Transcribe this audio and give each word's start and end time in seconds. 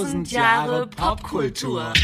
Tausend 0.00 0.32
Jahre 0.32 0.86
Popkultur. 0.86 1.92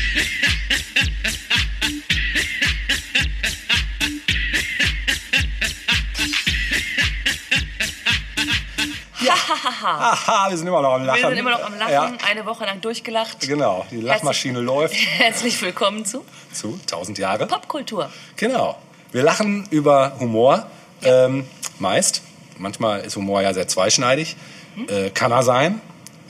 Haha, 9.18 10.50
wir 10.50 10.56
sind 10.56 10.66
immer 10.66 10.82
noch 10.82 10.94
am 10.94 11.04
Lachen. 11.04 11.22
Wir 11.22 11.28
sind 11.28 11.38
immer 11.38 11.50
noch 11.50 11.64
am 11.64 11.78
Lachen, 11.78 11.92
Ja, 11.92 12.12
eine 12.28 12.44
Woche 12.46 12.64
lang 12.64 12.80
durchgelacht. 12.80 13.40
genau, 13.40 13.86
die 13.90 14.00
Lachmaschine 14.00 14.60
läuft 14.60 14.94
Herzlich 15.18 15.60
willkommen 15.62 16.04
zu 16.04 16.24
zu 16.52 16.78
1000 16.82 17.18
Jahre. 17.18 17.46
Popkultur. 17.46 18.10
Genau. 18.36 18.78
Wir 19.12 19.22
lachen 19.22 19.66
über 19.70 20.16
Humor, 20.20 20.66
ähm, 21.02 21.46
meist. 21.78 22.22
Manchmal 22.58 23.00
ist 23.00 23.16
Humor 23.16 23.42
ja 23.42 23.52
sehr 23.54 23.68
zweischneidig. 23.68 24.36
Hm? 24.74 24.88
Äh, 24.88 25.10
kann 25.10 25.32
er 25.32 25.42
sein. 25.42 25.80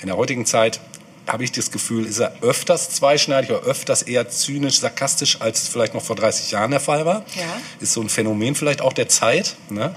In 0.00 0.08
der 0.08 0.16
heutigen 0.16 0.46
Zeit 0.46 0.80
habe 1.26 1.44
ich 1.44 1.52
das 1.52 1.70
Gefühl, 1.70 2.06
ist 2.06 2.18
er 2.20 2.32
öfters 2.40 2.90
zweischneidig 2.90 3.50
oder 3.50 3.60
öfters 3.62 4.02
eher 4.02 4.28
zynisch, 4.28 4.78
sarkastisch, 4.80 5.40
als 5.40 5.62
es 5.64 5.68
vielleicht 5.68 5.94
noch 5.94 6.02
vor 6.02 6.16
30 6.16 6.52
Jahren 6.52 6.70
der 6.70 6.80
Fall 6.80 7.04
war. 7.04 7.24
Ja. 7.34 7.42
Ist 7.80 7.92
so 7.92 8.00
ein 8.00 8.08
Phänomen 8.08 8.54
vielleicht 8.54 8.80
auch 8.80 8.92
der 8.92 9.08
Zeit. 9.08 9.56
Ne? 9.68 9.94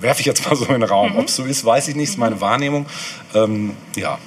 Werfe 0.00 0.20
ich 0.20 0.26
jetzt 0.26 0.46
mal 0.46 0.56
so 0.56 0.64
in 0.66 0.72
den 0.72 0.80
Mhm. 0.82 0.86
Raum. 0.86 1.16
Ob 1.18 1.26
es 1.26 1.36
so 1.36 1.44
ist, 1.44 1.64
weiß 1.64 1.88
ich 1.88 1.96
nicht, 1.96 2.10
ist 2.10 2.18
meine 2.18 2.40
Wahrnehmung. 2.40 2.86
Ähm, 3.34 3.76
ja, 3.96 4.18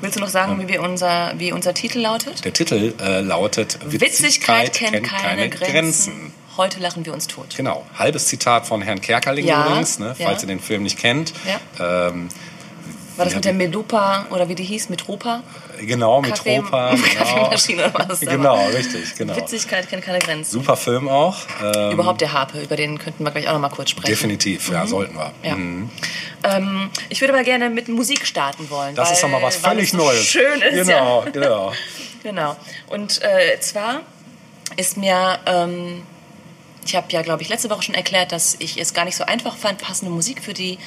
Willst 0.00 0.14
du 0.16 0.20
noch 0.20 0.28
sagen, 0.28 0.60
wie, 0.62 0.68
wir 0.68 0.80
unser, 0.80 1.32
wie 1.38 1.50
unser 1.50 1.74
Titel 1.74 1.98
lautet? 1.98 2.44
der 2.44 2.52
Titel 2.52 2.94
äh, 3.00 3.20
lautet 3.20 3.78
Witzigkeit 3.90 4.72
kennt 4.74 5.08
keine, 5.08 5.48
Grenzen. 5.50 6.32
Heute 6.56 6.78
lachen 6.78 7.04
wir 7.04 7.12
uns 7.12 7.26
tot. 7.26 7.54
Genau, 7.56 7.84
halbes 7.96 8.26
Zitat 8.28 8.66
von 8.66 8.80
Herrn 8.82 9.00
Kerkerling 9.00 9.44
Ja, 9.46 9.66
übrigens, 9.66 9.98
ne, 9.98 10.14
falls 10.16 10.42
ja. 10.42 10.48
ihr 10.48 10.54
den 10.54 10.60
Film 10.60 10.84
nicht 10.84 10.98
kennt. 10.98 11.32
Ja. 11.78 12.08
Ähm, 12.08 12.28
War 13.18 13.24
das 13.26 13.34
mit 13.34 13.44
der 13.44 13.52
Medupa 13.52 14.26
oder 14.30 14.48
wie 14.48 14.54
die 14.54 14.64
hieß? 14.64 14.88
Metropa? 14.88 15.42
genau, 15.80 16.20
mit 16.22 16.34
Kaffee- 16.34 16.60
Tropa. 16.60 16.90
Genau, 16.96 17.24
Kaffeemaschine 17.24 17.88
oder 17.94 18.08
was 18.08 18.20
genau 18.20 18.66
richtig, 18.68 19.14
genau. 19.16 19.36
Witzigkeit 19.36 19.88
kennt 19.88 20.04
keine 20.04 20.18
Grenzen. 20.20 20.50
Super 20.52 20.76
Film 20.76 21.08
auch. 21.08 21.36
Ähm, 21.62 21.92
Überhaupt 21.92 22.20
der 22.20 22.32
Harpe, 22.32 22.60
über 22.60 22.76
den 22.76 22.98
könnten 22.98 23.24
wir 23.24 23.30
gleich 23.30 23.48
auch 23.48 23.52
noch 23.52 23.60
mal 23.60 23.68
kurz 23.68 23.90
sprechen. 23.90 24.06
Definitiv, 24.08 24.70
ja, 24.70 24.86
sollten 24.86 25.14
wir. 25.16 25.32
Ja. 25.42 25.56
Mhm. 25.56 25.90
Ähm, 26.44 26.90
ich 27.08 27.20
würde 27.20 27.34
aber 27.34 27.42
gerne 27.44 27.68
mit 27.70 27.88
Musik 27.88 28.26
starten 28.26 28.70
wollen. 28.70 28.94
Das 28.94 29.08
weil, 29.08 29.14
ist 29.14 29.22
doch 29.22 29.28
mal 29.28 29.42
was 29.42 29.56
völlig 29.56 29.84
es 29.86 29.90
so 29.90 29.96
Neues. 29.98 30.24
Schön 30.24 30.60
ist, 30.62 30.86
Genau, 30.86 31.24
ja. 31.24 31.30
genau. 31.30 31.72
Genau. 32.24 32.56
Und 32.88 33.22
äh, 33.22 33.60
zwar 33.60 34.00
ist 34.76 34.96
mir, 34.96 35.38
ähm, 35.46 36.02
ich 36.84 36.96
habe 36.96 37.06
ja, 37.10 37.22
glaube 37.22 37.42
ich, 37.42 37.48
letzte 37.48 37.70
Woche 37.70 37.82
schon 37.82 37.94
erklärt, 37.94 38.32
dass 38.32 38.56
ich 38.58 38.78
es 38.80 38.92
gar 38.92 39.04
nicht 39.04 39.16
so 39.16 39.24
einfach 39.24 39.56
fand, 39.56 39.78
passende 39.80 40.10
Musik 40.12 40.42
für 40.42 40.52
die 40.52 40.78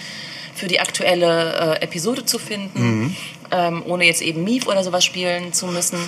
für 0.56 0.68
die 0.68 0.80
aktuelle 0.80 1.78
äh, 1.80 1.84
Episode 1.84 2.26
zu 2.26 2.40
finden, 2.40 2.82
Mhm. 2.82 3.16
ähm, 3.52 3.84
ohne 3.86 4.06
jetzt 4.06 4.22
eben 4.22 4.44
Mief 4.44 4.68
oder 4.68 4.84
sowas 4.84 5.04
spielen 5.06 5.54
zu 5.54 5.68
müssen 5.68 6.00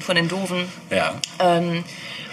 von 0.00 0.16
den 0.16 0.28
Doofen. 0.28 0.68
Ja. 0.90 1.14
Ähm, 1.38 1.84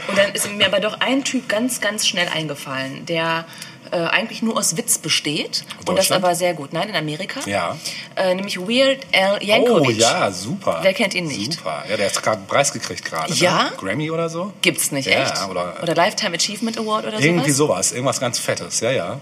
und 0.07 0.17
dann 0.17 0.31
ist 0.33 0.51
mir 0.51 0.65
aber 0.67 0.79
doch 0.79 0.99
ein 0.99 1.23
Typ 1.23 1.49
ganz, 1.49 1.81
ganz 1.81 2.07
schnell 2.07 2.27
eingefallen, 2.27 3.05
der 3.05 3.45
äh, 3.91 3.97
eigentlich 3.97 4.41
nur 4.41 4.57
aus 4.57 4.77
Witz 4.77 4.97
besteht 4.97 5.63
und 5.87 5.95
das 5.97 6.11
aber 6.11 6.33
sehr 6.33 6.55
gut. 6.55 6.73
Nein, 6.73 6.89
in 6.89 6.95
Amerika. 6.95 7.39
Ja. 7.45 7.77
Äh, 8.15 8.33
nämlich 8.33 8.57
Weird 8.59 9.05
Al 9.13 9.37
Oh 9.39 9.43
Yankovic. 9.45 9.99
ja, 9.99 10.31
super. 10.31 10.79
Wer 10.81 10.93
kennt 10.93 11.13
ihn 11.13 11.27
nicht? 11.27 11.53
Super. 11.53 11.85
Ja, 11.87 11.95
der 11.95 12.07
hat 12.07 12.21
gerade 12.23 12.37
einen 12.37 12.47
Preis 12.47 12.73
gekriegt 12.73 13.05
gerade. 13.05 13.31
Ja? 13.33 13.65
Ne? 13.65 13.71
Grammy 13.77 14.09
oder 14.09 14.27
so? 14.29 14.53
Gibt's 14.63 14.91
nicht, 14.91 15.07
Ja, 15.07 15.21
echt? 15.23 15.47
oder- 15.49 15.75
Lifetime 15.95 16.35
Achievement 16.35 16.79
Award 16.79 17.05
oder 17.05 17.19
Irgendwie 17.19 17.51
sowas? 17.51 17.89
sowas, 17.89 17.91
irgendwas 17.91 18.19
ganz 18.19 18.39
Fettes. 18.39 18.79
Ja, 18.79 18.89
ja. 18.91 19.19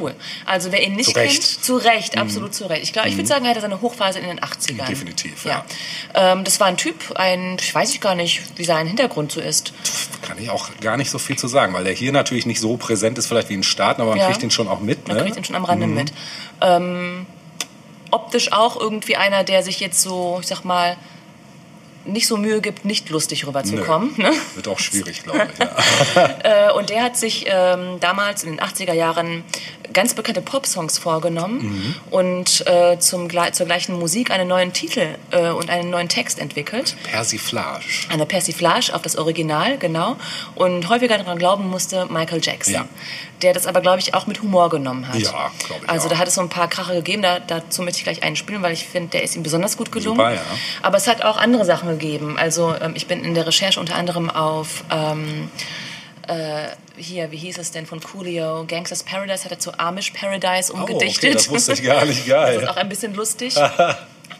Cool. 0.00 0.14
Also 0.44 0.72
wer 0.72 0.82
ihn 0.82 0.96
nicht 0.96 1.10
Zu 1.10 1.16
Recht. 1.16 1.42
kennt, 1.42 1.64
zu 1.64 1.76
Recht, 1.76 2.18
absolut 2.18 2.54
zu 2.54 2.66
Recht. 2.66 2.82
Ich 2.82 2.92
glaube, 2.92 3.08
ich 3.08 3.16
würde 3.16 3.28
sagen, 3.28 3.44
er 3.44 3.50
hatte 3.52 3.60
seine 3.60 3.80
Hochphase 3.80 4.18
in 4.18 4.26
den 4.26 4.40
80ern. 4.40 4.86
Definitiv, 4.86 5.44
ja. 5.44 5.64
Ähm, 6.14 6.44
das 6.44 6.58
war 6.60 6.66
ein 6.66 6.76
Typ, 6.76 7.12
ein, 7.16 7.56
ich 7.60 7.74
weiß 7.74 7.92
ich 7.94 8.00
gar 8.00 8.14
nicht, 8.14 8.42
wie 8.56 8.64
sein 8.64 8.86
Hintergrund 8.86 9.32
so 9.32 9.40
ist. 9.40 9.72
Kann 10.22 10.38
ich 10.38 10.50
auch 10.50 10.68
gar 10.80 10.96
nicht 10.96 11.10
so 11.10 11.18
viel 11.18 11.36
zu 11.36 11.48
sagen, 11.48 11.72
weil 11.74 11.84
der 11.84 11.92
hier 11.92 12.12
natürlich 12.12 12.46
nicht 12.46 12.60
so 12.60 12.76
präsent 12.76 13.18
ist, 13.18 13.26
vielleicht 13.26 13.48
wie 13.48 13.54
in 13.54 13.62
Staaten, 13.62 14.00
aber 14.00 14.10
man 14.10 14.18
Ja. 14.20 14.26
kriegt 14.26 14.42
ihn 14.42 14.50
schon 14.50 14.68
auch 14.68 14.80
mit. 14.80 15.06
Man 15.08 15.16
ne? 15.16 15.22
kriegt 15.24 15.36
ihn 15.36 15.44
schon 15.44 15.56
am 15.56 15.64
Rande 15.64 15.86
mit. 15.86 16.12
Ähm, 16.60 17.26
optisch 18.10 18.52
auch 18.52 18.78
irgendwie 18.80 19.16
einer, 19.16 19.44
der 19.44 19.62
sich 19.62 19.80
jetzt 19.80 20.00
so, 20.02 20.38
ich 20.40 20.46
sag 20.46 20.64
mal, 20.64 20.96
nicht 22.04 22.28
so 22.28 22.36
Mühe 22.36 22.60
gibt, 22.60 22.84
nicht 22.84 23.10
lustig 23.10 23.46
rüberzukommen. 23.48 24.14
Ne? 24.16 24.30
Wird 24.54 24.68
auch 24.68 24.78
schwierig, 24.78 25.24
glaube 25.24 25.48
ich. 25.52 25.58
Ja. 25.58 26.28
Äh, 26.68 26.72
und 26.72 26.88
der 26.90 27.02
hat 27.02 27.16
sich 27.16 27.46
ähm, 27.48 27.98
damals 28.00 28.44
in 28.44 28.50
den 28.56 28.60
80er 28.60 28.92
Jahren 28.92 29.42
ganz 29.92 30.14
bekannte 30.14 30.40
Popsongs 30.42 30.98
vorgenommen 30.98 31.56
Mhm. 31.62 31.94
und 32.10 32.66
äh, 32.66 32.98
zum, 32.98 33.28
zur 33.52 33.66
gleichen 33.66 33.98
Musik 33.98 34.30
einen 34.30 34.48
neuen 34.48 34.72
Titel 34.72 35.14
äh, 35.30 35.48
und 35.50 35.70
einen 35.70 35.90
neuen 35.90 36.08
Text 36.08 36.38
entwickelt. 36.38 36.96
Persiflage. 37.04 37.84
Eine 38.08 38.26
Persiflage 38.26 38.94
auf 38.94 39.02
das 39.02 39.16
Original, 39.16 39.78
genau. 39.78 40.16
Und 40.54 40.88
häufiger 40.88 41.18
daran 41.18 41.38
glauben 41.38 41.68
musste 41.68 42.06
Michael 42.06 42.40
Jackson. 42.42 42.74
Ja. 42.74 42.86
Der 43.42 43.52
das 43.52 43.66
aber, 43.66 43.80
glaube 43.82 43.98
ich, 44.00 44.14
auch 44.14 44.26
mit 44.26 44.40
Humor 44.42 44.70
genommen 44.70 45.06
hat. 45.08 45.16
Ja, 45.16 45.50
glaub 45.66 45.82
ich 45.82 45.88
Also 45.90 46.06
auch. 46.06 46.10
da 46.12 46.18
hat 46.18 46.28
es 46.28 46.34
so 46.34 46.40
ein 46.40 46.48
paar 46.48 46.68
Krache 46.68 46.94
gegeben. 46.94 47.20
Da, 47.22 47.38
dazu 47.38 47.82
möchte 47.82 47.98
ich 47.98 48.04
gleich 48.04 48.22
einen 48.22 48.36
spielen, 48.36 48.62
weil 48.62 48.72
ich 48.72 48.84
finde, 48.86 49.10
der 49.10 49.22
ist 49.24 49.36
ihm 49.36 49.42
besonders 49.42 49.76
gut 49.76 49.92
gelungen. 49.92 50.16
Super, 50.18 50.34
ja. 50.34 50.40
Aber 50.82 50.96
es 50.96 51.06
hat 51.06 51.22
auch 51.22 51.36
andere 51.36 51.64
Sachen 51.66 51.88
gegeben. 51.90 52.36
Also 52.38 52.74
ähm, 52.80 52.92
ich 52.94 53.06
bin 53.06 53.22
in 53.24 53.34
der 53.34 53.46
Recherche 53.46 53.78
unter 53.80 53.94
anderem 53.96 54.30
auf... 54.30 54.84
Ähm, 54.90 55.50
äh, 56.28 56.68
hier, 56.96 57.30
wie 57.30 57.36
hieß 57.36 57.58
es 57.58 57.70
denn 57.70 57.86
von 57.86 58.00
Coolio? 58.00 58.64
Gangsters 58.66 59.02
Paradise 59.02 59.44
hat 59.44 59.52
er 59.52 59.58
zu 59.58 59.78
Amish 59.78 60.10
Paradise 60.10 60.72
Oh, 60.74 60.78
umgedichtet. 60.78 61.24
okay, 61.24 61.32
das 61.34 61.48
wusste 61.50 61.72
ich 61.74 61.82
gar 61.82 62.04
nicht. 62.04 62.18
Das 62.26 62.26
Geil. 62.26 62.60
ist 62.62 62.68
auch 62.68 62.76
ein 62.76 62.88
bisschen 62.88 63.14
lustig. 63.14 63.54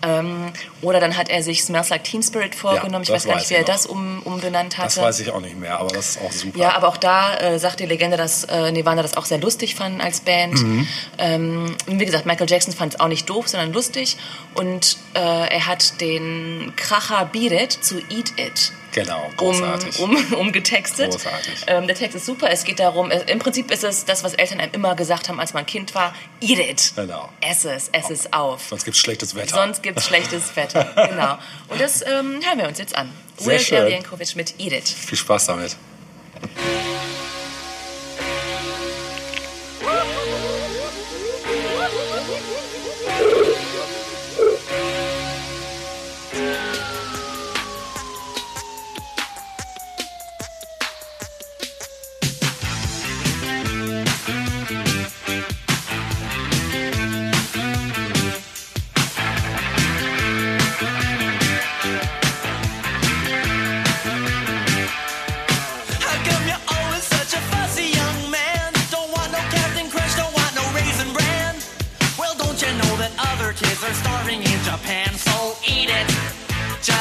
ähm, 0.02 0.52
oder 0.82 1.00
dann 1.00 1.16
hat 1.16 1.28
er 1.28 1.42
sich 1.42 1.62
Smells 1.64 1.88
Like 1.88 2.04
Teen 2.04 2.22
Spirit 2.22 2.54
vorgenommen. 2.54 3.02
ich 3.02 3.08
das 3.08 3.24
weiß 3.24 3.30
gar 3.30 3.36
nicht, 3.36 3.50
wie 3.50 3.54
er 3.54 3.60
ich 3.60 3.66
noch. 3.66 3.74
das 3.74 3.86
um, 3.86 4.22
umbenannt 4.24 4.76
hatte. 4.78 4.94
Das 4.96 5.00
weiß 5.00 5.20
ich 5.20 5.30
auch 5.30 5.40
nicht 5.40 5.56
mehr, 5.58 5.78
aber 5.78 5.88
das 5.88 6.10
ist 6.10 6.20
auch 6.22 6.32
super. 6.32 6.58
Ja, 6.58 6.74
aber 6.76 6.88
auch 6.88 6.96
da 6.96 7.36
äh, 7.38 7.58
sagt 7.58 7.80
die 7.80 7.86
Legende, 7.86 8.16
dass 8.16 8.44
äh, 8.44 8.72
Nirvana 8.72 9.02
das 9.02 9.16
auch 9.16 9.24
sehr 9.24 9.38
lustig 9.38 9.74
fanden 9.74 10.00
als 10.00 10.20
Band. 10.20 10.54
Mhm. 10.62 10.88
Ähm, 11.18 11.76
wie 11.86 12.04
gesagt, 12.04 12.26
Michael 12.26 12.48
Jackson 12.50 12.74
fand 12.74 12.94
es 12.94 13.00
auch 13.00 13.08
nicht 13.08 13.28
doof, 13.30 13.48
sondern 13.48 13.72
lustig. 13.72 14.16
Und 14.54 14.96
äh, 15.14 15.18
er 15.20 15.66
hat 15.66 16.00
den 16.00 16.72
Kracher 16.76 17.24
Beat 17.32 17.52
It 17.52 17.72
zu 17.72 17.98
Eat 18.10 18.32
It 18.38 18.72
genau, 18.96 19.26
um, 19.26 19.36
großartig. 19.36 20.00
um, 20.00 20.16
umgetextet. 20.34 21.12
Großartig. 21.12 21.64
Ähm, 21.68 21.86
der 21.86 21.94
Text 21.94 22.16
ist 22.16 22.26
super. 22.26 22.50
Es 22.50 22.64
geht 22.64 22.80
darum, 22.80 23.10
äh, 23.10 23.20
im 23.30 23.38
Prinzip 23.38 23.70
ist 23.70 23.84
es 23.84 24.04
das, 24.04 24.24
was 24.24 24.34
Eltern 24.34 24.58
einem 24.58 24.72
immer 24.72 24.96
gesagt 24.96 25.28
haben, 25.28 25.38
als 25.38 25.54
man 25.54 25.64
Kind 25.66 25.94
war. 25.94 26.14
Eat 26.40 26.58
it. 26.58 26.92
Genau. 26.96 27.28
Ess 27.40 27.64
es, 27.64 27.88
ess 27.88 28.10
es 28.10 28.32
auf. 28.32 28.66
Sonst 28.68 28.84
gibt 28.84 28.96
es 28.96 29.00
schlechtes 29.00 29.34
Wetter. 29.34 29.54
Sonst 29.54 29.82
gibt 29.82 29.98
es 29.98 30.06
schlechtes 30.06 30.56
Wetter. 30.56 30.84
genau. 31.10 31.38
Und 31.68 31.80
das 31.80 32.02
ähm, 32.02 32.40
hören 32.44 32.58
wir 32.58 32.68
uns 32.68 32.78
jetzt 32.78 32.96
an. 32.96 33.12
Sehr. 33.36 33.60
Al 33.82 33.92
Yankovic 33.92 34.34
mit 34.34 34.58
Eat 34.58 34.72
It. 34.72 34.88
Viel 34.88 35.18
Spaß 35.18 35.46
damit. 35.46 35.76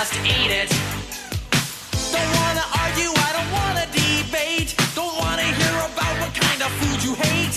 Just 0.05 0.25
eat 0.25 0.51
it. 0.51 0.69
Don't 2.11 2.31
wanna 2.39 2.65
argue, 2.83 3.11
I 3.27 3.29
don't 3.37 3.51
wanna 3.51 3.85
debate. 3.91 4.75
Don't 4.93 5.17
wanna 5.17 5.43
hear 5.43 5.75
about 5.89 6.13
what 6.21 6.33
kind 6.33 6.61
of 6.61 6.71
food 6.79 7.03
you 7.03 7.15
hate. 7.15 7.55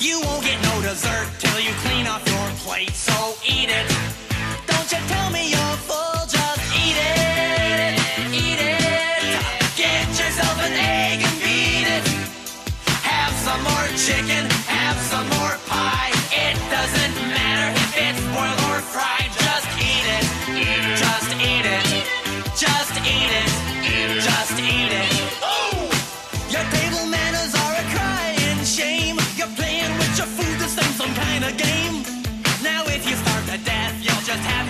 You 0.00 0.20
won't 0.20 0.44
get 0.44 0.62
no 0.62 0.82
dessert 0.82 1.28
till 1.38 1.58
you 1.60 1.72
clean 1.84 2.06
off 2.06 2.22
your 2.26 2.48
plate. 2.64 2.94
So 2.94 3.34
eat 3.46 3.70
it. 3.70 4.01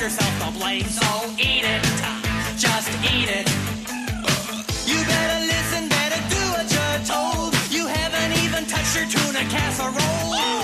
Yourself 0.02 0.34
to 0.40 0.58
blame. 0.58 0.82
So 0.82 1.06
eat 1.38 1.62
it, 1.62 1.82
just 2.58 2.90
eat 3.14 3.28
it. 3.30 3.46
You 4.84 4.98
better 5.06 5.46
listen, 5.46 5.88
better 5.88 6.20
do 6.28 6.42
what 6.54 6.66
you're 6.74 7.00
told. 7.06 7.54
You 7.70 7.86
haven't 7.86 8.32
even 8.42 8.66
touched 8.66 8.96
your 8.96 9.06
tuna 9.06 9.44
casserole. 9.48 10.61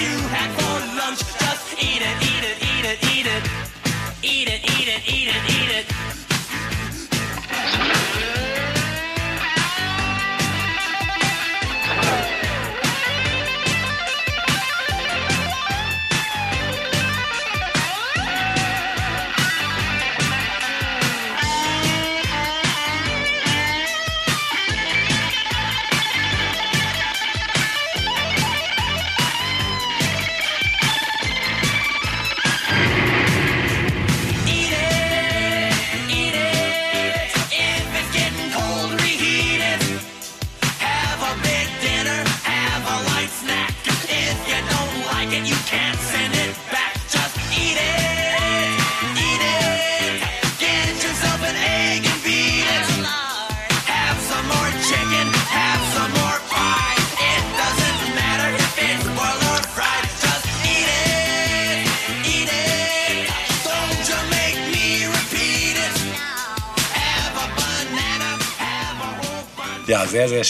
You 0.00 0.08
had 0.28 0.65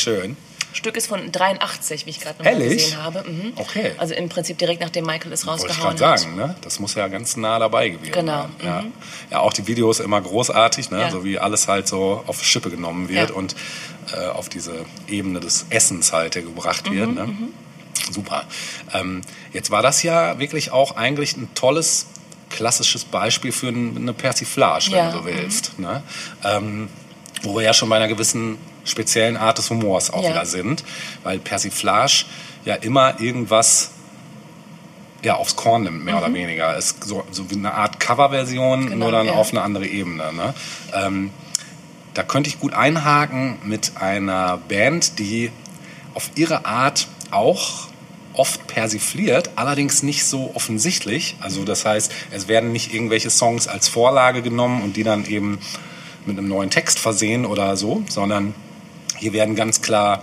schön. 0.06 0.36
Stück 0.72 0.96
ist 0.98 1.06
von 1.06 1.32
83, 1.32 2.04
wie 2.04 2.10
ich 2.10 2.20
gerade 2.20 2.42
noch 2.42 2.50
gesehen 2.58 3.02
habe. 3.02 3.24
Mhm. 3.26 3.52
Okay. 3.56 3.92
Also 3.96 4.12
im 4.14 4.28
Prinzip 4.28 4.58
direkt 4.58 4.82
nachdem 4.82 5.06
Michael 5.06 5.32
es 5.32 5.46
Wollte 5.46 5.62
ich 5.64 5.70
rausgehauen 5.70 5.96
gerade 5.96 6.12
hat. 6.12 6.18
sagen, 6.20 6.36
ne? 6.36 6.54
Das 6.60 6.80
muss 6.80 6.94
ja 6.94 7.08
ganz 7.08 7.36
nah 7.38 7.58
dabei 7.58 7.88
gewesen 7.88 8.12
Genau, 8.12 8.42
sein. 8.58 8.66
Ja. 8.66 8.84
ja, 9.30 9.40
auch 9.40 9.54
die 9.54 9.66
Videos 9.66 10.00
immer 10.00 10.20
großartig, 10.20 10.90
ne? 10.90 11.00
Ja. 11.00 11.10
So 11.10 11.24
wie 11.24 11.38
alles 11.38 11.66
halt 11.66 11.88
so 11.88 12.22
auf 12.26 12.44
Schippe 12.44 12.68
genommen 12.70 13.08
wird 13.08 13.30
Ja. 13.30 13.34
und 13.36 13.56
äh, 14.12 14.26
auf 14.26 14.50
diese 14.50 14.84
Ebene 15.08 15.40
des 15.40 15.64
Essens 15.70 16.12
halt 16.12 16.34
gebracht 16.34 16.90
wird. 16.92 17.08
Mhm, 17.08 17.14
Ne? 17.14 17.34
Super. 18.12 18.44
Ähm, 18.92 19.22
jetzt 19.54 19.70
war 19.70 19.80
das 19.82 20.02
ja 20.02 20.38
wirklich 20.38 20.72
auch 20.72 20.96
eigentlich 20.96 21.36
ein 21.38 21.48
tolles 21.54 22.06
klassisches 22.50 23.04
Beispiel 23.04 23.50
für 23.50 23.68
ein- 23.68 23.96
eine 23.96 24.12
Persiflage, 24.12 24.88
wenn 24.92 24.98
Ja, 24.98 25.10
du 25.10 25.16
so 25.18 25.22
mhm. 25.22 25.26
willst. 25.26 25.78
Ne? 25.78 26.02
Ähm, 26.44 26.88
wo 27.42 27.54
wir 27.56 27.62
ja 27.62 27.72
schon 27.72 27.88
bei 27.88 27.96
einer 27.96 28.08
gewissen 28.08 28.58
speziellen 28.86 29.36
Art 29.36 29.58
des 29.58 29.68
Humors 29.70 30.10
auch 30.10 30.22
Ja. 30.22 30.30
wieder 30.30 30.46
sind, 30.46 30.84
weil 31.22 31.38
Persiflage 31.38 32.24
ja 32.64 32.74
immer 32.76 33.20
irgendwas 33.20 33.90
ja, 35.22 35.34
aufs 35.34 35.56
Korn 35.56 35.82
nimmt, 35.84 36.04
mehr 36.04 36.18
oder 36.18 36.32
weniger. 36.32 36.76
Ist 36.76 37.02
so, 37.04 37.24
so 37.32 37.50
wie 37.50 37.54
eine 37.56 37.74
Art 37.74 37.98
Coverversion, 38.00 38.90
Genau, 38.90 38.96
nur 39.06 39.12
dann 39.12 39.26
ja. 39.26 39.32
auf 39.32 39.50
eine 39.50 39.62
andere 39.62 39.86
Ebene. 39.86 40.32
Ne? 40.32 40.54
Ähm, 40.94 41.30
da 42.14 42.22
könnte 42.22 42.48
ich 42.48 42.60
gut 42.60 42.74
einhaken 42.74 43.58
mit 43.64 43.92
einer 44.00 44.58
Band, 44.68 45.18
die 45.18 45.50
auf 46.14 46.30
ihre 46.36 46.64
Art 46.64 47.08
auch 47.30 47.88
oft 48.34 48.66
persifliert, 48.66 49.50
allerdings 49.56 50.02
nicht 50.02 50.24
so 50.24 50.52
offensichtlich. 50.54 51.36
Also 51.40 51.64
das 51.64 51.84
heißt, 51.84 52.12
es 52.30 52.48
werden 52.48 52.70
nicht 52.72 52.94
irgendwelche 52.94 53.30
Songs 53.30 53.66
als 53.66 53.88
Vorlage 53.88 54.42
genommen 54.42 54.82
und 54.82 54.96
die 54.96 55.02
dann 55.02 55.24
eben 55.26 55.58
mit 56.26 56.38
einem 56.38 56.48
neuen 56.48 56.70
Text 56.70 56.98
versehen 56.98 57.46
oder 57.46 57.76
so, 57.76 58.02
sondern 58.08 58.54
hier 59.16 59.32
werden 59.32 59.54
ganz 59.54 59.82
klar 59.82 60.22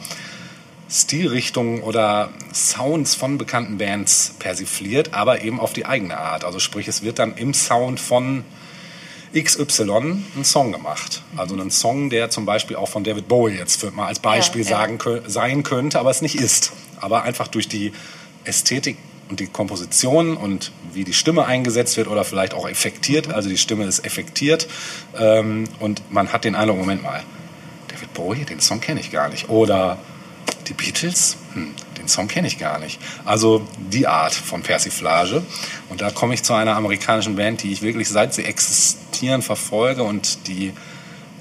Stilrichtungen 0.89 1.81
oder 1.81 2.29
Sounds 2.53 3.15
von 3.15 3.37
bekannten 3.37 3.77
Bands 3.77 4.35
persifliert, 4.39 5.13
aber 5.13 5.41
eben 5.41 5.59
auf 5.59 5.73
die 5.73 5.85
eigene 5.85 6.17
Art. 6.17 6.43
Also 6.43 6.59
sprich, 6.59 6.87
es 6.87 7.01
wird 7.01 7.19
dann 7.19 7.35
im 7.35 7.53
Sound 7.53 7.99
von 7.99 8.43
XY 9.35 10.21
ein 10.35 10.43
Song 10.43 10.71
gemacht. 10.71 11.23
Also 11.35 11.55
ein 11.55 11.71
Song, 11.71 12.11
der 12.11 12.29
zum 12.29 12.45
Beispiel 12.45 12.75
auch 12.75 12.89
von 12.89 13.03
David 13.03 13.27
Bowie 13.27 13.57
jetzt 13.57 13.79
für, 13.79 13.89
mal 13.89 14.05
als 14.05 14.19
Beispiel 14.19 14.61
Ja, 14.61 14.69
ja. 14.69 14.77
sagen 14.77 15.23
sein 15.27 15.63
könnte, 15.63 15.99
aber 15.99 16.11
es 16.11 16.21
nicht 16.21 16.35
ist. 16.35 16.71
Aber 17.01 17.23
einfach 17.23 17.47
durch 17.47 17.67
die 17.67 17.91
Ästhetik 18.43 18.97
und 19.29 19.39
die 19.39 19.47
Komposition 19.47 20.37
und 20.37 20.71
wie 20.93 21.03
die 21.03 21.13
Stimme 21.13 21.45
eingesetzt 21.45 21.97
wird 21.97 22.07
oder 22.07 22.23
vielleicht 22.23 22.53
auch 22.53 22.69
effektiert, 22.69 23.33
also 23.33 23.49
die 23.49 23.57
Stimme 23.57 23.85
ist 23.85 24.05
effektiert 24.05 24.67
ähm, 25.17 25.63
und 25.79 26.03
man 26.11 26.31
hat 26.33 26.43
den 26.43 26.55
Eindruck, 26.55 26.77
Moment 26.77 27.01
mal, 27.01 27.23
David 27.93 28.13
Bowie, 28.13 28.45
den 28.45 28.59
Song 28.59 28.81
kenne 28.81 28.99
ich 28.99 29.11
gar 29.11 29.29
nicht. 29.29 29.49
Oder 29.49 29.97
die 30.67 30.73
Beatles, 30.73 31.37
hm, 31.53 31.73
den 31.97 32.07
Song 32.07 32.27
kenne 32.27 32.47
ich 32.47 32.57
gar 32.57 32.79
nicht. 32.79 32.99
Also 33.25 33.65
die 33.77 34.07
Art 34.07 34.33
von 34.33 34.61
Persiflage. 34.63 35.43
Und 35.89 36.01
da 36.01 36.09
komme 36.09 36.33
ich 36.33 36.43
zu 36.43 36.53
einer 36.53 36.75
amerikanischen 36.75 37.35
Band, 37.35 37.63
die 37.63 37.71
ich 37.71 37.81
wirklich 37.81 38.09
seit 38.09 38.33
sie 38.33 38.43
existieren 38.45 39.41
verfolge 39.41 40.03
und 40.03 40.47
die 40.47 40.73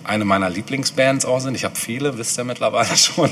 eine 0.05 0.25
meiner 0.25 0.50
Lieblingsbands 0.50 1.25
auch 1.25 1.38
sind. 1.38 1.55
Ich 1.55 1.65
habe 1.65 1.77
viele, 1.77 2.19
wisst 2.19 2.37
ihr 2.37 2.43
mittlerweile 2.43 2.97
schon. 2.97 3.31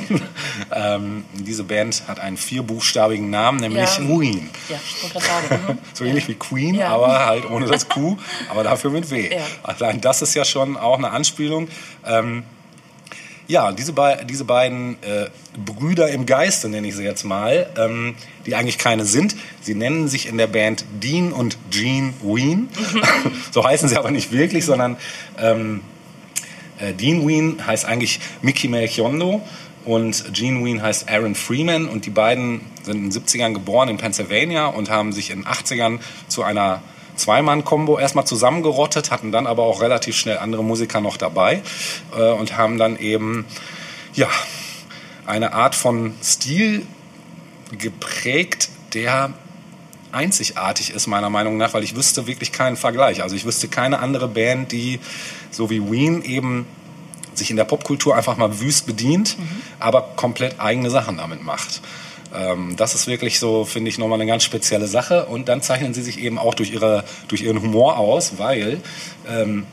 ähm, 0.72 1.24
diese 1.34 1.64
Band 1.64 2.04
hat 2.06 2.20
einen 2.20 2.36
vierbuchstabigen 2.36 3.28
Namen, 3.28 3.58
nämlich 3.58 3.82
Ja. 3.98 4.04
Queen. 4.04 4.48
Ja, 4.68 5.20
sagen. 5.20 5.62
mhm. 5.72 5.78
So 5.94 6.04
ähnlich 6.04 6.28
wie 6.28 6.34
Queen, 6.36 6.76
Ja. 6.76 6.90
aber 6.90 7.26
halt 7.26 7.50
ohne 7.50 7.66
das 7.66 7.88
Q, 7.88 8.16
aber 8.48 8.62
dafür 8.62 8.90
mit 8.92 9.10
W. 9.10 9.28
Ja. 9.34 9.42
Allein 9.64 10.00
das 10.00 10.22
ist 10.22 10.34
ja 10.34 10.44
schon 10.44 10.76
auch 10.76 10.96
eine 10.98 11.10
Anspielung. 11.10 11.66
Ähm, 12.06 12.44
ja, 13.50 13.72
diese, 13.72 13.92
bei, 13.92 14.22
diese 14.24 14.44
beiden 14.44 14.96
äh, 15.02 15.26
Brüder 15.58 16.08
im 16.08 16.24
Geiste, 16.24 16.68
nenne 16.68 16.86
ich 16.86 16.94
sie 16.94 17.02
jetzt 17.02 17.24
mal, 17.24 17.68
ähm, 17.76 18.14
die 18.46 18.54
eigentlich 18.54 18.78
keine 18.78 19.04
sind. 19.04 19.34
Sie 19.60 19.74
nennen 19.74 20.06
sich 20.06 20.28
in 20.28 20.38
der 20.38 20.46
Band 20.46 20.84
Dean 21.02 21.32
und 21.32 21.58
Jean 21.68 22.14
Ween. 22.22 22.68
so 23.50 23.64
heißen 23.64 23.88
sie 23.88 23.96
aber 23.96 24.12
nicht 24.12 24.30
wirklich, 24.30 24.64
sondern 24.64 24.96
ähm, 25.36 25.80
äh, 26.78 26.94
Dean 26.94 27.26
Ween 27.26 27.66
heißt 27.66 27.86
eigentlich 27.86 28.20
Mickey 28.40 28.68
Melchiondo 28.68 29.42
und 29.84 30.32
Gene 30.32 30.64
Ween 30.64 30.80
heißt 30.80 31.10
Aaron 31.10 31.34
Freeman 31.34 31.88
und 31.88 32.06
die 32.06 32.10
beiden 32.10 32.60
sind 32.84 32.96
in 32.96 33.10
den 33.10 33.12
70ern 33.12 33.52
geboren 33.52 33.88
in 33.88 33.96
Pennsylvania 33.96 34.66
und 34.66 34.90
haben 34.90 35.12
sich 35.12 35.30
in 35.30 35.40
den 35.40 35.46
80ern 35.46 35.98
zu 36.28 36.44
einer 36.44 36.82
Zweimann-Kombo 37.20 37.98
erstmal 37.98 38.26
zusammengerottet, 38.26 39.10
hatten 39.10 39.32
dann 39.32 39.46
aber 39.46 39.64
auch 39.64 39.80
relativ 39.82 40.16
schnell 40.16 40.38
andere 40.38 40.64
Musiker 40.64 41.00
noch 41.00 41.16
dabei 41.16 41.62
äh, 42.16 42.30
und 42.30 42.56
haben 42.56 42.78
dann 42.78 42.98
eben 42.98 43.46
ja, 44.14 44.28
eine 45.26 45.52
Art 45.52 45.74
von 45.74 46.14
Stil 46.22 46.86
geprägt, 47.78 48.70
der 48.94 49.32
einzigartig 50.12 50.90
ist, 50.90 51.06
meiner 51.06 51.30
Meinung 51.30 51.56
nach, 51.56 51.74
weil 51.74 51.84
ich 51.84 51.94
wüsste 51.94 52.26
wirklich 52.26 52.52
keinen 52.52 52.76
Vergleich. 52.76 53.22
Also 53.22 53.36
ich 53.36 53.44
wüsste 53.44 53.68
keine 53.68 54.00
andere 54.00 54.28
Band, 54.28 54.72
die 54.72 54.98
so 55.50 55.70
wie 55.70 55.90
Ween 55.90 56.22
eben 56.22 56.66
sich 57.34 57.50
in 57.50 57.56
der 57.56 57.64
Popkultur 57.64 58.16
einfach 58.16 58.36
mal 58.36 58.60
wüst 58.60 58.86
bedient, 58.86 59.36
aber 59.78 60.02
komplett 60.16 60.58
eigene 60.58 60.90
Sachen 60.90 61.18
damit 61.18 61.44
macht. 61.44 61.80
Ähm, 62.34 62.76
das 62.76 62.94
ist 62.94 63.06
wirklich 63.06 63.38
so, 63.38 63.64
finde 63.64 63.88
ich, 63.88 63.98
nochmal 63.98 64.20
eine 64.20 64.30
ganz 64.30 64.44
spezielle 64.44 64.86
Sache. 64.86 65.26
Und 65.26 65.48
dann 65.48 65.62
zeichnen 65.62 65.94
sie 65.94 66.02
sich 66.02 66.18
eben 66.18 66.38
auch 66.38 66.54
durch, 66.54 66.72
ihre, 66.72 67.04
durch 67.28 67.42
ihren 67.42 67.60
Humor 67.60 67.98
aus, 67.98 68.38
weil 68.38 68.80
ähm, 69.28 69.66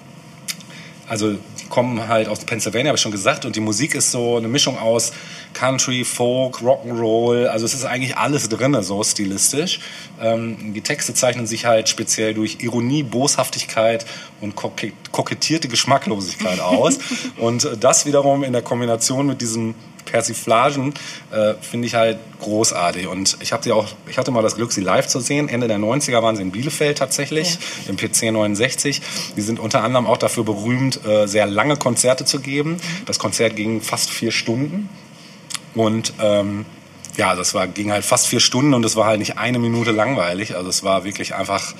also 1.08 1.32
die 1.62 1.68
kommen 1.70 2.08
halt 2.08 2.28
aus 2.28 2.40
Pennsylvania, 2.40 2.90
habe 2.90 2.98
ich 2.98 3.02
schon 3.02 3.14
gesagt, 3.14 3.46
und 3.46 3.56
die 3.56 3.62
Musik 3.62 3.96
ist 3.96 4.12
so 4.12 4.36
eine 4.36 4.50
Mischung 4.50 4.78
aus 4.78 5.14
Country, 5.54 6.04
Folk, 6.04 6.58
Rock'n'Roll. 6.58 7.46
Also 7.46 7.66
es 7.66 7.74
ist 7.74 7.86
eigentlich 7.86 8.18
alles 8.18 8.50
drin, 8.50 8.78
so 8.82 9.02
stilistisch. 9.04 9.80
Ähm, 10.22 10.74
die 10.74 10.82
Texte 10.82 11.14
zeichnen 11.14 11.48
sich 11.48 11.66
halt 11.66 11.88
speziell 11.88 12.34
durch 12.34 12.58
Ironie, 12.62 13.04
Boshaftigkeit 13.04 14.06
und 14.42 14.56
koke 14.56 14.92
kokettierte 15.12 15.70
Geschmacklosigkeit 15.70 16.60
aus. 16.62 17.00
und 17.38 17.64
äh, 17.64 17.78
das 17.78 18.06
wiederum 18.06 18.44
in 18.44 18.52
der 18.52 18.62
Kombination 18.62 19.28
mit 19.28 19.42
diesen 19.42 19.76
Persiflagen 20.08 20.94
äh, 21.32 21.54
finde 21.62 21.88
ich 21.88 21.96
halt 21.96 22.18
großartig. 22.42 23.08
Und 23.08 23.38
ich, 23.42 23.54
hab 23.54 23.64
sie 23.64 23.72
auch, 23.72 23.88
ich 24.08 24.18
hatte 24.18 24.32
mal 24.32 24.42
das 24.42 24.56
Glück, 24.56 24.72
sie 24.72 24.82
live 24.82 25.08
zu 25.08 25.20
sehen. 25.20 25.50
Ende 25.50 25.68
der 25.68 25.78
90er 25.78 26.22
waren 26.24 26.36
sie 26.36 26.42
in 26.42 26.52
Bielefeld 26.52 26.98
tatsächlich, 26.98 27.54
Ja. 27.86 27.90
im 27.90 27.98
PC 27.98 28.32
69. 28.32 29.02
Die 29.36 29.42
sind 29.42 29.60
unter 29.60 29.84
anderem 29.84 30.08
auch 30.08 30.18
dafür 30.18 30.44
berühmt, 30.44 31.06
äh, 31.06 31.28
sehr 31.28 31.46
lange 31.46 31.78
Konzerte 31.78 32.26
zu 32.26 32.40
geben. 32.40 32.78
Das 33.06 33.20
Konzert 33.20 33.56
ging 33.56 33.82
fast 33.82 34.10
vier 34.10 34.32
Stunden. 34.32 34.90
Und 35.76 36.14
ähm, 36.20 36.66
ja, 37.18 37.36
das 37.36 37.54
war, 37.54 37.68
ging 37.68 37.92
halt 37.92 38.06
fast 38.06 38.28
vier 38.28 38.40
Stunden 38.40 38.74
und 38.74 38.84
es 38.86 38.96
war 38.96 39.06
halt 39.06 39.20
nicht 39.20 39.38
eine 39.38 39.60
Minute 39.60 39.92
langweilig. 39.92 40.56
Also 40.56 40.70
es 40.70 40.84
war 40.84 41.04
wirklich 41.04 41.36
einfach, 41.36 41.74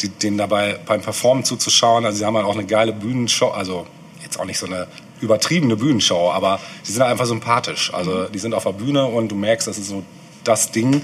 die, 0.00 0.08
denen 0.08 0.38
dabei 0.38 0.78
beim 0.86 1.00
Performen 1.02 1.44
zuzuschauen. 1.44 2.04
Also 2.04 2.18
sie 2.18 2.24
haben 2.24 2.36
halt 2.36 2.46
auch 2.46 2.54
eine 2.54 2.66
geile 2.66 2.92
Bühnenshow, 2.92 3.48
also 3.48 3.86
jetzt 4.22 4.38
auch 4.40 4.44
nicht 4.44 4.58
so 4.58 4.66
eine 4.66 4.86
übertriebene 5.20 5.76
Bühnenshow, 5.76 6.30
aber 6.30 6.60
die 6.86 6.92
sind 6.92 7.02
einfach 7.02 7.26
sympathisch. 7.26 7.92
Also 7.92 8.26
die 8.26 8.38
sind 8.38 8.54
auf 8.54 8.64
der 8.64 8.72
Bühne 8.72 9.06
und 9.06 9.28
du 9.28 9.34
merkst, 9.34 9.66
das 9.66 9.78
ist 9.78 9.88
so 9.88 10.04
das 10.44 10.70
Ding. 10.70 11.02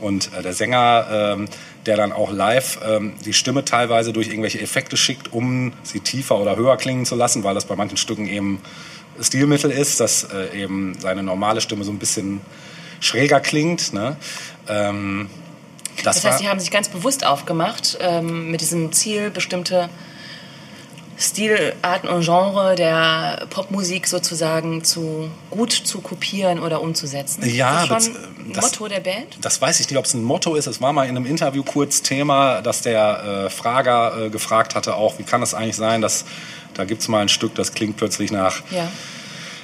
Und 0.00 0.30
äh, 0.32 0.42
der 0.42 0.52
Sänger, 0.52 1.06
ähm, 1.10 1.48
der 1.84 1.96
dann 1.96 2.12
auch 2.12 2.32
live 2.32 2.78
ähm, 2.84 3.14
die 3.24 3.32
Stimme 3.32 3.64
teilweise 3.64 4.12
durch 4.12 4.28
irgendwelche 4.28 4.60
Effekte 4.60 4.96
schickt, 4.96 5.32
um 5.32 5.72
sie 5.82 6.00
tiefer 6.00 6.38
oder 6.38 6.56
höher 6.56 6.76
klingen 6.76 7.06
zu 7.06 7.14
lassen, 7.14 7.44
weil 7.44 7.54
das 7.54 7.66
bei 7.66 7.76
manchen 7.76 7.96
Stücken 7.96 8.26
eben 8.26 8.60
Stilmittel 9.20 9.70
ist, 9.70 10.00
dass 10.00 10.24
äh, 10.24 10.62
eben 10.62 10.94
seine 10.98 11.22
normale 11.22 11.60
Stimme 11.60 11.84
so 11.84 11.92
ein 11.92 11.98
bisschen 11.98 12.40
schräger 13.00 13.40
klingt. 13.40 13.92
Ne? 13.92 14.16
Ähm, 14.68 15.30
das 16.02 16.16
Das 16.16 16.24
heißt, 16.24 16.38
sie 16.40 16.48
haben 16.48 16.60
sich 16.60 16.70
ganz 16.70 16.88
bewusst 16.88 17.24
aufgemacht, 17.24 17.98
ähm, 18.00 18.50
mit 18.50 18.60
diesem 18.60 18.92
Ziel, 18.92 19.30
bestimmte 19.30 19.88
Stilarten 21.18 22.08
und 22.08 22.22
Genre 22.24 22.74
der 22.74 23.46
Popmusik 23.50 24.06
sozusagen 24.06 24.84
zu 24.84 25.30
gut 25.50 25.72
zu 25.72 26.00
kopieren 26.00 26.58
oder 26.60 26.82
umzusetzen. 26.82 27.42
Ja, 27.48 27.82
ist 27.84 27.90
das 27.90 28.04
schon 28.04 28.14
das- 28.14 28.22
ein 28.24 28.52
das- 28.52 28.64
Motto 28.72 28.88
der 28.88 29.00
Band? 29.00 29.38
das 29.40 29.60
weiß 29.60 29.80
ich 29.80 29.88
nicht, 29.88 29.98
ob 29.98 30.04
es 30.04 30.14
ein 30.14 30.22
Motto 30.22 30.54
ist. 30.54 30.66
Es 30.66 30.80
war 30.80 30.92
mal 30.92 31.04
in 31.04 31.16
einem 31.16 31.24
Interview 31.26 31.62
kurz 31.62 32.02
Thema, 32.02 32.60
dass 32.60 32.82
der 32.82 33.46
äh, 33.46 33.50
Frager 33.50 34.26
äh, 34.26 34.30
gefragt 34.30 34.74
hatte, 34.74 34.94
auch 34.94 35.18
wie 35.18 35.22
kann 35.22 35.42
es 35.42 35.54
eigentlich 35.54 35.76
sein, 35.76 36.02
dass 36.02 36.24
da 36.74 36.84
gibt 36.84 37.00
es 37.00 37.08
mal 37.08 37.20
ein 37.20 37.28
Stück, 37.30 37.54
das 37.54 37.72
klingt 37.72 37.96
plötzlich 37.96 38.30
nach 38.30 38.60
Ja. 38.70 38.86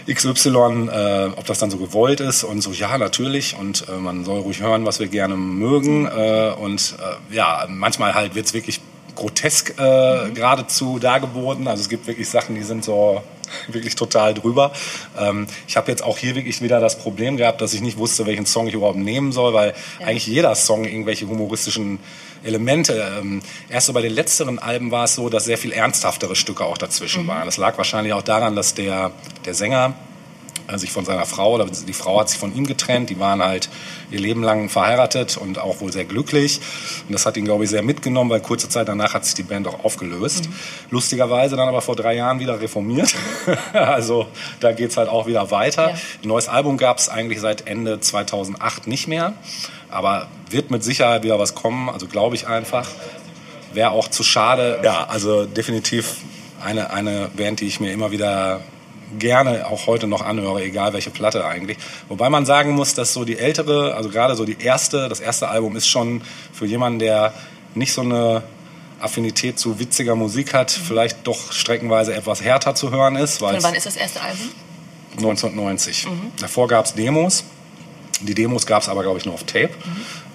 XY, 0.09 0.89
äh, 0.91 1.27
ob 1.37 1.45
das 1.47 1.59
dann 1.59 1.71
so 1.71 1.77
gewollt 1.77 2.21
ist 2.21 2.43
und 2.43 2.61
so, 2.61 2.73
ja, 2.73 2.97
natürlich 2.99 3.55
und 3.57 3.87
äh, 3.89 3.93
man 3.93 4.25
soll 4.25 4.41
ruhig 4.41 4.61
hören, 4.61 4.85
was 4.85 4.99
wir 4.99 5.07
gerne 5.07 5.37
mögen 5.37 6.07
äh, 6.07 6.53
und 6.59 6.95
äh, 7.31 7.35
ja, 7.37 7.67
manchmal 7.69 8.15
halt 8.15 8.35
wird's 8.35 8.53
wirklich 8.55 8.81
grotesk 9.15 9.71
äh, 9.79 10.31
geradezu 10.31 10.99
dargeboten, 10.99 11.69
also 11.69 11.83
es 11.83 11.89
gibt 11.89 12.07
wirklich 12.07 12.29
Sachen, 12.29 12.55
die 12.55 12.63
sind 12.63 12.85
so 12.85 13.23
wirklich 13.69 13.95
total 13.95 14.35
drüber. 14.35 14.73
Ähm, 15.19 15.47
ich 15.69 15.77
habe 15.77 15.91
jetzt 15.91 16.03
auch 16.03 16.19
hier 16.19 16.35
wirklich 16.35 16.61
wieder 16.63 16.81
das 16.81 16.99
Problem 16.99 17.37
gehabt, 17.37 17.61
dass 17.61 17.75
ich 17.75 17.81
nicht 17.81 17.99
wusste, 17.99 18.27
welchen 18.27 18.47
Song 18.47 18.69
ich 18.69 18.75
überhaupt 18.75 18.99
nehmen 18.99 19.33
soll, 19.33 19.53
weil 19.55 19.75
eigentlich 20.01 20.27
jeder 20.27 20.55
Song 20.55 20.85
irgendwelche 20.85 21.27
humoristischen 21.29 21.99
Elemente. 22.45 23.13
Ähm, 23.19 23.43
erst 23.69 23.87
so 23.87 23.93
bei 23.93 24.03
den 24.03 24.13
letzteren 24.13 24.59
Alben 24.59 24.91
war 24.91 25.05
es 25.05 25.15
so, 25.15 25.29
dass 25.29 25.45
sehr 25.45 25.59
viel 25.59 25.73
ernsthaftere 25.73 26.37
Stücke 26.37 26.65
auch 26.65 26.79
dazwischen 26.79 27.27
waren. 27.27 27.47
Das 27.47 27.57
lag 27.57 27.77
wahrscheinlich 27.79 28.13
auch 28.13 28.23
daran, 28.23 28.57
dass 28.57 28.75
der, 28.75 29.13
der 29.45 29.55
Sänger 29.55 29.95
sich 30.79 30.93
von 30.93 31.05
seiner 31.05 31.27
Frau 31.27 31.55
oder 31.55 31.67
die 31.67 31.93
Frau 31.93 32.21
hat 32.21 32.29
sich 32.29 32.39
von 32.39 32.55
ihm 32.55 32.67
getrennt. 32.67 33.11
Die 33.11 33.19
waren 33.19 33.43
halt 33.43 33.69
ihr 34.11 34.21
Leben 34.21 34.43
lang 34.43 34.69
verheiratet 34.69 35.37
und 35.37 35.59
auch 35.59 35.81
wohl 35.81 35.93
sehr 35.93 36.05
glücklich. 36.05 36.61
Und 37.07 37.13
das 37.13 37.27
hat 37.27 37.37
ihn, 37.37 37.45
glaube 37.45 37.65
ich, 37.65 37.71
sehr 37.71 37.83
mitgenommen, 37.83 38.31
weil 38.31 38.41
kurze 38.41 38.69
Zeit 38.69 38.89
danach 38.89 39.15
hat 39.15 39.25
sich 39.25 39.35
die 39.35 39.43
Band 39.43 39.67
auch 39.69 39.85
aufgelöst. 39.85 40.49
Lustigerweise 40.91 41.57
dann 41.57 41.69
aber 41.69 41.83
vor 41.83 41.97
drei 41.97 42.15
Jahren 42.15 42.41
wieder 42.41 42.61
reformiert. 42.61 43.15
also 43.73 44.27
da 44.61 44.73
geht's 44.73 44.97
halt 44.97 45.09
auch 45.09 45.27
wieder 45.27 45.51
weiter. 45.51 45.91
Ja. 45.91 45.95
Ein 46.23 46.29
neues 46.29 46.49
Album 46.49 46.77
gab's 46.77 47.09
eigentlich 47.09 47.41
seit 47.41 47.67
Ende 47.67 48.01
2008 48.01 48.87
nicht 48.87 49.09
mehr. 49.09 49.35
Aber 49.91 50.29
wird 50.51 50.71
mit 50.71 50.83
Sicherheit 50.83 51.23
wieder 51.23 51.39
was 51.39 51.55
kommen, 51.55 51.91
also 51.91 52.07
glaube 52.07 52.35
ich 52.37 52.47
einfach. 52.47 52.89
Wäre 53.75 53.91
auch 53.91 54.09
zu 54.09 54.23
schade. 54.23 54.81
Ja, 54.83 55.07
also 55.09 55.45
definitiv 55.45 56.17
eine, 56.65 56.91
eine 56.91 57.31
Band, 57.35 57.61
die 57.61 57.67
ich 57.67 57.81
mir 57.81 57.93
immer 57.93 58.11
wieder 58.11 58.61
gerne 59.19 59.67
auch 59.67 59.87
heute 59.87 60.07
noch 60.07 60.23
anhöre, 60.23 60.63
egal 60.63 60.93
welche 60.93 61.11
Platte 61.11 61.45
eigentlich. 61.45 61.79
Wobei 62.09 62.31
man 62.31 62.47
sagen 62.47 62.73
muss, 62.73 62.95
dass 62.95 63.13
so 63.13 63.25
die 63.25 63.39
ältere, 63.39 63.95
also 63.95 64.09
gerade 64.09 64.37
so 64.37 64.45
die 64.45 64.59
erste, 64.61 65.09
das 65.09 65.21
erste 65.21 65.49
Album 65.49 65.77
ist 65.77 65.87
schon 65.87 66.23
für 66.53 66.67
jemanden, 66.67 66.99
der 66.99 67.35
nicht 67.75 67.93
so 67.93 68.03
eine 68.03 68.43
Affinität 69.01 69.59
zu 69.59 69.79
witziger 69.79 70.15
Musik 70.15 70.55
hat, 70.55 70.71
vielleicht 70.71 71.27
doch 71.27 71.53
streckenweise 71.53 72.15
etwas 72.15 72.43
härter 72.43 72.75
zu 72.75 72.91
hören 72.91 73.17
ist, 73.17 73.41
weil 73.41 73.63
wann 73.63 73.75
ist 73.75 73.87
das 73.87 73.97
erste 73.97 74.21
Album? 74.21 74.49
1990. 75.17 76.07
Davor 76.41 76.69
gab 76.69 76.87
es 76.87 76.95
Demos. 76.95 77.45
Die 78.21 78.35
Demos 78.35 78.67
gab 78.67 78.83
es 78.83 78.89
aber, 78.89 79.03
glaube 79.03 79.19
ich, 79.19 79.25
nur 79.25 79.35
auf 79.35 79.45
Tape. 79.45 79.71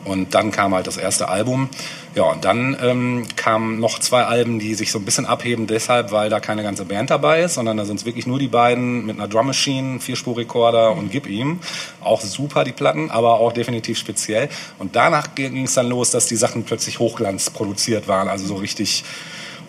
Und 0.08 0.34
dann 0.34 0.52
kam 0.52 0.74
halt 0.74 0.88
das 0.88 0.98
erste 0.98 1.30
Album. 1.30 1.70
Ja, 2.16 2.24
und 2.24 2.46
dann 2.46 2.76
ähm, 2.82 3.28
kamen 3.36 3.80
noch 3.80 4.00
zwei 4.00 4.24
Alben, 4.24 4.58
die 4.58 4.74
sich 4.74 4.92
so 4.92 4.98
ein 4.98 5.06
bisschen 5.06 5.26
abheben, 5.26 5.68
deshalb, 5.68 6.12
weil 6.12 6.30
da 6.30 6.40
keine 6.40 6.64
ganze 6.64 6.86
Band 6.86 7.12
dabei 7.12 7.42
ist, 7.42 7.56
sondern 7.56 7.78
da 7.78 7.86
sind 7.86 8.00
es 8.00 8.06
wirklich 8.06 8.26
nur 8.26 8.40
die 8.40 8.48
beiden 8.48 9.06
mit 9.06 9.18
einer 9.18 9.28
Drum 9.28 9.48
Machine, 9.48 10.00
Vierspurrekorder 10.00 10.94
und 10.94 11.12
Gib 11.12 11.28
ihm. 11.28 11.60
Auch 12.02 12.22
super, 12.22 12.64
die 12.64 12.72
Platten, 12.72 13.12
aber 13.12 13.40
auch 13.40 13.52
definitiv 13.52 14.00
speziell. 14.00 14.50
Und 14.80 14.96
danach 14.96 15.36
ging 15.36 15.64
es 15.64 15.76
dann 15.76 15.88
los, 15.88 16.10
dass 16.10 16.26
die 16.26 16.36
Sachen 16.36 16.64
plötzlich 16.64 17.00
Hochglanz 17.00 17.50
produziert 17.50 18.08
waren, 18.08 18.30
also 18.30 18.46
so 18.48 18.56
richtig 18.56 19.04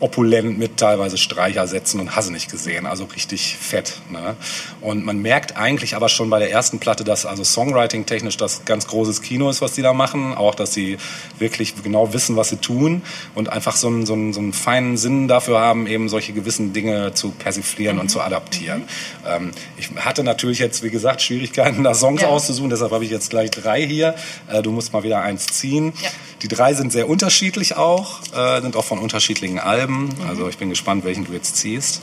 opulent 0.00 0.59
mit 0.59 0.76
teilweise 0.76 1.19
Streichersätzen 1.19 2.00
und 2.00 2.14
hasse 2.17 2.33
nicht 2.33 2.50
gesehen, 2.50 2.87
also 2.87 3.05
richtig 3.05 3.57
fett. 3.61 4.00
Ne? 4.11 4.37
Und 4.81 5.05
man 5.05 5.19
merkt 5.19 5.57
eigentlich 5.57 5.97
aber 5.97 6.09
schon 6.09 6.31
bei 6.31 6.38
der 6.38 6.50
ersten 6.50 6.78
Platte, 6.78 7.05
dass 7.05 7.26
also 7.26 7.45
Songwriting-technisch 7.45 8.37
das 8.37 8.64
ganz 8.64 8.87
großes 8.87 9.23
Kino 9.23 9.50
ist, 9.50 9.61
was 9.61 9.73
die 9.73 9.83
da 9.83 9.93
machen, 9.93 10.35
auch 10.35 10.55
dass 10.55 10.73
sie 10.75 10.99
wirklich 11.38 11.75
genau 11.83 12.12
wissen, 12.12 12.37
was 12.37 12.49
sie 12.50 12.57
tun 12.57 13.02
und 13.35 13.49
einfach 13.49 13.76
so 13.76 13.88
einen, 13.88 14.07
so 14.07 14.12
einen, 14.12 14.33
so 14.33 14.40
einen 14.40 14.52
feinen 14.52 14.97
Sinn 14.97 15.28
dafür 15.28 15.61
haben, 15.61 15.87
eben 15.87 16.09
solche 16.09 16.33
gewissen 16.33 16.73
Dinge 16.73 17.14
zu 17.14 17.31
persiflieren 17.31 17.99
und 17.99 18.09
zu 18.09 18.21
adaptieren. 18.21 18.85
Ähm, 19.26 19.50
ich 19.76 19.90
hatte 19.97 20.23
natürlich 20.25 20.59
jetzt, 20.59 20.83
wie 20.83 20.90
gesagt, 20.90 21.23
Schwierigkeiten, 21.23 21.83
da 21.85 21.95
Songs 21.95 22.23
Ja. 22.23 22.28
auszusuchen, 22.28 22.71
deshalb 22.71 22.93
habe 22.93 23.05
ich 23.05 23.11
jetzt 23.11 23.31
gleich 23.31 23.50
drei 23.50 23.85
hier. 23.87 24.14
Äh, 24.49 24.62
du 24.62 24.71
musst 24.71 24.93
mal 24.93 25.02
wieder 25.02 25.23
eins 25.23 25.47
ziehen. 25.47 25.93
Ja. 26.02 26.11
Die 26.43 26.49
drei 26.49 26.73
sind 26.75 26.93
sehr 26.93 27.09
unterschiedlich 27.09 27.76
auch, 27.76 28.21
äh, 28.33 28.61
sind 28.61 28.76
auch 28.76 28.85
von 28.85 28.99
unterschiedlichen 29.00 29.59
Alben. 29.59 29.88
Also 30.26 30.49
ich 30.49 30.59
bin 30.59 30.71
gespannt, 30.71 31.04
welchen 31.04 31.25
du 31.25 31.33
jetzt 31.33 31.57
ziehst. 31.57 32.02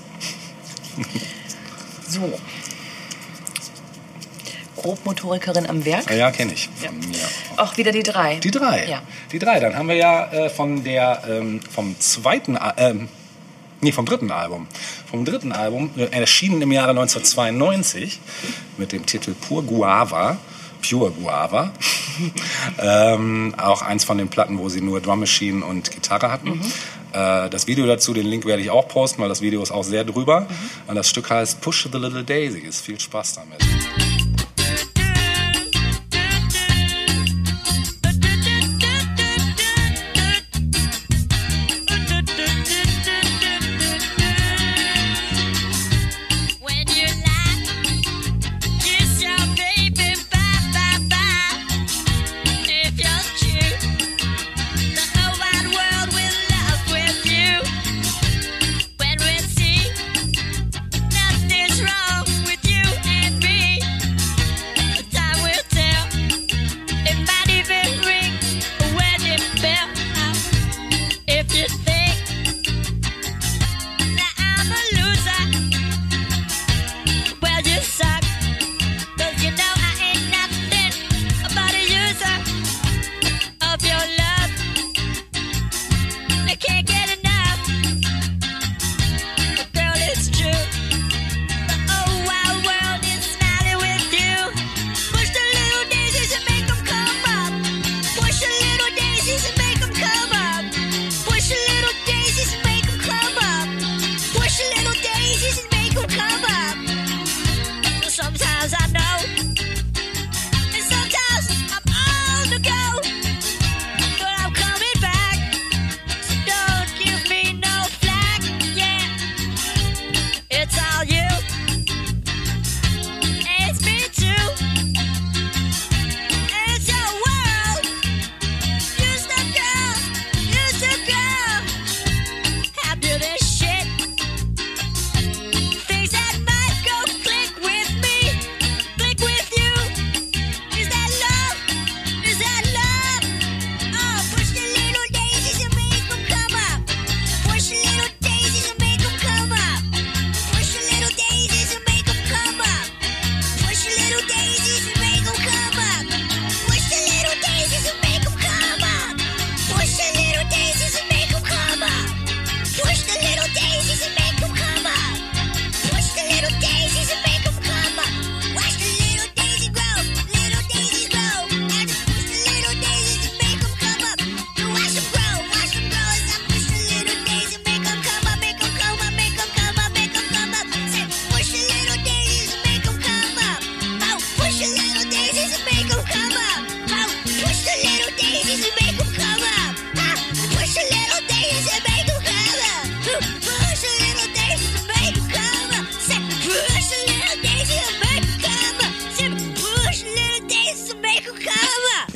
So. 2.08 2.40
Grobmotorikerin 4.76 5.68
am 5.68 5.84
Werk. 5.84 6.06
Ah, 6.12 6.14
ja, 6.14 6.32
kenne 6.32 6.54
ich. 6.54 6.70
Ja. 6.84 6.92
Mir. 6.92 7.18
Auch 7.58 7.76
wieder 7.78 7.92
die 7.92 8.04
drei. 8.04 8.36
Die 8.36 8.52
drei. 8.52 8.86
Ja. 8.88 9.02
Die 9.32 9.40
drei. 9.40 9.60
Dann 9.60 9.76
haben 9.76 9.88
wir 9.88 9.96
ja 9.96 10.32
äh, 10.32 10.50
von 10.50 10.84
der, 10.84 11.24
ähm, 11.28 11.62
vom 11.62 12.00
zweiten, 12.00 12.58
ähm, 12.78 13.10
nee, 13.82 13.92
vom 13.92 14.06
dritten 14.06 14.32
Album. 14.32 14.68
Vom 15.10 15.26
dritten 15.26 15.52
Album, 15.52 15.90
äh, 15.98 16.06
erschienen 16.12 16.62
im 16.62 16.72
Jahre 16.72 16.92
1992 16.92 18.20
mit 18.78 18.92
dem 18.92 19.06
Titel 19.08 19.34
Pur 19.34 19.64
Guava. 19.64 20.38
Pure 20.88 21.12
Guava. 21.12 21.72
ähm, 22.80 23.56
auch 23.58 23.82
eins 23.82 24.04
von 24.04 24.20
den 24.20 24.28
Platten, 24.28 24.60
wo 24.60 24.70
sie 24.70 24.82
nur 24.82 25.02
Drum 25.02 25.20
Machine 25.22 25.66
und 25.66 25.90
Gitarre 25.90 26.32
hatten. 26.32 26.62
Äh, 27.16 27.50
das 27.50 27.68
Video 27.68 27.86
dazu, 27.86 28.14
den 28.14 28.28
Link 28.28 28.46
werde 28.46 28.62
ich 28.62 28.70
auch 28.70 28.88
posten, 28.88 29.22
weil 29.22 29.30
das 29.30 29.42
Video 29.42 29.64
ist 29.64 29.72
auch 29.72 29.84
sehr 29.84 30.04
drüber. 30.04 30.48
Und 30.88 30.96
das 30.96 31.10
Stück 31.10 31.30
heißt 31.30 31.62
Push 31.62 31.88
the 31.92 31.98
Little 31.98 32.24
Daisies. 32.24 32.82
Viel 32.82 33.00
Spaß 33.00 33.36
damit. 33.36 34.05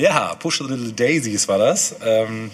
Ja, 0.00 0.34
Push 0.34 0.58
the 0.58 0.64
Little 0.64 0.92
Daisies 0.94 1.46
war 1.46 1.58
das. 1.58 1.94
Ähm, 2.02 2.50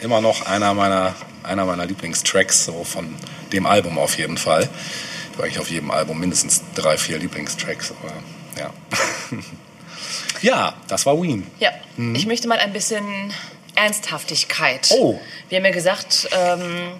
immer 0.00 0.22
noch 0.22 0.46
einer 0.46 0.72
meiner, 0.72 1.14
einer 1.42 1.66
meiner 1.66 1.84
Lieblingstracks, 1.84 2.64
so 2.64 2.84
von 2.84 3.14
dem 3.52 3.66
Album 3.66 3.98
auf 3.98 4.16
jeden 4.16 4.38
Fall. 4.38 4.62
Ich 4.62 5.32
habe 5.34 5.42
eigentlich 5.44 5.58
auf 5.58 5.70
jedem 5.70 5.90
Album 5.90 6.18
mindestens 6.18 6.62
drei, 6.74 6.96
vier 6.96 7.18
Lieblingstracks, 7.18 7.92
aber 7.92 8.14
ja. 8.58 8.72
ja, 10.40 10.74
das 10.88 11.04
war 11.04 11.20
Ween. 11.20 11.46
Ja, 11.58 11.68
ich 12.14 12.24
möchte 12.26 12.48
mal 12.48 12.58
ein 12.58 12.72
bisschen 12.72 13.04
Ernsthaftigkeit. 13.74 14.88
Oh. 14.90 15.20
Wir 15.50 15.58
haben 15.58 15.66
ja 15.66 15.72
gesagt, 15.72 16.30
ähm, 16.32 16.92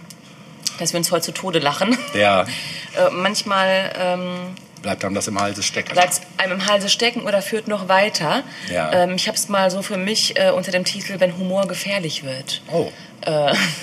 dass 0.79 0.93
wir 0.93 0.99
uns 0.99 1.11
heute 1.11 1.25
zu 1.25 1.33
Tode 1.33 1.59
lachen. 1.59 1.97
Ja, 2.13 2.43
Äh, 2.43 3.11
manchmal 3.13 3.93
ähm, 3.99 4.55
bleibt 4.83 5.05
einem 5.05 5.15
das 5.15 5.27
im 5.29 5.41
Halse 5.41 5.63
stecken. 5.63 5.93
bleibt 5.93 6.21
einem 6.39 6.53
im 6.61 6.67
Halse 6.67 6.89
stecken 6.89 7.23
oder 7.23 7.43
führt 7.43 7.67
noch 7.69 7.89
weiter. 7.89 8.43
Ja. 8.71 8.93
Ähm, 8.93 9.15
ich 9.17 9.27
habe 9.29 9.37
es 9.37 9.49
mal 9.49 9.71
so 9.71 9.83
für 9.83 9.97
mich 9.97 10.39
äh, 10.39 10.51
unter 10.51 10.71
dem 10.71 10.85
Titel 10.85 11.19
Wenn 11.19 11.37
Humor 11.39 11.67
gefährlich 11.67 12.23
wird 12.25 12.63
Oh, 12.73 12.91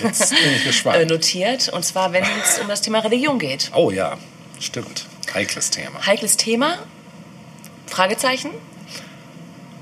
jetzt 0.04 0.30
bin 0.30 0.40
ich 0.56 0.62
äh, 0.62 0.68
gespannt. 0.68 1.10
notiert. 1.10 1.70
Und 1.70 1.84
zwar, 1.84 2.14
wenn 2.14 2.24
es 2.24 2.60
um 2.60 2.68
das 2.68 2.82
Thema 2.82 3.00
Religion 3.00 3.40
geht. 3.40 3.72
Oh 3.76 3.92
ja, 3.92 4.18
stimmt. 4.60 5.06
Heikles 5.34 5.70
Thema. 5.72 6.06
Heikles 6.06 6.38
Thema? 6.38 6.78
Fragezeichen? 7.88 8.52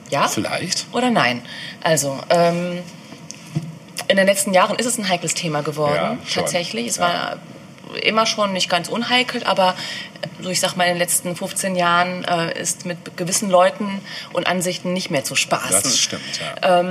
Ja? 0.09 0.27
Vielleicht. 0.27 0.87
Oder 0.91 1.09
nein? 1.09 1.41
Also, 1.83 2.19
ähm, 2.29 2.79
in 4.07 4.17
den 4.17 4.25
letzten 4.25 4.53
Jahren 4.53 4.77
ist 4.77 4.85
es 4.85 4.97
ein 4.97 5.07
heikles 5.07 5.33
Thema 5.35 5.61
geworden, 5.61 5.95
Ja, 5.95 6.17
tatsächlich. 6.33 6.87
Es 6.87 6.97
Ja. 6.97 7.03
war 7.03 7.39
immer 8.01 8.25
schon 8.25 8.53
nicht 8.53 8.69
ganz 8.69 8.87
unheikel, 8.89 9.43
aber 9.43 9.75
so 10.41 10.49
ich 10.49 10.59
sag 10.59 10.75
mal, 10.75 10.85
in 10.85 10.91
den 10.93 10.97
letzten 10.97 11.35
15 11.35 11.75
Jahren 11.75 12.23
äh, 12.25 12.59
ist 12.59 12.85
mit 12.85 13.17
gewissen 13.17 13.49
Leuten 13.49 14.01
und 14.33 14.47
Ansichten 14.47 14.93
nicht 14.93 15.11
mehr 15.11 15.23
zu 15.23 15.35
spaßen. 15.35 15.81
Das 15.83 15.97
stimmt, 15.97 16.39
ja. 16.61 16.83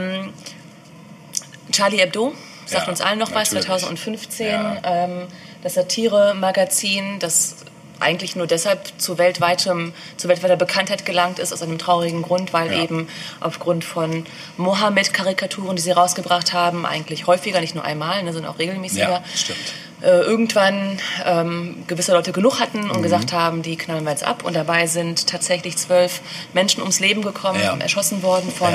Charlie 1.72 1.98
Hebdo 1.98 2.34
sagt 2.66 2.86
Ja, 2.86 2.90
uns 2.90 3.00
allen 3.00 3.18
noch 3.18 3.30
was, 3.34 3.52
natürlich. 3.52 3.66
2015. 3.66 4.46
Ja. 4.48 4.76
Ähm, 4.84 5.26
das 5.62 5.74
Satire-Magazin, 5.74 7.18
das 7.18 7.56
eigentlich 8.00 8.34
nur 8.34 8.46
deshalb 8.46 8.80
zu, 8.96 9.18
weltweitem, 9.18 9.92
zu 10.16 10.28
weltweiter 10.28 10.56
Bekanntheit 10.56 11.04
gelangt 11.04 11.38
ist, 11.38 11.52
aus 11.52 11.60
einem 11.62 11.78
traurigen 11.78 12.22
Grund, 12.22 12.52
weil 12.54 12.72
Ja. 12.72 12.82
eben 12.82 13.08
aufgrund 13.40 13.84
von 13.84 14.24
Mohammed-Karikaturen, 14.56 15.76
die 15.76 15.82
sie 15.82 15.90
rausgebracht 15.90 16.52
haben, 16.54 16.86
eigentlich 16.86 17.26
häufiger, 17.26 17.60
nicht 17.60 17.74
nur 17.74 17.84
einmal, 17.84 18.22
ne, 18.22 18.32
sondern 18.32 18.52
auch 18.54 18.58
regelmäßiger, 18.58 19.10
Ja, 19.10 19.22
stimmt. 19.36 19.58
Äh, 20.02 20.06
irgendwann 20.20 20.98
ähm, 21.26 21.84
gewisse 21.86 22.12
Leute 22.12 22.32
genug 22.32 22.58
hatten 22.60 22.84
Mhm. 22.84 22.90
und 22.90 23.02
gesagt 23.02 23.32
haben, 23.32 23.62
die 23.62 23.76
knallen 23.76 24.04
wir 24.04 24.10
jetzt 24.12 24.24
ab. 24.24 24.44
Und 24.44 24.54
dabei 24.54 24.86
sind 24.86 25.26
tatsächlich 25.26 25.76
zwölf 25.76 26.20
Menschen 26.54 26.80
ums 26.80 27.00
Leben 27.00 27.22
gekommen, 27.22 27.60
Ja. 27.62 27.76
erschossen 27.76 28.22
worden 28.22 28.50
von 28.50 28.72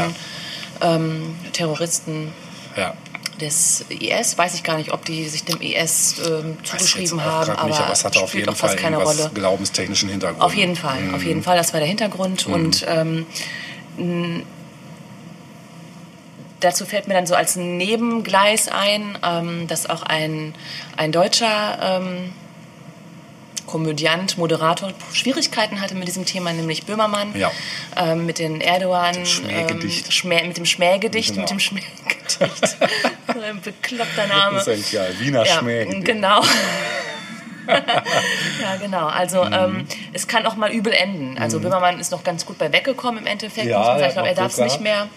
ähm, 0.81 1.35
Terroristen 1.53 2.31
Ja. 2.75 2.93
des 3.41 3.85
IS. 3.89 4.37
Weiß 4.37 4.53
ich 4.55 4.63
gar 4.63 4.77
nicht, 4.77 4.91
ob 4.93 5.03
die 5.05 5.27
sich 5.27 5.43
dem 5.45 5.61
IS 5.61 6.15
ähm, 6.27 6.57
zugeschrieben 6.63 7.23
haben, 7.23 7.51
aber, 7.51 7.67
nicht, 7.69 7.79
aber 7.79 7.91
es 7.93 8.03
hatte 8.05 8.19
auf 8.19 8.33
jeden 8.33 8.49
auch 8.49 8.55
fast 8.55 8.73
Fall 8.75 8.81
keine 8.83 8.97
Rolle. 8.97 9.31
glaubenstechnischen 9.33 10.09
Hintergrund. 10.09 10.41
Auf 10.43 10.53
jeden 10.53 10.75
Fall, 10.75 10.99
Mhm. 11.01 11.15
auf 11.15 11.23
jeden 11.23 11.43
Fall, 11.43 11.57
das 11.57 11.73
war 11.73 11.79
der 11.79 11.89
Hintergrund. 11.89 12.45
Und 12.47 12.85
ähm, 12.87 13.25
dazu 16.59 16.85
fällt 16.85 17.07
mir 17.07 17.13
dann 17.13 17.27
so 17.27 17.35
als 17.35 17.55
Nebengleis 17.55 18.67
ein, 18.67 19.17
ähm, 19.23 19.67
dass 19.67 19.89
auch 19.89 20.03
ein, 20.03 20.53
ein 20.97 21.11
deutscher 21.11 21.99
ähm, 22.01 22.33
Komödiant, 23.67 24.37
Moderator 24.37 24.93
Schwierigkeiten 25.11 25.81
hatte 25.81 25.95
mit 25.95 26.07
diesem 26.07 26.25
Thema, 26.25 26.53
nämlich 26.53 26.85
Böhmermann, 26.85 27.35
Ja. 27.35 27.51
ähm, 27.97 28.25
mit 28.27 28.37
den 28.37 28.61
Erdogan, 28.61 29.13
dem 29.15 29.25
Schmähgedicht. 29.25 30.23
Ähm, 30.23 30.47
mit 30.47 30.57
dem 30.57 30.65
Schmähgedicht, 30.65 31.29
Genau. 31.29 31.41
mit 31.41 31.49
dem 31.49 31.59
Schmähgedicht. 31.59 32.39
so 32.39 33.41
ein 33.41 33.61
bekloppter 33.61 34.27
Name. 34.27 34.57
Das 34.57 34.67
ist 34.67 34.91
ja 34.91 35.01
geil. 35.03 35.15
Wiener 35.19 35.45
Ja, 35.45 35.57
Schmähgedicht. 35.59 36.05
genau. 36.05 36.41
ja, 37.67 38.75
genau. 38.79 39.07
Also 39.07 39.43
Mhm. 39.43 39.53
ähm, 39.53 39.85
es 40.13 40.27
kann 40.27 40.45
auch 40.45 40.55
mal 40.55 40.71
übel 40.71 40.93
enden. 40.93 41.37
Also 41.39 41.59
Böhmermann 41.59 41.99
ist 41.99 42.11
noch 42.11 42.23
ganz 42.23 42.45
gut 42.45 42.59
bei 42.59 42.71
weggekommen 42.71 43.21
im 43.21 43.27
Endeffekt. 43.27 43.65
Ja, 43.67 43.97
er 43.97 44.07
Ich 44.07 44.13
glaube, 44.13 44.29
er 44.29 44.35
darf 44.35 44.51
es 44.51 44.59
nicht 44.59 44.81
mehr 44.81 45.07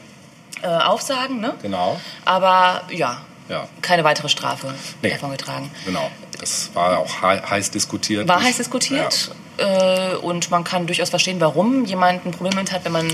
äh, 0.62 0.66
aufsagen. 0.66 1.40
Ne? 1.40 1.54
Genau, 1.62 2.00
Aber 2.24 2.82
ja, 2.90 3.22
ja, 3.48 3.68
keine 3.82 4.04
weitere 4.04 4.28
Strafe 4.28 4.74
Nee. 5.02 5.10
davon 5.10 5.30
getragen. 5.30 5.70
genau. 5.84 6.10
Das 6.40 6.70
war 6.74 6.98
auch 6.98 7.22
hei- 7.22 7.40
heiß 7.42 7.70
diskutiert. 7.72 8.28
War 8.28 8.40
heiß 8.42 8.58
diskutiert 8.58 9.30
äh, 9.58 10.14
und 10.16 10.50
man 10.50 10.64
kann 10.64 10.86
durchaus 10.86 11.10
verstehen, 11.10 11.40
warum 11.40 11.84
jemand 11.84 12.24
ein 12.24 12.30
Problem 12.32 12.52
damit 12.52 12.72
hat, 12.72 12.84
wenn 12.84 12.92
man 12.92 13.08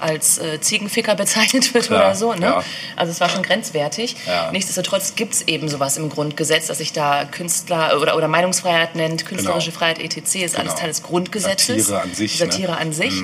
als 0.00 0.38
äh, 0.38 0.60
Ziegenficker 0.60 1.14
bezeichnet 1.16 1.72
wird 1.74 1.86
Klar, 1.86 2.00
oder 2.06 2.14
so. 2.14 2.32
Ne? 2.34 2.46
ja. 2.46 2.64
Also 2.96 3.12
es 3.12 3.20
war 3.20 3.28
schon 3.28 3.42
grenzwertig. 3.42 4.16
Ja. 4.26 4.50
Nichtsdestotrotz 4.50 5.14
gibt 5.14 5.34
es 5.34 5.42
eben 5.48 5.68
sowas 5.68 5.96
im 5.96 6.08
Grundgesetz, 6.08 6.66
dass 6.66 6.78
sich 6.78 6.92
da 6.92 7.24
Künstler 7.24 8.00
oder, 8.00 8.16
oder 8.16 8.28
Meinungsfreiheit 8.28 8.94
nennt, 8.96 9.26
künstlerische 9.26 9.70
Genau. 9.70 9.78
Freiheit 9.78 9.98
etc. 10.00 10.16
ist 10.16 10.36
alles 10.36 10.54
Genau. 10.54 10.74
Teil 10.74 10.88
des 10.88 11.02
Grundgesetzes. 11.02 11.86
Satire 11.86 12.02
an 12.02 12.14
sich, 12.14 12.38
Satire 12.38 12.72
ne? 12.72 12.78
an 12.78 12.92
sich. 12.92 13.14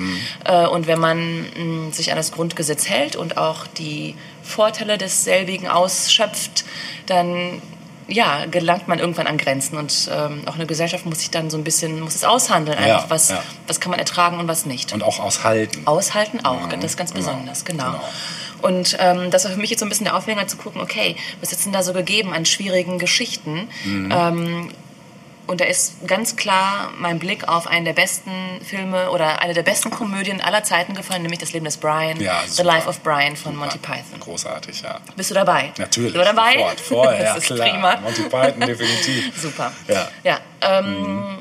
Äh, 0.45 0.67
und 0.67 0.87
wenn 0.87 0.99
man 0.99 1.41
mh, 1.87 1.93
sich 1.93 2.11
an 2.11 2.17
das 2.17 2.31
Grundgesetz 2.31 2.87
hält 2.87 3.15
und 3.15 3.37
auch 3.37 3.67
die 3.67 4.15
Vorteile 4.43 4.97
desselbigen 4.97 5.67
ausschöpft, 5.67 6.63
dann 7.07 7.61
ja, 8.07 8.45
gelangt 8.45 8.87
man 8.87 8.99
irgendwann 8.99 9.27
an 9.27 9.37
Grenzen 9.37 9.77
und 9.77 10.09
ähm, 10.13 10.43
auch 10.45 10.55
eine 10.55 10.65
Gesellschaft 10.65 11.05
muss 11.05 11.19
sich 11.19 11.29
dann 11.29 11.49
so 11.49 11.57
ein 11.57 11.63
bisschen, 11.63 11.99
muss 11.99 12.15
es 12.15 12.23
aushandeln, 12.23 12.77
Ja, 12.79 12.95
einfach, 12.97 13.09
was, 13.09 13.29
ja. 13.29 13.43
was 13.67 13.79
kann 13.79 13.89
man 13.91 13.99
ertragen 13.99 14.39
und 14.39 14.47
was 14.47 14.65
nicht. 14.65 14.93
Und 14.93 15.03
auch 15.03 15.19
aushalten. 15.19 15.81
Aushalten 15.85 16.43
auch, 16.45 16.67
Mhm, 16.67 16.79
das 16.79 16.95
ganz 16.97 17.13
genau, 17.13 17.25
besonders, 17.25 17.65
genau. 17.65 17.83
genau. 17.85 18.01
Und 18.61 18.97
ähm, 18.99 19.29
das 19.29 19.43
war 19.43 19.51
für 19.51 19.59
mich 19.59 19.69
jetzt 19.69 19.81
so 19.81 19.85
ein 19.85 19.89
bisschen 19.89 20.05
der 20.05 20.15
Aufhänger 20.15 20.47
zu 20.47 20.57
gucken, 20.57 20.81
okay, 20.81 21.15
was 21.41 21.51
ist 21.51 21.65
denn 21.65 21.73
da 21.73 21.83
so 21.83 21.93
gegeben 21.93 22.33
an 22.33 22.45
schwierigen 22.45 22.97
Geschichten? 22.97 23.67
Mhm. 23.85 24.11
Ähm, 24.11 24.71
und 25.47 25.61
da 25.61 25.65
ist 25.65 26.07
ganz 26.07 26.35
klar 26.35 26.91
mein 26.97 27.19
Blick 27.19 27.47
auf 27.47 27.67
einen 27.67 27.85
der 27.85 27.93
besten 27.93 28.31
Filme 28.63 29.09
oder 29.11 29.41
eine 29.41 29.53
der 29.53 29.63
besten 29.63 29.89
Komödien 29.89 30.41
aller 30.41 30.63
Zeiten 30.63 30.93
gefallen, 30.93 31.21
nämlich 31.21 31.39
Das 31.39 31.53
Leben 31.53 31.65
des 31.65 31.77
Brian, 31.77 32.19
Ja, 32.19 32.41
The 32.45 32.51
super. 32.55 32.63
Life 32.67 32.89
of 32.89 32.99
Brian 33.01 33.35
von 33.35 33.55
Monty 33.55 33.77
Python. 33.77 34.19
Großartig, 34.19 34.81
ja. 34.81 34.99
Bist 35.15 35.31
du 35.31 35.35
dabei? 35.35 35.71
Natürlich. 35.77 36.13
Bist 36.13 36.25
du 36.25 36.35
dabei? 36.35 36.53
Sofort, 36.53 36.79
vorher, 36.87 37.23
ja, 37.23 37.33
das 37.35 37.49
ist 37.49 37.55
klar. 37.55 37.69
prima. 37.69 37.95
Monty 37.97 38.23
Python, 38.23 38.59
definitiv. 38.59 39.31
Super. 39.41 39.71
Ja. 39.87 40.09
ja 40.23 40.39
ähm, 40.61 41.39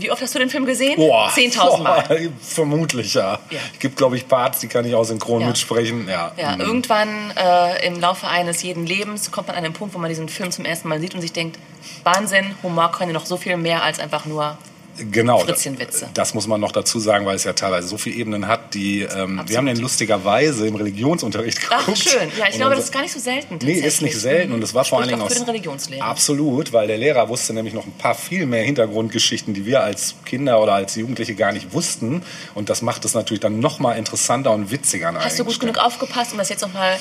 Wie 0.00 0.10
oft 0.10 0.20
hast 0.22 0.34
du 0.34 0.38
den 0.38 0.50
Film 0.50 0.66
gesehen? 0.66 0.96
Boah. 0.96 1.28
10.000 1.30 1.82
Mal. 1.82 2.02
Boah, 2.08 2.16
Vermutlich, 2.40 3.14
ja. 3.14 3.38
Ja. 3.50 3.58
Es 3.72 3.78
gibt, 3.78 3.96
glaube 3.96 4.16
ich, 4.16 4.26
Parts, 4.28 4.60
die 4.60 4.68
kann 4.68 4.84
ich 4.84 4.94
auch 4.94 5.04
synchron 5.04 5.40
Ja. 5.42 5.46
mitsprechen. 5.48 6.08
Ja. 6.08 6.32
Ja, 6.36 6.56
Mhm. 6.56 6.60
irgendwann 6.60 7.32
äh, 7.36 7.86
im 7.86 8.00
Laufe 8.00 8.26
eines 8.26 8.62
jeden 8.62 8.86
Lebens 8.86 9.30
kommt 9.30 9.48
man 9.48 9.56
an 9.56 9.64
den 9.64 9.72
Punkt, 9.72 9.94
wo 9.94 9.98
man 9.98 10.08
diesen 10.08 10.28
Film 10.28 10.50
zum 10.50 10.64
ersten 10.64 10.88
Mal 10.88 11.00
sieht 11.00 11.14
und 11.14 11.20
sich 11.20 11.32
denkt, 11.32 11.58
Wahnsinn, 12.04 12.54
Humor 12.62 12.90
kann 12.92 13.08
ja 13.08 13.14
noch 13.14 13.26
so 13.26 13.36
viel 13.36 13.56
mehr 13.56 13.82
als 13.82 13.98
einfach 14.00 14.24
nur 14.26 14.56
Genau, 14.98 15.40
Fritzchenwitze. 15.40 16.06
das, 16.06 16.12
das 16.14 16.34
muss 16.34 16.46
man 16.46 16.60
noch 16.60 16.72
dazu 16.72 16.98
sagen, 16.98 17.26
weil 17.26 17.36
es 17.36 17.44
ja 17.44 17.52
teilweise 17.52 17.88
so 17.88 17.96
viele 17.98 18.16
Ebenen 18.16 18.46
hat, 18.48 18.74
die 18.74 19.02
ähm, 19.02 19.40
wir 19.46 19.56
haben 19.56 19.66
den 19.66 19.78
lustigerweise 19.78 20.66
im 20.66 20.74
Religionsunterricht 20.76 21.58
Ach, 21.70 21.78
geguckt. 21.80 21.98
schön. 21.98 22.30
Ja, 22.38 22.46
ich 22.48 22.56
glaube, 22.56 22.74
das 22.74 22.84
ist 22.84 22.92
gar 22.92 23.02
nicht 23.02 23.12
so 23.12 23.20
selten. 23.20 23.58
Nee, 23.62 23.74
ist 23.74 24.02
nicht 24.02 24.18
selten 24.18 24.52
und 24.52 24.62
es 24.62 24.74
war 24.74 24.84
vor 24.84 25.00
allen 25.00 25.08
Dingen 25.08 25.22
auch 25.22 25.28
für 25.28 25.34
den 25.34 25.44
Religionslehrer. 25.44 26.04
Absolut, 26.04 26.72
weil 26.72 26.86
der 26.86 26.98
Lehrer 26.98 27.28
wusste 27.28 27.52
nämlich 27.52 27.74
noch 27.74 27.86
ein 27.86 27.92
paar 27.92 28.14
viel 28.14 28.46
mehr 28.46 28.62
Hintergrundgeschichten, 28.62 29.54
die 29.54 29.64
wir 29.66 29.82
als 29.82 30.14
Kinder 30.24 30.60
oder 30.60 30.74
als 30.74 30.96
Jugendliche 30.96 31.34
gar 31.34 31.52
nicht 31.52 31.72
wussten 31.72 32.22
und 32.54 32.68
das 32.68 32.82
macht 32.82 33.04
es 33.04 33.14
natürlich 33.14 33.40
dann 33.40 33.60
noch 33.60 33.78
mal 33.78 33.94
interessanter 33.94 34.52
und 34.52 34.70
witziger. 34.70 35.12
Hast 35.14 35.38
du 35.38 35.44
gut 35.44 35.58
genug 35.60 35.78
aufgepasst, 35.78 36.32
um 36.32 36.38
das 36.38 36.48
jetzt 36.48 36.62
nochmal 36.62 36.98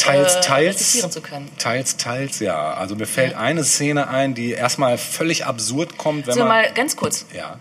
Teils, 0.00 0.34
äh, 0.36 0.40
teils. 0.40 1.10
zu 1.10 1.20
können? 1.20 1.48
Teils, 1.58 1.96
teils, 1.96 2.40
ja. 2.40 2.74
Also 2.74 2.94
mir 2.96 3.06
fällt 3.06 3.34
eine 3.34 3.64
Szene 3.64 4.08
ein, 4.08 4.34
die 4.34 4.52
erstmal 4.52 4.96
völlig 4.98 5.44
absurd 5.44 5.98
kommt, 5.98 6.26
wenn 6.26 6.34
So, 6.34 6.40
man... 6.40 6.48
mal 6.48 6.72
ganz 6.72 6.96
kurz. 6.96 7.26
Ja, 7.32 7.58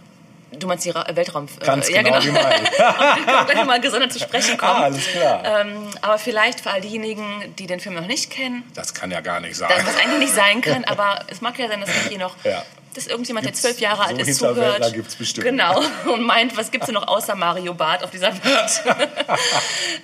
Du 0.52 0.66
meinst 0.66 0.84
die 0.84 0.90
Ra 0.90 1.06
Weltraum... 1.14 1.46
äh, 1.62 1.64
ganz 1.66 1.88
ja, 1.90 2.02
genau, 2.02 2.20
genau. 2.20 2.40
wie 2.40 3.46
gleich 3.54 3.66
mal 3.66 3.80
gesondert 3.80 4.12
zu 4.12 4.18
sprechen 4.20 4.58
kommen. 4.58 4.72
ah, 4.82 4.84
alles 4.86 5.06
klar. 5.06 5.44
Ähm, 5.46 5.88
aber 6.02 6.18
vielleicht 6.18 6.62
für 6.62 6.72
all 6.72 6.82
diejenigen, 6.82 7.54
die 7.60 7.68
den 7.68 7.80
Film 7.80 7.94
noch 7.94 8.08
nicht 8.08 8.32
kennen, 8.32 8.64
Das 8.74 8.96
kann 8.96 9.12
ja 9.12 9.22
gar 9.22 9.40
nicht 9.42 9.56
sein. 9.58 9.70
das, 9.70 9.86
was 9.86 9.96
eigentlich 9.98 10.20
nicht 10.22 10.34
sein 10.34 10.62
kann, 10.62 10.84
aber 10.88 11.20
es 11.28 11.42
mag 11.42 11.58
ja 11.60 11.68
sein, 11.68 11.80
dass 11.82 11.90
wir 11.90 12.10
hier 12.10 12.18
noch, 12.18 12.36
Ja. 12.44 12.64
Dass 12.96 13.08
irgendjemand, 13.08 13.46
der 13.46 13.52
Gibt's- 13.52 13.62
zwölf 13.62 13.80
Jahre 13.80 14.06
alt 14.06 14.18
so 14.20 14.26
ist, 14.26 14.38
zuhört. 14.40 14.94
gibt's 14.94 15.16
bestimmt. 15.16 15.46
Genau. 15.46 15.82
Und 16.12 16.24
meint, 16.24 16.58
was 16.58 16.72
gibt's 16.72 16.88
denn 16.88 16.96
noch 16.96 17.08
außer 17.08 17.36
Mario 17.36 17.74
Barth 17.74 18.04
auf 18.04 18.10
dieser 18.12 18.34
Welt? 18.34 18.84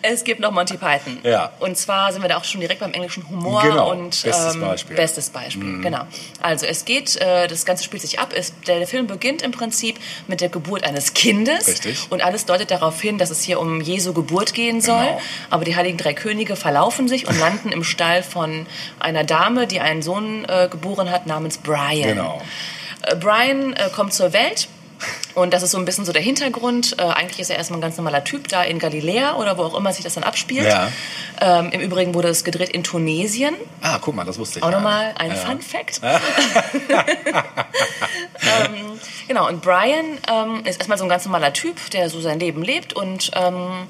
es 0.01 0.23
gibt 0.23 0.39
noch 0.39 0.51
Monty 0.51 0.77
Python. 0.77 1.19
Ja. 1.23 1.51
Und 1.59 1.77
zwar 1.77 2.11
sind 2.13 2.21
wir 2.21 2.29
da 2.29 2.37
auch 2.37 2.43
schon 2.43 2.61
direkt 2.61 2.79
beim 2.81 2.93
englischen 2.93 3.27
Humor 3.29 3.61
Genau. 3.63 3.91
und 3.91 4.09
Bestes 4.23 4.55
ähm, 4.55 4.61
Beispiel. 4.61 4.93
Mhm. 4.93 4.97
bestes 4.97 5.29
Beispiel. 5.29 5.81
Genau. 5.81 6.01
Also 6.41 6.65
es 6.65 6.85
geht, 6.85 7.15
äh, 7.17 7.47
das 7.47 7.65
Ganze 7.65 7.83
spielt 7.83 8.01
sich 8.01 8.19
ab. 8.19 8.33
Es, 8.35 8.53
der, 8.67 8.77
der 8.79 8.87
Film 8.87 9.07
beginnt 9.07 9.41
im 9.41 9.51
Prinzip 9.51 9.97
mit 10.27 10.41
der 10.41 10.49
Geburt 10.49 10.83
eines 10.83 11.13
Kindes. 11.13 11.67
Richtig. 11.67 12.07
Und 12.09 12.21
alles 12.23 12.45
deutet 12.45 12.71
darauf 12.71 12.99
hin, 13.01 13.17
dass 13.17 13.29
es 13.29 13.41
hier 13.43 13.59
um 13.59 13.81
Jesu 13.81 14.13
Geburt 14.13 14.53
gehen 14.53 14.81
soll. 14.81 15.03
Genau. 15.05 15.21
Aber 15.49 15.65
die 15.65 15.75
Heiligen 15.75 15.97
Drei 15.97 16.13
Könige 16.13 16.55
verlaufen 16.55 17.07
sich 17.07 17.27
und 17.27 17.39
landen 17.39 17.71
im 17.71 17.83
Stall 17.83 18.23
von 18.23 18.65
einer 18.99 19.23
Dame, 19.23 19.67
die 19.67 19.79
einen 19.79 20.01
Sohn 20.01 20.45
äh, 20.45 20.67
geboren 20.69 21.09
hat 21.11 21.25
namens 21.27 21.57
Brian. 21.57 22.09
Genau. 22.09 22.41
Äh, 23.05 23.15
Brian 23.15 23.73
äh, 23.73 23.89
kommt 23.93 24.13
zur 24.13 24.33
Welt 24.33 24.67
Und 25.33 25.53
das 25.53 25.63
ist 25.63 25.71
so 25.71 25.77
ein 25.77 25.85
bisschen 25.85 26.05
so 26.05 26.13
der 26.13 26.21
Hintergrund. 26.21 26.95
Äh, 26.97 27.03
eigentlich 27.03 27.39
ist 27.39 27.49
er 27.49 27.57
erstmal 27.57 27.79
ein 27.79 27.81
ganz 27.81 27.97
normaler 27.97 28.23
Typ 28.23 28.47
da 28.47 28.63
in 28.63 28.79
Galiläa 28.79 29.35
oder 29.35 29.57
wo 29.57 29.63
auch 29.63 29.75
immer 29.75 29.91
sich 29.91 30.03
das 30.03 30.13
dann 30.13 30.23
abspielt. 30.23 30.65
Ja. 30.65 30.89
Ähm, 31.41 31.71
Im 31.71 31.81
Übrigen 31.81 32.13
wurde 32.13 32.29
es 32.29 32.45
gedreht 32.45 32.69
in 32.69 32.83
Tunesien. 32.83 33.53
Ah, 33.81 33.97
guck 33.99 34.15
mal, 34.15 34.23
das 34.23 34.39
wusste 34.39 34.59
ich 34.59 34.65
Auch 34.65 34.71
nochmal 34.71 35.13
ein 35.17 35.31
ja. 35.31 35.35
Fun 35.35 35.61
Fact. 35.61 35.99
ähm, 38.41 38.99
genau, 39.27 39.47
und 39.49 39.61
Brian 39.61 40.17
ähm, 40.31 40.61
ist 40.63 40.77
erstmal 40.77 40.97
so 40.97 41.03
ein 41.03 41.09
ganz 41.09 41.25
normaler 41.25 41.51
Typ, 41.51 41.89
der 41.91 42.09
so 42.09 42.21
sein 42.21 42.39
Leben 42.39 42.63
lebt 42.63 42.93
und 42.93 43.31
ähm, 43.35 43.87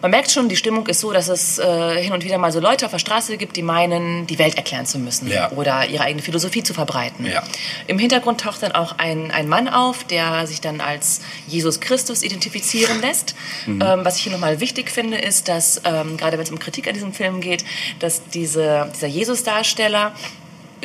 man 0.00 0.10
merkt 0.10 0.30
schon, 0.30 0.48
die 0.48 0.56
Stimmung 0.56 0.86
ist 0.86 1.00
so, 1.00 1.12
dass 1.12 1.28
es 1.28 1.58
äh, 1.58 2.02
hin 2.02 2.12
und 2.12 2.24
wieder 2.24 2.38
mal 2.38 2.52
so 2.52 2.60
Leute 2.60 2.84
auf 2.86 2.92
der 2.92 2.98
Straße 2.98 3.36
gibt, 3.36 3.56
die 3.56 3.62
meinen, 3.62 4.26
die 4.26 4.38
Welt 4.38 4.56
erklären 4.56 4.86
zu 4.86 4.98
müssen 4.98 5.28
Ja. 5.28 5.50
oder 5.52 5.86
ihre 5.86 6.04
eigene 6.04 6.22
Philosophie 6.22 6.62
zu 6.62 6.72
verbreiten. 6.74 7.26
Ja. 7.26 7.42
Im 7.86 7.98
Hintergrund 7.98 8.40
taucht 8.40 8.62
dann 8.62 8.72
auch 8.72 8.98
ein, 8.98 9.30
ein 9.30 9.48
Mann 9.48 9.68
auf, 9.68 10.04
der 10.04 10.46
sich 10.46 10.60
dann 10.60 10.80
als 10.80 11.20
Jesus 11.46 11.80
Christus 11.80 12.22
identifizieren 12.22 13.00
lässt. 13.00 13.34
Mhm. 13.66 13.82
Ähm, 13.82 14.04
was 14.04 14.16
ich 14.16 14.22
hier 14.22 14.32
nochmal 14.32 14.60
wichtig 14.60 14.90
finde, 14.90 15.18
ist, 15.18 15.48
dass 15.48 15.80
ähm, 15.84 16.16
gerade 16.16 16.36
wenn 16.38 16.44
es 16.44 16.50
um 16.50 16.58
Kritik 16.58 16.86
an 16.86 16.94
diesem 16.94 17.12
Film 17.12 17.40
geht, 17.40 17.64
dass 17.98 18.22
diese, 18.30 18.90
dieser 18.94 19.08
Jesus-Darsteller 19.08 20.12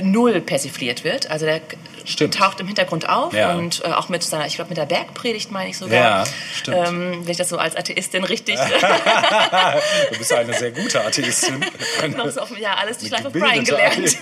null 0.02 0.42
persifliert 0.42 1.04
wird. 1.04 1.30
Also 1.30 1.46
der 1.46 1.62
Stimmt. 2.06 2.36
taucht 2.36 2.60
im 2.60 2.68
Hintergrund 2.68 3.08
auf 3.10 3.34
Ja. 3.34 3.54
und 3.56 3.82
äh, 3.86 3.90
auch 3.90 4.10
mit 4.10 4.24
seiner, 4.24 4.46
ich 4.48 4.56
glaube 4.56 4.70
mit 4.70 4.78
der 4.78 4.86
Bergpredigt 4.86 5.52
meine 5.52 5.70
ich 5.70 5.78
sogar. 5.78 5.96
Ja, 6.00 6.24
stimmt. 6.56 6.78
Ähm, 6.88 7.20
wenn 7.24 7.32
ich 7.32 7.38
das 7.38 7.50
so 7.50 7.58
als 7.58 7.76
Atheistin 7.76 8.24
richtig 8.24 8.58
Du 10.12 10.18
bist 10.18 10.34
eine 10.34 10.54
sehr 10.54 10.72
gute 10.72 11.02
Atheistin. 11.04 11.64
noch 12.18 12.30
so 12.30 12.42
auf, 12.42 12.58
ja 12.58 12.76
alles 12.76 12.98
durch 13.00 13.12
Life 13.12 13.28
of 13.28 13.34
Brian 13.34 13.64
gelernt. 13.64 14.18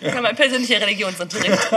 das 0.00 0.14
war 0.14 0.22
mein 0.22 0.36
persönlicher 0.36 0.80
Religionsunterricht. 0.80 1.70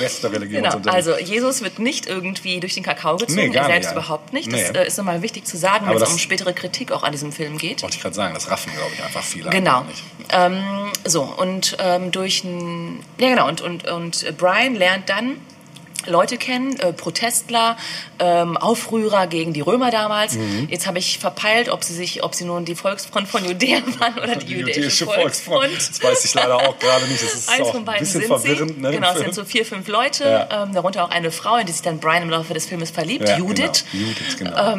Beste 0.00 0.28
Genau, 0.28 0.38
Religionsunterricht. 0.40 0.94
also 0.96 1.16
Jesus 1.18 1.62
wird 1.62 1.78
nicht 1.78 2.06
irgendwie 2.06 2.60
durch 2.60 2.74
den 2.74 2.82
Kakao 2.82 3.16
gezogen, 3.16 3.50
Nee, 3.50 3.56
er 3.56 3.64
selbst 3.64 3.86
nicht, 3.88 3.92
überhaupt 3.92 4.32
nicht. 4.32 4.52
Das 4.52 4.70
äh, 4.70 4.86
ist 4.86 4.98
nochmal 4.98 5.22
wichtig 5.22 5.44
zu 5.46 5.56
sagen, 5.56 5.86
wenn 5.88 5.96
es 5.96 6.10
um 6.10 6.18
spätere 6.18 6.52
Kritik 6.52 6.92
auch 6.92 7.02
an 7.02 7.12
diesem 7.12 7.32
Film 7.32 7.58
geht. 7.58 7.82
Wollte 7.82 7.96
ich 7.96 8.02
gerade 8.02 8.14
sagen, 8.14 8.34
das 8.34 8.50
raffen, 8.50 8.72
glaube 8.74 8.90
ich, 8.94 9.02
einfach 9.04 9.22
viele. 9.22 9.50
Genau. 9.50 9.84
Ähm, 10.30 10.62
so, 11.04 11.22
und 11.22 11.76
ähm, 11.80 12.10
durch 12.10 12.21
ein, 12.26 13.00
ja 13.18 13.28
genau, 13.30 13.48
und, 13.48 13.60
und, 13.60 13.86
und 13.88 14.36
Brian 14.38 14.74
lernt 14.74 15.08
dann 15.08 15.36
Leute 16.06 16.36
kennen, 16.36 16.76
äh, 16.80 16.92
Protestler, 16.92 17.76
ähm, 18.18 18.56
Aufrührer 18.56 19.28
gegen 19.28 19.52
die 19.52 19.60
Römer 19.60 19.90
damals. 19.92 20.34
Mhm. 20.34 20.66
Jetzt 20.68 20.86
habe 20.88 20.98
ich 20.98 21.18
verpeilt, 21.18 21.68
ob 21.68 21.84
sie 21.84 21.94
sich, 21.94 22.24
ob 22.24 22.34
sie 22.34 22.44
nun 22.44 22.64
die 22.64 22.74
Volksfront 22.74 23.28
von 23.28 23.44
Judäa 23.44 23.78
waren 24.00 24.18
oder 24.18 24.36
die, 24.36 24.52
jüdische, 24.52 25.04
Volksfront. 25.04 25.72
Das 25.76 26.02
weiß 26.02 26.24
ich 26.24 26.34
leider 26.34 26.56
auch 26.56 26.78
gerade 26.78 27.06
nicht. 27.06 27.22
Das 27.22 27.34
ist 27.34 27.48
Eins 27.48 27.68
auch 27.68 27.70
von 27.70 27.82
ein 27.82 27.84
beiden 27.84 28.00
bisschen 28.00 28.20
sind 28.22 28.28
verwirrend. 28.28 28.74
sie. 28.74 28.80
Ne, 28.80 28.90
genau, 28.90 29.12
es 29.12 29.18
sind 29.20 29.34
so 29.34 29.44
vier, 29.44 29.64
fünf 29.64 29.86
Leute, 29.88 30.24
Ja. 30.24 30.64
ähm, 30.64 30.74
darunter 30.74 31.04
auch 31.04 31.10
eine 31.10 31.30
Frau, 31.30 31.56
in 31.56 31.66
die 31.66 31.72
sich 31.72 31.82
dann 31.82 32.00
Brian 32.00 32.22
im 32.24 32.30
Laufe 32.30 32.52
des 32.52 32.66
Filmes 32.66 32.90
verliebt, 32.90 33.28
ja, 33.28 33.38
Judith. 33.38 33.84
Genau. 33.92 34.04
Judith, 34.08 34.36
genau. 34.38 34.72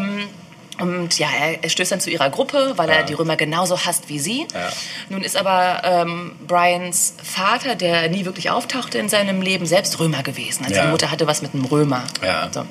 Und 0.80 1.20
ja, 1.20 1.28
er, 1.62 1.70
stößt 1.70 1.92
dann 1.92 2.00
zu 2.00 2.10
ihrer 2.10 2.30
Gruppe, 2.30 2.74
weil 2.78 2.90
er 2.90 3.04
die 3.04 3.14
Römer 3.14 3.36
genauso 3.36 3.86
hasst 3.86 4.10
wie 4.10 4.20
sie. 4.20 4.48
Ja. 4.54 4.70
Nun 5.10 5.22
ist 5.22 5.38
aber 5.38 5.82
ähm, 5.84 6.32
Brians 6.48 7.14
Vater, 7.24 7.76
der 7.76 8.10
nie 8.10 8.26
wirklich 8.26 8.50
auftauchte 8.50 8.98
in 8.98 9.08
seinem 9.08 9.42
Leben, 9.42 9.66
selbst 9.66 10.00
Römer 10.00 10.24
gewesen. 10.24 10.64
Also 10.64 10.76
Ja. 10.76 10.86
die 10.86 10.92
Mutter 10.92 11.12
hatte 11.12 11.28
was 11.28 11.42
mit 11.44 11.54
einem 11.54 11.66
Römer. 11.66 12.04
Ja. 12.26 12.50
So. 12.52 12.66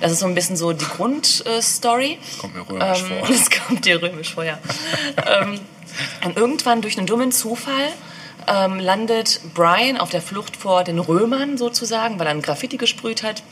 Das 0.00 0.10
ist 0.10 0.18
so 0.20 0.26
ein 0.26 0.34
bisschen 0.34 0.56
so 0.56 0.72
die 0.72 0.84
Grundstory. 0.84 2.18
Kommt 2.38 2.54
mir 2.56 2.68
römisch 2.68 3.00
ähm, 3.02 3.18
vor. 3.18 3.28
Das 3.34 3.50
kommt 3.50 3.84
dir 3.84 4.02
römisch 4.02 4.34
vor, 4.34 4.44
ja. 4.44 4.58
ähm, 5.40 5.60
und 6.24 6.36
irgendwann 6.36 6.82
durch 6.82 6.98
einen 6.98 7.06
dummen 7.06 7.30
Zufall 7.30 7.88
ähm, 8.48 8.78
landet 8.78 9.40
Brian 9.54 9.96
auf 9.98 10.10
der 10.10 10.22
Flucht 10.22 10.56
vor 10.56 10.84
den 10.84 10.98
Römern 10.98 11.56
sozusagen, 11.58 12.18
weil 12.18 12.26
er 12.26 12.32
ein 12.32 12.42
Graffiti 12.42 12.76
gesprüht 12.76 13.22
hat. 13.22 13.42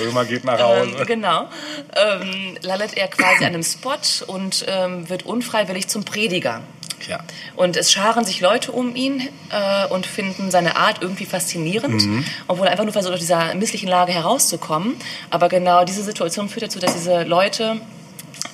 Römer 0.00 0.24
geht 0.24 0.44
nach 0.44 0.60
Hause. 0.60 0.96
Ähm, 0.98 1.06
genau. 1.06 1.48
Ähm, 1.94 2.56
landet 2.62 2.96
er 2.96 3.08
quasi 3.08 3.44
an 3.44 3.54
einem 3.54 3.62
Spot 3.62 3.96
und 4.26 4.64
ähm, 4.68 5.08
wird 5.08 5.24
unfreiwillig 5.24 5.88
zum 5.88 6.04
Prediger. 6.04 6.62
ja. 7.08 7.20
Und 7.54 7.76
es 7.76 7.92
scharen 7.92 8.24
sich 8.24 8.40
Leute 8.40 8.72
um 8.72 8.96
ihn 8.96 9.28
äh, 9.50 9.86
und 9.88 10.06
finden 10.06 10.50
seine 10.50 10.76
Art 10.76 11.02
irgendwie 11.02 11.26
faszinierend, 11.26 12.02
obwohl 12.48 12.66
er 12.66 12.72
einfach 12.72 12.84
nur 12.84 12.92
versucht, 12.92 13.14
aus 13.14 13.20
dieser 13.20 13.54
misslichen 13.54 13.88
Lage 13.88 14.12
herauszukommen. 14.12 14.96
Aber 15.30 15.48
genau 15.48 15.84
diese 15.84 16.02
Situation 16.02 16.48
führt 16.48 16.64
dazu, 16.64 16.78
dass 16.78 16.94
diese 16.94 17.22
Leute 17.22 17.80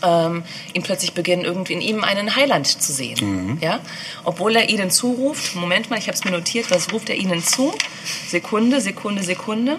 ähm, 0.02 0.44
ihn 0.74 0.82
plötzlich 0.82 1.12
beginnen, 1.12 1.44
irgendwie 1.44 1.74
in 1.74 1.80
ihm 1.80 2.04
einen 2.04 2.36
Heiland 2.36 2.66
zu 2.66 2.92
sehen. 2.92 3.58
Ja? 3.60 3.80
Obwohl 4.24 4.56
er 4.56 4.68
ihnen 4.68 4.90
zuruft, 4.90 5.54
Moment 5.56 5.90
mal, 5.90 5.98
ich 5.98 6.06
habe 6.08 6.16
es 6.16 6.24
mir 6.24 6.30
notiert, 6.30 6.70
was 6.70 6.92
ruft 6.92 7.08
er 7.10 7.16
ihnen 7.16 7.42
zu? 7.42 7.72
Sekunde, 8.28 8.80
Sekunde, 8.80 9.22
Sekunde. 9.22 9.78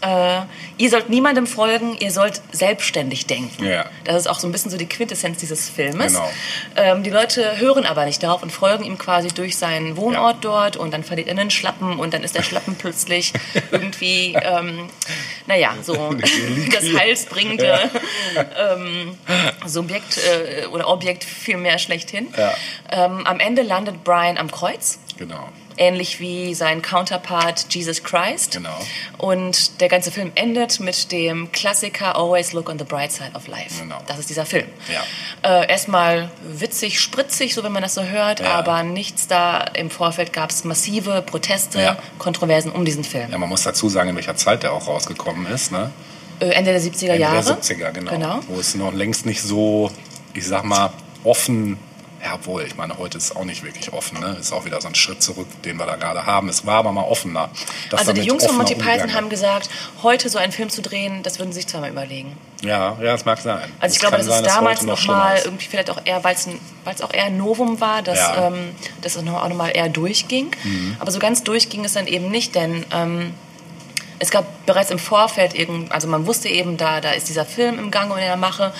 Äh, 0.00 0.42
ihr 0.76 0.90
sollt 0.90 1.08
niemandem 1.08 1.46
folgen, 1.46 1.96
ihr 1.98 2.10
sollt 2.10 2.40
selbstständig 2.52 3.26
denken. 3.26 3.64
Ja. 3.64 3.86
Das 4.04 4.16
ist 4.16 4.26
auch 4.26 4.38
so 4.38 4.46
ein 4.46 4.52
bisschen 4.52 4.70
so 4.70 4.76
die 4.76 4.86
Quintessenz 4.86 5.38
dieses 5.38 5.68
Filmes. 5.68 6.14
Genau. 6.14 6.30
Ähm, 6.76 7.02
die 7.02 7.10
Leute 7.10 7.58
hören 7.58 7.84
aber 7.84 8.04
nicht 8.04 8.22
darauf 8.22 8.42
und 8.42 8.50
folgen 8.50 8.84
ihm 8.84 8.98
quasi 8.98 9.28
durch 9.28 9.56
seinen 9.56 9.96
Wohnort 9.96 10.44
dort 10.44 10.76
und 10.76 10.92
dann 10.92 11.04
verliert 11.04 11.28
er 11.28 11.38
einen 11.38 11.50
Schlappen 11.50 11.98
und 11.98 12.14
dann 12.14 12.22
ist 12.22 12.34
der 12.34 12.42
Schlappen 12.42 12.74
plötzlich 12.78 13.32
irgendwie, 13.70 14.34
ähm, 14.40 14.88
naja, 15.46 15.74
so 15.82 16.14
das 16.72 16.84
heilsbringende 16.96 17.90
ähm, 18.36 19.18
Subjekt 19.66 20.18
äh, 20.18 20.66
oder 20.66 20.88
Objekt 20.88 21.24
vielmehr 21.24 21.78
schlechthin. 21.78 22.28
Ja. 22.36 22.54
Ähm, 22.90 23.26
am 23.26 23.40
Ende 23.40 23.62
landet 23.62 24.04
Brian 24.04 24.38
am 24.38 24.50
Kreuz 24.50 24.98
Genau. 25.18 25.48
Ähnlich 25.78 26.20
wie 26.20 26.54
sein 26.54 26.82
Counterpart 26.82 27.66
Jesus 27.72 28.02
Christ. 28.02 28.52
Genau. 28.52 28.76
Und 29.16 29.80
der 29.80 29.88
ganze 29.88 30.10
Film 30.10 30.32
endet 30.34 30.80
mit 30.80 31.10
dem 31.12 31.50
Klassiker 31.52 32.16
Always 32.16 32.52
Look 32.52 32.68
on 32.68 32.78
the 32.78 32.84
Bright 32.84 33.12
Side 33.12 33.30
of 33.34 33.46
Life. 33.46 33.80
Genau. 33.80 33.98
Das 34.06 34.18
ist 34.18 34.28
dieser 34.30 34.46
Film. 34.46 34.66
Ja. 34.92 35.60
Äh, 35.62 35.70
erstmal 35.70 36.30
witzig, 36.42 37.00
spritzig, 37.00 37.54
so 37.54 37.62
wenn 37.64 37.72
man 37.72 37.82
das 37.82 37.94
so 37.94 38.02
hört, 38.02 38.40
Ja. 38.40 38.52
aber 38.54 38.82
nichts 38.82 39.26
da. 39.28 39.60
Im 39.74 39.90
Vorfeld 39.90 40.32
gab 40.32 40.50
es 40.50 40.64
massive 40.64 41.22
Proteste, 41.22 41.80
Ja. 41.80 41.96
Kontroversen 42.18 42.72
um 42.72 42.84
diesen 42.84 43.04
Film. 43.04 43.30
Ja, 43.30 43.38
man 43.38 43.48
muss 43.48 43.62
dazu 43.62 43.88
sagen, 43.88 44.10
in 44.10 44.16
welcher 44.16 44.36
Zeit 44.36 44.62
der 44.62 44.72
auch 44.72 44.86
rausgekommen 44.88 45.46
ist. 45.46 45.72
Ne? 45.72 45.90
Äh, 46.40 46.50
Ende 46.50 46.72
der 46.72 46.80
70er 46.80 47.08
Ende 47.12 47.20
Jahre. 47.20 47.44
der 47.44 47.58
70er, 47.62 47.90
genau. 47.92 48.10
Genau. 48.12 48.40
Wo 48.48 48.60
es 48.60 48.74
noch 48.74 48.92
längst 48.92 49.26
nicht 49.26 49.42
so, 49.42 49.90
ich 50.34 50.46
sag 50.46 50.64
mal, 50.64 50.92
offen, 51.24 51.78
ja 52.28 52.38
wohl, 52.46 52.62
ich 52.64 52.76
meine, 52.76 52.96
heute 52.98 53.18
ist 53.18 53.24
es 53.24 53.36
auch 53.36 53.44
nicht 53.44 53.62
wirklich 53.64 53.92
offen. 53.92 54.20
Ne? 54.20 54.36
Ist 54.40 54.52
auch 54.52 54.64
wieder 54.64 54.80
so 54.80 54.88
ein 54.88 54.94
Schritt 54.94 55.22
zurück, 55.22 55.46
den 55.64 55.76
wir 55.78 55.86
da 55.86 55.96
gerade 55.96 56.26
haben. 56.26 56.48
Es 56.48 56.64
war 56.66 56.76
aber 56.76 56.92
mal 56.92 57.02
offener. 57.04 57.50
Also 57.92 58.12
die 58.12 58.22
Jungs 58.22 58.44
von 58.46 58.56
Monty 58.56 58.74
Python 58.74 59.14
haben 59.14 59.28
gesagt, 59.28 59.68
heute 60.02 60.28
so 60.28 60.38
einen 60.38 60.52
Film 60.52 60.68
zu 60.70 60.82
drehen, 60.82 61.22
das 61.22 61.38
würden 61.38 61.52
sie 61.52 61.60
sich 61.60 61.66
zweimal 61.66 61.90
überlegen. 61.90 62.36
Ja, 62.62 62.96
ja, 63.00 63.12
das 63.12 63.24
mag 63.24 63.38
sein. 63.40 63.70
Also 63.80 63.92
ich 63.92 63.96
Es 63.96 64.00
glaube, 64.00 64.16
das 64.16 64.26
sein, 64.26 64.44
ist 64.44 64.54
damals 64.54 64.82
noch 64.82 64.98
nochmal 65.06 65.36
ist. 65.38 65.46
irgendwie 65.46 65.66
vielleicht 65.66 65.90
auch 65.90 66.00
eher, 66.04 66.22
weil 66.24 66.34
es 66.34 66.48
es 66.94 67.02
auch 67.02 67.12
eher 67.12 67.24
ein 67.26 67.36
Novum 67.36 67.80
war, 67.80 68.02
dass, 68.02 68.18
Ja. 68.18 68.48
ähm, 68.48 68.70
es 69.02 69.20
noch, 69.22 69.42
auch 69.42 69.48
nochmal 69.48 69.72
eher 69.74 69.88
durchging. 69.88 70.50
Mhm. 70.64 70.96
Aber 70.98 71.10
so 71.10 71.18
ganz 71.18 71.42
durchging 71.44 71.84
es 71.84 71.92
dann 71.92 72.06
eben 72.06 72.30
nicht, 72.30 72.54
denn 72.54 72.84
ähm, 72.92 73.34
es 74.18 74.30
gab 74.30 74.66
bereits 74.66 74.90
im 74.90 74.98
Vorfeld 74.98 75.54
irgend, 75.54 75.92
also 75.92 76.08
man 76.08 76.26
wusste 76.26 76.48
eben, 76.48 76.76
da, 76.76 77.00
da 77.00 77.10
ist 77.12 77.28
dieser 77.28 77.44
Film 77.44 77.78
im 77.78 77.90
Gange 77.90 78.12
und 78.14 78.18
in 78.18 78.24
der 78.24 78.36
Mache 78.36 78.72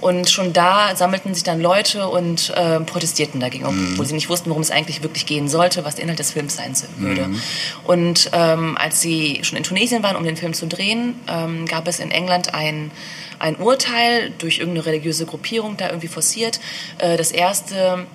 und 0.00 0.28
schon 0.30 0.52
da 0.52 0.94
sammelten 0.96 1.34
sich 1.34 1.44
dann 1.44 1.60
Leute 1.60 2.08
und 2.08 2.52
ähm, 2.56 2.86
protestierten 2.86 3.40
dagegen, 3.40 3.64
Mhm. 3.64 3.92
obwohl 3.92 4.06
sie 4.06 4.14
nicht 4.14 4.28
wussten, 4.28 4.50
worum 4.50 4.62
es 4.62 4.70
eigentlich 4.70 5.02
wirklich 5.02 5.26
gehen 5.26 5.48
sollte, 5.48 5.84
was 5.84 5.94
der 5.94 6.04
Inhalt 6.04 6.18
des 6.18 6.32
Films 6.32 6.56
sein 6.56 6.74
würde. 6.98 7.28
Mhm. 7.28 7.42
Und 7.84 8.30
ähm, 8.32 8.76
als 8.78 9.00
sie 9.00 9.40
schon 9.42 9.56
in 9.56 9.64
Tunesien 9.64 10.02
waren, 10.02 10.16
um 10.16 10.24
den 10.24 10.36
Film 10.36 10.54
zu 10.54 10.66
drehen, 10.66 11.20
ähm, 11.28 11.66
gab 11.66 11.86
es 11.88 11.98
in 11.98 12.10
England 12.10 12.54
ein, 12.54 12.90
ein 13.38 13.56
Urteil 13.56 14.30
durch 14.38 14.58
irgendeine 14.58 14.86
religiöse 14.86 15.26
Gruppierung 15.26 15.76
da 15.76 15.86
irgendwie 15.88 16.08
forciert. 16.08 16.60
Äh, 16.98 17.16
das 17.16 17.30
erste 17.30 18.06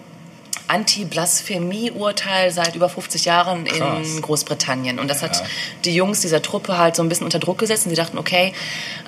Anti-Blasphemie-Urteil 0.67 2.51
seit 2.51 2.75
über 2.75 2.89
50 2.89 3.25
Jahren 3.25 3.65
Krass. 3.65 4.07
in 4.15 4.21
Großbritannien. 4.21 4.99
Und 4.99 5.07
das 5.09 5.21
hat 5.23 5.37
Ja. 5.37 5.43
die 5.85 5.93
Jungs 5.95 6.21
dieser 6.21 6.41
Truppe 6.41 6.77
halt 6.77 6.95
so 6.95 7.03
ein 7.03 7.09
bisschen 7.09 7.25
unter 7.25 7.39
Druck 7.39 7.57
gesetzt 7.59 7.85
und 7.85 7.91
sie 7.91 7.95
dachten, 7.95 8.17
okay, 8.17 8.53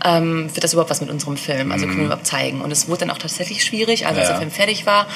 ähm, 0.05 0.49
wird 0.55 0.63
das 0.63 0.73
überhaupt 0.73 0.89
was 0.89 1.01
mit 1.01 1.09
unserem 1.09 1.37
Film? 1.37 1.71
Also 1.71 1.85
können 1.85 1.97
wir 1.99 2.05
überhaupt 2.05 2.27
zeigen? 2.27 2.61
Und 2.61 2.71
es 2.71 2.87
wurde 2.87 2.99
dann 3.01 3.11
auch 3.11 3.17
tatsächlich 3.17 3.63
schwierig. 3.63 4.07
Also 4.07 4.19
als 4.21 4.29
Mhm. 4.29 4.33
Ja. 4.33 4.39
der 4.39 4.39
Film 4.39 4.51
fertig 4.51 4.85
war, 4.85 5.07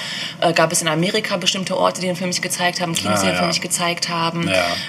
äh, 0.42 0.54
gab 0.54 0.72
es 0.72 0.82
in 0.82 0.88
Amerika 0.88 1.38
bestimmte 1.38 1.78
Orte, 1.78 2.02
die 2.02 2.08
den 2.08 2.16
Film 2.16 2.30
nicht 2.30 2.42
gezeigt 2.42 2.82
haben, 2.82 2.94
Kinos, 2.94 3.22
die 3.22 3.28
Ah, 3.28 3.30
den 3.32 3.36
Film 3.38 3.48
nicht 3.50 3.62
gezeigt 3.62 4.10
haben. 4.10 4.48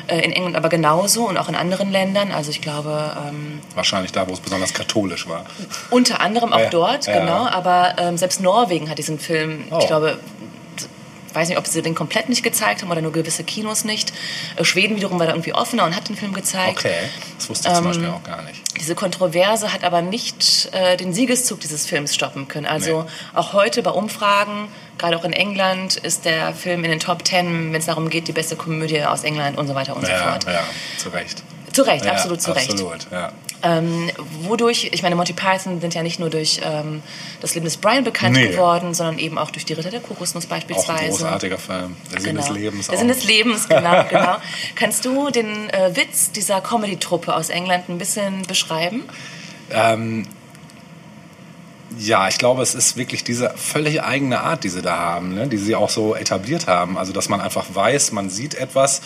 Äh, 0.09 0.21
in 0.21 0.33
England 0.33 0.57
aber 0.57 0.69
genauso 0.69 1.29
und 1.29 1.37
auch 1.39 1.49
in 1.49 1.55
anderen 1.55 1.91
Ländern. 1.93 2.33
Also 2.33 2.51
ich 2.51 2.61
glaube, 2.61 3.17
ähm, 3.29 3.61
Wahrscheinlich 3.75 4.13
da, 4.13 4.27
wo 4.29 4.33
es 4.33 4.41
besonders 4.41 4.75
katholisch 4.75 5.29
war. 5.29 5.45
unter 5.91 6.21
anderem 6.21 6.53
auch 6.53 6.71
dort, 6.71 7.07
genau. 7.07 7.47
Aber 7.47 7.95
ähm, 7.99 8.17
selbst 8.17 8.41
Norwegen 8.41 8.89
hat 8.91 8.99
diesen 8.99 9.19
Film, 9.19 9.65
Oh. 9.71 9.79
ich 9.81 9.87
glaube, 9.87 10.19
weiß 11.35 11.49
nicht, 11.49 11.59
ob 11.59 11.67
sie 11.67 11.83
den 11.83 11.95
komplett 11.95 12.29
nicht 12.29 12.43
gezeigt 12.43 12.83
haben 12.83 12.91
oder 12.91 13.01
nur 13.03 13.13
gewisse 13.13 13.45
Kinos 13.45 13.85
nicht. 13.85 14.13
Äh, 14.57 14.65
Schweden 14.65 14.97
wiederum 14.97 15.19
war 15.19 15.27
da 15.27 15.33
irgendwie 15.33 15.53
offener 15.55 15.85
und 15.85 15.97
hat 15.97 16.09
den 16.09 16.17
Film 16.17 16.33
gezeigt. 16.33 16.79
Okay, 16.79 16.95
das 17.39 17.49
wusste 17.51 17.69
ich 17.69 17.75
zum 17.75 17.85
Ähm, 17.85 17.91
Beispiel 17.91 18.09
auch 18.09 18.23
gar 18.23 18.43
nicht. 18.43 18.61
Diese 18.81 18.95
Kontroverse 18.95 19.73
hat 19.73 19.85
aber 19.85 20.03
nicht 20.03 20.69
äh, 20.73 20.97
den 20.97 21.13
Siegeszug 21.15 21.61
dieses 21.61 21.87
Films 21.87 22.15
stoppen 22.15 22.49
können. 22.49 22.67
Also 22.67 23.03
Nee. 23.03 23.09
auch 23.35 23.53
heute 23.53 23.83
bei 23.83 23.91
Umfragen, 23.91 24.69
gerade 24.99 25.17
auch 25.17 25.25
in 25.25 25.33
England, 25.33 25.97
ist 25.97 26.25
der 26.25 26.55
Film 26.55 26.85
in 26.85 26.91
den 26.91 27.01
Top 27.01 27.25
Ten, 27.25 27.73
wenn 27.73 27.79
es 27.81 27.87
darum 27.87 28.11
geht, 28.11 28.29
die 28.29 28.33
beste 28.33 28.57
Komödie 28.57 29.03
aus 29.05 29.25
England 29.25 29.59
und 29.59 29.67
so 29.69 29.75
weiter 29.75 29.97
und 29.97 30.05
so 30.05 30.11
Ja, 30.13 30.33
fort. 30.33 30.45
ja, 30.45 30.61
zu 30.99 31.09
Recht. 31.11 31.43
Zu 31.75 31.83
Recht, 31.83 32.05
Ja, 32.05 32.13
absolut 32.13 32.41
zu 32.41 32.53
Recht. 32.53 32.71
Absolut, 32.71 33.07
ja. 33.11 33.33
Ähm, 33.63 34.11
wodurch, 34.43 34.91
ich 34.93 35.03
meine, 35.03 35.17
Monty 35.17 35.33
Python 35.33 35.81
sind 35.81 35.95
ja 35.95 36.03
nicht 36.03 36.21
nur 36.21 36.31
durch 36.31 36.61
ähm, 36.63 37.03
das 37.41 37.55
Leben 37.55 37.65
des 37.65 37.77
Brian 37.79 38.05
bekannt 38.05 38.37
Nee. 38.37 38.49
geworden, 38.49 38.95
sondern 38.95 39.19
eben 39.19 39.39
auch 39.39 39.51
durch 39.51 39.65
die 39.65 39.73
Ritter 39.73 39.91
der 39.91 40.01
Kokosnuss 40.01 40.45
Auch 40.45 40.51
ein 40.51 40.61
beispielsweise. 40.61 41.09
großartiger 41.09 41.59
Film. 41.59 41.97
Der 42.13 42.21
Sinn 42.21 42.37
Genau. 42.37 42.47
des 42.47 42.57
Lebens. 42.57 42.89
Der. 42.89 42.99
Sinn 42.99 43.09
des 43.09 43.25
Lebens, 43.25 43.69
genau, 43.69 44.05
genau. 44.09 44.37
Kannst 44.77 45.05
du 45.05 45.31
den 45.31 45.69
äh, 45.71 45.97
Witz 45.97 46.31
dieser 46.33 46.61
Comedy-Truppe 46.61 47.35
aus 47.35 47.49
England 47.51 47.89
ein 47.89 47.99
bisschen 47.99 48.43
beschreiben? 48.43 49.03
Ja, 51.99 52.27
ich 52.29 52.39
glaube, 52.39 52.63
es 52.63 52.75
ist 52.75 52.97
wirklich 52.97 53.23
diese 53.25 53.51
völlig 53.57 54.03
eigene 54.03 54.41
Art, 54.41 54.65
die 54.65 54.69
sie 54.69 54.83
da 54.83 54.97
haben, 54.97 55.35
ne? 55.35 55.47
die 55.47 55.57
sie 55.59 55.77
auch 55.77 55.91
so 55.91 56.15
etabliert 56.17 56.67
haben. 56.67 56.99
Also, 56.99 57.13
dass 57.13 57.29
man 57.29 57.41
einfach 57.41 57.67
weiß, 57.73 58.11
man 58.13 58.31
sieht 58.31 58.55
etwas 58.57 59.01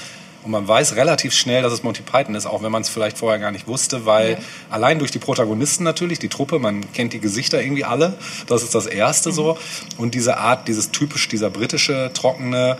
und 0.49 0.53
man 0.53 0.67
weiß 0.67 0.97
relativ 0.97 1.35
schnell, 1.35 1.63
dass 1.63 1.75
es 1.75 1.83
Monty 1.83 2.01
Python 2.01 2.35
ist, 2.35 2.47
auch 2.47 2.63
wenn 2.63 2.73
man 2.73 2.81
es 2.81 2.89
vielleicht 2.89 3.19
vorher 3.19 3.39
gar 3.39 3.51
nicht 3.51 3.67
wusste, 3.67 4.07
weil 4.07 4.39
allein 4.71 4.99
durch 4.99 5.11
die 5.11 5.19
Protagonisten 5.19 5.85
natürlich, 5.85 6.21
die 6.21 6.31
Truppe, 6.31 6.59
man 6.59 6.91
kennt 6.95 7.13
die 7.13 7.21
Gesichter 7.21 7.61
irgendwie 7.61 7.85
alle, 7.85 8.17
das 8.47 8.63
ist 8.63 8.75
das 8.75 8.87
Erste 8.87 9.31
so. 9.31 9.59
Und 9.99 10.15
diese 10.15 10.39
Art, 10.39 10.67
dieses 10.67 10.91
typisch, 10.91 11.29
dieser 11.29 11.51
britische, 11.51 12.13
trockene, 12.15 12.79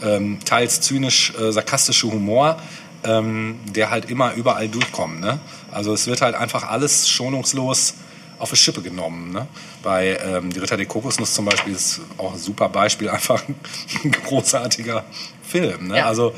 ähm, 0.00 0.38
teils 0.44 0.80
zynisch 0.80 1.32
äh, 1.40 1.50
sarkastische 1.50 2.06
Humor, 2.06 2.58
ähm, 3.02 3.58
der 3.74 3.90
halt 3.90 4.08
immer 4.08 4.34
überall 4.34 4.68
durchkommt. 4.68 5.18
Ne? 5.18 5.40
Also 5.72 5.92
es 5.92 6.06
wird 6.06 6.22
halt 6.22 6.36
einfach 6.36 6.70
alles 6.70 7.08
schonungslos 7.08 7.94
auf 8.38 8.50
die 8.50 8.56
Schippe 8.56 8.80
genommen. 8.80 9.32
Ne? 9.32 9.48
Bei 9.82 10.20
ähm, 10.24 10.52
Die 10.52 10.60
Ritter 10.60 10.76
der 10.76 10.86
Kokosnuss 10.86 11.34
zum 11.34 11.46
Beispiel 11.46 11.74
ist 11.74 12.00
auch 12.16 12.34
ein 12.34 12.38
super 12.38 12.68
Beispiel, 12.68 13.08
einfach 13.10 13.42
ein 13.48 14.12
großartiger 14.12 15.04
Film. 15.42 15.88
Ne? 15.88 15.98
Ja. 15.98 16.06
Also 16.06 16.32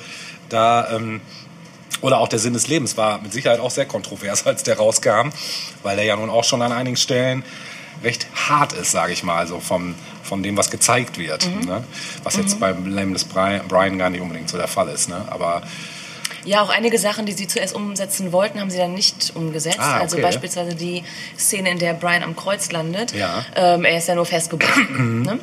da... 0.49 0.89
Ähm, 0.93 1.21
oder 2.01 2.19
auch 2.19 2.29
der 2.29 2.39
Sinn 2.39 2.53
des 2.53 2.67
Lebens 2.67 2.99
war 2.99 3.23
mit 3.23 3.33
Sicherheit 3.33 3.61
auch 3.61 3.71
sehr 3.71 3.87
kontrovers, 3.87 4.47
als 4.47 4.63
der 4.63 4.77
rauskam, 4.77 5.31
weil 5.83 5.97
der 5.97 6.05
ja 6.05 6.17
nun 6.17 6.29
auch 6.29 6.45
schon 6.45 6.61
an 6.61 6.71
einigen 6.71 6.97
Stellen 6.97 7.45
recht 8.03 8.27
hart 8.35 8.75
ist, 8.75 8.91
sage 8.91 9.13
ich 9.15 9.23
mal, 9.23 9.47
so 9.47 9.59
vom, 9.61 9.95
von 10.23 10.43
dem, 10.43 10.55
was 10.57 10.71
gezeigt 10.71 11.17
wird. 11.17 11.47
Mhm. 11.47 11.65
Ne? 11.67 11.85
Was 12.23 12.37
jetzt 12.37 12.61
beim 12.61 12.95
Leben 12.95 13.15
des 13.15 13.25
Brian, 13.25 13.67
Brian 13.69 13.97
gar 13.97 14.11
nicht 14.11 14.21
unbedingt 14.21 14.51
so 14.51 14.59
der 14.59 14.69
Fall 14.69 14.89
ist. 14.89 15.09
Ne? 15.09 15.25
Aber 15.31 15.63
Ja, 16.45 16.61
auch 16.61 16.69
einige 16.69 16.99
Sachen, 16.99 17.25
die 17.25 17.33
sie 17.33 17.47
zuerst 17.47 17.75
umsetzen 17.75 18.33
wollten, 18.33 18.61
haben 18.61 18.71
sie 18.71 18.77
dann 18.79 18.93
nicht 18.93 19.33
umgesetzt. 19.35 19.79
Ah, 19.81 20.01
Also 20.01 20.17
okay. 20.17 20.27
beispielsweise 20.27 20.75
die 20.75 21.05
Szene, 21.39 21.71
in 21.71 21.79
der 21.79 21.95
Brian 21.95 22.23
am 22.23 22.37
Kreuz 22.37 22.71
landet. 22.71 23.15
Ja. 23.15 23.47
Ähm, 23.57 23.85
er 23.87 23.97
ist 23.97 24.09
ja 24.09 24.15
nur 24.15 24.27
festgebunden. 24.27 25.23
ne? 25.27 25.39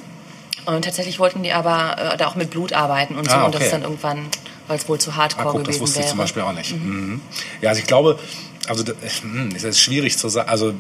Und 0.67 0.85
tatsächlich 0.85 1.17
wollten 1.17 1.41
die 1.41 1.53
aber 1.53 2.13
äh, 2.13 2.17
da 2.17 2.27
auch 2.27 2.35
mit 2.35 2.51
Blut 2.51 2.73
arbeiten 2.73 3.15
und 3.15 3.27
so. 3.27 3.35
Ah, 3.35 3.45
Und 3.45 3.55
das 3.55 3.61
okay. 3.61 3.65
ist 3.65 3.73
dann 3.73 3.81
irgendwann, 3.81 4.27
weil 4.67 4.78
es 4.78 4.88
wohl 4.88 5.00
zu 5.00 5.12
ah, 5.12 5.15
hardcore 5.17 5.52
guck, 5.52 5.63
das 5.63 5.67
gewesen 5.67 5.82
wusste 5.82 5.95
wäre. 5.97 6.06
ich 6.06 6.10
zum 6.10 6.17
Beispiel 6.17 6.43
auch 6.43 6.54
nicht. 6.54 6.74
Mhm. 6.74 7.21
Ja, 7.62 7.69
also 7.69 7.82
ich 7.82 7.88
glaube, 7.88 8.19
also 8.67 8.84
das, 8.84 9.21
hm, 9.21 9.50
es 9.56 9.63
ist 9.63 9.80
schwierig 9.80 10.17
zu 10.17 10.30
sagen. 10.30 10.50
Also 10.50 10.74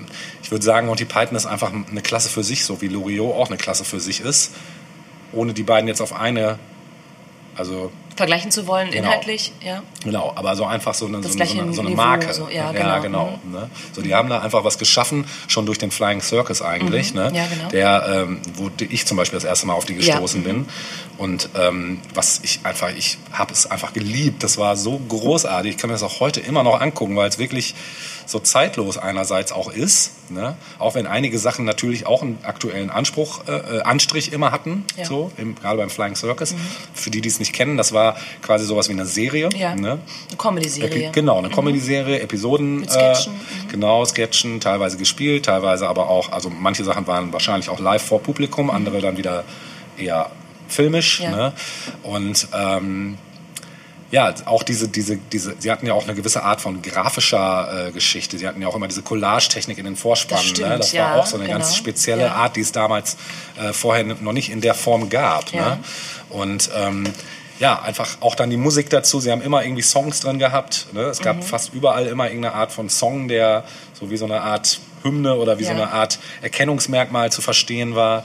ich 0.43 0.51
würde 0.51 0.63
sagen, 0.63 0.87
Monty 0.87 1.05
Python 1.05 1.35
ist 1.35 1.45
einfach 1.45 1.71
eine 1.73 2.01
Klasse 2.01 2.29
für 2.29 2.43
sich, 2.43 2.63
so 2.65 2.81
wie 2.81 2.87
Loriot 2.87 3.35
auch 3.35 3.47
eine 3.47 3.57
Klasse 3.57 3.85
für 3.85 3.99
sich 3.99 4.21
ist. 4.21 4.51
Ohne 5.33 5.53
die 5.53 5.63
beiden 5.63 5.87
jetzt 5.87 6.01
auf 6.01 6.13
eine, 6.13 6.59
also 7.55 7.91
Vergleichen 8.15 8.51
zu 8.51 8.67
wollen, 8.67 8.91
Genau. 8.91 9.07
inhaltlich, 9.07 9.51
ja. 9.65 9.83
Genau, 10.03 10.33
aber 10.35 10.55
so 10.55 10.65
einfach 10.65 10.93
so 10.93 11.05
eine, 11.07 11.23
so 11.23 11.29
so 11.29 11.39
eine, 11.39 11.73
so 11.73 11.81
eine 11.81 11.89
Marke. 11.91 12.33
so, 12.33 12.49
ja, 12.49 12.71
genau. 12.71 13.39
Ne? 13.49 13.69
So, 13.93 14.01
die 14.01 14.13
haben 14.13 14.29
da 14.29 14.39
einfach 14.41 14.63
was 14.63 14.77
geschaffen, 14.77 15.25
schon 15.47 15.65
durch 15.65 15.77
den 15.77 15.91
Flying 15.91 16.21
Circus 16.21 16.61
eigentlich, 16.61 17.13
ne? 17.13 17.29
Mhm. 17.29 17.35
Ja, 17.35 17.45
genau. 17.47 17.69
Der, 17.69 18.05
ähm, 18.27 18.41
wo 18.55 18.69
ich 18.79 19.05
zum 19.05 19.17
Beispiel 19.17 19.37
das 19.37 19.43
erste 19.45 19.65
Mal 19.67 19.73
auf 19.73 19.85
die 19.85 19.93
Ja. 19.93 19.99
gestoßen 19.99 20.43
bin. 20.43 20.65
Und 21.17 21.49
ähm, 21.55 21.99
was 22.13 22.41
ich 22.43 22.59
einfach, 22.63 22.89
ich 22.95 23.17
habe 23.31 23.53
es 23.53 23.69
einfach 23.69 23.93
geliebt. 23.93 24.43
Das 24.43 24.57
war 24.57 24.75
so 24.75 24.99
großartig. 25.07 25.71
Ich 25.71 25.77
kann 25.77 25.89
mir 25.89 25.93
das 25.95 26.03
auch 26.03 26.19
heute 26.19 26.39
immer 26.39 26.63
noch 26.63 26.79
angucken, 26.81 27.15
weil 27.15 27.29
es 27.29 27.37
wirklich 27.39 27.75
so 28.25 28.39
zeitlos 28.39 28.97
einerseits 28.97 29.51
auch 29.51 29.71
ist. 29.71 30.11
Ne? 30.29 30.55
Auch 30.79 30.95
wenn 30.95 31.07
einige 31.07 31.37
Sachen 31.39 31.65
natürlich 31.65 32.05
auch 32.05 32.21
einen 32.21 32.37
aktuellen 32.43 32.89
Anspruch, 32.89 33.41
äh, 33.47 33.77
äh, 33.77 33.81
Anstrich 33.81 34.31
immer 34.31 34.51
hatten, 34.51 34.85
Ja. 34.95 35.03
Mhm. 35.03 35.07
so, 35.07 35.31
im, 35.37 35.55
gerade 35.55 35.77
beim 35.77 35.89
Flying 35.89 36.15
Circus. 36.15 36.55
Für 36.93 37.09
die, 37.11 37.21
die 37.21 37.29
es 37.29 37.39
nicht 37.39 37.53
kennen, 37.53 37.77
das 37.77 37.91
war 37.93 38.15
quasi 38.41 38.65
sowas 38.65 38.87
wie 38.87 38.93
eine 38.93 39.05
Serie. 39.05 39.49
Ja. 39.55 39.75
Ne? 39.75 39.99
Eine 40.27 40.37
Comedy-Serie. 40.37 41.11
Genau, 41.11 41.37
eine 41.39 41.49
Comedy-Serie, 41.49 42.19
Episoden. 42.21 42.81
Mit 42.81 42.91
Sketchen, 42.91 43.33
Äh, 43.33 43.71
genau, 43.71 44.05
Sketchen, 44.05 44.59
teilweise 44.59 44.97
gespielt, 44.97 45.45
teilweise 45.45 45.87
aber 45.89 46.09
auch, 46.09 46.31
also 46.31 46.49
manche 46.49 46.83
Sachen 46.83 47.05
waren 47.07 47.33
wahrscheinlich 47.33 47.69
auch 47.69 47.79
live 47.79 48.01
vor 48.03 48.21
Publikum, 48.21 48.69
andere 48.69 49.01
dann 49.01 49.17
wieder 49.17 49.43
eher 49.97 50.31
filmisch. 50.67 51.19
Ja. 51.19 51.31
Ne? 51.31 51.53
Und 52.03 52.47
ähm, 52.53 53.17
ja, 54.11 54.33
auch 54.45 54.63
diese, 54.63 54.87
diese, 54.89 55.17
diese, 55.17 55.55
sie 55.57 55.71
hatten 55.71 55.87
ja 55.87 55.93
auch 55.93 56.03
eine 56.03 56.15
gewisse 56.15 56.43
Art 56.43 56.61
von 56.61 56.81
grafischer 56.81 57.87
äh, 57.87 57.91
Geschichte. 57.91 58.37
Sie 58.37 58.47
hatten 58.47 58.61
ja 58.61 58.67
auch 58.67 58.75
immer 58.75 58.87
diese 58.87 59.01
Collage-Technik 59.01 59.77
in 59.77 59.85
den 59.85 59.95
Vorspannen. 59.95 60.43
Das 60.43 60.49
stimmt, 60.49 60.69
ne? 60.69 60.77
das 60.77 60.91
ja, 60.91 61.05
war 61.11 61.15
auch 61.21 61.25
so 61.25 61.37
eine 61.37 61.45
genau. 61.45 61.57
ganz 61.59 61.75
spezielle 61.75 62.23
Ja. 62.23 62.33
Art, 62.35 62.55
die 62.55 62.61
es 62.61 62.71
damals 62.71 63.17
äh, 63.59 63.71
vorher 63.73 64.03
noch 64.03 64.33
nicht 64.33 64.49
in 64.51 64.61
der 64.61 64.73
Form 64.73 65.09
gab. 65.09 65.51
Ja. 65.53 65.69
Ne? 65.75 65.79
Und 66.29 66.69
ähm, 66.75 67.05
ja, 67.59 67.81
einfach 67.81 68.17
auch 68.21 68.35
dann 68.35 68.49
die 68.49 68.57
Musik 68.57 68.89
dazu. 68.89 69.19
Sie 69.19 69.31
haben 69.31 69.41
immer 69.41 69.63
irgendwie 69.63 69.83
Songs 69.83 70.19
drin 70.19 70.39
gehabt. 70.39 70.87
Ne? 70.93 71.01
Es 71.03 71.19
Mhm. 71.19 71.23
gab 71.23 71.43
fast 71.43 71.73
überall 71.73 72.07
immer 72.07 72.27
irgendeine 72.27 72.55
Art 72.55 72.71
von 72.71 72.89
Song, 72.89 73.27
der 73.27 73.63
so 73.93 74.09
wie 74.09 74.17
so 74.17 74.25
eine 74.25 74.41
Art 74.41 74.79
Hymne 75.03 75.35
oder 75.35 75.59
wie 75.59 75.63
so 75.63 75.71
Ja. 75.71 75.75
eine 75.77 75.91
Art 75.91 76.19
Erkennungsmerkmal 76.41 77.31
zu 77.31 77.41
verstehen 77.41 77.95
war. 77.95 78.23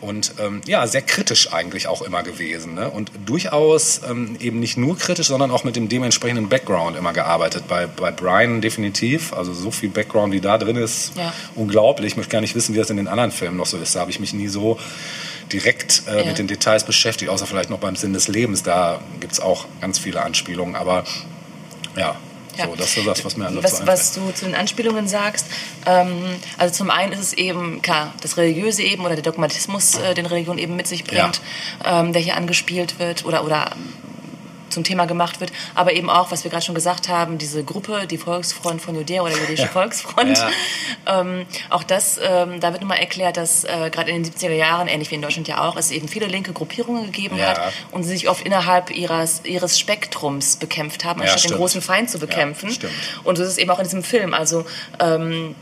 Und 0.00 0.34
ähm, 0.38 0.60
ja, 0.66 0.86
sehr 0.86 1.00
kritisch 1.00 1.52
eigentlich 1.54 1.88
auch 1.88 2.02
immer 2.02 2.22
gewesen. 2.22 2.74
Ne? 2.74 2.90
Und 2.90 3.10
durchaus 3.24 4.02
ähm, 4.08 4.36
eben 4.40 4.60
nicht 4.60 4.76
nur 4.76 4.96
kritisch, 4.98 5.28
sondern 5.28 5.50
auch 5.50 5.64
mit 5.64 5.74
dem 5.74 5.88
dementsprechenden 5.88 6.48
Background 6.50 6.96
immer 6.98 7.14
gearbeitet. 7.14 7.64
Bei, 7.66 7.86
bei 7.86 8.10
Brian 8.10 8.60
definitiv. 8.60 9.32
Also 9.32 9.54
so 9.54 9.70
viel 9.70 9.88
Background, 9.88 10.32
wie 10.34 10.40
da 10.40 10.58
drin 10.58 10.76
ist, 10.76 11.12
Ja. 11.16 11.32
unglaublich. 11.54 12.08
Ich 12.12 12.16
möchte 12.18 12.30
gar 12.32 12.42
nicht 12.42 12.54
wissen, 12.54 12.74
wie 12.74 12.78
das 12.78 12.90
in 12.90 12.98
den 12.98 13.08
anderen 13.08 13.32
Filmen 13.32 13.56
noch 13.56 13.66
so 13.66 13.78
ist. 13.78 13.96
Da 13.96 14.00
habe 14.00 14.10
ich 14.10 14.20
mich 14.20 14.34
nie 14.34 14.48
so 14.48 14.78
direkt 15.50 16.02
äh, 16.08 16.18
Ja. 16.20 16.24
mit 16.26 16.38
den 16.38 16.46
Details 16.46 16.84
beschäftigt, 16.84 17.30
außer 17.30 17.46
vielleicht 17.46 17.70
noch 17.70 17.78
beim 17.78 17.96
Sinn 17.96 18.12
des 18.12 18.28
Lebens. 18.28 18.62
Da 18.62 19.00
gibt 19.20 19.32
es 19.32 19.40
auch 19.40 19.64
ganz 19.80 19.98
viele 19.98 20.22
Anspielungen. 20.22 20.76
Aber 20.76 21.04
ja, 21.96 22.16
Ja. 22.56 22.66
so, 22.66 22.76
das 22.76 22.96
ist 22.96 23.06
das, 23.06 23.24
was 23.24 23.36
mir 23.36 23.44
was, 23.44 23.80
einfällt. 23.80 23.86
was 23.86 24.12
du 24.14 24.30
zu 24.32 24.44
den 24.46 24.54
Anspielungen 24.54 25.08
sagst, 25.08 25.46
ähm, 25.86 26.36
also 26.58 26.74
zum 26.74 26.90
einen 26.90 27.12
ist 27.12 27.20
es 27.20 27.32
eben, 27.34 27.82
klar, 27.82 28.12
das 28.22 28.36
Religiöse 28.36 28.82
eben 28.82 29.04
oder 29.04 29.14
der 29.14 29.22
Dogmatismus, 29.22 29.96
äh, 29.96 30.14
den 30.14 30.26
Religion 30.26 30.58
eben 30.58 30.76
mit 30.76 30.86
sich 30.86 31.04
bringt, 31.04 31.40
ähm, 31.84 32.12
der 32.12 32.22
hier 32.22 32.36
angespielt 32.36 32.98
wird 32.98 33.24
oder, 33.24 33.44
oder 33.44 33.70
zum 34.70 34.84
Thema 34.84 35.06
gemacht 35.06 35.40
wird, 35.40 35.52
aber 35.74 35.92
eben 35.92 36.10
auch, 36.10 36.30
was 36.30 36.44
wir 36.44 36.50
gerade 36.50 36.64
schon 36.64 36.74
gesagt 36.74 37.08
haben, 37.08 37.38
diese 37.38 37.62
Gruppe, 37.64 38.06
die 38.06 38.18
Volksfront 38.18 38.80
von 38.82 38.94
Judäa 38.94 39.22
oder 39.22 39.36
Jüdische 39.36 39.68
Volksfront, 39.68 40.38
Ja. 40.38 41.20
ähm, 41.20 41.46
auch 41.70 41.82
das, 41.82 42.18
ähm, 42.22 42.60
da 42.60 42.72
wird 42.72 42.82
nochmal 42.82 42.98
erklärt, 42.98 43.36
dass 43.36 43.64
äh, 43.64 43.90
gerade 43.90 44.10
in 44.10 44.22
den 44.22 44.32
70er 44.32 44.52
Jahren, 44.52 44.88
ähnlich 44.88 45.10
wie 45.10 45.14
in 45.16 45.22
Deutschland 45.22 45.48
ja 45.48 45.66
auch, 45.66 45.76
es 45.76 45.90
eben 45.90 46.08
viele 46.08 46.26
linke 46.26 46.52
Gruppierungen 46.52 47.04
gegeben 47.06 47.36
Ja. 47.38 47.48
hat 47.48 47.60
und 47.92 48.02
sie 48.02 48.10
sich 48.10 48.28
oft 48.28 48.44
innerhalb 48.44 48.90
ihres, 48.90 49.42
ihres 49.44 49.78
Spektrums 49.78 50.56
bekämpft 50.56 51.04
haben, 51.04 51.20
Ja, 51.22 51.30
anstatt 51.32 51.50
den 51.50 51.56
großen 51.56 51.80
Feind 51.82 52.10
zu 52.10 52.18
bekämpfen. 52.18 52.76
Und 53.24 53.36
so 53.36 53.42
ist 53.42 53.50
es 53.50 53.58
eben 53.58 53.70
auch 53.70 53.78
in 53.78 53.84
diesem 53.84 54.02
Film. 54.02 54.34
Also 54.34 54.64
ähm, 55.00 55.54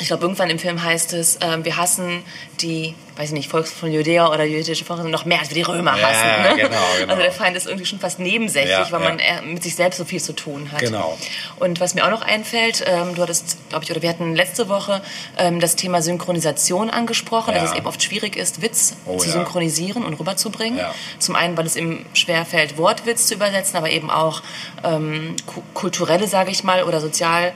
ich 0.00 0.06
glaube, 0.08 0.22
irgendwann 0.22 0.50
im 0.50 0.58
Film 0.58 0.82
heißt 0.82 1.12
es, 1.12 1.38
ähm, 1.42 1.64
wir 1.64 1.76
hassen 1.76 2.22
die, 2.60 2.94
weiß 3.16 3.28
ich 3.28 3.32
nicht, 3.34 3.50
Volks 3.50 3.70
von 3.70 3.92
Judäa 3.92 4.28
oder 4.32 4.44
jüdische 4.44 4.84
Volk 4.84 5.04
noch 5.04 5.24
mehr, 5.26 5.38
als 5.40 5.50
wir 5.50 5.54
die 5.54 5.62
Römer 5.62 5.96
Ja, 5.98 6.08
hassen. 6.08 6.42
Ne? 6.56 6.62
genau, 6.62 6.76
genau. 6.98 7.10
Also 7.12 7.22
der 7.22 7.32
Feind 7.32 7.56
ist 7.56 7.66
irgendwie 7.66 7.84
schon 7.86 7.98
fast 8.00 8.18
nebensächlich, 8.18 8.70
Ja, 8.70 8.90
weil 8.90 9.02
ja. 9.02 9.08
man 9.40 9.52
mit 9.52 9.62
sich 9.62 9.74
selbst 9.76 9.98
so 9.98 10.04
viel 10.06 10.20
zu 10.20 10.32
tun 10.32 10.70
hat. 10.72 10.80
Genau. 10.80 11.18
Und 11.58 11.80
was 11.80 11.94
mir 11.94 12.04
auch 12.06 12.10
noch 12.10 12.22
einfällt, 12.22 12.82
ähm, 12.86 13.14
du 13.14 13.22
hattest, 13.22 13.58
glaube 13.68 13.84
ich, 13.84 13.90
oder 13.90 14.00
wir 14.02 14.08
hatten 14.08 14.34
letzte 14.34 14.68
Woche 14.70 15.02
ähm, 15.38 15.60
das 15.60 15.76
Thema 15.76 16.00
Synchronisation 16.02 16.88
angesprochen, 16.88 17.52
dass 17.54 17.70
es 17.70 17.76
eben 17.76 17.86
oft 17.86 18.02
schwierig 18.02 18.36
ist, 18.36 18.62
Witz 18.62 18.94
Oh, 19.06 19.18
zu 19.18 19.28
synchronisieren 19.30 20.04
und 20.04 20.14
rüberzubringen. 20.14 20.80
Zum 21.18 21.36
einen, 21.36 21.56
weil 21.58 21.66
es 21.66 21.76
eben 21.76 22.06
schwerfällt, 22.14 22.78
Wortwitz 22.78 23.26
zu 23.26 23.34
übersetzen, 23.34 23.76
aber 23.76 23.90
eben 23.90 24.10
auch 24.10 24.42
ähm, 24.82 25.36
ku- 25.46 25.62
kulturelle, 25.74 26.26
sage 26.26 26.50
ich 26.50 26.64
mal, 26.64 26.84
oder 26.84 27.00
sozial. 27.00 27.52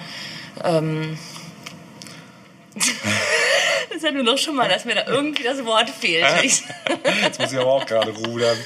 Ähm, 0.63 1.19
das 3.89 3.97
ist 3.99 4.05
ja 4.05 4.11
nur 4.11 4.25
noch 4.25 4.37
schon 4.39 4.57
mal, 4.57 4.69
dass 4.69 4.85
mir 4.85 4.95
da 4.97 5.07
irgendwie 5.07 5.43
das 5.45 5.65
Wort 5.65 5.89
fehlt. 5.91 6.25
Jetzt 7.23 7.39
muss 7.41 7.53
ich 7.53 7.59
aber 7.59 7.73
auch 7.73 7.87
gerade 7.87 8.11
rudern. 8.11 8.57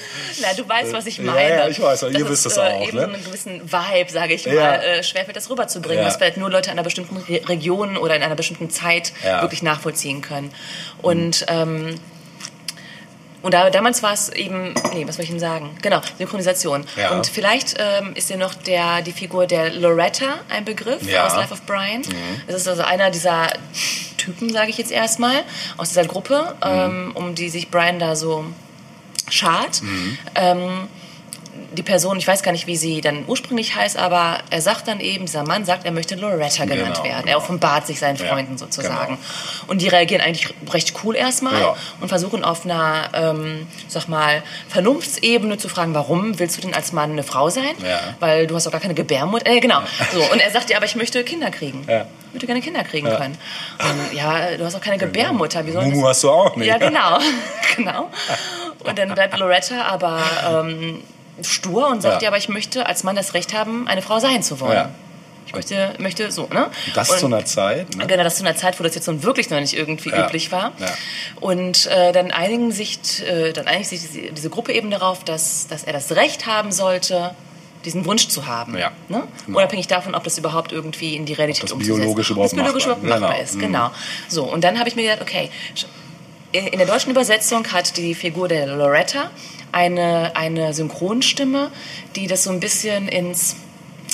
na, 0.40 0.54
du 0.54 0.66
weißt, 0.68 0.92
was 0.92 1.06
ich 1.06 1.18
Ja, 1.18 1.24
meine. 1.24 1.50
ja, 1.50 1.68
ich 1.68 1.80
weiß, 1.80 2.02
ihr 2.04 2.10
Dass 2.20 2.28
wisst 2.28 2.46
es 2.46 2.56
äh, 2.56 2.60
auch, 2.60 2.88
Eben 2.88 2.96
ne? 2.96 3.04
einen 3.04 3.24
gewissen 3.24 3.60
Vibe, 3.70 4.10
sage 4.10 4.34
ich 4.34 4.44
Ja. 4.46 4.54
mal, 4.54 4.74
äh, 4.82 5.02
schwerfällt, 5.02 5.36
das 5.36 5.50
rüberzubringen, 5.50 6.02
Ja. 6.02 6.06
was 6.08 6.16
vielleicht 6.16 6.36
nur 6.38 6.50
Leute 6.50 6.70
in 6.70 6.74
einer 6.74 6.84
bestimmten 6.84 7.16
Re 7.18 7.40
Region 7.48 7.96
oder 7.96 8.16
in 8.16 8.22
einer 8.22 8.34
bestimmten 8.36 8.70
Zeit 8.70 9.12
Ja. 9.24 9.42
wirklich 9.42 9.62
nachvollziehen 9.62 10.22
können. 10.22 10.52
Und 11.02 11.44
ähm, 11.48 11.94
Und 13.40 13.54
da, 13.54 13.70
damals 13.70 14.02
war 14.02 14.12
es 14.12 14.28
eben, 14.30 14.74
nee, 14.94 15.06
was 15.06 15.14
soll 15.16 15.24
ich 15.24 15.30
Ihnen 15.30 15.38
sagen? 15.38 15.70
Genau, 15.80 16.00
Synchronisation. 16.18 16.84
Ja. 16.96 17.10
Und 17.12 17.26
vielleicht 17.28 17.76
ähm, 17.78 18.12
ist 18.14 18.30
dir 18.30 18.36
noch 18.36 18.54
der, 18.54 19.02
die 19.02 19.12
Figur 19.12 19.46
der 19.46 19.72
Loretta 19.72 20.40
ein 20.48 20.64
Begriff 20.64 21.02
Ja. 21.02 21.26
aus 21.26 21.34
Life 21.36 21.52
of 21.54 21.62
Brian. 21.62 22.00
Mhm. 22.00 22.40
Das 22.48 22.56
ist 22.56 22.68
also 22.68 22.82
einer 22.82 23.10
dieser 23.10 23.46
Typen, 24.16 24.52
sage 24.52 24.70
ich 24.70 24.78
jetzt 24.78 24.90
erstmal, 24.90 25.44
aus 25.76 25.90
dieser 25.90 26.04
Gruppe, 26.04 26.54
Mhm. 26.64 26.70
ähm, 26.70 27.12
um 27.14 27.34
die 27.36 27.48
sich 27.48 27.70
Brian 27.70 27.98
da 28.00 28.16
so 28.16 28.44
schart. 29.30 29.82
Mhm. 29.82 30.18
Ähm, 30.34 30.88
die 31.72 31.82
Person, 31.82 32.16
ich 32.18 32.26
weiß 32.26 32.42
gar 32.42 32.52
nicht, 32.52 32.66
wie 32.66 32.76
sie 32.76 33.00
dann 33.02 33.24
ursprünglich 33.26 33.74
heißt, 33.76 33.96
aber 33.98 34.38
er 34.50 34.62
sagt 34.62 34.88
dann 34.88 35.00
eben, 35.00 35.26
dieser 35.26 35.44
Mann 35.44 35.64
sagt, 35.66 35.84
er 35.84 35.92
möchte 35.92 36.14
Loretta 36.14 36.64
genannt 36.64 36.94
Genau, 36.94 37.04
werden. 37.04 37.20
genau. 37.24 37.30
Er 37.32 37.36
offenbart 37.36 37.86
sich 37.86 37.98
seinen 37.98 38.16
Ja, 38.16 38.26
Freunden 38.26 38.56
sozusagen. 38.56 39.16
genau. 39.16 39.18
Und 39.66 39.82
die 39.82 39.88
reagieren 39.88 40.22
eigentlich 40.22 40.48
recht 40.72 40.94
cool 41.04 41.14
erstmal 41.14 41.60
Ja. 41.60 41.76
und 42.00 42.08
versuchen 42.08 42.42
auf 42.42 42.64
einer, 42.64 43.10
ähm, 43.12 43.66
sag 43.86 44.08
mal, 44.08 44.42
Vernunftsebene 44.68 45.58
zu 45.58 45.68
fragen, 45.68 45.94
warum 45.94 46.38
willst 46.38 46.56
du 46.56 46.62
denn 46.62 46.74
als 46.74 46.92
Mann 46.92 47.12
eine 47.12 47.22
Frau 47.22 47.50
sein? 47.50 47.64
Ja. 47.86 48.00
Weil 48.20 48.46
du 48.46 48.54
hast 48.54 48.64
doch 48.66 48.72
gar 48.72 48.80
keine 48.80 48.94
Gebärmutter. 48.94 49.46
Äh, 49.46 49.60
genau. 49.60 49.80
So, 50.12 50.20
und 50.32 50.40
er 50.40 50.50
sagt 50.50 50.70
ja, 50.70 50.76
aber 50.78 50.86
ich 50.86 50.96
möchte 50.96 51.22
Kinder 51.24 51.50
kriegen. 51.50 51.84
Ja. 51.88 52.06
Ich 52.28 52.34
würde 52.34 52.46
gerne 52.46 52.60
Kinder 52.62 52.84
kriegen 52.84 53.08
können. 53.08 53.36
Und, 53.78 54.16
ja, 54.16 54.56
du 54.56 54.64
hast 54.64 54.74
auch 54.74 54.80
keine 54.80 54.98
Gebärmutter. 54.98 55.66
Wie 55.66 55.72
soll 55.72 55.84
Mumu 55.84 56.06
hast 56.08 56.22
du 56.24 56.30
auch 56.30 56.56
nicht. 56.56 56.66
Ja, 56.66 56.78
genau. 56.78 57.18
genau. 57.76 58.10
Und 58.84 58.98
dann 58.98 59.14
bleibt 59.14 59.36
Loretta 59.38 59.82
aber 59.82 60.22
ähm, 60.50 61.02
stur 61.42 61.88
und 61.88 62.02
sagt, 62.02 62.22
Ja. 62.22 62.26
ja. 62.26 62.28
aber 62.28 62.38
ich 62.38 62.48
möchte 62.48 62.86
als 62.86 63.04
Mann 63.04 63.16
das 63.16 63.34
Recht 63.34 63.54
haben, 63.54 63.86
eine 63.88 64.02
Frau 64.02 64.18
sein 64.18 64.42
zu 64.42 64.60
wollen. 64.60 64.72
Ja. 64.72 64.90
Ich 65.46 65.54
möchte, 65.54 65.94
möchte 65.98 66.30
so, 66.30 66.46
ne? 66.52 66.66
Das 66.94 67.08
Und- 67.08 67.18
zu 67.20 67.26
einer 67.26 67.42
Zeit. 67.46 67.96
Ne? 67.96 68.06
Genau, 68.06 68.22
das 68.22 68.36
zu 68.36 68.44
einer 68.44 68.54
Zeit, 68.54 68.78
wo 68.78 68.84
das 68.84 68.94
jetzt 68.94 69.06
nun 69.06 69.22
wirklich 69.22 69.48
noch 69.48 69.58
nicht 69.58 69.72
irgendwie 69.74 70.10
Ja. 70.10 70.26
üblich 70.26 70.52
war. 70.52 70.72
Ja. 70.78 70.86
Und 71.40 71.86
äh, 71.86 72.12
dann 72.12 72.30
einigen 72.32 72.70
sich, 72.70 72.98
äh, 73.26 73.52
dann 73.54 73.66
einigt 73.66 73.88
sich 73.88 74.00
diese, 74.00 74.20
diese 74.32 74.50
Gruppe 74.50 74.72
eben 74.74 74.90
darauf, 74.90 75.24
dass, 75.24 75.66
dass 75.66 75.84
er 75.84 75.94
das 75.94 76.12
Recht 76.12 76.44
haben 76.46 76.70
sollte, 76.70 77.30
diesen 77.86 78.04
Wunsch 78.04 78.28
zu 78.28 78.46
haben. 78.46 78.76
Ja. 78.76 78.90
Ne? 79.08 79.22
Genau. 79.46 79.58
Unabhängig 79.58 79.86
davon, 79.86 80.14
ob 80.14 80.22
das 80.24 80.36
überhaupt 80.36 80.72
irgendwie 80.72 81.16
in 81.16 81.24
die 81.24 81.32
Realität 81.32 81.62
das 81.64 81.72
umzusetzen 81.72 82.00
biologisch 82.00 82.30
ob 82.30 82.36
überhaupt 82.36 82.52
das 82.52 82.56
biologisch 82.58 82.86
machbar- 82.86 82.98
überhaupt 83.04 83.20
machbar 83.22 83.30
genau. 83.36 83.42
ist. 83.42 83.54
Mhm. 83.54 83.60
Genau. 83.60 83.90
So, 84.28 84.44
und 84.44 84.64
dann 84.64 84.78
habe 84.78 84.90
ich 84.90 84.96
mir 84.96 85.02
gedacht, 85.04 85.22
okay, 85.22 85.48
in 86.52 86.78
der 86.78 86.86
deutschen 86.86 87.10
Übersetzung 87.10 87.66
hat 87.72 87.96
die 87.96 88.14
Figur 88.14 88.48
der 88.48 88.66
Loretta 88.66 89.30
eine, 89.72 90.32
eine 90.36 90.72
Synchronstimme, 90.74 91.70
die 92.16 92.26
das 92.26 92.44
so 92.44 92.50
ein 92.50 92.60
bisschen 92.60 93.08
ins 93.08 93.56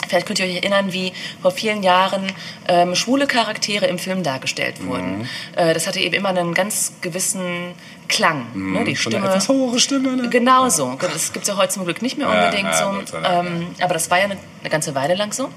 Vielleicht 0.09 0.27
könnt 0.27 0.39
ihr 0.39 0.45
euch 0.45 0.57
erinnern, 0.57 0.93
wie 0.93 1.13
vor 1.41 1.51
vielen 1.51 1.83
Jahren 1.83 2.25
ähm, 2.69 2.95
schwule 2.95 3.27
Charaktere 3.27 3.87
im 3.87 3.99
Film 3.99 4.23
dargestellt 4.23 4.81
Mhm. 4.81 4.89
wurden. 4.89 5.29
Äh, 5.57 5.73
das 5.73 5.87
hatte 5.87 5.99
eben 5.99 6.15
immer 6.15 6.29
einen 6.29 6.53
ganz 6.53 6.93
gewissen 7.01 7.73
Klang. 8.09 8.45
Ne? 8.55 8.85
Die 8.85 8.97
Schon 8.97 9.15
eine 9.15 9.23
Stimme. 9.23 9.29
etwas 9.29 9.49
hohe 9.49 9.79
Stimme. 9.81 10.17
Ne? 10.17 10.29
Genau 10.29 10.69
so. 10.69 10.99
Das 11.01 11.33
gibt 11.33 11.45
es 11.45 11.49
ja 11.49 11.57
heute 11.57 11.73
zum 11.73 11.85
Glück 11.85 12.03
nicht 12.03 12.19
mehr 12.19 12.29
Ja, 12.29 12.45
unbedingt 12.45 12.69
ja, 12.69 12.77
so. 12.77 12.91
Gott 12.99 13.09
sei 13.09 13.21
Dank, 13.21 13.47
Ähm, 13.49 13.67
aber 13.81 13.95
das 13.95 14.11
war 14.11 14.19
ja 14.19 14.25
eine, 14.25 14.37
eine 14.61 14.71
ganze 14.71 14.95
Weile 14.95 15.15
lang 15.15 15.29
Mhm. 15.29 15.33
so. 15.33 15.49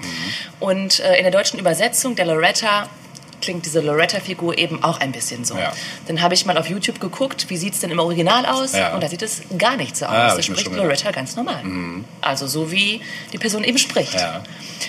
Und 0.60 1.00
äh, 1.00 1.16
in 1.18 1.24
der 1.24 1.32
deutschen 1.32 1.58
Übersetzung 1.58 2.14
der 2.14 2.24
Loretta 2.26 2.88
klingt 3.40 3.66
diese 3.66 3.80
Loretta-Figur 3.80 4.56
eben 4.56 4.82
auch 4.82 5.00
ein 5.00 5.12
bisschen 5.12 5.44
so. 5.44 5.56
Ja. 5.56 5.72
Dann 6.06 6.22
habe 6.22 6.34
ich 6.34 6.46
mal 6.46 6.56
auf 6.56 6.68
YouTube 6.68 7.00
geguckt, 7.00 7.50
wie 7.50 7.56
sieht 7.56 7.74
es 7.74 7.80
denn 7.80 7.90
im 7.90 7.98
Original 7.98 8.46
aus? 8.46 8.72
Ja. 8.72 8.94
Und 8.94 9.02
da 9.02 9.08
sieht 9.08 9.22
es 9.22 9.42
gar 9.58 9.76
nicht 9.76 9.96
so 9.96 10.06
aus. 10.06 10.12
Ah, 10.12 10.36
da 10.36 10.42
spricht. 10.42 10.72
Loretta 10.72 11.10
ganz 11.10 11.36
normal. 11.36 11.62
Also 12.20 12.46
so 12.46 12.70
wie 12.70 13.00
die 13.32 13.38
Person 13.38 13.64
eben 13.64 13.78
spricht. 13.78 14.14
Ja. 14.14 14.42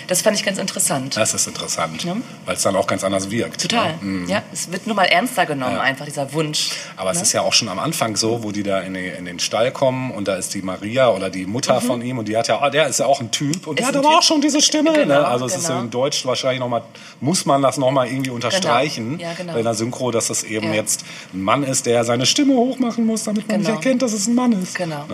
Das 0.07 0.21
fand 0.21 0.37
ich 0.37 0.45
ganz 0.45 0.57
interessant. 0.59 1.17
Das 1.17 1.33
ist 1.33 1.47
interessant, 1.47 2.05
weil 2.45 2.55
es 2.55 2.61
dann 2.61 2.75
auch 2.75 2.87
ganz 2.87 3.03
anders 3.03 3.31
wirkt. 3.31 3.61
Total. 3.61 3.95
Ne? 4.01 4.27
Ja, 4.27 4.43
es 4.53 4.71
wird 4.71 4.85
nur 4.87 4.95
mal 4.95 5.05
ernster 5.05 5.45
genommen, 5.45 5.77
einfach 5.77 6.05
dieser 6.05 6.31
Wunsch. 6.33 6.69
Aber 6.95 7.11
es 7.11 7.17
ne? 7.17 7.23
ist 7.23 7.33
ja 7.33 7.41
auch 7.41 7.53
schon 7.53 7.69
am 7.69 7.79
Anfang 7.79 8.15
so, 8.15 8.43
wo 8.43 8.51
die 8.51 8.63
da 8.63 8.79
in, 8.81 8.93
die, 8.93 9.07
in 9.07 9.25
den 9.25 9.39
Stall 9.39 9.71
kommen 9.71 10.11
und 10.11 10.27
da 10.27 10.35
ist 10.35 10.53
die 10.53 10.61
Maria 10.61 11.09
oder 11.09 11.29
die 11.29 11.45
Mutter 11.45 11.81
von 11.81 12.01
ihm 12.01 12.19
und 12.19 12.27
die 12.27 12.37
hat 12.37 12.47
ja, 12.47 12.61
ah, 12.61 12.69
der 12.69 12.87
ist 12.87 12.99
ja 12.99 13.05
auch 13.05 13.19
ein 13.19 13.31
Typ 13.31 13.67
und 13.67 13.79
der 13.79 13.89
Mhm. 13.89 13.89
Ist 13.89 13.95
hat 13.95 13.95
ein 13.95 13.99
aber 13.99 14.09
Typ. 14.09 14.17
auch 14.17 14.23
schon 14.23 14.41
diese 14.41 14.61
Stimme. 14.61 14.93
Genau, 14.93 15.05
ne? 15.05 15.27
Also 15.27 15.45
es 15.45 15.55
ist 15.55 15.67
genau. 15.67 15.81
in 15.81 15.89
Deutsch 15.89 16.25
wahrscheinlich 16.25 16.59
nochmal, 16.59 16.83
muss 17.19 17.45
man 17.45 17.61
das 17.61 17.77
nochmal 17.77 18.07
irgendwie 18.07 18.31
unterstreichen 18.45 19.19
Ja, 19.19 19.33
genau. 19.33 19.53
bei 19.53 19.61
der 19.61 19.73
Synchro, 19.73 20.11
dass 20.11 20.27
das 20.27 20.43
eben 20.43 20.67
Ja. 20.69 20.73
jetzt 20.75 21.03
ein 21.33 21.41
Mann 21.41 21.63
ist, 21.63 21.85
der 21.85 22.03
seine 22.03 22.25
Stimme 22.25 22.53
hochmachen 22.53 23.05
muss, 23.05 23.23
damit 23.23 23.47
man 23.47 23.57
nicht 23.57 23.67
Genau. 23.67 23.77
erkennt, 23.79 24.01
dass 24.01 24.13
es 24.13 24.27
ein 24.27 24.35
Mann 24.35 24.51
ist. 24.53 24.75
Genau. 24.75 25.05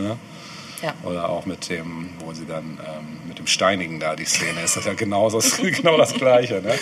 Ja. 0.83 0.93
Oder 1.03 1.29
auch 1.29 1.45
mit 1.47 1.69
dem, 1.69 2.09
wo 2.19 2.33
sie 2.33 2.45
dann 2.45 2.77
ähm, 2.85 3.27
mit 3.27 3.39
dem 3.39 3.47
Steinigen 3.47 3.99
da 3.99 4.15
die 4.15 4.25
Szene 4.25 4.61
ist, 4.63 4.75
das 4.75 4.83
ist 4.83 4.85
ja 4.85 4.93
genau 4.93 5.29
das, 5.31 5.57
genau 5.61 5.97
das 5.97 6.13
Gleiche. 6.13 6.61
Ne? 6.61 6.73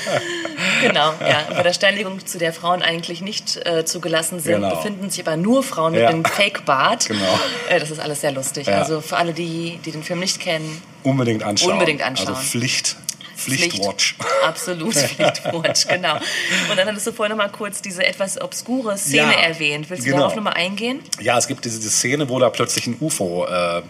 Genau, 0.81 1.13
ja. 1.21 1.43
Bei 1.49 1.63
der 1.63 1.71
Steinigung, 1.73 2.25
zu 2.25 2.37
der 2.37 2.51
Frauen 2.51 2.81
eigentlich 2.81 3.21
nicht 3.21 3.65
äh, 3.65 3.85
zugelassen 3.85 4.39
sind, 4.39 4.55
Genau. 4.55 4.75
befinden 4.75 5.09
sich 5.09 5.25
aber 5.25 5.37
nur 5.37 5.63
Frauen 5.63 5.93
mit 5.93 6.03
einem 6.03 6.25
Fake-Bart. 6.25 7.07
Genau. 7.07 7.39
Äh, 7.69 7.79
das 7.79 7.91
ist 7.91 7.99
alles 7.99 8.19
sehr 8.21 8.31
lustig. 8.33 8.67
Also 8.67 8.99
für 8.99 9.15
alle, 9.15 9.31
die, 9.31 9.79
die 9.85 9.91
den 9.91 10.03
Film 10.03 10.19
nicht 10.19 10.39
kennen, 10.39 10.81
Unbedingt 11.03 11.43
anschauen. 11.43 11.73
Unbedingt 11.73 12.01
anschauen. 12.01 12.29
Also 12.29 12.41
Pflicht, 12.41 12.95
Pflichtwatch. 13.37 14.15
Absolut 14.43 14.93
Pflichtwatch, 14.93 15.87
genau. 15.87 16.15
Und 16.69 16.77
dann 16.77 16.87
hattest 16.87 17.07
du 17.07 17.11
vorhin 17.11 17.35
noch 17.35 17.43
mal 17.43 17.49
kurz 17.51 17.81
diese 17.81 18.05
etwas 18.05 18.39
obskure 18.39 18.97
Szene 18.97 19.33
Ja, 19.33 19.39
erwähnt. 19.39 19.89
Willst 19.89 20.03
du 20.03 20.07
genau. 20.07 20.19
darauf 20.19 20.35
noch 20.35 20.43
mal 20.43 20.53
eingehen? 20.53 20.99
Ja, 21.19 21.37
es 21.37 21.47
gibt 21.47 21.65
diese, 21.65 21.79
diese 21.79 21.91
Szene, 21.91 22.29
wo 22.29 22.39
da 22.39 22.49
plötzlich 22.49 22.87
ein 22.87 22.97
UFO 22.99 23.45
äh, 23.45 23.81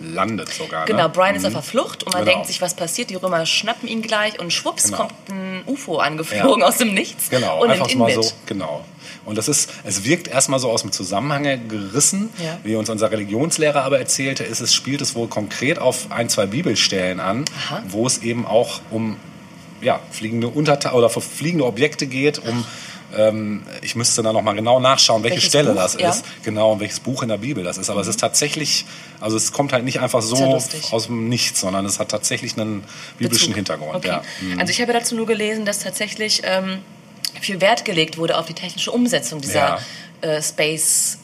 landet 0.00 0.48
sogar. 0.52 0.84
Genau, 0.86 1.04
ne? 1.04 1.08
Brian 1.08 1.34
ist 1.36 1.44
auf 1.44 1.52
der 1.52 1.62
Flucht 1.62 2.04
und 2.04 2.12
man 2.14 2.22
Genau. 2.24 2.34
denkt 2.36 2.46
sich, 2.48 2.60
was 2.60 2.74
passiert? 2.74 3.10
Die 3.10 3.14
Römer 3.16 3.44
schnappen 3.46 3.88
ihn 3.88 4.02
gleich 4.02 4.38
und 4.40 4.52
schwupps 4.52 4.84
Genau. 4.84 4.96
kommt 4.98 5.12
ein 5.30 5.62
UFO 5.66 5.98
angeflogen 5.98 6.62
aus 6.62 6.78
dem 6.78 6.94
Nichts 6.94 7.30
Genau, 7.30 7.62
und 7.62 7.70
einfach 7.70 7.92
mal 7.94 8.14
mit. 8.14 8.22
so, 8.24 8.32
genau. 8.46 8.84
Und 9.24 9.36
das 9.36 9.48
ist, 9.48 9.70
es 9.84 10.04
wirkt 10.04 10.28
erstmal 10.28 10.58
so 10.58 10.70
aus 10.70 10.82
dem 10.82 10.92
Zusammenhang 10.92 11.68
gerissen, 11.68 12.30
Ja. 12.42 12.58
wie 12.64 12.76
uns 12.76 12.88
unser 12.88 13.10
Religionslehrer 13.10 13.82
aber 13.82 13.98
erzählte, 13.98 14.44
ist 14.44 14.60
es, 14.60 14.74
spielt 14.74 15.00
es 15.02 15.14
wohl 15.14 15.28
konkret 15.28 15.78
auf 15.78 16.10
ein, 16.10 16.28
zwei 16.28 16.46
Bibelstellen 16.46 17.20
an, 17.20 17.44
Aha. 17.68 17.82
wo 17.88 18.06
es 18.06 18.18
eben 18.18 18.46
auch 18.46 18.80
um 18.90 19.16
ja, 19.80 20.00
fliegende 20.10 20.48
Unterta 20.48 20.92
oder 20.92 21.08
für 21.10 21.20
fliegende 21.20 21.64
Objekte 21.64 22.06
geht, 22.06 22.38
um 22.38 22.64
ähm, 23.16 23.62
ich 23.82 23.94
müsste 23.96 24.22
da 24.22 24.32
nochmal 24.32 24.54
genau 24.54 24.80
nachschauen, 24.80 25.22
welche 25.22 25.36
Welches 25.36 25.48
Stelle 25.50 25.70
Buch? 25.72 25.80
das 25.80 25.94
Ja. 25.94 26.08
Mhm. 26.08 26.12
ist, 26.12 26.24
genau, 26.44 26.72
und 26.72 26.80
welches 26.80 27.00
Buch 27.00 27.22
in 27.22 27.28
der 27.28 27.38
Bibel 27.38 27.64
das 27.64 27.78
ist. 27.78 27.88
Aber 27.90 28.00
es 28.00 28.06
ist 28.08 28.20
tatsächlich, 28.20 28.84
also 29.20 29.36
es 29.36 29.52
kommt 29.52 29.72
halt 29.72 29.84
nicht 29.84 30.00
einfach 30.00 30.22
so 30.22 30.36
aus 30.90 31.06
dem 31.06 31.28
Nichts, 31.28 31.60
sondern 31.60 31.84
es 31.86 31.98
hat 31.98 32.10
tatsächlich 32.10 32.56
einen 32.58 32.84
biblischen 33.18 33.46
Bezug. 33.48 33.56
Hintergrund. 33.56 33.94
Okay. 33.96 34.08
Ja. 34.08 34.22
Mhm. 34.40 34.60
Also 34.60 34.70
ich 34.70 34.80
habe 34.80 34.92
dazu 34.92 35.14
nur 35.14 35.26
gelesen, 35.26 35.64
dass 35.64 35.78
tatsächlich 35.80 36.42
ähm, 36.44 36.78
viel 37.40 37.60
Wert 37.60 37.84
gelegt 37.84 38.18
wurde 38.18 38.36
auf 38.36 38.46
die 38.46 38.54
technische 38.54 38.90
Umsetzung 38.90 39.40
dieser 39.40 39.58
Ja. 39.58 39.78
äh, 40.22 40.42
Space. 40.42 41.18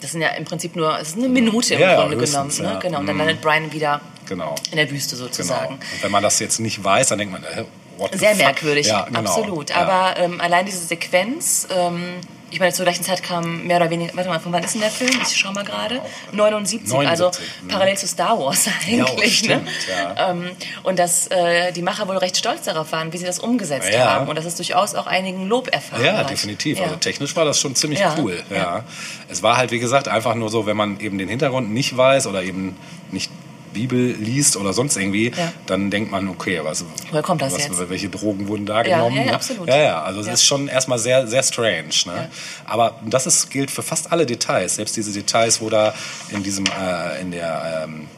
Das 0.00 0.12
sind 0.12 0.20
ja 0.20 0.28
im 0.28 0.44
Prinzip 0.44 0.76
nur, 0.76 0.98
es 1.00 1.08
ist 1.08 1.16
eine 1.16 1.28
Minute 1.28 1.74
im 1.74 1.80
Ja, 1.80 1.96
Grunde 2.02 2.16
genommen. 2.18 2.52
Ne? 2.58 2.64
ja. 2.64 2.78
Genau. 2.78 2.98
Und 3.00 3.06
dann 3.06 3.16
Mhm. 3.16 3.20
landet 3.22 3.40
Brian 3.40 3.72
wieder 3.72 4.00
Genau. 4.28 4.54
in 4.70 4.76
der 4.76 4.90
Wüste 4.90 5.16
Genau. 5.16 5.26
sozusagen. 5.28 5.74
Und 5.74 6.02
wenn 6.02 6.10
man 6.10 6.22
das 6.22 6.38
jetzt 6.38 6.60
nicht 6.60 6.82
weiß, 6.84 7.08
dann 7.08 7.18
denkt 7.18 7.32
man, 7.32 7.42
äh, 7.44 7.64
Sehr 8.12 8.34
merkwürdig, 8.34 8.86
Ja, 8.86 9.02
genau. 9.04 9.20
absolut. 9.20 9.70
Ja. 9.70 9.76
Aber 9.76 10.18
ähm, 10.20 10.40
allein 10.40 10.66
diese 10.66 10.78
Sequenz, 10.84 11.66
ähm, 11.74 12.14
ich 12.48 12.60
meine, 12.60 12.72
zur 12.72 12.84
gleichen 12.84 13.02
Zeit 13.02 13.24
kam 13.24 13.66
mehr 13.66 13.76
oder 13.78 13.90
weniger, 13.90 14.16
warte 14.16 14.28
mal, 14.28 14.38
von 14.38 14.52
wann 14.52 14.62
ist 14.62 14.74
denn 14.74 14.80
der 14.80 14.90
Film? 14.90 15.10
Ich 15.20 15.36
schau 15.36 15.50
mal 15.52 15.64
gerade. 15.64 16.00
79, 16.32 16.94
also 16.94 17.24
79, 17.24 17.62
mhm. 17.62 17.68
parallel 17.68 17.96
zu 17.98 18.06
Star 18.06 18.38
Wars 18.38 18.68
eigentlich. 18.86 19.38
stimmt, 19.38 19.64
ne? 19.64 19.70
ja. 20.16 20.30
ähm, 20.30 20.50
und 20.84 20.98
dass 20.98 21.26
äh, 21.26 21.72
die 21.72 21.82
Macher 21.82 22.06
wohl 22.06 22.16
recht 22.18 22.36
stolz 22.36 22.62
darauf 22.62 22.92
waren, 22.92 23.12
wie 23.12 23.18
sie 23.18 23.26
das 23.26 23.40
umgesetzt 23.40 23.90
Ja. 23.92 24.12
haben. 24.14 24.28
Und 24.28 24.36
dass 24.38 24.44
es 24.44 24.54
durchaus 24.54 24.94
auch 24.94 25.08
einigen 25.08 25.48
Lob 25.48 25.68
erfahren 25.72 26.04
Ja, 26.04 26.18
hat. 26.18 26.30
definitiv. 26.30 26.78
Ja. 26.78 26.84
Also 26.84 26.96
technisch 26.96 27.34
war 27.34 27.44
das 27.44 27.58
schon 27.58 27.74
ziemlich 27.74 27.98
Ja, 27.98 28.14
cool. 28.18 28.40
Ja. 28.50 28.56
ja. 28.56 28.84
Es 29.28 29.42
war 29.42 29.56
halt, 29.56 29.72
wie 29.72 29.80
gesagt, 29.80 30.06
einfach 30.06 30.34
nur 30.36 30.48
so, 30.48 30.66
wenn 30.66 30.76
man 30.76 31.00
eben 31.00 31.18
den 31.18 31.28
Hintergrund 31.28 31.70
nicht 31.72 31.96
weiß 31.96 32.28
oder 32.28 32.42
eben 32.44 32.76
nicht 33.10 33.30
Bibel 33.76 34.12
liest 34.18 34.56
oder 34.56 34.72
sonst 34.72 34.96
irgendwie, 34.96 35.30
Ja. 35.36 35.52
dann 35.66 35.90
denkt 35.90 36.10
man, 36.10 36.28
okay, 36.28 36.60
was, 36.62 36.84
Woher 37.10 37.22
kommt 37.22 37.42
das 37.42 37.52
was, 37.52 37.64
jetzt? 37.66 37.90
welche 37.90 38.08
Drogen 38.08 38.48
wurden 38.48 38.64
da 38.66 38.76
Ja, 38.84 38.96
genommen? 38.96 39.16
ja, 39.16 39.24
ja, 39.26 39.32
absolut. 39.34 39.68
Ja, 39.68 39.76
ja, 39.76 40.02
also 40.02 40.20
es 40.20 40.26
ist 40.28 40.44
schon 40.44 40.68
erstmal 40.68 40.98
sehr, 40.98 41.26
sehr 41.26 41.42
strange. 41.42 41.90
Ne? 42.06 42.30
Aber 42.64 42.98
das 43.04 43.26
ist, 43.26 43.50
gilt 43.50 43.70
für 43.70 43.82
fast 43.82 44.10
alle 44.12 44.24
Details, 44.26 44.76
selbst 44.76 44.96
diese 44.96 45.12
Details, 45.12 45.60
wo 45.60 45.68
da 45.70 45.94
in 46.30 46.42
diesem, 46.42 46.64
äh, 46.66 47.20
in 47.20 47.30
der, 47.32 47.82
ähm, 47.84 48.08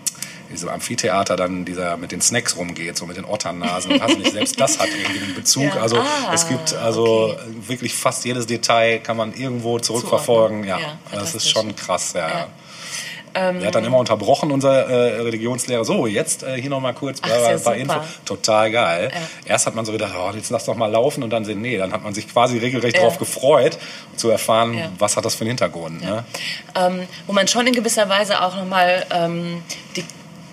in 0.48 0.54
diesem 0.54 0.70
Amphitheater 0.70 1.36
dann 1.36 1.66
dieser 1.66 1.98
mit 1.98 2.10
den 2.10 2.22
Snacks 2.22 2.56
rumgeht, 2.56 2.96
so 2.96 3.04
mit 3.04 3.18
den 3.18 3.26
Otternnasen 3.26 3.92
und 3.92 4.00
hast 4.02 4.16
nicht, 4.16 4.32
selbst 4.32 4.58
das 4.58 4.78
hat 4.78 4.88
irgendwie 4.88 5.20
einen 5.22 5.34
Bezug. 5.34 5.74
Ja. 5.74 5.82
Also 5.82 5.98
Ah, 5.98 6.32
es 6.32 6.48
gibt 6.48 6.72
also 6.74 7.34
okay. 7.34 7.38
wirklich 7.66 7.94
fast 7.94 8.24
jedes 8.24 8.46
Detail 8.46 8.98
kann 9.00 9.18
man 9.18 9.34
irgendwo 9.34 9.78
zurückverfolgen. 9.78 10.64
Ja, 10.64 10.78
Ja, 10.78 10.98
das 11.12 11.34
ist 11.34 11.50
schon 11.50 11.76
krass. 11.76 12.14
Ja. 12.14 12.28
Ja. 12.28 12.46
Ähm, 13.34 13.60
Er 13.60 13.66
hat 13.68 13.74
dann 13.74 13.84
immer 13.84 13.98
unterbrochen, 13.98 14.50
unser 14.50 14.86
äh, 14.86 15.20
Religionslehrer. 15.20 15.84
So, 15.84 16.06
jetzt 16.06 16.42
äh, 16.42 16.60
hier 16.60 16.70
nochmal 16.70 16.94
kurz 16.94 17.20
Ach, 17.22 17.28
paar 17.28 17.58
super. 17.58 17.74
Info. 17.76 18.00
Total 18.24 18.70
geil. 18.70 19.10
Ja. 19.12 19.20
Erst 19.52 19.66
hat 19.66 19.74
man 19.74 19.84
so 19.84 19.92
gedacht, 19.92 20.12
oh, 20.18 20.30
jetzt 20.34 20.50
lass 20.50 20.64
doch 20.64 20.76
mal 20.76 20.90
laufen 20.90 21.22
und 21.22 21.30
dann 21.30 21.44
sehen, 21.44 21.60
nee, 21.60 21.76
dann 21.78 21.92
hat 21.92 22.02
man 22.04 22.14
sich 22.14 22.28
quasi 22.28 22.58
regelrecht 22.58 22.96
Ja. 22.96 23.02
darauf 23.02 23.18
gefreut, 23.18 23.78
zu 24.16 24.30
erfahren, 24.30 24.74
Ja. 24.74 24.90
was 24.98 25.16
hat 25.16 25.24
das 25.24 25.34
für 25.34 25.42
einen 25.42 25.50
Hintergrund. 25.50 26.02
Ne? 26.02 26.24
ähm, 26.74 27.06
wo 27.26 27.32
man 27.32 27.48
schon 27.48 27.66
in 27.66 27.74
gewisser 27.74 28.08
Weise 28.08 28.42
auch 28.42 28.56
nochmal 28.56 29.04
ähm, 29.10 29.62
die 29.96 30.04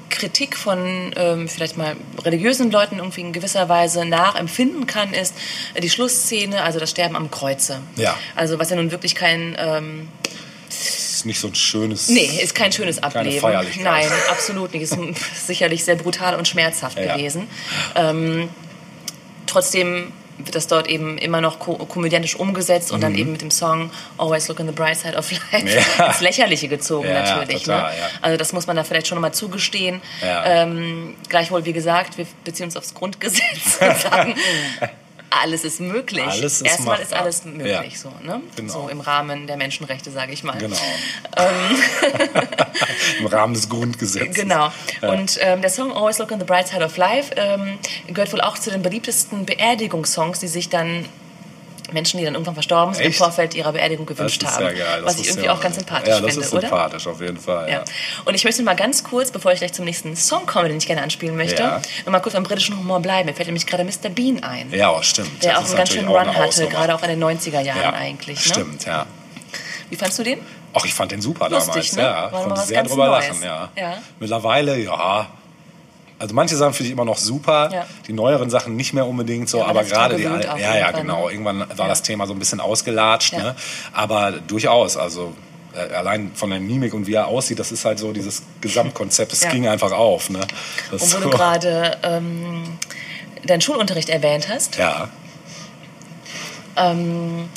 Kritik 0.09 0.55
von 0.55 1.11
ähm, 1.17 1.49
vielleicht 1.49 1.75
mal 1.77 1.95
religiösen 2.23 2.71
Leuten 2.71 2.97
irgendwie 2.97 3.21
in 3.21 3.33
gewisser 3.33 3.67
Weise 3.67 4.05
nachempfinden 4.05 4.87
kann, 4.87 5.13
ist 5.13 5.35
äh, 5.73 5.81
die 5.81 5.89
Schlussszene, 5.89 6.63
also 6.63 6.79
das 6.79 6.89
Sterben 6.91 7.15
am 7.17 7.29
Kreuze. 7.31 7.79
Ja. 7.97 8.15
Also 8.35 8.57
was 8.57 8.69
ja 8.69 8.77
nun 8.77 8.91
wirklich 8.91 9.13
kein 9.15 9.57
ähm, 9.59 10.07
ist 11.25 11.27
nicht 11.27 11.39
so 11.39 11.47
ein 11.47 11.55
schönes. 11.55 12.07
Nee, 12.09 12.39
ist 12.41 12.53
kein 12.55 12.71
schönes 12.71 13.01
Ableben. 13.01 13.41
Nein, 13.81 14.07
absolut 14.29 14.73
nicht. 14.73 14.83
Ist 14.83 14.97
sicherlich 15.47 15.83
sehr 15.83 15.95
brutal 15.95 16.35
und 16.35 16.47
schmerzhaft 16.47 16.97
Ja. 16.99 17.15
gewesen. 17.15 17.47
Ähm, 17.95 18.49
trotzdem 19.47 20.11
wird 20.37 20.53
das 20.53 20.67
dort 20.67 20.87
eben 20.87 21.17
immer 21.17 21.39
noch 21.39 21.59
ko 21.59 21.75
komödiantisch 21.77 22.35
umgesetzt 22.35 22.91
und 22.91 23.01
dann 23.01 23.15
eben 23.15 23.31
mit 23.31 23.41
dem 23.41 23.51
Song 23.51 23.89
Always 24.17 24.49
Look 24.49 24.59
on 24.59 24.67
the 24.67 24.73
Bright 24.73 24.97
Side 24.97 25.15
of 25.17 25.31
Life 25.31 25.65
Mhm. 25.65 25.67
Ja. 25.97 26.07
ins 26.07 26.19
Lächerliche 26.21 26.67
gezogen 26.67 27.07
Ja, 27.07 27.23
natürlich. 27.37 27.63
total, 27.63 27.91
ne? 27.93 27.97
ja. 27.97 28.09
Also 28.21 28.37
das 28.37 28.51
muss 28.51 28.67
man 28.67 28.75
da 28.75 28.83
vielleicht 28.83 29.07
schon 29.07 29.15
nochmal 29.15 29.33
zugestehen. 29.33 30.01
Ähm, 30.21 31.15
gleichwohl, 31.29 31.63
wie 31.65 31.71
gesagt, 31.73 32.17
wir 32.17 32.27
beziehen 32.43 32.65
uns 32.65 32.75
aufs 32.75 32.93
Grundgesetz 32.93 33.41
und 33.79 33.97
sagen, 33.97 34.35
alles 35.41 35.63
ist 35.63 35.79
möglich. 35.79 36.23
Alles 36.25 36.61
ist 36.61 36.67
Erstmal 36.67 36.99
ist 36.99 37.11
machbar. 37.11 37.21
alles 37.23 37.45
möglich, 37.45 37.93
Ja. 37.93 37.97
so, 37.97 38.09
ne? 38.23 38.41
Genau. 38.55 38.73
so 38.73 38.89
im 38.89 38.99
Rahmen 39.01 39.47
der 39.47 39.57
Menschenrechte, 39.57 40.11
sage 40.11 40.33
ich 40.33 40.43
mal. 40.43 40.57
Genau. 40.57 40.77
Ähm. 41.37 41.77
Im 43.19 43.25
Rahmen 43.27 43.53
des 43.53 43.69
Grundgesetzes. 43.69 44.35
Genau. 44.35 44.71
Ja. 45.01 45.09
Und 45.09 45.37
ähm, 45.41 45.61
der 45.61 45.69
Song 45.69 45.91
Always 45.91 46.17
Look 46.19 46.31
on 46.31 46.39
the 46.39 46.45
Bright 46.45 46.67
Side 46.67 46.83
of 46.83 46.97
Life 46.97 47.33
ähm, 47.35 47.77
gehört 48.07 48.31
wohl 48.33 48.41
auch 48.41 48.57
zu 48.57 48.71
den 48.71 48.81
beliebtesten 48.81 49.45
Beerdigungssongs, 49.45 50.39
die 50.39 50.47
sich 50.47 50.69
dann 50.69 51.05
Menschen, 51.93 52.17
die 52.19 52.25
dann 52.25 52.33
irgendwann 52.33 52.53
verstorben 52.55 52.93
sind, 52.93 53.03
im 53.03 53.09
Echt? 53.11 53.17
Vorfeld 53.17 53.53
ihrer 53.55 53.71
Beerdigung 53.71 54.05
gewünscht 54.05 54.43
haben. 54.45 54.63
ja 54.63 54.71
geil. 54.71 55.01
Was 55.03 55.19
ich 55.19 55.27
irgendwie 55.27 55.45
ja- 55.47 55.53
auch 55.53 55.59
ganz 55.61 55.75
sympathisch 55.75 56.07
Ja, 56.09 56.19
das 56.19 56.31
finde, 56.31 56.45
ist 56.45 56.53
oder? 56.53 56.61
sympathisch 56.61 57.07
auf 57.07 57.21
jeden 57.21 57.37
Fall. 57.37 57.69
Ja. 57.69 57.83
Und 58.25 58.33
ich 58.33 58.43
möchte 58.43 58.63
mal 58.63 58.75
ganz 58.75 59.03
kurz, 59.03 59.31
bevor 59.31 59.51
ich 59.51 59.59
gleich 59.59 59.73
zum 59.73 59.85
nächsten 59.85 60.15
Song 60.15 60.45
komme, 60.45 60.67
den 60.69 60.77
ich 60.77 60.87
gerne 60.87 61.01
anspielen 61.03 61.35
möchte, 61.35 61.61
Ja. 61.61 61.81
noch 62.05 62.11
mal 62.11 62.19
kurz 62.19 62.33
beim 62.33 62.43
britischen 62.43 62.77
Humor 62.77 62.99
bleiben. 63.01 63.27
Mir 63.27 63.33
fällt 63.35 63.47
nämlich 63.47 63.65
gerade 63.67 63.83
Mr. 63.83 64.09
Bean 64.09 64.43
ein. 64.43 64.71
Ja, 64.71 64.91
oh, 64.91 65.01
stimmt. 65.01 65.43
Der 65.43 65.53
Das 65.53 65.63
auch 65.63 65.67
einen 65.67 65.77
ganz 65.77 65.89
schönen 65.91 66.07
Run 66.07 66.35
hatte, 66.35 66.67
gerade 66.67 66.95
auch 66.95 67.03
in 67.03 67.09
den 67.09 67.19
90er 67.23 67.61
Jahren 67.61 67.81
ja, 67.81 67.93
eigentlich. 67.93 68.45
Ne? 68.47 68.53
Stimmt, 68.53 68.85
ja. 68.85 69.05
Wie 69.89 69.95
fandst 69.95 70.17
du 70.19 70.23
den? 70.23 70.39
Ach, 70.73 70.83
ich 70.83 70.93
fand 70.93 71.11
den 71.11 71.21
super 71.21 71.47
Lustig, 71.49 71.91
damals. 71.91 71.95
ne? 71.95 72.01
Ja, 72.01 72.25
ich 72.25 72.31
konnte 72.31 72.61
sehr 72.61 72.83
drüber 72.83 73.07
Neues. 73.07 73.27
lachen. 73.41 73.43
Ja. 73.75 73.97
Mittlerweile, 74.19 74.77
ja. 74.77 75.27
Also 76.25 76.33
manche 76.33 76.55
Sachen 76.55 76.73
finde 76.73 76.87
ich 76.87 76.93
immer 76.93 77.05
noch 77.05 77.19
super, 77.19 77.69
Ja. 77.71 77.85
die 78.07 78.13
neueren 78.13 78.49
Sachen 78.49 78.75
nicht 78.75 78.93
mehr 78.93 79.05
unbedingt 79.05 79.47
so, 79.47 79.59
Ja, 79.59 79.65
aber 79.67 79.83
gerade 79.83 80.15
die 80.15 80.25
alten, 80.25 80.59
ja, 80.59 80.75
ja, 80.75 80.85
Fall, 80.85 81.01
genau. 81.01 81.25
ne? 81.27 81.31
Irgendwann 81.33 81.59
war 81.77 81.87
das 81.87 82.01
Thema 82.01 82.25
so 82.25 82.33
ein 82.33 82.39
bisschen 82.39 82.59
ausgelatscht, 82.59 83.33
ne? 83.33 83.55
aber 83.93 84.31
durchaus, 84.31 84.97
also 84.97 85.35
äh, 85.75 85.93
allein 85.93 86.31
von 86.33 86.49
der 86.49 86.59
Mimik 86.59 86.95
und 86.95 87.05
wie 87.05 87.13
er 87.13 87.27
aussieht, 87.27 87.59
das 87.59 87.71
ist 87.71 87.85
halt 87.85 87.99
so 87.99 88.11
dieses 88.11 88.41
Gesamtkonzept, 88.59 89.33
es 89.33 89.47
ging 89.49 89.67
einfach 89.67 89.91
auf. 89.91 90.31
Ne? 90.31 90.39
Das 90.89 91.03
Und 91.03 91.13
wo 91.13 91.17
so- 91.17 91.23
du 91.25 91.29
gerade 91.37 91.95
ähm, 92.01 92.63
deinen 93.45 93.61
Schulunterricht 93.61 94.09
erwähnt 94.09 94.49
hast, 94.49 94.77
Ja, 94.77 95.09
ähm, 96.75 97.49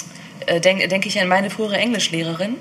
äh, 0.44 0.60
denke 0.60 0.88
denk 0.88 1.06
ich 1.06 1.18
an 1.18 1.28
meine 1.28 1.48
frühere 1.48 1.78
Englischlehrerin. 1.78 2.56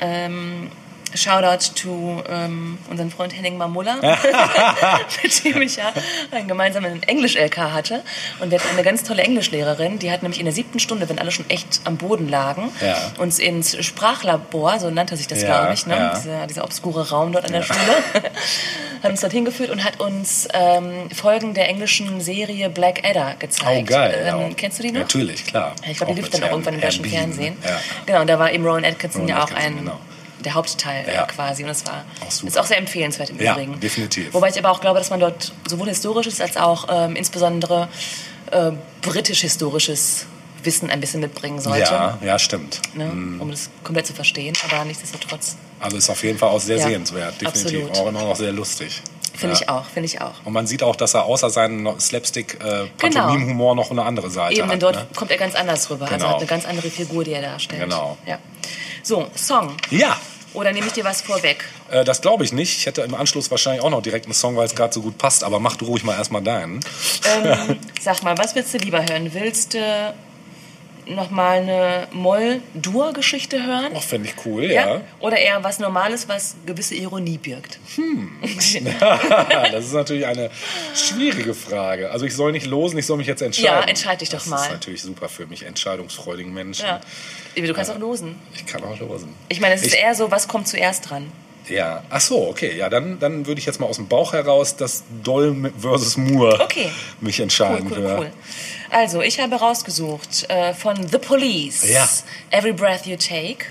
Ähm, 0.00 0.70
Shoutout 1.14 1.74
to 1.74 2.22
ähm, 2.28 2.78
unseren 2.88 3.10
Freund 3.10 3.34
Henning 3.36 3.56
Mamulla, 3.56 3.96
mit 5.22 5.44
dem 5.44 5.62
ich 5.62 5.76
ja 5.76 5.92
einen 6.30 6.48
gemeinsamen 6.48 7.02
Englisch-LK 7.02 7.56
hatte. 7.58 8.02
Und 8.40 8.50
wir 8.50 8.58
hatten 8.58 8.70
eine 8.72 8.82
ganz 8.82 9.02
tolle 9.02 9.22
Englischlehrerin, 9.22 9.98
die 9.98 10.10
hat 10.10 10.22
nämlich 10.22 10.38
in 10.40 10.46
der 10.46 10.54
siebten 10.54 10.78
Stunde, 10.78 11.08
wenn 11.08 11.18
alle 11.18 11.30
schon 11.32 11.48
echt 11.50 11.80
am 11.84 11.96
Boden 11.96 12.28
lagen, 12.28 12.70
Ja. 12.80 12.96
uns 13.18 13.38
ins 13.38 13.76
Sprachlabor, 13.84 14.78
so 14.78 14.90
nannte 14.90 15.16
sich 15.16 15.26
das, 15.26 15.42
Ja, 15.42 15.58
glaube 15.60 15.74
ich, 15.74 15.86
ne? 15.86 15.96
ja. 15.96 16.14
dieser, 16.14 16.46
dieser 16.46 16.64
obskure 16.64 17.10
Raum 17.10 17.32
dort 17.32 17.44
an 17.46 17.52
der 17.52 17.62
Schule, 17.62 17.78
hat 19.02 19.10
uns 19.10 19.20
dorthin 19.20 19.44
geführt 19.44 19.70
und 19.70 19.84
hat 19.84 20.00
uns 20.00 20.46
ähm, 20.52 21.10
Folgen 21.14 21.54
der 21.54 21.68
englischen 21.68 22.20
Serie 22.20 22.68
Black 22.70 23.02
Adder 23.04 23.34
gezeigt. 23.38 23.88
oh 23.90 23.92
geil. 23.92 24.26
Ähm. 24.26 24.56
Kennst 24.56 24.78
du 24.78 24.82
die 24.82 24.92
noch? 24.92 25.00
Natürlich, 25.00 25.46
klar. 25.46 25.74
Ich 25.88 25.96
glaube, 25.96 26.14
die 26.14 26.20
lief 26.20 26.30
dann 26.30 26.44
auch 26.44 26.50
irgendwann 26.50 26.74
im 26.74 26.80
deutschen 26.80 27.04
Fernsehen. 27.04 27.56
Genau, 28.06 28.20
und 28.20 28.26
da 28.26 28.38
war 28.38 28.52
eben 28.52 28.64
Rowan 28.64 28.84
Atkinson 28.84 29.22
Rowan 29.22 29.28
ja 29.36 29.38
auch 29.42 29.50
Atkinson, 29.50 29.66
ein, 29.72 29.78
genau. 29.78 30.00
Der 30.44 30.54
Hauptteil 30.54 31.04
Ja. 31.06 31.24
äh, 31.24 31.26
quasi. 31.26 31.62
Und 31.62 31.68
das 31.68 31.86
war 31.86 32.04
Auch 32.26 32.28
ist 32.44 32.58
auch 32.58 32.64
sehr 32.66 32.78
empfehlenswert 32.78 33.30
im 33.30 33.40
Ja, 33.40 33.52
Übrigen. 33.52 33.78
definitiv. 33.80 34.32
Wobei 34.34 34.48
ich 34.48 34.58
aber 34.58 34.70
auch 34.70 34.80
glaube, 34.80 34.98
dass 34.98 35.10
man 35.10 35.20
dort 35.20 35.52
sowohl 35.68 35.88
historisches 35.88 36.40
als 36.40 36.56
auch 36.56 36.86
ähm, 36.90 37.16
insbesondere 37.16 37.88
äh, 38.50 38.72
britisch-historisches 39.02 40.26
Wissen 40.62 40.90
ein 40.90 41.00
bisschen 41.00 41.20
mitbringen 41.20 41.58
sollte. 41.60 41.90
Ja, 41.92 42.18
ja, 42.22 42.38
stimmt. 42.38 42.80
Ne? 42.94 43.06
Um 43.10 43.50
das 43.50 43.70
komplett 43.82 44.06
zu 44.06 44.12
verstehen, 44.12 44.54
aber 44.70 44.84
nichtsdestotrotz. 44.84 45.56
Also 45.78 45.96
ist 45.96 46.10
auf 46.10 46.22
jeden 46.22 46.36
Fall 46.38 46.50
auch 46.50 46.60
sehr 46.60 46.76
Ja, 46.76 46.86
sehenswert, 46.88 47.40
definitiv. 47.40 47.86
absolut. 47.88 47.96
Auch 47.98 48.08
immer 48.08 48.20
noch 48.24 48.36
sehr 48.36 48.52
lustig. 48.52 49.00
Finde 49.32 49.54
Ja. 49.56 49.62
ich 49.62 49.68
auch, 49.70 49.84
finde 49.86 50.06
ich 50.06 50.20
auch. 50.20 50.34
Und 50.44 50.52
man 50.52 50.66
sieht 50.66 50.82
auch, 50.82 50.96
dass 50.96 51.14
er 51.14 51.24
außer 51.24 51.48
seinem 51.48 51.98
Slapstick 51.98 52.58
äh, 52.62 52.84
Pantomim-Humor 52.98 53.74
noch 53.74 53.90
eine 53.90 54.02
andere 54.02 54.28
Seite 54.28 54.56
Genau. 54.56 54.64
Eben, 54.66 54.72
hat. 54.74 54.82
dort 54.82 54.96
Ne? 54.96 55.06
kommt 55.16 55.30
er 55.30 55.38
ganz 55.38 55.54
anders 55.54 55.88
rüber. 55.88 56.04
Also 56.04 56.16
Genau. 56.16 56.28
hat 56.28 56.36
eine 56.36 56.46
ganz 56.46 56.66
andere 56.66 56.90
Figur, 56.90 57.24
die 57.24 57.32
er 57.32 57.40
darstellt. 57.40 57.80
Genau. 57.82 58.18
Ja. 58.26 58.38
So, 59.02 59.28
Song. 59.34 59.74
Ja, 59.90 60.18
Oder 60.52 60.72
nehme 60.72 60.86
ich 60.86 60.92
dir 60.92 61.04
was 61.04 61.20
vorweg? 61.22 61.64
äh, 61.90 62.04
das 62.04 62.20
glaube 62.20 62.44
ich 62.44 62.52
nicht. 62.52 62.78
Ich 62.78 62.86
hätte 62.86 63.02
im 63.02 63.14
Anschluss 63.14 63.50
wahrscheinlich 63.50 63.82
auch 63.82 63.90
noch 63.90 64.02
direkt 64.02 64.26
einen 64.26 64.34
Song, 64.34 64.56
weil 64.56 64.66
es 64.66 64.74
gerade 64.74 64.92
so 64.92 65.00
gut 65.02 65.16
passt. 65.18 65.44
Aber 65.44 65.60
mach 65.60 65.76
du 65.76 65.84
ruhig 65.86 66.02
mal 66.04 66.16
erstmal 66.16 66.42
deinen. 66.42 66.80
Ähm, 67.44 67.78
sag 68.00 68.22
mal, 68.22 68.36
was 68.38 68.54
willst 68.54 68.74
du 68.74 68.78
lieber 68.78 69.00
hören? 69.08 69.32
Willst 69.32 69.74
du 69.74 70.14
noch 71.14 71.30
mal 71.30 71.58
eine 71.60 72.08
Moll-Dur-Geschichte 72.12 73.64
hören? 73.64 73.92
Ach, 73.96 74.02
finde 74.02 74.28
ich 74.28 74.46
cool, 74.46 74.64
ja. 74.64 75.00
Oder 75.20 75.38
eher 75.38 75.62
was 75.62 75.78
Normales, 75.78 76.28
was 76.28 76.56
gewisse 76.66 76.94
Ironie 76.94 77.38
birgt? 77.38 77.78
das 79.72 79.84
ist 79.86 79.92
natürlich 79.92 80.26
eine 80.26 80.50
schwierige 80.94 81.54
Frage. 81.54 82.10
Also 82.10 82.26
ich 82.26 82.34
soll 82.34 82.52
nicht 82.52 82.66
losen, 82.66 82.98
ich 82.98 83.06
soll 83.06 83.16
mich 83.16 83.26
jetzt 83.26 83.42
entscheiden. 83.42 83.80
Ja, 83.82 83.88
entscheid 83.88 84.20
dich 84.20 84.28
doch 84.30 84.46
mal. 84.46 84.56
Das 84.56 84.66
ist 84.66 84.72
natürlich 84.72 85.02
super 85.02 85.28
für 85.28 85.46
mich, 85.46 85.64
entscheidungsfreudigen 85.64 86.52
Menschen. 86.52 86.86
ja. 86.86 87.00
Du 87.56 87.74
kannst 87.74 87.90
auch 87.90 87.98
losen. 87.98 88.36
Ich 88.54 88.64
kann 88.66 88.82
auch 88.84 88.98
losen. 89.00 89.34
Ich 89.48 89.60
meine, 89.60 89.74
es 89.74 89.82
ist 89.82 89.94
Ich- 89.94 90.00
eher 90.00 90.14
so, 90.14 90.30
was 90.30 90.48
kommt 90.48 90.68
zuerst 90.68 91.10
dran? 91.10 91.30
Ja, 91.68 92.02
ach 92.10 92.20
so, 92.20 92.48
okay. 92.48 92.76
Ja, 92.76 92.88
dann, 92.88 93.18
dann 93.18 93.46
würde 93.46 93.60
ich 93.60 93.66
jetzt 93.66 93.78
mal 93.80 93.86
aus 93.86 93.96
dem 93.96 94.08
Bauch 94.08 94.32
heraus 94.32 94.76
das 94.76 95.04
Doll 95.22 95.72
versus 95.78 96.16
Moore 96.16 96.60
Okay. 96.60 96.90
mich 97.20 97.38
Cool, 97.38 97.42
entscheiden. 97.44 97.92
cool, 97.96 98.02
ja. 98.02 98.18
cool. 98.18 98.32
Also, 98.90 99.20
ich 99.22 99.38
habe 99.38 99.54
rausgesucht 99.56 100.48
äh, 100.50 100.74
von 100.74 101.06
The 101.06 101.18
Police. 101.18 101.88
Ja. 101.88 102.08
Every 102.50 102.72
Breath 102.72 103.06
You 103.06 103.16
Take. 103.16 103.66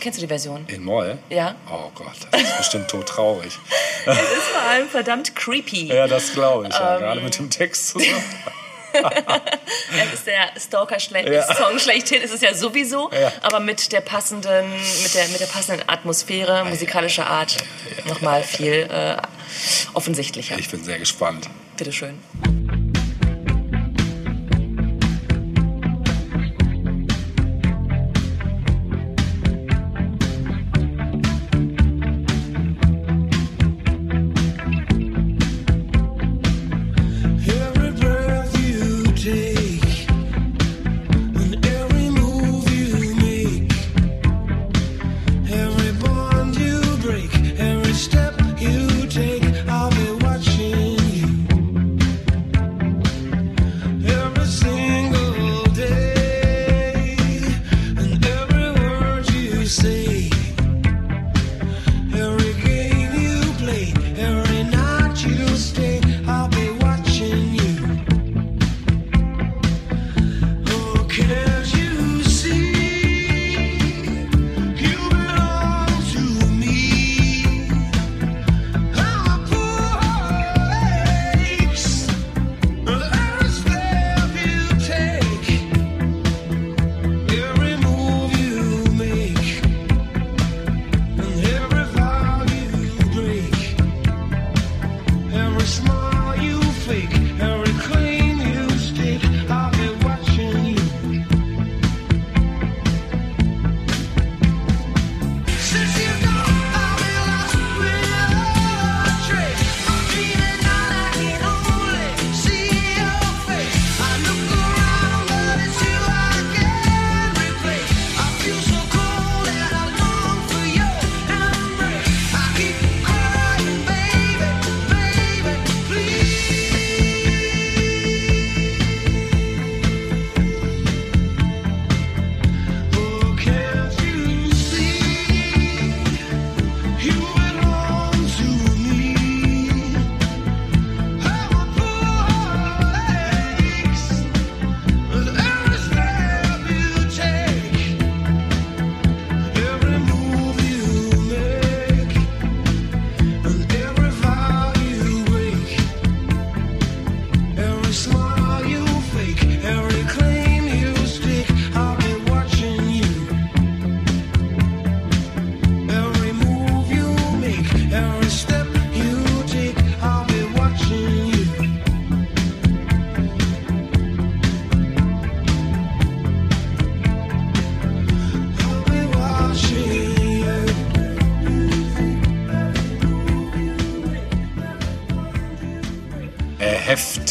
Kennst 0.00 0.18
du 0.18 0.20
die 0.20 0.28
Version? 0.28 0.64
In 0.68 0.84
Moll? 0.84 1.18
Ja. 1.28 1.56
Oh 1.68 1.90
Gott, 1.96 2.14
das 2.30 2.40
ist 2.42 2.56
bestimmt 2.58 2.88
tottraurig. 2.88 3.58
Das 4.06 4.16
ist 4.22 4.46
vor 4.52 4.62
allem 4.62 4.88
verdammt 4.88 5.34
creepy. 5.34 5.86
Ja, 5.88 6.06
das 6.06 6.32
glaube 6.32 6.68
ich. 6.68 6.74
Ja. 6.74 6.94
Ähm. 6.94 7.00
Gerade 7.00 7.20
mit 7.22 7.36
dem 7.36 7.50
Text 7.50 7.88
zusammen. 7.88 8.22
Es 10.06 10.12
ist 10.14 10.26
der 10.26 10.50
Stalker-Song 10.58 11.24
Ja. 11.74 11.78
schlechthin, 11.78 12.22
ist 12.22 12.32
es 12.34 12.40
ja 12.40 12.54
sowieso, 12.54 13.10
Ja. 13.12 13.32
aber 13.42 13.60
mit 13.60 13.92
der 13.92 14.00
passenden, 14.00 14.70
mit 15.02 15.14
der, 15.14 15.28
mit 15.28 15.40
der 15.40 15.46
passenden 15.46 15.88
Atmosphäre, 15.88 16.64
musikalischer 16.64 17.26
Art 17.26 17.56
nochmal 18.06 18.42
viel 18.42 18.88
äh, 18.90 19.16
offensichtlicher. 19.94 20.58
Ich 20.58 20.68
bin 20.70 20.82
sehr 20.82 20.98
gespannt. 20.98 21.48
Bitteschön. 21.76 22.18
Every 22.44 22.87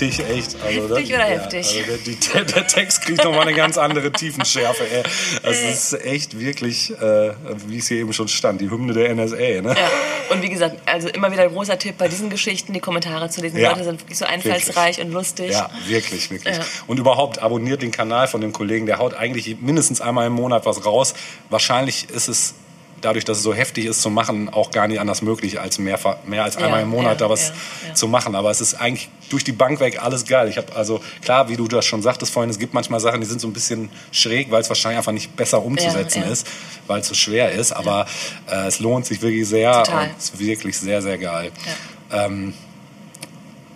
heftig, 0.08 0.30
echt. 0.30 0.56
Also, 0.64 0.96
Heftig 0.96 1.14
oder 1.14 1.24
heftig? 1.24 1.68
Also 1.88 1.98
der, 2.06 2.44
der, 2.44 2.44
der 2.54 2.68
Text 2.68 3.02
kriegt 3.02 3.24
nochmal 3.24 3.42
eine 3.42 3.54
ganz 3.54 3.78
andere 3.78 4.12
Tiefenschärfe. 4.12 4.84
Ey. 4.84 5.04
Also 5.44 5.66
es 5.66 5.94
ist 5.94 6.06
echt 6.06 6.40
wirklich, 6.40 6.92
äh, 6.92 7.34
wie 7.68 7.78
es 7.78 7.88
hier 7.88 7.98
eben 7.98 8.14
schon 8.14 8.28
stand, 8.28 8.62
die 8.62 8.70
Hymne 8.70 8.94
der 8.94 9.14
NSA. 9.14 9.36
Ne? 9.38 9.76
Ja. 9.78 9.92
Und 10.30 10.42
wie 10.42 10.50
gesagt, 10.50 10.78
also 10.86 11.08
immer 11.10 11.32
wieder 11.32 11.44
ein 11.44 11.50
großer 11.50 11.78
Tipp 11.78 11.98
bei 11.98 12.08
diesen 12.08 12.30
Geschichten, 12.30 12.74
die 12.74 12.80
Kommentare 12.80 13.30
zu 13.30 13.42
lesen. 13.42 13.58
Die 13.58 13.62
Ja. 13.62 13.72
Leute 13.72 13.84
sind 13.84 14.02
wirklich 14.02 14.18
so 14.18 14.26
einfallsreich 14.26 15.00
und 15.02 15.12
lustig. 15.12 15.52
Ja, 15.52 15.70
wirklich, 15.88 16.30
wirklich. 16.32 16.58
Ja. 16.58 16.64
Und 16.88 17.00
überhaupt 17.00 17.40
abonniert 17.40 17.82
den 17.82 17.92
Kanal 17.92 18.28
von 18.28 18.42
dem 18.42 18.54
Kollegen, 18.54 18.86
der 18.86 18.98
haut 19.00 19.14
eigentlich 19.14 19.58
mindestens 19.62 20.02
einmal 20.02 20.28
im 20.28 20.34
Monat 20.34 20.66
was 20.66 20.86
raus. 20.86 21.14
Wahrscheinlich 21.50 22.10
ist 22.10 22.28
es 22.28 22.54
dadurch, 23.02 23.26
dass 23.26 23.38
es 23.38 23.44
so 23.44 23.54
heftig 23.54 23.86
ist 23.86 24.02
zu 24.02 24.10
machen, 24.10 24.50
auch 24.50 24.72
gar 24.72 24.88
nicht 24.88 25.00
anders 25.00 25.22
möglich, 25.22 25.60
als 25.60 25.80
mehr, 25.80 26.00
mehr 26.26 26.44
als 26.44 26.58
einmal 26.58 26.80
Ja, 26.80 26.84
im 26.84 26.90
Monat 26.90 27.14
ja, 27.14 27.28
da 27.28 27.30
was 27.30 27.54
ja, 27.88 27.94
zu 27.94 28.08
machen. 28.08 28.36
Aber 28.36 28.52
es 28.52 28.62
ist 28.62 28.76
eigentlich 28.76 29.10
durch 29.30 29.44
die 29.44 29.52
Bank 29.52 29.80
weg 29.80 30.02
alles 30.02 30.26
geil. 30.26 30.48
Ich 30.50 30.58
habe 30.58 30.76
also 30.76 31.02
klar, 31.22 31.50
wie 31.50 31.58
du 31.58 31.68
das 31.68 31.86
schon 31.86 32.02
sagtest 32.02 32.32
vorhin, 32.32 32.50
es 32.50 32.60
gibt 32.60 32.74
manchmal 32.74 33.00
Sachen, 33.00 33.22
die 33.22 33.28
sind 33.28 33.42
so 33.42 33.48
ein 33.48 33.54
bisschen 33.54 33.90
schräg, 34.12 34.52
weil 34.52 34.62
es 34.62 34.70
wahrscheinlich 34.70 34.98
einfach 34.98 35.12
nicht 35.12 35.36
besser 35.36 35.64
umzusetzen 35.64 36.24
ist, 36.24 36.48
weil 36.88 37.02
es 37.02 37.08
so 37.08 37.14
schwer 37.14 37.52
ist. 37.52 37.72
Aber 37.72 38.06
äh, 38.50 38.68
es 38.68 38.80
lohnt 38.80 39.06
sich 39.06 39.22
wirklich 39.22 39.48
sehr 39.48 39.84
Total. 39.84 40.04
und 40.04 40.18
es 40.18 40.26
ist 40.26 40.40
wirklich 40.40 40.78
sehr, 40.78 41.02
sehr 41.02 41.18
geil. 41.18 41.52
Ähm, 42.12 42.54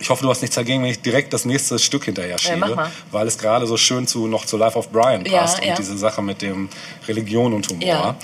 ich 0.01 0.09
hoffe, 0.09 0.23
du 0.23 0.29
hast 0.29 0.41
nichts 0.41 0.55
dagegen, 0.55 0.83
wenn 0.83 0.89
ich 0.89 1.01
direkt 1.01 1.31
das 1.31 1.45
nächste 1.45 1.77
Stück 1.79 2.05
hinterher 2.05 2.37
schiebe, 2.37 2.57
mal. 2.75 2.91
weil 3.11 3.27
es 3.27 3.37
gerade 3.37 3.67
so 3.67 3.77
schön 3.77 4.07
zu 4.07 4.27
noch 4.27 4.45
zu 4.45 4.57
Life 4.57 4.77
of 4.77 4.89
Brian 4.89 5.23
Ja, 5.25 5.41
passt 5.41 5.63
ja. 5.63 5.69
und 5.71 5.79
diese 5.79 5.97
Sache 5.97 6.21
mit 6.21 6.41
dem 6.41 6.69
Religion 7.07 7.53
und 7.53 7.69
Humor. 7.69 7.85
Ja. 7.87 8.15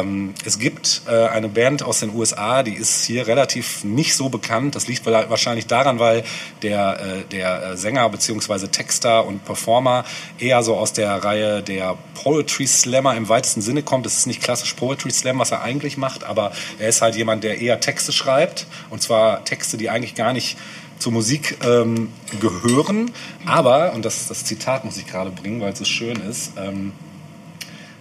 Ähm, 0.00 0.34
es 0.44 0.58
gibt 0.58 1.02
äh, 1.08 1.26
eine 1.28 1.48
Band 1.48 1.82
aus 1.82 2.00
den 2.00 2.14
USA, 2.14 2.62
die 2.62 2.74
ist 2.74 3.04
hier 3.04 3.26
relativ 3.26 3.84
nicht 3.84 4.14
so 4.14 4.28
bekannt. 4.28 4.74
Das 4.76 4.86
liegt 4.88 5.04
wa- 5.04 5.26
wahrscheinlich 5.28 5.66
daran, 5.66 5.98
weil 5.98 6.24
der, 6.62 7.00
äh, 7.00 7.24
der 7.30 7.62
äh, 7.72 7.76
Sänger 7.76 8.08
bzw. 8.08 8.68
Texter 8.68 9.24
und 9.26 9.44
Performer 9.44 10.04
eher 10.38 10.62
so 10.62 10.76
aus 10.76 10.92
der 10.92 11.22
Reihe 11.24 11.62
der 11.62 11.96
Poetry 12.14 12.66
Slammer 12.66 13.14
im 13.16 13.28
weitesten 13.28 13.60
Sinne 13.62 13.82
kommt. 13.82 14.06
Es 14.06 14.16
ist 14.18 14.26
nicht 14.26 14.42
klassisch 14.42 14.74
Poetry 14.74 15.10
Slam, 15.10 15.38
was 15.38 15.50
er 15.50 15.62
eigentlich 15.62 15.96
macht, 15.96 16.24
aber 16.24 16.52
er 16.78 16.88
ist 16.88 17.02
halt 17.02 17.16
jemand, 17.16 17.44
der 17.44 17.60
eher 17.60 17.80
Texte 17.80 18.12
schreibt 18.12 18.66
und 18.90 19.02
zwar 19.02 19.44
Texte, 19.44 19.76
die 19.76 19.90
eigentlich 19.90 20.14
gar 20.14 20.32
nicht 20.32 20.56
zur 20.98 21.12
Musik 21.12 21.58
ähm, 21.64 22.12
gehören, 22.40 23.10
aber, 23.44 23.92
und 23.92 24.04
das, 24.04 24.28
das 24.28 24.44
Zitat 24.44 24.84
muss 24.84 24.96
ich 24.96 25.06
gerade 25.06 25.30
bringen, 25.30 25.60
weil 25.60 25.72
es 25.72 25.78
so 25.78 25.84
schön 25.84 26.16
ist, 26.20 26.52
ähm, 26.56 26.92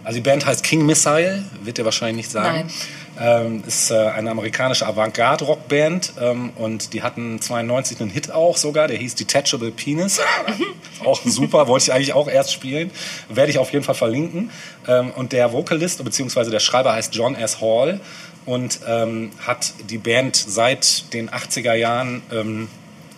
also 0.05 0.19
die 0.19 0.21
Band 0.21 0.45
heißt 0.45 0.63
King 0.63 0.85
Missile, 0.85 1.43
wird 1.63 1.79
ihr 1.79 1.85
wahrscheinlich 1.85 2.17
nicht 2.17 2.31
sagen. 2.31 2.69
Ähm, 3.19 3.63
ist 3.65 3.91
äh, 3.91 3.95
eine 3.95 4.29
amerikanische 4.29 4.85
Avantgarde-Rockband 4.85 6.13
ähm, 6.21 6.51
und 6.57 6.93
die 6.93 7.01
hatten 7.01 7.41
92 7.41 8.01
einen 8.01 8.09
Hit 8.11 8.29
auch 8.31 8.57
sogar, 8.57 8.87
der 8.87 8.97
hieß 8.97 9.15
Detachable 9.15 9.71
Penis. 9.71 10.19
auch 11.03 11.21
super, 11.23 11.67
wollte 11.67 11.85
ich 11.85 11.93
eigentlich 11.93 12.13
auch 12.13 12.27
erst 12.27 12.53
spielen. 12.53 12.91
Werde 13.29 13.49
ich 13.49 13.57
auf 13.57 13.71
jeden 13.71 13.83
Fall 13.83 13.95
verlinken. 13.95 14.51
Ähm, 14.87 15.11
und 15.11 15.31
der 15.31 15.53
Vocalist 15.53 16.03
bzw. 16.03 16.51
der 16.51 16.59
Schreiber 16.59 16.93
heißt 16.93 17.15
John 17.15 17.35
S. 17.35 17.61
Hall 17.61 17.99
und 18.45 18.81
ähm, 18.85 19.31
hat 19.47 19.73
die 19.89 19.97
Band 19.97 20.35
seit 20.35 21.13
den 21.13 21.29
80er 21.29 21.73
Jahren 21.73 22.21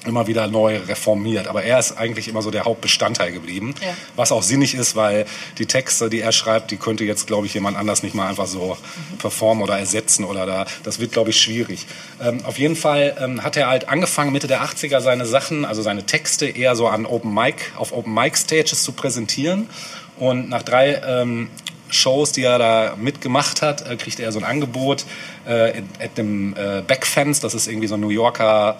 immer 0.08 0.28
wieder 0.28 0.47
neu 0.47 0.78
reformiert. 0.78 1.47
Aber 1.47 1.64
er 1.64 1.80
ist 1.80 1.97
eigentlich 1.97 2.28
immer 2.28 2.41
so 2.41 2.51
der 2.51 2.66
Hauptbestandteil 2.66 3.32
geblieben. 3.32 3.76
Ja. 3.82 3.89
Was 4.16 4.32
auch 4.32 4.43
sinnig 4.43 4.74
ist, 4.76 4.95
weil 4.95 5.26
die 5.58 5.66
Texte, 5.66 6.10
die 6.10 6.22
er 6.22 6.32
schreibt, 6.32 6.72
die 6.72 6.78
könnte 6.78 7.03
jetzt, 7.03 7.28
glaube 7.28 7.45
ich, 7.45 7.53
jemand 7.53 7.78
anders 7.78 8.03
nicht 8.03 8.16
mal 8.16 8.28
einfach 8.28 8.47
so 8.47 8.78
performen 9.20 9.64
oder 9.64 9.78
ersetzen 9.78 10.24
oder 10.24 10.45
da. 10.45 10.66
Das 10.84 10.99
wird, 10.99 11.12
glaube 11.12 11.32
ich, 11.32 11.39
schwierig. 11.41 11.86
Ähm, 12.22 12.43
auf 12.45 12.58
jeden 12.58 12.76
Fall 12.76 13.16
ähm, 13.20 13.43
hat 13.43 13.58
er 13.58 13.68
halt 13.68 13.89
angefangen, 13.89 14.32
Mitte 14.32 14.47
der 14.47 14.64
80er 14.64 15.01
seine 15.01 15.26
Sachen, 15.26 15.66
also 15.66 15.82
seine 15.82 16.05
Texte 16.05 16.47
eher 16.47 16.76
so 16.76 16.88
an 16.88 17.05
Open 17.05 17.34
Mic, 17.34 17.72
auf 17.78 17.91
Open 17.91 18.14
Mic 18.14 18.38
Stages 18.38 18.84
zu 18.84 18.91
präsentieren. 18.91 19.70
Und 20.18 20.49
nach 20.49 20.64
drei 20.64 21.01
ähm, 21.05 21.49
Shows, 21.89 22.32
die 22.32 22.43
er 22.43 22.60
da 22.60 22.95
mitgemacht 22.97 23.62
hat, 23.62 23.89
äh, 23.89 23.95
kriegte 23.95 24.24
er 24.24 24.32
so 24.32 24.39
ein 24.39 24.45
Angebot 24.45 25.05
äh, 25.45 25.82
at 25.99 26.18
dem 26.18 26.55
äh, 26.55 26.82
Backfence, 26.82 27.39
das 27.39 27.53
ist 27.53 27.68
irgendwie 27.68 27.88
so 27.88 27.95
ein 27.95 28.01
New 28.01 28.10
Yorker 28.10 28.80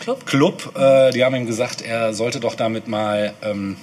Club? 0.00 0.26
Club. 0.26 0.72
Äh, 0.76 1.12
die 1.12 1.24
haben 1.24 1.34
ihm 1.34 1.46
gesagt, 1.46 1.82
er 1.82 2.14
sollte 2.14 2.40
doch 2.40 2.54
damit 2.54 2.88
mal 2.88 3.34
ähm, 3.42 3.76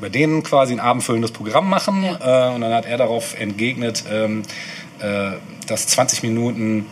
bei 0.00 0.08
denen 0.08 0.42
quasi 0.42 0.72
ein 0.72 0.80
abendfüllendes 0.80 1.32
Programm 1.32 1.68
machen. 1.68 2.02
Ja. 2.04 2.50
Äh, 2.50 2.54
und 2.54 2.60
dann 2.60 2.72
hat 2.72 2.86
er 2.86 2.98
darauf 2.98 3.38
entgegnet, 3.38 4.04
ähm, 4.10 4.42
äh, 5.00 5.32
dass 5.66 5.86
20 5.88 6.22
Minuten 6.22 6.86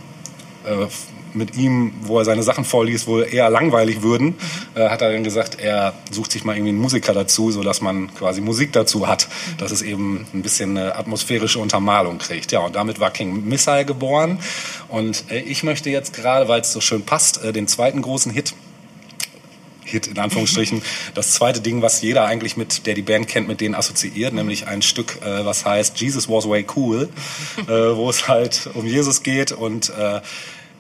äh, 0.65 0.87
mit 1.35 1.57
ihm, 1.57 1.93
wo 2.03 2.19
er 2.19 2.25
seine 2.25 2.43
Sachen 2.43 2.65
vorliest, 2.65 3.07
wohl 3.07 3.27
eher 3.31 3.51
langweilig 3.51 4.03
würden, 4.03 4.35
äh, 4.75 4.89
hat 4.89 5.03
er 5.03 5.13
dann 5.13 5.25
gesagt, 5.25 5.61
er 5.61 5.95
sucht 6.11 6.33
sich 6.33 6.45
mal 6.45 6.55
irgendwie 6.55 6.71
einen 6.71 6.81
Musiker 6.81 7.13
dazu, 7.13 7.51
sodass 7.51 7.81
man 7.81 8.15
quasi 8.15 8.41
Musik 8.41 8.73
dazu 8.73 9.09
hat, 9.09 9.29
dass 9.59 9.73
es 9.73 9.83
eben 9.83 10.27
ein 10.35 10.43
bisschen 10.43 10.77
eine 10.77 10.97
atmosphärische 10.97 11.59
Untermalung 11.59 12.19
kriegt. 12.19 12.53
Ja, 12.53 12.61
und 12.61 12.77
damit 12.77 13.01
war 13.01 13.11
King 13.11 13.49
Missile 13.49 13.85
geboren. 13.85 14.39
Und 14.89 15.25
äh, 15.31 15.41
ich 15.41 15.63
möchte 15.63 15.91
jetzt 15.91 16.13
gerade, 16.15 16.49
weil 16.49 16.61
es 16.61 16.73
so 16.73 16.81
schön 16.81 17.03
passt, 17.03 17.43
äh, 17.43 17.53
den 17.53 17.69
zweiten 17.69 18.03
großen 18.03 18.33
Hit 18.33 18.55
Hit 19.85 20.07
in 20.07 20.19
Anführungsstrichen. 20.19 20.83
Das 21.15 21.33
zweite 21.33 21.61
Ding, 21.61 21.83
was 21.83 22.01
jeder 22.01 22.25
eigentlich 22.25 22.57
mit, 22.57 22.87
der 22.87 22.95
die 22.95 23.03
Band 23.03 23.29
kennt, 23.29 23.47
mit 23.49 23.61
denen 23.61 23.75
assoziiert, 23.75 24.33
nämlich 24.33 24.67
ein 24.67 24.83
Stück, 24.83 25.19
äh, 25.23 25.45
was 25.45 25.65
heißt 25.65 26.01
Jesus 26.01 26.29
was 26.29 26.49
way 26.49 26.65
cool, 26.77 27.09
äh, 27.67 27.71
wo 27.71 28.09
es 28.09 28.29
halt 28.29 28.71
um 28.75 28.87
Jesus 28.87 29.23
geht 29.23 29.53
und 29.53 29.91
äh, 29.91 30.21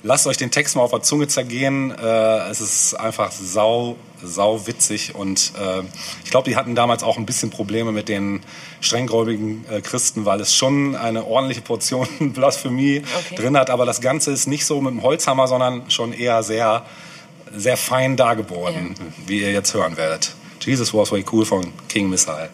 lasst 0.03 0.26
euch 0.26 0.36
den 0.36 0.50
Text 0.50 0.76
mal 0.76 0.82
auf 0.82 0.90
der 0.90 1.03
Zunge 1.03 1.28
zergehen. 1.28 1.90
Äh, 1.90 2.48
es 2.50 2.61
ist 2.61 2.94
einfach 2.94 3.32
sau, 3.32 3.96
sau 4.22 4.66
witzig 4.66 5.14
und 5.14 5.53
äh, 5.61 5.82
ich 6.24 6.30
glaube, 6.30 6.48
die 6.50 6.57
hatten 6.57 6.74
damals 6.74 7.03
auch 7.03 7.18
ein 7.18 7.26
bisschen 7.26 7.50
Probleme 7.50 7.92
mit 7.92 8.09
den 8.09 8.40
strenggläubigen 8.80 9.64
äh, 9.70 9.80
Christen, 9.80 10.24
weil 10.24 10.40
es 10.40 10.55
schon 10.55 10.96
eine 10.96 11.24
ordentliche 11.26 11.61
Portion 11.62 12.09
Blasphemie 12.32 13.03
Okay. 13.26 13.36
drin 13.36 13.57
hat, 13.57 13.70
aber 13.70 13.86
das 13.86 14.00
Ganze 14.00 14.30
ist 14.32 14.46
nicht 14.46 14.64
so 14.66 14.80
mit 14.80 14.92
dem 14.92 15.03
Holzhammer, 15.03 15.46
sondern 15.46 15.90
schon 15.90 16.12
eher 16.12 16.42
sehr 16.42 16.84
sehr 17.55 17.76
fein 17.76 18.16
dargeboren, 18.16 18.94
wie 19.26 19.40
ihr 19.42 19.53
jetzt 19.53 19.74
hören 19.74 19.96
werdet. 19.98 20.34
Jesus 20.62 20.94
was 20.94 21.12
way 21.12 21.24
cool 21.32 21.44
von 21.44 21.72
King 21.88 22.09
Missile. 22.09 22.48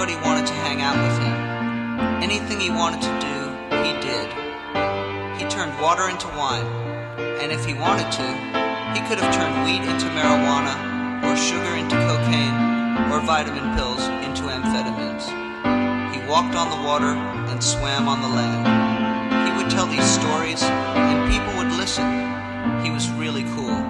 Everybody 0.00 0.24
wanted 0.26 0.46
to 0.46 0.54
hang 0.64 0.80
out 0.80 0.96
with 0.96 1.18
him. 1.20 2.24
Anything 2.24 2.58
he 2.58 2.70
wanted 2.70 3.02
to 3.04 3.12
do, 3.20 3.36
he 3.84 3.92
did. 4.00 4.32
He 5.36 5.44
turned 5.52 5.78
water 5.78 6.08
into 6.08 6.26
wine, 6.40 6.64
and 7.44 7.52
if 7.52 7.66
he 7.66 7.74
wanted 7.74 8.08
to, 8.08 8.24
he 8.96 9.04
could 9.04 9.20
have 9.20 9.28
turned 9.28 9.60
wheat 9.60 9.84
into 9.84 10.08
marijuana, 10.16 10.72
or 11.20 11.36
sugar 11.36 11.76
into 11.76 12.00
cocaine, 12.08 13.12
or 13.12 13.20
vitamin 13.20 13.76
pills 13.76 14.00
into 14.24 14.48
amphetamines. 14.48 15.28
He 16.16 16.26
walked 16.26 16.54
on 16.54 16.70
the 16.72 16.80
water 16.88 17.12
and 17.52 17.62
swam 17.62 18.08
on 18.08 18.22
the 18.22 18.28
land. 18.28 18.64
He 19.44 19.62
would 19.62 19.70
tell 19.70 19.84
these 19.84 20.08
stories, 20.08 20.62
and 20.62 21.30
people 21.30 21.52
would 21.60 21.76
listen. 21.76 22.08
He 22.82 22.90
was 22.90 23.10
really 23.20 23.44
cool. 23.52 23.84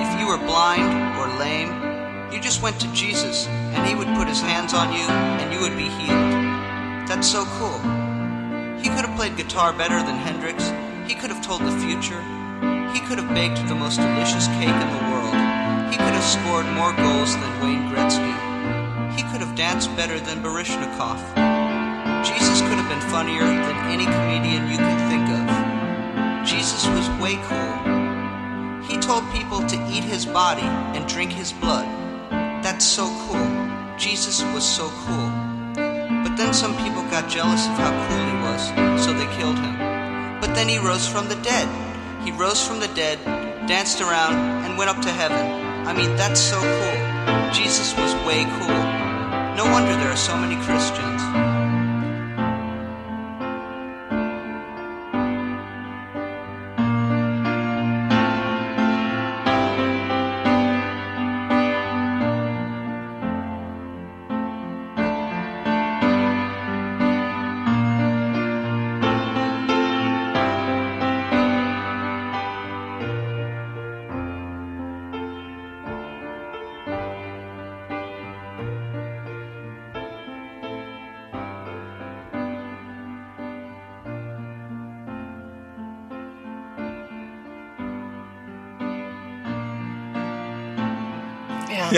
If 0.00 0.18
you 0.18 0.26
were 0.26 0.38
blind 0.38 0.88
or 1.20 1.28
lame, 1.38 1.89
you 2.32 2.40
just 2.40 2.62
went 2.62 2.80
to 2.80 2.92
Jesus 2.92 3.46
and 3.48 3.86
he 3.86 3.94
would 3.94 4.06
put 4.16 4.28
his 4.28 4.40
hands 4.40 4.72
on 4.72 4.92
you 4.92 5.02
and 5.02 5.52
you 5.52 5.60
would 5.60 5.76
be 5.76 5.90
healed. 5.98 6.30
That's 7.10 7.26
so 7.26 7.44
cool. 7.58 7.78
He 8.78 8.88
could 8.88 9.04
have 9.04 9.16
played 9.16 9.36
guitar 9.36 9.72
better 9.72 9.98
than 9.98 10.16
Hendrix. 10.16 10.70
He 11.10 11.18
could 11.18 11.30
have 11.30 11.44
told 11.44 11.62
the 11.62 11.76
future. 11.82 12.22
He 12.94 13.00
could 13.00 13.18
have 13.18 13.34
baked 13.34 13.66
the 13.66 13.74
most 13.74 13.98
delicious 13.98 14.46
cake 14.62 14.70
in 14.70 14.90
the 14.94 15.04
world. 15.10 15.34
He 15.90 15.98
could 15.98 16.14
have 16.14 16.24
scored 16.24 16.66
more 16.78 16.94
goals 16.94 17.34
than 17.34 17.60
Wayne 17.60 17.90
Gretzky. 17.90 18.34
He 19.16 19.22
could 19.30 19.42
have 19.42 19.56
danced 19.56 19.94
better 19.96 20.20
than 20.20 20.42
Barishnikov. 20.42 21.18
Jesus 22.24 22.60
could 22.62 22.78
have 22.78 22.88
been 22.88 23.10
funnier 23.10 23.42
than 23.42 23.76
any 23.90 24.06
comedian 24.06 24.70
you 24.70 24.78
can 24.78 25.00
think 25.10 25.26
of. 25.34 26.46
Jesus 26.46 26.86
was 26.86 27.08
way 27.20 27.36
cool. 27.50 28.86
He 28.86 28.98
told 28.98 29.28
people 29.32 29.66
to 29.66 29.76
eat 29.90 30.04
his 30.04 30.24
body 30.24 30.62
and 30.62 31.08
drink 31.08 31.32
his 31.32 31.52
blood. 31.52 31.99
That's 32.70 32.86
so 32.86 33.10
cool. 33.26 33.98
Jesus 33.98 34.44
was 34.54 34.62
so 34.62 34.90
cool. 35.02 35.28
But 35.74 36.36
then 36.36 36.54
some 36.54 36.76
people 36.76 37.02
got 37.10 37.28
jealous 37.28 37.66
of 37.66 37.74
how 37.74 37.90
cool 38.06 38.24
he 38.30 38.36
was, 38.46 39.04
so 39.04 39.12
they 39.12 39.26
killed 39.36 39.58
him. 39.58 39.76
But 40.40 40.54
then 40.54 40.68
he 40.68 40.78
rose 40.78 41.04
from 41.04 41.28
the 41.28 41.34
dead. 41.42 41.66
He 42.24 42.30
rose 42.30 42.64
from 42.64 42.78
the 42.78 42.86
dead, 42.94 43.18
danced 43.66 44.00
around, 44.00 44.36
and 44.64 44.78
went 44.78 44.88
up 44.88 45.02
to 45.02 45.10
heaven. 45.10 45.44
I 45.84 45.92
mean, 45.92 46.14
that's 46.14 46.40
so 46.40 46.60
cool. 46.60 47.52
Jesus 47.52 47.92
was 47.98 48.14
way 48.24 48.44
cool. 48.60 48.82
No 49.58 49.64
wonder 49.64 49.90
there 49.96 50.12
are 50.12 50.16
so 50.30 50.36
many 50.36 50.54
Christians. 50.62 51.49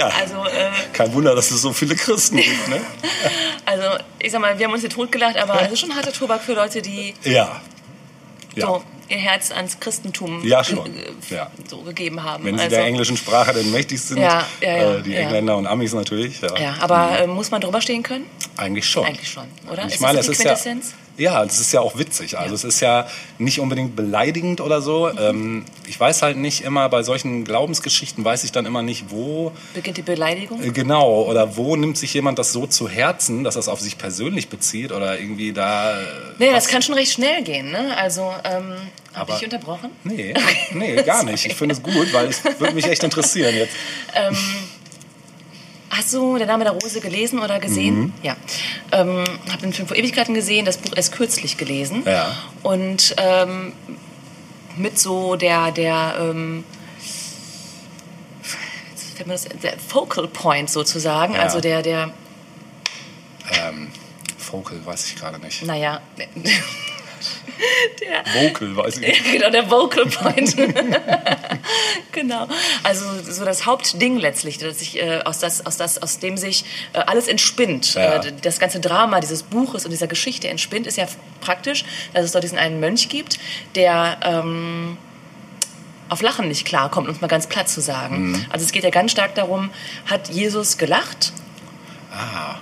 Ja. 0.09 0.15
Also, 0.21 0.35
äh, 0.47 0.71
Kein 0.93 1.13
Wunder, 1.15 1.35
dass 1.35 1.51
es 1.51 1.63
so 1.63 1.73
viele 1.73 1.95
Christen 1.97 2.37
gibt, 2.37 2.69
ne? 2.69 2.81
also, 3.67 3.85
ich 4.19 4.31
sag 4.33 4.41
mal, 4.41 4.59
wir 4.59 4.67
haben 4.67 4.73
uns 4.73 4.81
hier 4.83 4.91
totgelacht, 4.91 5.37
aber 5.37 5.63
es 5.63 5.73
ist 5.73 5.81
schon 5.81 5.95
harter 5.95 6.13
Tobak 6.13 6.43
für 6.43 6.55
Leute, 6.55 6.83
die 6.83 7.15
Ja. 7.25 7.61
Ja. 8.55 8.67
so 8.67 8.83
ihr 9.09 9.19
Herz 9.19 9.51
ans 9.51 9.79
Christentum 9.79 10.43
Ja, 10.47 10.63
schon. 10.65 10.85
ge- 10.85 11.13
Ja. 11.31 11.51
so 11.69 11.79
gegeben 11.83 12.23
haben. 12.23 12.45
Wenn 12.45 12.57
sie 12.57 12.65
also, 12.65 12.77
der 12.77 12.85
englischen 12.87 13.17
Sprache 13.17 13.53
denn 13.53 13.71
mächtig 13.71 14.01
sind, 14.01 14.19
Ja, 14.19 14.47
ja, 14.61 14.77
ja, 14.77 14.95
äh, 14.97 15.03
die. 15.03 15.15
Engländer 15.15 15.57
und 15.57 15.67
Amis 15.67 15.93
natürlich, 15.93 16.41
ja. 16.41 16.75
Aber 16.81 17.19
äh, 17.21 17.27
muss 17.27 17.51
man 17.51 17.61
drüber 17.61 17.81
stehen 17.81 18.03
können? 18.03 18.27
Eigentlich 18.57 18.87
schon. 18.89 19.05
Eigentlich 19.07 19.29
schon, 19.31 19.45
oder? 19.71 19.87
Ich 19.87 19.95
Ist 19.95 20.01
meine, 20.01 20.19
das 20.19 20.29
es 20.29 20.39
so 20.39 20.49
ist 20.49 20.65
die 20.65 20.69
ja? 20.69 20.75
Ja, 21.19 21.45
das 21.45 21.59
ist 21.61 21.73
ja 21.73 21.81
auch 21.81 21.99
witzig. 21.99 22.39
Also 22.39 22.55
es 22.55 22.65
ist 22.65 22.81
ja 22.81 23.07
nicht 23.39 23.61
unbedingt 23.61 23.95
beleidigend 23.97 24.61
oder 24.61 24.81
so. 24.81 25.11
Mhm. 25.13 25.19
Ähm, 25.21 25.65
ich 25.87 25.99
weiß 26.01 26.23
halt 26.23 26.37
nicht 26.37 26.63
immer, 26.63 26.89
bei 26.89 27.03
solchen 27.03 27.45
Glaubensgeschichten 27.45 28.25
weiß 28.25 28.45
ich 28.45 28.53
dann 28.53 28.67
immer 28.67 28.83
nicht, 28.83 29.07
wo 29.11 29.53
Beginnt 29.75 29.97
die 29.99 30.03
Beleidigung? 30.03 30.63
äh, 30.63 30.71
genau 30.71 31.23
oder 31.25 31.57
wo 31.57 31.77
nimmt 31.77 31.99
sich 31.99 32.15
jemand 32.15 32.39
das 32.39 32.53
so 32.53 32.67
zu 32.67 32.89
Herzen, 32.89 33.45
dass 33.45 33.55
das 33.55 33.69
auf 33.69 33.81
sich 33.81 33.99
persönlich 33.99 34.49
bezieht 34.49 34.93
oder 34.93 35.19
irgendwie 35.19 35.53
da. 35.53 36.01
äh, 36.01 36.05
Nee, 36.39 36.49
was- 36.49 36.65
das 36.65 36.69
kann 36.69 36.83
schon 36.83 36.95
recht 36.95 37.13
schnell 37.13 37.43
gehen, 37.45 37.71
ne? 37.71 37.97
Also, 37.97 38.33
ähm, 38.45 38.75
habe 39.15 39.33
ich 39.37 39.45
unterbrochen? 39.45 39.91
Nee, 40.05 40.33
nee, 40.73 40.97
gar 41.03 41.23
nicht. 41.25 41.45
Ich 41.45 41.55
finde 41.55 41.75
es 41.75 41.83
gut, 41.85 42.13
weil 42.15 42.29
es 42.29 42.43
würde 42.59 42.75
mich 42.75 42.87
echt 42.87 43.05
interessieren 43.05 43.55
jetzt. 43.55 43.75
Hast 45.95 46.13
du 46.15 46.39
Der 46.39 46.47
Name 46.47 46.65
der 46.65 46.73
Rose 46.73 47.01
gelesen 47.01 47.39
oder 47.39 47.59
gesehen? 47.61 48.01
Mhm. 48.01 48.13
Ja. 48.23 48.35
Ähm, 48.93 49.25
habe 49.51 49.63
den 49.63 49.73
Film 49.75 49.87
vor 49.87 49.97
Ewigkeiten 49.97 50.33
gesehen, 50.35 50.65
das 50.65 50.79
Buch 50.79 50.93
erst 50.97 51.13
kürzlich 51.13 51.59
gelesen. 51.59 52.03
Ja. 52.07 52.35
Und 52.63 53.15
ähm, 53.19 53.75
mit 54.77 54.99
so 54.99 55.37
der, 55.37 55.71
der, 55.71 56.15
ähm, 56.19 56.65
das, 59.27 59.45
der 59.45 59.79
Focal 59.79 60.29
Point 60.29 60.71
sozusagen, 60.71 61.35
Ja. 61.35 61.41
also 61.43 61.61
der, 61.61 61.83
der, 61.83 62.13
Ähm, 63.69 63.89
Vocal 64.51 64.85
weiß 64.85 65.07
ich 65.09 65.17
gerade 65.17 65.39
nicht. 65.39 65.63
naja, 65.65 66.01
der, 68.01 68.25
Vocal 68.43 68.77
weiß 68.77 68.99
ich 68.99 69.01
nicht. 69.01 69.25
genau, 69.33 69.51
der 69.51 69.71
Vocal 69.71 70.07
Point. 70.07 70.57
genau. 72.13 72.49
Also 72.83 73.05
so 73.23 73.45
das 73.45 73.67
Hauptding 73.67 74.19
letztlich, 74.19 74.59
dass 74.59 74.79
sich 74.79 74.99
äh, 74.99 75.21
aus, 75.25 75.39
das, 75.39 75.65
aus, 75.67 75.77
das, 75.77 76.03
aus 76.03 76.19
dem 76.19 76.37
sich 76.37 76.65
äh, 76.93 76.99
alles 76.99 77.29
entspinnt. 77.29 77.95
Ja. 77.95 78.23
Äh, 78.23 78.33
das 78.43 78.59
ganze 78.59 78.81
Drama 78.81 79.21
dieses 79.21 79.43
Buches 79.43 79.85
und 79.85 79.91
dieser 79.91 80.07
Geschichte 80.07 80.49
entspinnt, 80.49 80.87
ist 80.87 80.97
ja 80.97 81.07
praktisch, 81.41 81.85
dass 82.15 82.25
es 82.25 82.33
dort 82.33 82.45
diesen 82.45 82.59
einen 82.59 82.81
Mönch 82.81 83.09
gibt, 83.09 83.39
der 83.75 84.19
ähm, 84.23 84.97
auf 86.09 86.21
Lachen 86.21 86.49
nicht 86.49 86.67
klarkommt, 86.67 87.09
um 87.09 87.15
es 87.15 87.21
mal 87.21 87.29
ganz 87.29 87.47
platt 87.47 87.69
zu 87.69 87.81
sagen. 87.81 88.31
Mhm. 88.31 88.47
Also 88.51 88.65
es 88.65 88.73
geht 88.73 88.85
ja 88.85 88.91
ganz 88.91 89.13
stark 89.13 89.35
darum, 89.35 89.71
hat 90.07 90.29
Jesus 90.29 90.77
gelacht? 90.77 91.33
Ah, 92.13 92.57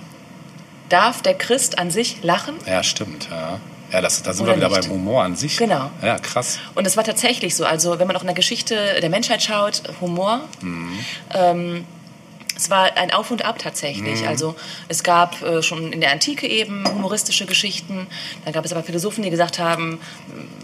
Darf 0.87 1.21
der 1.21 1.33
Christ 1.33 1.77
an 1.79 1.91
sich 1.91 2.23
lachen? 2.23 2.55
ja, 2.65 2.83
stimmt. 2.83 3.27
Ja, 3.29 3.59
ja 3.91 4.01
das, 4.01 4.23
da 4.23 4.33
sind 4.33 4.45
wir 4.47 4.55
wieder 4.55 4.69
nicht. 4.69 4.81
beim 4.81 4.91
Humor 4.91 5.23
an 5.23 5.35
sich. 5.35 5.57
Genau. 5.57 5.89
Ja, 6.01 6.17
krass. 6.19 6.59
Und 6.75 6.85
es 6.87 6.97
war 6.97 7.03
tatsächlich 7.03 7.55
so. 7.55 7.65
Also 7.65 7.99
wenn 7.99 8.07
man 8.07 8.15
auch 8.15 8.21
in 8.21 8.27
der 8.27 8.35
Geschichte 8.35 8.75
der 9.01 9.09
Menschheit 9.09 9.43
schaut, 9.43 9.83
Humor. 10.01 10.41
Ähm, 11.33 11.85
es 12.55 12.69
war 12.69 12.95
ein 12.95 13.11
Auf 13.11 13.31
und 13.31 13.43
Ab 13.43 13.57
tatsächlich. 13.57 14.27
Also 14.27 14.55
es 14.87 15.01
gab 15.01 15.41
äh, 15.41 15.63
schon 15.63 15.91
in 15.91 15.99
der 15.99 16.11
Antike 16.11 16.47
eben 16.47 16.83
humoristische 16.87 17.47
Geschichten. 17.47 18.05
Dann 18.45 18.53
gab 18.53 18.63
es 18.65 18.71
aber 18.71 18.83
Philosophen, 18.83 19.23
die 19.23 19.31
gesagt 19.31 19.57
haben, 19.57 19.99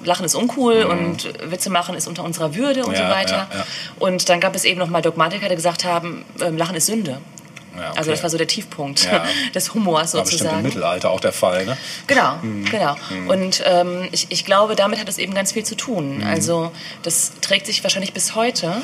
Lachen 0.04 0.24
ist 0.24 0.36
uncool 0.36 0.84
und 0.84 1.28
Witze 1.50 1.72
machen 1.72 1.96
ist 1.96 2.08
unter 2.08 2.24
unserer 2.24 2.54
Würde 2.54 2.86
und 2.86 2.94
Ja, 2.94 3.10
so 3.10 3.16
weiter. 3.16 3.48
ja, 3.52 3.58
ja. 3.60 3.66
Und 3.98 4.30
dann 4.30 4.40
gab 4.40 4.56
es 4.56 4.64
eben 4.64 4.78
noch 4.78 4.90
mal 4.90 5.02
Dogmatiker, 5.02 5.50
die 5.50 5.56
gesagt 5.56 5.86
haben, 5.86 6.24
ähm, 6.40 6.56
Lachen 6.56 6.76
ist 6.76 6.86
Sünde. 6.86 7.18
Ja, 7.78 7.90
okay. 7.92 7.98
Also 8.00 8.12
das 8.12 8.24
war 8.24 8.30
so 8.30 8.38
der 8.38 8.48
Tiefpunkt 8.48 9.06
Ja. 9.06 9.24
des 9.56 9.74
Humors 9.74 10.14
war 10.14 10.22
bestimmt 10.24 10.42
im 10.42 10.46
sozusagen. 10.48 10.64
Mittelalter 10.64 11.10
auch 11.12 11.20
der 11.20 11.32
Fall, 11.34 11.66
ne? 11.66 11.78
Genau, 12.08 12.38
Mhm. 12.42 12.66
genau. 12.66 12.96
Und 13.28 13.64
ähm, 13.66 14.08
ich, 14.12 14.28
ich 14.30 14.46
glaube, 14.46 14.76
damit 14.76 15.00
hat 15.00 15.08
es 15.10 15.18
eben 15.18 15.34
ganz 15.34 15.52
viel 15.52 15.64
zu 15.64 15.76
tun. 15.76 16.18
Mhm. 16.20 16.24
Also 16.28 16.72
das 17.04 17.34
trägt 17.42 17.66
sich 17.68 17.84
wahrscheinlich 17.84 18.14
bis 18.14 18.36
heute, 18.36 18.82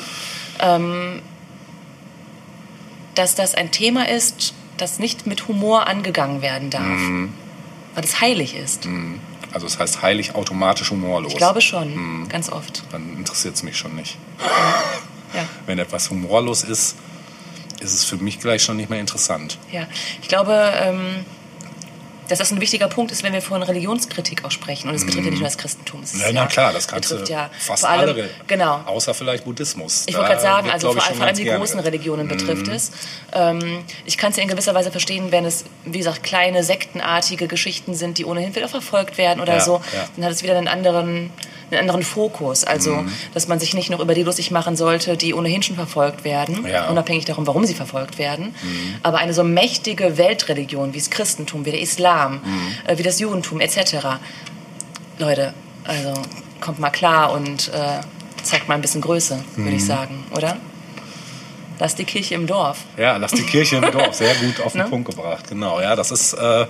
ähm, 0.60 1.20
dass 3.14 3.34
das 3.34 3.54
ein 3.54 3.70
Thema 3.70 4.08
ist, 4.08 4.54
das 4.76 4.98
nicht 4.98 5.26
mit 5.26 5.46
Humor 5.48 5.86
angegangen 5.86 6.42
werden 6.42 6.70
darf, 6.70 6.82
Mhm. 6.82 7.32
weil 7.94 8.04
es 8.04 8.20
heilig 8.20 8.56
ist. 8.56 8.88
Also 9.52 9.66
es 9.66 9.78
heißt 9.78 10.02
heilig 10.02 10.34
automatisch 10.34 10.90
humorlos. 10.90 11.30
Ich 11.32 11.38
glaube 11.38 11.60
schon, 11.60 11.94
Mhm. 12.22 12.28
ganz 12.28 12.50
oft. 12.50 12.82
Dann 12.90 13.16
interessiert 13.16 13.54
es 13.54 13.62
mich 13.62 13.76
schon 13.76 13.94
nicht. 13.94 14.16
Ja. 15.32 15.44
Wenn 15.66 15.78
etwas 15.78 16.10
humorlos 16.10 16.64
ist, 16.64 16.96
ist 17.84 17.94
es 17.94 18.04
für 18.04 18.16
mich 18.16 18.40
gleich 18.40 18.62
schon 18.62 18.76
nicht 18.76 18.90
mehr 18.90 19.00
interessant. 19.00 19.58
Ja, 19.70 19.86
ich 20.22 20.28
glaube, 20.28 20.72
ähm, 20.82 21.24
dass 22.28 22.38
das 22.38 22.50
ein 22.52 22.60
wichtiger 22.60 22.88
Punkt 22.88 23.12
ist, 23.12 23.22
wenn 23.22 23.32
wir 23.32 23.42
von 23.42 23.62
Religionskritik 23.62 24.44
auch 24.44 24.50
sprechen. 24.50 24.88
Und 24.88 24.94
es 24.94 25.04
betrifft 25.04 25.24
ja 25.24 25.30
nicht 25.30 25.40
nur 25.40 25.48
das 25.48 25.58
Christentum. 25.58 26.02
Es 26.02 26.14
ist 26.14 26.22
Ja, 26.22 26.28
na 26.32 26.46
klar, 26.46 26.72
das 26.72 26.88
kannst 26.88 27.08
betrifft 27.10 27.28
ja 27.30 27.50
fast 27.58 27.84
allem, 27.84 28.10
alle, 28.10 28.30
Genau. 28.46 28.80
außer 28.86 29.14
vielleicht 29.14 29.44
Buddhismus. 29.44 30.04
Ich 30.06 30.14
wollte 30.16 30.28
gerade 30.30 30.42
sagen, 30.42 30.64
wird, 30.64 30.74
also 30.74 30.92
vor, 30.92 31.00
vor 31.02 31.26
allem 31.26 31.36
die 31.36 31.44
gerne. 31.44 31.58
großen 31.58 31.80
Religionen 31.80 32.28
betrifft 32.28 32.68
es. 32.68 32.92
Ähm, 33.32 33.84
ich 34.04 34.16
kann 34.18 34.30
es 34.30 34.36
ja 34.36 34.42
in 34.42 34.48
gewisser 34.48 34.74
Weise 34.74 34.90
verstehen, 34.90 35.32
wenn 35.32 35.44
es, 35.44 35.64
wie 35.84 35.98
gesagt, 35.98 36.22
kleine 36.22 36.62
sektenartige 36.64 37.46
Geschichten 37.48 37.94
sind, 37.94 38.18
die 38.18 38.24
ohnehin 38.24 38.54
wieder 38.54 38.68
verfolgt 38.68 39.18
werden 39.18 39.40
oder 39.40 39.54
Ja, 39.54 39.60
so. 39.60 39.80
ja. 39.94 40.08
Dann 40.16 40.24
hat 40.26 40.32
es 40.32 40.42
wieder 40.42 40.56
einen 40.56 40.68
anderen, 40.68 41.30
einen 41.70 41.80
anderen 41.80 42.02
Fokus. 42.02 42.64
Also, 42.64 42.92
Mhm. 42.92 43.12
dass 43.32 43.48
man 43.48 43.58
sich 43.58 43.74
nicht 43.74 43.90
noch 43.90 44.00
über 44.00 44.14
die 44.14 44.22
lustig 44.22 44.50
machen 44.50 44.76
sollte, 44.76 45.16
die 45.16 45.34
ohnehin 45.34 45.62
schon 45.62 45.76
verfolgt 45.76 46.22
werden, 46.24 46.66
Ja. 46.66 46.84
Mhm. 46.84 46.90
unabhängig 46.92 47.24
darum, 47.24 47.46
warum 47.46 47.64
sie 47.64 47.74
verfolgt 47.74 48.18
werden. 48.18 48.54
Aber 49.02 49.18
eine 49.18 49.34
so 49.34 49.42
mächtige 49.44 50.16
Weltreligion 50.18 50.94
wie 50.94 50.98
das 50.98 51.10
Christentum, 51.10 51.64
wie 51.64 51.70
der 51.72 51.80
Islam, 51.80 52.13
Mhm. 52.44 52.72
äh, 52.86 52.98
wie 52.98 53.02
das 53.02 53.18
Judentum 53.20 53.60
etc. 53.60 53.96
Leute, 55.18 55.54
also 55.84 56.14
kommt 56.60 56.78
mal 56.78 56.90
klar 56.90 57.32
und 57.32 57.68
äh, 57.68 58.00
zeigt 58.42 58.68
mal 58.68 58.74
ein 58.74 58.80
bisschen 58.80 59.00
Größe, 59.00 59.42
würde 59.56 59.70
Mhm. 59.70 59.76
ich 59.76 59.84
sagen, 59.84 60.24
oder? 60.36 60.56
Lass 61.78 61.94
die 61.96 62.04
Kirche 62.04 62.34
im 62.36 62.46
Dorf. 62.46 62.78
Ja, 62.96 63.16
lass 63.16 63.32
die 63.32 63.42
Kirche 63.42 63.76
im 63.76 63.90
Dorf. 63.90 64.14
Sehr 64.14 64.34
gut 64.36 64.60
auf 64.60 64.72
den 64.74 64.82
Ne? 64.82 64.88
Punkt 64.88 65.10
gebracht. 65.10 65.48
Genau, 65.48 65.80
ja, 65.80 65.96
das 65.96 66.10
ist. 66.12 66.32
Äh, 66.34 66.66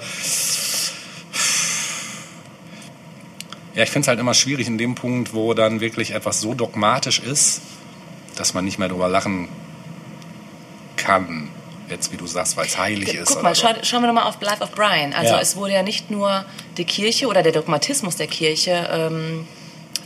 ja, 3.75 3.83
ich 3.83 3.91
finde 3.91 4.01
es 4.05 4.09
halt 4.09 4.21
immer 4.21 4.35
schwierig 4.35 4.67
in 4.67 4.79
dem 4.79 4.95
Punkt, 4.95 5.35
wo 5.35 5.53
dann 5.53 5.81
wirklich 5.81 6.13
etwas 6.13 6.41
so 6.41 6.55
dogmatisch 6.55 7.19
ist, 7.19 7.61
dass 8.37 8.55
man 8.55 8.65
nicht 8.65 8.79
mehr 8.79 8.89
drüber 8.89 9.09
lachen 9.09 9.49
kann. 10.97 11.49
Jetzt, 11.89 12.13
wie 12.13 12.17
du 12.17 12.27
sagst, 12.27 12.57
weil 12.57 12.67
es 12.67 12.79
heilig 12.79 13.15
ist. 13.15 13.29
Guck 13.35 13.43
mal, 13.43 13.55
so. 13.55 13.63
schau, 13.67 13.75
schauen 13.83 14.03
wir 14.03 14.07
nochmal 14.07 14.25
auf 14.25 14.41
Life 14.41 14.63
of 14.63 14.71
Brian. 14.73 15.13
Also 15.13 15.35
Ja. 15.35 15.41
es 15.41 15.57
wurde 15.57 15.75
ja 15.75 15.83
nicht 15.83 16.11
nur 16.11 16.45
die 16.77 16.85
Kirche 16.85 17.27
oder 17.27 17.43
der 17.43 17.53
Dogmatismus 17.53 18.17
der 18.17 18.27
Kirche 18.27 18.89
ähm, 18.91 19.47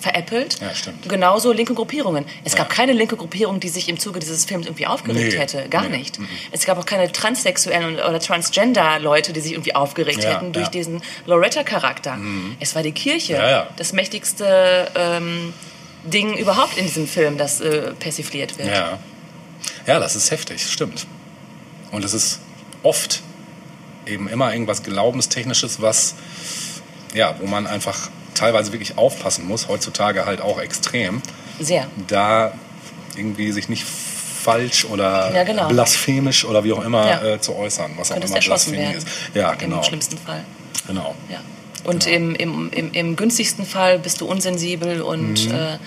veräppelt. 0.01 0.61
Ja, 0.61 0.74
stimmt. 0.74 1.09
Genauso 1.09 1.53
linke 1.53 1.74
Gruppierungen. 1.74 2.24
Es 2.45 2.53
Ja. 2.53 2.59
gab 2.59 2.70
keine 2.70 2.93
linke 2.93 3.16
Gruppierung, 3.16 3.59
die 3.61 3.68
sich 3.68 3.89
im 3.89 3.99
Zuge 3.99 4.20
dieses 4.20 4.45
Films 4.45 4.66
irgendwie 4.66 4.87
aufgeregt 4.87 5.33
Nee, 5.33 5.39
hätte. 5.39 5.68
Gar 5.68 5.89
nee, 5.89 5.99
nicht. 5.99 6.18
Es 6.53 6.64
gab 6.66 6.79
auch 6.79 6.87
keine 6.87 7.11
transsexuellen 7.11 7.95
oder 7.97 8.20
Transgender-Leute, 8.20 9.33
die 9.33 9.41
sich 9.41 9.53
irgendwie 9.53 9.74
aufgeregt 9.74 10.22
Ja, 10.22 10.31
hätten 10.35 10.53
durch 10.53 10.66
ja. 10.66 10.68
Mhm. 10.68 10.72
diesen 10.72 11.03
Loretta-Charakter. 11.26 12.16
Es 12.61 12.74
war 12.74 12.83
die 12.83 12.93
Kirche. 12.93 13.66
Das 13.76 13.93
mächtigste 13.93 14.89
ähm, 14.95 15.53
Ding 16.05 16.37
überhaupt 16.37 16.76
in 16.79 16.87
diesem 16.87 17.09
Film, 17.09 17.37
das 17.39 17.61
äh, 17.61 17.93
persifliert 17.99 18.57
wird. 18.59 18.68
Ja. 18.68 18.99
ja, 19.87 19.99
das 19.99 20.14
ist 20.16 20.31
heftig, 20.31 20.64
stimmt. 20.64 21.07
Und 21.93 22.05
es 22.05 22.12
ist 22.14 22.41
oft 22.82 23.22
eben 24.07 24.28
immer 24.28 24.53
irgendwas 24.53 24.82
Glaubenstechnisches, 24.82 25.80
was, 25.80 26.14
ja, 27.14 27.34
wo 27.41 27.47
man 27.47 27.66
einfach 27.66 28.09
teilweise 28.34 28.72
wirklich 28.72 28.97
aufpassen 28.99 29.47
muss, 29.47 29.68
heutzutage 29.68 30.24
halt 30.26 30.41
auch 30.41 30.61
extrem, 30.61 31.22
Sehr. 31.61 31.86
da 32.07 32.53
irgendwie 33.16 33.51
sich 33.53 33.68
nicht 33.68 33.84
falsch 33.84 34.84
oder 34.84 35.34
Ja, 35.34 35.43
genau. 35.45 35.68
blasphemisch 35.68 36.45
oder 36.45 36.62
wie 36.64 36.72
auch 36.72 36.84
immer 36.84 37.07
Ja. 37.09 37.22
äh, 37.34 37.41
zu 37.41 37.57
äußern, 37.57 37.93
was 37.97 38.11
auch 38.11 38.14
Könntest 38.14 38.30
immer 38.32 38.36
erschossen 38.36 38.72
Blasphemie 38.72 38.95
werden. 38.95 39.07
ist. 39.07 39.34
Ja, 39.34 39.55
genau. 39.55 39.78
Im 39.78 39.82
schlimmsten 39.82 40.16
Fall. 40.18 40.45
genau. 40.86 41.14
Ja. 41.28 41.41
Und 41.89 42.07
im, 42.07 42.34
im, 42.34 42.70
im, 42.70 42.93
im 42.93 43.16
günstigsten 43.16 43.64
Fall 43.64 43.99
bist 43.99 44.20
du 44.20 44.26
unsensibel 44.26 45.01
und 45.01 45.47
äh, 45.47 45.51
ne? 45.51 45.78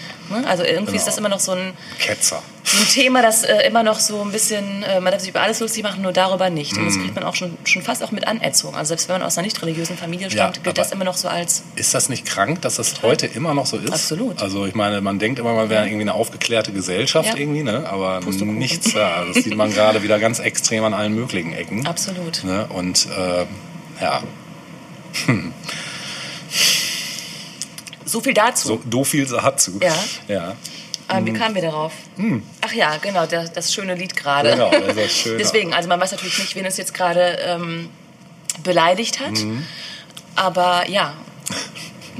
also 0.47 0.63
irgendwie 0.63 0.95
ist 0.95 1.03
Genau. 1.03 1.05
das 1.05 1.17
immer 1.19 1.29
noch 1.29 1.39
so 1.39 1.51
ein, 1.51 1.73
Ketzer. 1.99 2.41
so 2.63 2.77
ein 2.79 2.87
Thema, 2.89 3.21
das 3.21 3.43
äh, 3.43 3.67
immer 3.67 3.83
noch 3.83 3.99
so 3.99 4.19
ein 4.21 4.31
bisschen, 4.31 4.81
äh, 4.83 4.99
man 4.99 5.11
darf 5.11 5.21
sich 5.21 5.29
über 5.29 5.41
alles 5.41 5.59
lustig 5.59 5.83
machen, 5.83 6.01
nur 6.01 6.11
darüber 6.11 6.49
nicht. 6.49 6.75
Und 6.75 6.85
das 6.85 6.95
Mhm. 6.95 7.01
kriegt 7.03 7.15
man 7.15 7.23
auch 7.23 7.35
schon, 7.35 7.55
schon 7.65 7.83
fast 7.83 8.03
auch 8.03 8.11
mit 8.11 8.25
Anerziehung. 8.27 8.75
Also 8.75 8.89
selbst 8.89 9.09
wenn 9.09 9.15
man 9.19 9.27
aus 9.27 9.37
einer 9.37 9.45
nicht 9.45 9.61
religiösen 9.61 9.95
Familie 9.95 10.25
Ja, 10.27 10.31
stammt, 10.31 10.55
gilt 10.63 10.67
aber- 10.67 10.73
das 10.73 10.91
immer 10.91 11.05
noch 11.05 11.17
so 11.17 11.27
als 11.27 11.63
Ist 11.75 11.93
das 11.93 12.09
nicht 12.09 12.25
krank, 12.25 12.61
dass 12.63 12.77
das 12.77 13.01
heute 13.03 13.27
immer 13.27 13.53
noch 13.53 13.67
so 13.67 13.77
ist? 13.77 13.93
Absolut. 13.93 14.41
Also 14.41 14.65
ich 14.65 14.73
meine, 14.73 15.01
man 15.01 15.19
denkt 15.19 15.37
immer, 15.37 15.53
man 15.53 15.69
wäre 15.69 15.85
irgendwie 15.85 16.01
eine 16.01 16.15
aufgeklärte 16.15 16.71
Gesellschaft 16.71 17.29
Ja. 17.29 17.35
irgendwie, 17.37 17.61
ne? 17.63 17.87
aber 17.87 18.21
nichts 18.21 18.93
da. 18.93 19.23
Das 19.31 19.43
sieht 19.43 19.55
man 19.55 19.71
gerade 19.71 20.01
wieder 20.01 20.17
ganz 20.17 20.39
extrem 20.39 20.83
an 20.83 20.93
allen 20.95 21.13
möglichen 21.13 21.53
Ecken. 21.53 21.85
absolut. 21.85 22.43
Ne? 22.43 22.65
Und 22.69 23.07
äh, 23.15 23.45
ja, 24.03 24.23
So 28.11 28.19
viel 28.19 28.33
dazu. 28.33 28.67
so, 28.67 28.81
so 28.91 29.03
viel 29.05 29.25
dazu. 29.25 29.79
Ja. 29.81 29.95
ja. 30.27 30.55
Ähm, 31.09 31.25
wie 31.25 31.33
kamen 31.33 31.55
wir 31.55 31.61
darauf? 31.61 31.93
Ach 32.61 32.73
ja, 32.73 32.97
genau, 32.97 33.25
das, 33.25 33.51
das 33.53 33.73
schöne 33.73 33.95
Lied 33.95 34.15
gerade. 34.15 34.51
Hm. 34.51 34.57
Genau, 34.59 34.71
das 34.71 34.89
ist 34.89 34.97
das 35.05 35.11
Schöne. 35.11 35.37
Deswegen, 35.37 35.73
also 35.73 35.87
man 35.89 35.99
weiß 35.99 36.11
natürlich 36.11 36.39
nicht, 36.39 36.55
wen 36.55 36.65
es 36.65 36.75
jetzt 36.77 36.93
gerade 36.93 37.37
ähm, 37.45 37.89
beleidigt 38.63 39.19
hat. 39.19 39.31
Mhm. 39.31 39.65
Aber 40.35 40.89
ja, 40.89 41.13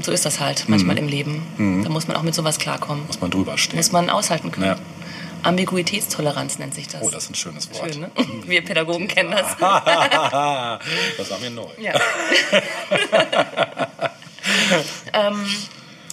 so 0.02 0.12
ist 0.12 0.24
das 0.24 0.40
halt 0.40 0.64
manchmal 0.68 0.96
Mhm. 0.96 1.02
im 1.02 1.08
Leben. 1.08 1.82
Da 1.84 1.90
muss 1.90 2.08
man 2.08 2.16
auch 2.16 2.22
mit 2.22 2.34
sowas 2.34 2.58
klarkommen. 2.58 3.06
Muss 3.06 3.20
man 3.20 3.30
drüber 3.30 3.58
stehen. 3.58 3.76
Muss 3.76 3.92
man 3.92 4.08
aushalten 4.10 4.50
können. 4.50 4.66
Ja. 4.66 4.76
Ambiguitätstoleranz 5.42 6.58
nennt 6.58 6.74
sich 6.74 6.88
das. 6.88 7.02
Oh, 7.02 7.10
das 7.10 7.24
ist 7.24 7.30
ein 7.30 7.34
schönes 7.34 7.70
Wort. 7.72 7.92
Schön, 7.92 8.00
ne? 8.02 8.10
Wir 8.46 8.64
Pädagogen 8.64 9.08
kennen 9.08 9.30
das. 9.32 9.56
das 9.58 11.30
war 11.30 11.38
mir 11.40 11.50
neu. 11.50 11.66
Ja. 11.78 11.92
ähm, 15.12 15.46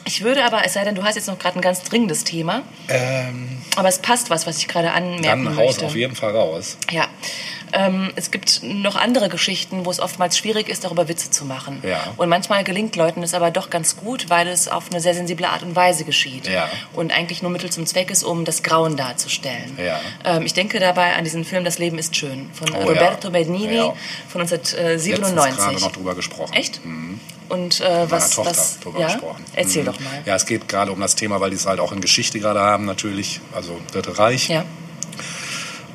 ich 0.09 0.23
würde 0.23 0.43
aber, 0.43 0.65
es 0.65 0.73
sei 0.73 0.83
denn, 0.83 0.95
du 0.95 1.03
hast 1.03 1.15
jetzt 1.15 1.27
noch 1.27 1.37
gerade 1.37 1.59
ein 1.59 1.61
ganz 1.61 1.83
dringendes 1.83 2.23
Thema, 2.23 2.63
Ähm, 2.87 3.61
aber 3.75 3.87
es 3.89 3.99
passt 3.99 4.31
was, 4.31 4.47
was 4.47 4.57
ich 4.57 4.67
gerade 4.67 4.91
anmerken 4.91 5.45
dann 5.45 5.55
haus 5.55 5.67
möchte. 5.73 5.85
auf 5.85 5.95
jeden 5.95 6.15
Fall 6.15 6.35
raus. 6.35 6.77
Ja. 6.89 7.05
Ähm, 7.71 8.11
es 8.15 8.31
gibt 8.31 8.63
noch 8.63 8.95
andere 8.95 9.29
Geschichten, 9.29 9.85
wo 9.85 9.91
es 9.91 9.99
oftmals 9.99 10.35
schwierig 10.39 10.67
ist, 10.69 10.83
darüber 10.85 11.07
Witze 11.07 11.29
zu 11.29 11.45
machen. 11.45 11.83
Ja. 11.87 11.99
Und 12.17 12.27
manchmal 12.27 12.63
gelingt 12.63 12.95
Leuten 12.95 13.21
es 13.21 13.35
aber 13.35 13.51
doch 13.51 13.69
ganz 13.69 13.95
gut, 13.95 14.31
weil 14.31 14.47
es 14.47 14.67
auf 14.67 14.85
eine 14.89 14.99
sehr 14.99 15.13
sensible 15.13 15.47
Art 15.47 15.61
und 15.61 15.75
Weise 15.75 16.03
geschieht. 16.03 16.47
Ja. 16.47 16.67
Und 16.93 17.11
eigentlich 17.15 17.43
nur 17.43 17.51
Mittel 17.51 17.69
zum 17.69 17.85
Zweck 17.85 18.09
ist, 18.09 18.23
um 18.23 18.43
das 18.43 18.63
Grauen 18.63 18.97
darzustellen. 18.97 19.77
Ja. 19.77 19.99
Ähm, 20.25 20.47
ich 20.47 20.55
denke 20.55 20.79
dabei 20.79 21.13
an 21.13 21.23
diesen 21.23 21.45
Film 21.45 21.63
Das 21.63 21.77
Leben 21.77 21.99
ist 21.99 22.15
schön 22.15 22.49
von 22.53 22.69
Oh, 22.73 22.87
Roberto 22.87 23.31
Ja. 23.89 23.93
von 24.29 24.41
Letztens 24.41 24.73
gerade 24.73 25.27
1997. 25.35 25.81
noch 25.85 25.91
drüber 25.91 26.15
gesprochen. 26.15 26.53
Echt? 26.53 26.83
Mhm. 26.83 27.19
Und 27.49 27.81
äh, 27.81 28.09
was, 28.09 28.31
Tochter 28.31 28.51
was 28.51 28.79
ja? 28.97 29.07
gesprochen. 29.07 29.43
Erzähl 29.53 29.81
Mhm. 29.83 29.87
doch 29.87 29.99
mal. 29.99 30.21
Ja, 30.25 30.35
es 30.35 30.45
geht 30.45 30.67
gerade 30.67 30.91
um 30.91 30.99
das 31.01 31.15
Thema, 31.15 31.41
weil 31.41 31.49
die 31.49 31.55
es 31.55 31.65
halt 31.65 31.79
auch 31.79 31.91
in 31.91 31.99
Geschichte 32.01 32.39
gerade 32.39 32.59
haben, 32.59 32.85
natürlich. 32.85 33.41
Also 33.53 33.79
Dritte 33.91 34.17
Reich. 34.19 34.49
Ja. 34.49 34.65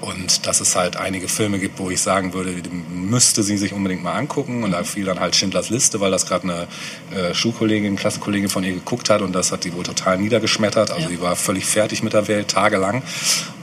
Und 0.01 0.47
dass 0.47 0.61
es 0.61 0.77
halt 0.77 0.97
einige 0.99 1.29
Filme 1.29 1.59
gibt, 1.59 1.79
wo 1.79 1.89
ich 1.89 1.99
sagen 1.99 2.35
würde, 2.35 2.53
die 2.53 2.69
müsste 2.69 3.43
sie 3.43 3.57
sich 3.57 3.73
unbedingt 3.73 4.03
mal 4.03 4.13
angucken. 4.13 4.63
Und 4.63 4.73
da 4.73 4.85
fiel 4.85 5.07
dann 5.07 5.19
halt 5.19 5.35
Schindlers 5.35 5.71
Liste, 5.71 5.99
weil 6.01 6.11
das 6.11 6.27
gerade 6.27 6.43
eine 6.45 6.67
äh, 7.31 7.33
Schulkollegin, 7.35 7.97
Klassenkollegin 7.97 8.51
von 8.51 8.65
ihr 8.65 8.75
geguckt 8.75 9.09
hat. 9.09 9.23
Und 9.23 9.33
das 9.33 9.51
hat 9.51 9.65
die 9.65 9.73
wohl 9.73 9.85
total 9.85 10.19
niedergeschmettert. 10.19 10.91
Also 10.91 11.05
Ja. 11.05 11.09
die 11.09 11.21
war 11.23 11.37
völlig 11.37 11.65
fertig 11.65 12.03
mit 12.03 12.13
der 12.13 12.29
Welt, 12.29 12.49
tagelang. 12.49 13.03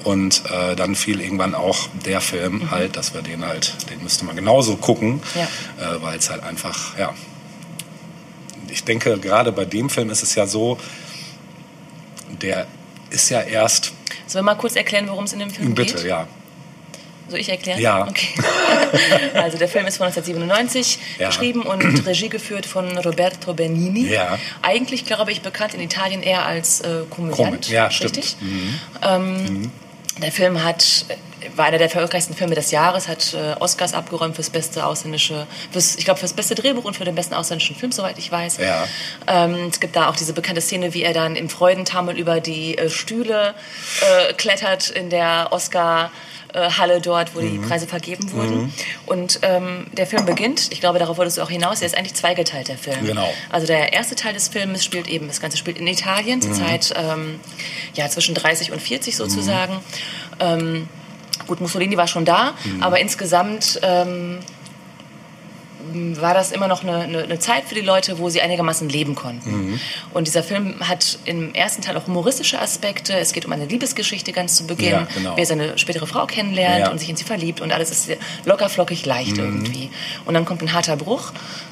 Und 0.04 0.42
äh, 0.50 0.76
dann 0.76 0.96
fiel 0.96 1.22
irgendwann 1.22 1.54
auch 1.54 1.90
der 2.08 2.22
Film 2.22 2.72
halt, 2.72 2.98
dass 2.98 3.14
wir 3.14 3.22
den 3.22 3.46
halt, 3.46 3.76
den 3.92 4.02
müsste 4.02 4.26
man 4.26 4.36
genauso 4.36 4.78
gucken. 4.78 5.22
Ja. 5.36 5.44
Äh, 5.96 6.02
weil 6.02 6.18
es 6.18 6.32
halt 6.32 6.42
einfach, 6.44 6.98
ja. 6.98 7.14
Ich 8.72 8.84
denke, 8.84 9.18
gerade 9.20 9.52
bei 9.52 9.66
dem 9.66 9.90
Film 9.90 10.10
ist 10.10 10.24
es 10.24 10.36
ja 10.36 10.48
so, 10.48 10.78
der 12.42 12.68
ist 13.10 13.30
ja 13.30 13.42
erst, 13.42 13.92
Sollen 14.28 14.46
wir 14.46 14.54
mal 14.54 14.58
kurz 14.58 14.76
erklären, 14.76 15.08
worum 15.10 15.26
es 15.26 15.34
in 15.34 15.40
dem 15.40 15.50
Film 15.50 15.76
geht? 15.76 15.94
bitte, 15.94 16.08
ja. 16.08 16.28
Soll 17.28 17.40
ich 17.40 17.50
erklären? 17.50 17.80
Ja. 17.80 18.08
Okay. 18.08 18.28
also 19.34 19.58
der 19.58 19.68
Film 19.70 19.86
ist 19.88 19.98
von 19.98 20.08
1997 20.08 21.00
Ja. 21.20 21.28
geschrieben 21.28 21.62
und 21.64 22.06
Regie 22.06 22.28
geführt 22.30 22.66
von 22.66 22.98
Roberto 22.98 23.54
Benigni. 23.54 24.08
Ja. 24.10 24.38
Eigentlich, 24.62 25.06
glaube 25.06 25.32
ich, 25.32 25.42
bekannt 25.42 25.74
in 25.74 25.82
Italien 25.82 26.24
eher 26.24 26.46
als 26.46 26.82
äh, 26.82 27.04
Komödiant. 27.10 27.66
Kom- 27.68 27.72
ja, 27.72 27.90
stimmt. 27.92 28.18
Richtig? 28.18 28.36
Ähm, 29.02 29.72
Der 30.18 30.32
Film 30.32 30.62
hat, 30.64 31.06
war 31.56 31.66
einer 31.66 31.78
der 31.78 31.88
erfolgreichsten 31.88 32.34
Filme 32.34 32.54
des 32.54 32.72
Jahres, 32.72 33.08
hat 33.08 33.34
äh, 33.34 33.54
Oscars 33.60 33.94
abgeräumt 33.94 34.36
fürs 34.36 34.50
beste 34.50 34.86
ausländische, 34.86 35.48
fürs, 35.72 35.96
ich 35.96 36.04
glaube 36.04 36.20
fürs 36.20 36.34
beste 36.34 36.54
Drehbuch 36.54 36.84
und 36.84 36.98
für 36.98 37.06
den 37.06 37.16
besten 37.16 37.34
ausländischen 37.34 37.76
Film, 37.76 37.92
soweit 37.92 38.18
ich 38.18 38.30
weiß. 38.30 38.58
Ja. 38.58 38.88
Ähm, 39.28 39.70
es 39.72 39.80
gibt 39.80 39.96
da 39.96 40.10
auch 40.10 40.16
diese 40.16 40.34
bekannte 40.34 40.62
Szene, 40.62 40.94
wie 40.94 41.04
er 41.04 41.14
dann 41.14 41.36
im 41.36 41.50
Freudentaumel 41.50 42.18
über 42.18 42.42
die 42.42 42.78
äh, 42.78 42.90
Stühle 42.90 43.54
äh, 44.02 44.34
klettert 44.34 44.90
in 44.90 45.10
der 45.10 45.48
Oscar. 45.52 46.12
Äh, 46.54 46.70
Halle 46.70 47.02
dort, 47.02 47.36
wo 47.36 47.40
die 47.40 47.48
Mhm. 47.58 47.68
Preise 47.68 47.88
vergeben 47.88 48.32
wurden. 48.32 48.74
Und 49.06 49.40
ähm, 49.42 49.88
der 49.94 50.08
Film 50.08 50.26
beginnt, 50.26 50.72
ich 50.72 50.80
glaube, 50.80 51.00
darauf 51.00 51.18
wolltest 51.18 51.38
du 51.38 51.42
auch 51.42 51.50
hinaus, 51.50 51.82
er 51.82 51.88
ist 51.88 51.98
eigentlich 51.98 52.14
zweigeteilt, 52.14 52.68
der 52.68 52.78
Film. 52.78 53.06
Genau. 53.06 53.32
Also 53.50 53.68
der 53.68 53.94
erste 53.94 54.16
Teil 54.16 54.34
des 54.34 54.48
Films 54.48 54.84
spielt 54.84 55.08
eben, 55.08 55.28
das 55.28 55.42
Ganze 55.42 55.58
spielt 55.58 55.78
in 55.78 55.88
Italien, 55.88 56.42
zur 56.42 56.54
Zeit 56.54 56.94
ähm, 56.96 57.40
ja, 57.94 58.08
zwischen 58.10 58.36
30 58.36 58.72
und 58.72 58.82
40 58.82 59.16
sozusagen. 59.16 59.80
Ähm, 60.40 60.88
gut, 61.48 61.62
Mussolini 61.62 61.98
war 61.98 62.08
schon 62.08 62.26
da, 62.26 62.54
aber 62.80 63.00
insgesamt 63.00 63.80
ähm, 63.84 64.40
war 66.20 66.34
das 66.34 66.52
immer 66.52 66.68
noch 66.68 66.84
eine, 66.84 66.96
eine, 67.00 67.24
eine 67.24 67.40
Zeit 67.40 67.64
für 67.66 67.76
die 67.76 67.82
Leute, 67.82 68.20
wo 68.20 68.30
sie 68.30 68.42
einigermaßen 68.42 68.88
leben 68.90 69.16
konnten. 69.16 69.80
Und 70.14 70.28
dieser 70.28 70.44
Film 70.44 70.76
hat 70.88 71.20
im 71.26 71.54
ersten 71.54 71.82
Teil 71.82 71.98
auch 71.98 72.08
humoristische 72.08 72.60
Aspekte. 72.60 73.14
Es 73.18 73.34
geht 73.34 73.46
um 73.46 73.52
eine 73.52 73.66
Liebesgeschichte 73.66 74.32
ganz 74.34 74.56
zu 74.56 74.66
Beginn, 74.68 74.92
Ja, 74.92 75.08
genau. 75.14 75.36
wie 75.36 75.42
er 75.42 75.46
seine 75.46 75.78
spätere 75.78 76.06
Frau 76.08 76.26
kennenlernt 76.26 76.80
Ja. 76.80 76.86
Mhm. 76.88 76.92
und 76.94 76.98
sich 77.00 77.10
in 77.10 77.16
sie 77.16 77.24
verliebt 77.24 77.62
und 77.62 77.72
alles 77.72 77.92
ist 77.92 78.10
locker, 78.46 78.70
flockig, 78.70 79.06
leicht 79.06 79.38
irgendwie. 79.38 79.90
Und 80.26 80.34
dann 80.34 80.46
kommt 80.46 80.62
ein 80.62 80.74
harter 80.74 80.96
Bruch. 80.98 81.32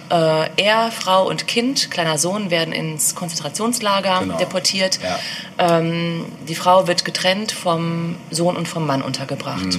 Äh, 0.10 0.50
er, 0.58 0.92
Frau 0.92 1.28
und 1.28 1.48
Kind, 1.48 1.92
kleiner 1.92 2.18
Sohn, 2.18 2.50
werden 2.50 2.74
ins 2.74 3.14
Konzentrationslager 3.16 4.20
Genau. 4.22 4.38
deportiert. 4.38 5.00
Ja. 5.04 5.78
Ähm, 5.78 6.26
die 6.48 6.56
Frau 6.56 6.88
wird 6.88 7.06
getrennt 7.06 7.52
vom 7.52 8.16
Sohn 8.32 8.56
und 8.58 8.68
vom 8.68 8.88
Mann 8.88 9.02
untergebracht. 9.04 9.78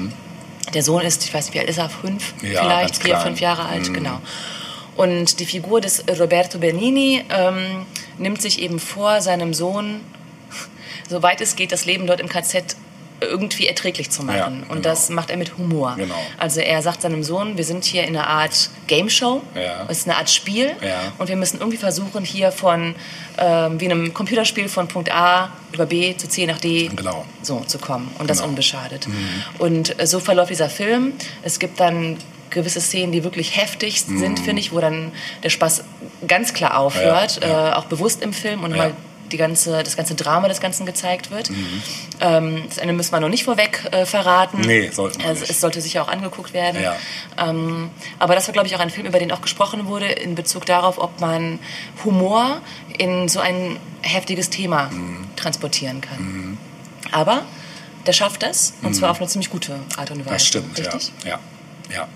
Der 0.75 0.83
Sohn 0.83 1.03
ist, 1.03 1.25
ich 1.25 1.35
weiß 1.35 1.47
nicht, 1.47 1.55
wie 1.55 1.61
alt 1.61 1.68
ist 1.68 1.79
er, 1.79 1.89
fünf. 1.91 2.35
Ja, 2.43 2.62
vielleicht, 2.62 2.97
vier, 3.03 3.14
klein. 3.14 3.23
fünf 3.27 3.41
Jahre 3.41 3.64
alt, 3.66 3.89
Mhm. 3.89 3.95
genau. 3.95 4.21
Und 4.97 5.41
die 5.41 5.47
Figur 5.47 5.81
des 5.81 6.05
Roberto 6.18 6.59
Bernini 6.59 7.25
ähm, 7.31 7.87
nimmt 8.18 8.43
sich 8.43 8.61
eben 8.61 8.79
vor, 8.79 9.21
seinem 9.23 9.55
Sohn, 9.55 10.01
soweit 11.09 11.41
es 11.41 11.57
geht, 11.57 11.73
das 11.73 11.85
Leben 11.87 12.07
dort 12.07 12.21
im 12.21 12.29
KZ 12.29 12.77
irgendwie 13.21 13.66
erträglich 13.66 14.11
zu 14.11 14.23
machen. 14.25 14.37
Ja, 14.39 14.47
Und 14.47 14.68
genau. 14.68 14.81
das 14.81 15.09
macht 15.11 15.31
er 15.31 15.37
mit 15.37 15.57
Humor. 15.59 15.95
Genau. 15.97 16.14
Also 16.39 16.61
er 16.61 16.81
sagt 16.83 17.03
seinem 17.03 17.23
Sohn, 17.23 17.57
wir 17.57 17.64
sind 17.64 17.85
hier 17.85 18.05
in 18.05 18.16
einer 18.16 18.27
Art 18.27 18.71
Game 18.87 19.11
Show, 19.11 19.43
Ja. 19.55 19.87
es 19.89 19.99
ist 19.99 20.09
eine 20.09 20.16
Art 20.16 20.31
Spiel 20.31 20.73
Ja. 20.83 21.12
und 21.18 21.29
wir 21.29 21.37
müssen 21.37 21.59
irgendwie 21.59 21.77
versuchen, 21.79 22.25
hier 22.25 22.51
von, 22.53 22.95
ähm, 23.39 23.81
wie 23.81 23.85
in 23.87 23.93
einem 23.93 24.14
Computerspiel, 24.14 24.68
von 24.68 24.89
Punkt 24.89 25.12
A 25.12 25.51
über 25.73 25.87
B 25.87 26.16
zu 26.16 26.29
C 26.29 26.47
nach 26.47 26.59
D 26.59 26.89
Genau. 26.95 27.25
so 27.43 27.61
zu 27.61 27.79
kommen 27.79 28.11
und 28.18 28.29
das 28.31 28.39
Genau. 28.39 28.51
unbeschadet. 28.51 29.07
Und 29.59 30.01
äh, 30.01 30.07
so 30.07 30.18
verläuft 30.21 30.51
dieser 30.51 30.68
Film. 30.71 31.12
Es 31.43 31.59
gibt 31.59 31.79
dann 31.81 32.16
gewisse 32.51 32.81
Szenen, 32.81 33.12
die 33.12 33.23
wirklich 33.23 33.57
heftig 33.57 34.01
sind, 34.03 34.41
finde 34.41 34.61
ich, 34.61 34.73
wo 34.73 34.81
dann 34.81 35.12
der 35.45 35.51
Spaß 35.51 35.85
ganz 36.27 36.53
klar 36.53 36.79
aufhört, 36.79 37.37
Mhm. 37.37 37.43
Ja, 37.43 37.49
ja. 37.49 37.68
Äh, 37.71 37.73
auch 37.75 37.85
bewusst 37.85 38.23
im 38.23 38.33
Film 38.33 38.64
und 38.64 38.73
Ja. 38.73 38.77
mal 38.77 38.93
die 39.33 39.37
ganze, 39.37 39.83
das 39.83 39.97
ganze 39.97 40.14
Drama 40.14 40.49
des 40.49 40.61
Ganzen 40.61 40.87
gezeigt 40.87 41.31
wird. 41.31 41.51
Mhm. 41.51 41.83
Ähm, 42.20 42.62
das 42.68 42.78
Ende 42.78 42.95
müssen 42.95 43.12
wir 43.12 43.20
noch 43.20 43.28
nicht 43.28 43.45
vorweg 43.45 43.89
äh, 43.93 44.07
verraten. 44.07 44.61
Nee, 44.61 44.91
sollten 44.91 45.20
wir 45.20 45.28
also, 45.28 45.41
nicht. 45.41 45.51
Es 45.51 45.61
sollte 45.61 45.81
sicher 45.81 46.03
auch 46.03 46.09
angeguckt 46.09 46.53
werden. 46.53 46.83
Ja. 46.83 46.97
Ähm, 47.39 47.91
aber 48.18 48.35
das 48.35 48.47
war, 48.49 48.53
glaube 48.53 48.68
ich, 48.68 48.74
auch 48.76 48.81
ein 48.81 48.91
Film, 48.91 49.07
über 49.07 49.18
den 49.18 49.33
auch 49.33 49.41
gesprochen 49.41 49.87
wurde, 49.87 50.07
in 50.07 50.35
Bezug 50.35 50.66
darauf, 50.66 50.99
ob 50.99 51.20
man 51.20 51.59
Humor 52.05 52.61
in 52.99 53.28
so 53.28 53.41
ein 53.41 53.78
heftiges 54.03 54.51
Thema 54.51 54.91
Mhm. 54.91 55.28
transportieren 55.37 56.01
kann. 56.01 56.59
Aber 57.12 57.43
der 58.07 58.12
schafft 58.12 58.43
das, 58.43 58.74
und 58.83 58.95
zwar 58.95 59.11
auf 59.11 59.18
eine 59.18 59.28
ziemlich 59.28 59.51
gute 59.51 59.78
Art 59.97 60.11
und 60.11 60.20
Weise. 60.20 60.28
Mhm. 60.28 60.33
Das 60.33 60.47
stimmt, 60.47 60.78
richtig? 60.78 61.12
ja. 61.24 61.31
ja. 61.31 61.39
Ja. 61.95 62.09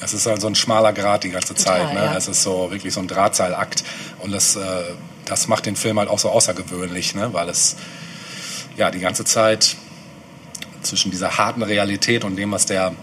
Es 0.00 0.12
ist 0.12 0.26
halt 0.26 0.40
so 0.40 0.46
ein 0.46 0.54
schmaler 0.54 0.92
Grat 0.92 1.24
die 1.24 1.30
ganze 1.30 1.54
Total, 1.54 1.86
Zeit. 1.86 1.94
Ne? 1.94 2.04
ja. 2.04 2.14
Es 2.14 2.28
ist 2.28 2.42
so 2.42 2.70
wirklich 2.70 2.92
so 2.94 3.00
ein 3.00 3.08
Drahtseilakt. 3.08 3.82
Und 4.20 4.32
das, 4.32 4.54
äh, 4.54 4.60
das 5.28 5.48
macht 5.48 5.66
den 5.66 5.76
Film 5.76 5.98
halt 5.98 6.08
auch 6.08 6.18
so 6.18 6.30
außergewöhnlich, 6.30 7.14
ne? 7.14 7.32
weil 7.32 7.48
es 7.48 7.76
ja 8.76 8.90
die 8.90 9.00
ganze 9.00 9.24
Zeit 9.24 9.76
zwischen 10.82 11.10
dieser 11.10 11.36
harten 11.38 11.62
Realität 11.62 12.24
und 12.24 12.36
dem, 12.36 12.52
was 12.52 12.66
der 12.66 12.94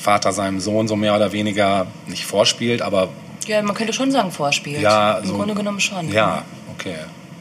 Vater 0.00 0.32
seinem 0.32 0.60
Sohn 0.60 0.86
so 0.88 0.96
mehr 0.96 1.14
oder 1.16 1.32
weniger 1.32 1.86
nicht 2.06 2.24
vorspielt, 2.24 2.80
aber 2.82 3.08
Ja, 3.46 3.60
man 3.62 3.74
könnte 3.74 3.92
schon 3.92 4.10
sagen, 4.10 4.30
vorspielt. 4.30 4.80
ja, 4.80 5.18
Im 5.18 5.26
so, 5.26 5.34
Grunde 5.36 5.54
genommen 5.54 5.80
schon. 5.80 6.10
Ja, 6.12 6.44
okay. 6.72 6.96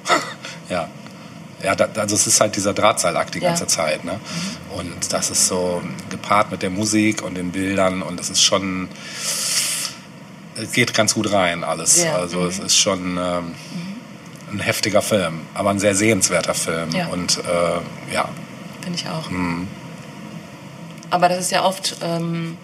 ja. 0.69 0.89
Ja, 1.63 1.73
da, 1.73 1.87
also 1.99 2.15
es 2.15 2.27
ist 2.27 2.41
halt 2.41 2.55
dieser 2.55 2.73
Drahtseilakt 2.73 3.33
die 3.33 3.39
Ja. 3.39 3.49
ganze 3.49 3.65
Zeit. 3.65 4.03
Ne? 4.03 4.19
Und 4.77 5.11
das 5.13 5.29
ist 5.31 5.47
so 5.47 5.81
gepaart 6.09 6.51
mit 6.51 6.61
der 6.61 6.69
Musik 6.69 7.23
und 7.23 7.35
den 7.35 7.51
Bildern 7.51 8.01
und 8.03 8.19
das 8.19 8.29
ist 8.29 8.43
schon, 8.43 8.89
es 10.55 10.71
geht 10.73 10.93
ganz 10.93 11.13
gut 11.15 11.31
rein 11.31 11.63
alles. 11.63 11.95
Sehr, 11.95 12.15
Also 12.15 12.39
mhm. 12.41 12.47
es 12.47 12.59
ist 12.59 12.77
schon 12.77 13.17
ähm, 13.17 13.55
ein 14.51 14.59
heftiger 14.59 15.01
Film, 15.01 15.41
aber 15.53 15.71
ein 15.71 15.79
sehr 15.79 15.95
sehenswerter 15.95 16.53
Film. 16.53 16.89
Ja. 16.91 17.07
Und 17.07 17.37
äh, 17.39 18.13
ja, 18.13 18.29
Finde 18.81 18.99
ich 18.99 19.07
auch. 19.09 19.29
Mhm. 19.29 19.67
Aber 21.09 21.29
das 21.29 21.39
ist 21.39 21.51
ja 21.51 21.63
oft, 21.63 21.97
ähm, 22.03 22.57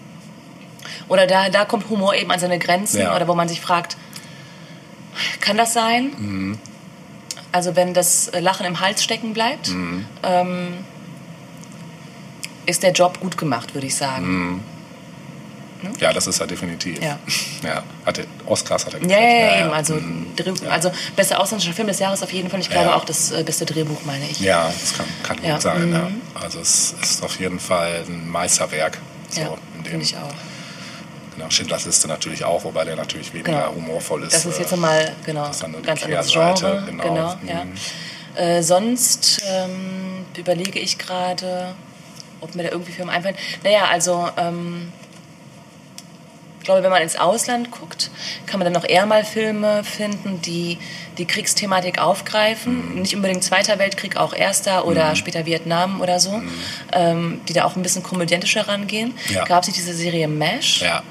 oder 1.08 1.26
da, 1.26 1.48
da 1.48 1.64
kommt 1.64 1.88
Humor 1.88 2.14
eben 2.14 2.30
an 2.30 2.38
seine 2.38 2.58
Grenzen, 2.58 3.00
Ja. 3.00 3.16
oder 3.16 3.26
wo 3.26 3.34
man 3.34 3.48
sich 3.48 3.60
fragt, 3.60 3.96
kann 5.40 5.56
das 5.56 5.72
sein? 5.72 6.12
Mhm. 6.16 6.58
Also 7.50 7.76
wenn 7.76 7.92
das 7.92 8.30
Lachen 8.38 8.64
im 8.66 8.80
Hals 8.80 9.02
stecken 9.02 9.32
bleibt, 9.32 9.68
Mhm. 9.68 10.06
ähm, 10.22 10.68
ist 12.66 12.82
der 12.82 12.92
Job 12.92 13.18
gut 13.20 13.36
gemacht, 13.36 13.74
würde 13.74 13.88
ich 13.88 13.96
sagen. 13.96 14.62
Mhm. 15.82 15.92
Ja, 16.00 16.12
das 16.12 16.26
ist 16.26 16.40
er 16.40 16.46
definitiv. 16.46 17.00
Ja. 17.02 17.18
ja 17.62 17.82
hatte, 18.06 18.26
Oscars 18.46 18.86
hat 18.86 18.94
er 18.94 19.00
Ja, 19.00 19.06
gekriegt. 19.08 19.22
ja, 19.22 19.56
ja, 19.56 19.60
eben. 19.64 19.72
Also, 19.72 19.94
Mhm. 19.94 20.26
Also 20.70 20.90
bester 21.16 21.40
ausländischer 21.40 21.72
Film 21.74 21.88
des 21.88 21.98
Jahres 21.98 22.22
auf 22.22 22.32
jeden 22.32 22.48
Fall. 22.50 22.60
Ich 22.60 22.70
glaube 22.70 22.86
Ja. 22.90 22.94
auch 22.96 23.04
das 23.04 23.30
äh, 23.32 23.42
beste 23.42 23.64
Drehbuch, 23.66 24.02
meine 24.04 24.24
ich. 24.28 24.40
Ja, 24.40 24.66
das 24.80 24.96
kann, 24.96 25.06
kann 25.22 25.36
gut 25.36 25.46
Ja, 25.46 25.60
sein. 25.60 25.88
mhm. 25.88 25.94
Ja. 25.94 26.10
Also 26.34 26.60
es 26.60 26.94
ist 27.02 27.22
auf 27.22 27.38
jeden 27.38 27.60
Fall 27.60 28.04
ein 28.08 28.28
Meisterwerk. 28.28 28.98
So, 29.30 29.40
Ja, 29.40 29.48
finde 29.84 30.04
ich 30.04 30.16
auch. 30.16 30.32
Genau, 31.36 31.48
Schindlers 31.50 31.86
Liste 31.86 32.08
natürlich 32.08 32.44
auch, 32.44 32.62
wobei 32.64 32.84
der 32.84 32.94
natürlich 32.96 33.32
weniger 33.32 33.52
Genau. 33.68 33.74
humorvoll 33.74 34.22
ist. 34.24 34.34
Das 34.34 34.44
ist 34.44 34.58
äh, 34.58 34.60
jetzt 34.62 34.70
nochmal, 34.70 35.12
genau, 35.24 35.46
das 35.46 35.56
ist 35.56 35.64
eine 35.64 35.80
ganz 35.80 36.02
anderes 36.02 36.30
Genre. 36.30 36.82
genau. 36.86 37.02
Genau, 37.04 37.34
Mhm. 37.36 37.48
ja. 37.48 37.64
Äh, 38.34 38.62
sonst 38.62 39.40
ähm, 39.46 40.24
überlege 40.36 40.78
ich 40.78 40.98
gerade, 40.98 41.74
ob 42.40 42.54
mir 42.54 42.64
da 42.64 42.70
irgendwie 42.70 42.92
Filme 42.92 43.12
einfallen. 43.12 43.36
Naja, 43.64 43.84
also 43.90 44.28
ähm, 44.36 44.92
ich 46.62 46.64
glaube, 46.64 46.84
wenn 46.84 46.92
man 46.92 47.02
ins 47.02 47.16
Ausland 47.16 47.72
guckt, 47.72 48.12
kann 48.46 48.60
man 48.60 48.72
dann 48.72 48.72
noch 48.80 48.88
eher 48.88 49.04
mal 49.04 49.24
Filme 49.24 49.82
finden, 49.82 50.40
die 50.42 50.78
die 51.18 51.24
Kriegsthematik 51.24 52.00
aufgreifen. 52.00 52.94
Mhm. 52.94 53.02
Nicht 53.02 53.16
unbedingt 53.16 53.42
Zweiter 53.42 53.80
Weltkrieg, 53.80 54.16
auch 54.16 54.32
Erster 54.32 54.86
oder 54.86 55.16
später 55.16 55.44
Vietnam 55.44 56.00
oder 56.00 56.20
so, 56.20 56.40
ähm, 56.92 57.40
die 57.48 57.52
da 57.52 57.64
auch 57.64 57.74
ein 57.74 57.82
bisschen 57.82 58.04
komödiantischer 58.04 58.68
rangehen. 58.68 59.08
Mhm. 59.28 59.34
Ja. 59.34 59.44
Gab 59.44 59.62
es 59.62 59.70
nicht 59.70 59.78
diese 59.80 59.92
Serie 59.92 60.28
MASH? 60.28 60.82
Ja, 60.82 61.02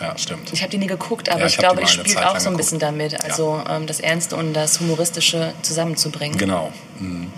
ja, 0.00 0.16
stimmt. 0.16 0.50
Ich 0.54 0.62
habe 0.62 0.70
die 0.70 0.78
nie 0.78 0.86
geguckt, 0.86 1.28
aber 1.28 1.40
Ja, 1.40 1.46
ich, 1.48 1.52
ich 1.52 1.58
glaube, 1.58 1.82
die 1.82 1.86
die 1.86 1.92
spielt 1.92 2.16
auch 2.24 2.30
so 2.38 2.48
ein 2.48 2.56
geguckt. 2.56 2.56
bisschen 2.56 2.78
damit, 2.78 3.22
also 3.22 3.62
ähm, 3.68 3.86
das 3.86 4.00
Ernste 4.00 4.36
und 4.36 4.54
das 4.54 4.80
Humoristische 4.80 5.52
zusammenzubringen. 5.60 6.38
Genau. 6.38 6.72
Mhm. 6.98 7.30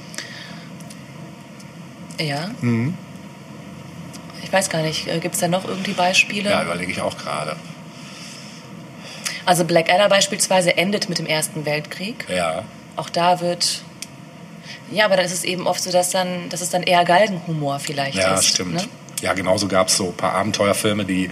Ja. 2.20 2.48
Ich 4.51 4.53
weiß 4.53 4.68
gar 4.68 4.82
nicht, 4.82 5.07
gibt 5.20 5.36
es 5.36 5.40
da 5.40 5.46
noch 5.46 5.64
irgendwie 5.64 5.92
Beispiele? 5.92 6.51
Ja, 6.51 6.64
überlege 6.64 6.90
ich 6.90 7.01
auch 7.01 7.16
gerade. 7.16 7.55
Also 9.46 9.64
Blackadder 9.64 10.09
beispielsweise 10.09 10.76
endet 10.76 11.09
mit 11.09 11.18
dem 11.18 11.26
Ersten 11.26 11.64
Weltkrieg. 11.66 12.26
Ja, 12.28 12.64
Auch 12.96 13.09
da 13.11 13.40
wird. 13.40 13.82
Ja, 14.90 15.05
aber 15.05 15.14
dann 15.14 15.24
ist 15.24 15.32
es 15.32 15.44
eben 15.44 15.68
oft 15.68 15.80
so, 15.80 15.92
dass, 15.92 16.11
dann, 16.11 16.48
dass 16.48 16.62
es 16.62 16.70
dann 16.70 16.82
eher 16.82 17.05
Galgenhumor 17.05 17.78
vielleicht 17.78 18.16
ja, 18.18 18.34
ist. 18.34 18.46
stimmt. 18.46 18.74
Ne? 18.74 18.84
Ja, 19.22 19.34
genauso 19.34 19.68
gab 19.68 19.86
es 19.86 19.96
so 19.96 20.07
ein 20.09 20.14
paar 20.16 20.32
Abenteuerfilme, 20.32 21.05
die 21.05 21.30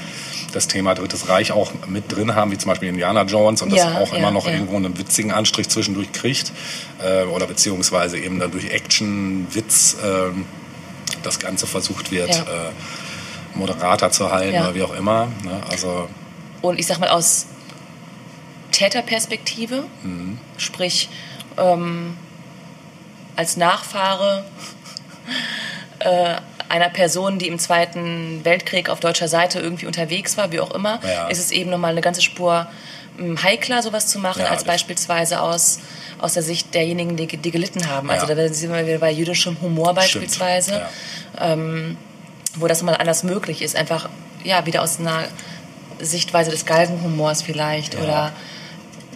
das 0.53 0.69
Thema 0.69 0.95
Drittes 0.95 1.29
Reich 1.29 1.51
auch 1.51 1.73
mit 1.89 2.15
drin 2.15 2.37
haben, 2.37 2.53
wie 2.53 2.59
zum 2.59 2.69
Beispiel 2.69 2.89
Indiana 2.89 3.23
Jones 3.23 3.63
und 3.63 3.71
das 3.73 3.81
Ja, 3.81 3.99
auch 3.99 4.13
ja, 4.13 4.19
immer 4.19 4.31
noch 4.31 4.47
ja. 4.47 4.53
irgendwo 4.53 4.77
einen 4.77 4.97
witzigen 4.97 5.33
Anstrich 5.33 5.69
zwischendurch 5.69 6.13
kriegt. 6.13 6.53
Äh, 7.03 7.25
oder 7.25 7.49
beziehungsweise 7.49 8.17
eben 8.17 8.39
dann 8.39 8.53
durch 8.53 8.71
Action, 8.71 9.49
Witz 9.53 9.97
ähm, 10.05 10.47
das 11.25 11.41
Ganze 11.41 11.67
versucht 11.67 12.13
wird, 12.13 12.31
Ja. 12.31 12.43
äh, 12.43 12.71
moderater 13.59 14.11
zu 14.11 14.31
halten 14.31 14.55
Ja. 14.55 14.63
oder 14.65 14.75
wie 14.75 14.83
auch 14.83 14.95
immer. 14.95 15.27
Ne? 15.45 15.61
Also 15.71 16.09
Und 16.63 16.79
ich 16.79 16.87
sag 16.87 16.99
mal 16.99 17.11
aus 17.11 17.47
Täterperspektive, 18.73 19.85
Mhm. 20.03 20.39
sprich 20.57 21.09
ähm, 21.57 22.17
als 23.37 23.57
Nachfahre 23.57 24.45
äh, 26.01 26.37
einer 26.69 26.89
Person, 26.91 27.39
die 27.39 27.49
im 27.49 27.59
Zweiten 27.59 28.45
Weltkrieg 28.45 28.89
auf 28.91 29.01
deutscher 29.01 29.27
Seite 29.29 29.59
irgendwie 29.59 29.87
unterwegs 29.87 30.37
war, 30.37 30.53
wie 30.53 30.61
auch 30.61 30.71
immer, 30.73 31.01
Ja. 31.05 31.29
ist 31.29 31.39
es 31.39 31.51
eben 31.51 31.71
nochmal 31.71 31.93
eine 31.93 32.01
ganze 32.03 32.23
Spur 32.23 32.67
ähm, 33.19 33.43
heikler, 33.43 33.83
sowas 33.83 34.07
zu 34.07 34.19
machen, 34.21 34.43
Ja, 34.43 34.49
als 34.51 34.63
beispielsweise 34.65 35.41
aus, 35.41 35.81
aus 36.21 36.35
der 36.35 36.43
Sicht 36.45 36.73
derjenigen, 36.75 37.17
die, 37.17 37.27
die 37.27 37.51
gelitten 37.51 37.89
haben. 37.89 38.11
Also 38.11 38.29
Ja. 38.29 38.35
da 38.37 38.53
sind 38.53 38.73
wir 38.73 38.87
wieder 38.87 38.99
bei 38.99 39.11
jüdischem 39.11 39.57
Humor 39.61 39.93
beispielsweise 39.95 40.71
Stimmt. 40.71 40.87
Ja. 41.41 41.53
Wo 42.61 42.67
das 42.67 42.83
mal 42.83 42.95
anders 42.95 43.23
möglich 43.23 43.63
ist. 43.63 43.77
Einfach, 43.77 44.09
ja, 44.45 44.67
wieder 44.67 44.83
aus 44.83 44.99
einer 45.01 45.25
Sichtweise 46.01 46.51
des 46.51 46.65
Galgenhumors 46.67 47.43
vielleicht 47.43 47.95
Ja. 47.95 48.01
oder 48.01 48.33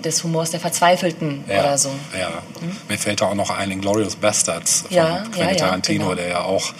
des 0.05 0.25
Humors 0.25 0.51
der 0.51 0.59
Verzweifelten 0.59 1.45
Ja, 1.49 1.61
oder 1.61 1.79
so. 1.79 1.91
Ja. 2.19 2.43
Mir 2.89 2.99
fällt 2.99 3.21
da 3.21 3.27
auch 3.27 3.35
noch 3.35 3.51
ein 3.51 3.81
Glorious 3.81 4.17
Bastards 4.17 4.83
von 4.89 4.97
Ja, 4.97 5.23
Quentin 5.33 5.59
Tarantino, 5.59 6.05
genau. 6.07 6.15
der 6.17 6.29
ja 6.29 6.41
auch 6.41 6.73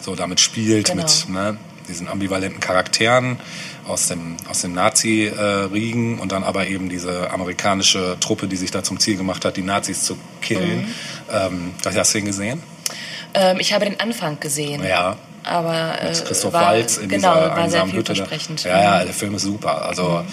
so 0.00 0.14
damit 0.14 0.38
spielt, 0.40 0.86
Genau. 0.86 1.02
mit 1.02 1.28
ne, 1.28 1.56
diesen 1.88 2.08
ambivalenten 2.08 2.60
Charakteren 2.60 3.40
aus 3.88 4.06
dem, 4.06 4.36
aus 4.48 4.60
dem 4.60 4.72
Nazi-Riegen 4.72 6.20
und 6.20 6.30
dann 6.30 6.44
aber 6.44 6.68
eben 6.68 6.88
diese 6.88 7.30
amerikanische 7.30 8.16
Truppe, 8.20 8.46
die 8.46 8.56
sich 8.56 8.70
da 8.70 8.84
zum 8.84 9.00
Ziel 9.00 9.16
gemacht 9.16 9.44
hat, 9.44 9.56
die 9.56 9.62
Nazis 9.62 10.04
zu 10.04 10.16
killen. 10.40 10.82
Mhm. 10.82 10.94
Ähm, 11.32 11.74
hast 11.84 12.14
du 12.14 12.18
den 12.18 12.26
gesehen? 12.26 12.62
Ähm, 13.34 13.58
ich 13.58 13.72
habe 13.72 13.84
den 13.84 13.98
Anfang 13.98 14.38
gesehen. 14.38 14.84
Ja. 14.84 15.16
Aber 15.44 16.00
äh, 16.00 16.10
Mit 16.10 16.24
Christoph 16.24 16.52
war, 16.52 16.66
Waltz 16.66 16.98
in 16.98 17.08
genau, 17.08 17.34
dieser 17.34 17.56
war 17.56 17.70
sehr 17.70 17.86
vielversprechend. 17.86 18.64
Ja, 18.64 18.82
ja, 18.98 19.04
der 19.04 19.14
Film 19.14 19.34
ist 19.34 19.42
super. 19.42 19.86
Also 19.86 20.24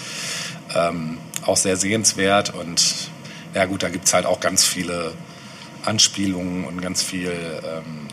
ähm, 0.74 1.18
auch 1.46 1.56
sehr 1.56 1.76
sehenswert 1.76 2.54
und 2.54 3.10
ja 3.54 3.64
gut, 3.64 3.82
da 3.82 3.88
gibt 3.88 4.06
es 4.06 4.14
halt 4.14 4.26
auch 4.26 4.40
ganz 4.40 4.64
viele 4.64 5.12
Anspielungen 5.84 6.64
und 6.64 6.82
ganz 6.82 7.02
viel. 7.02 7.30
Ähm, 7.30 8.06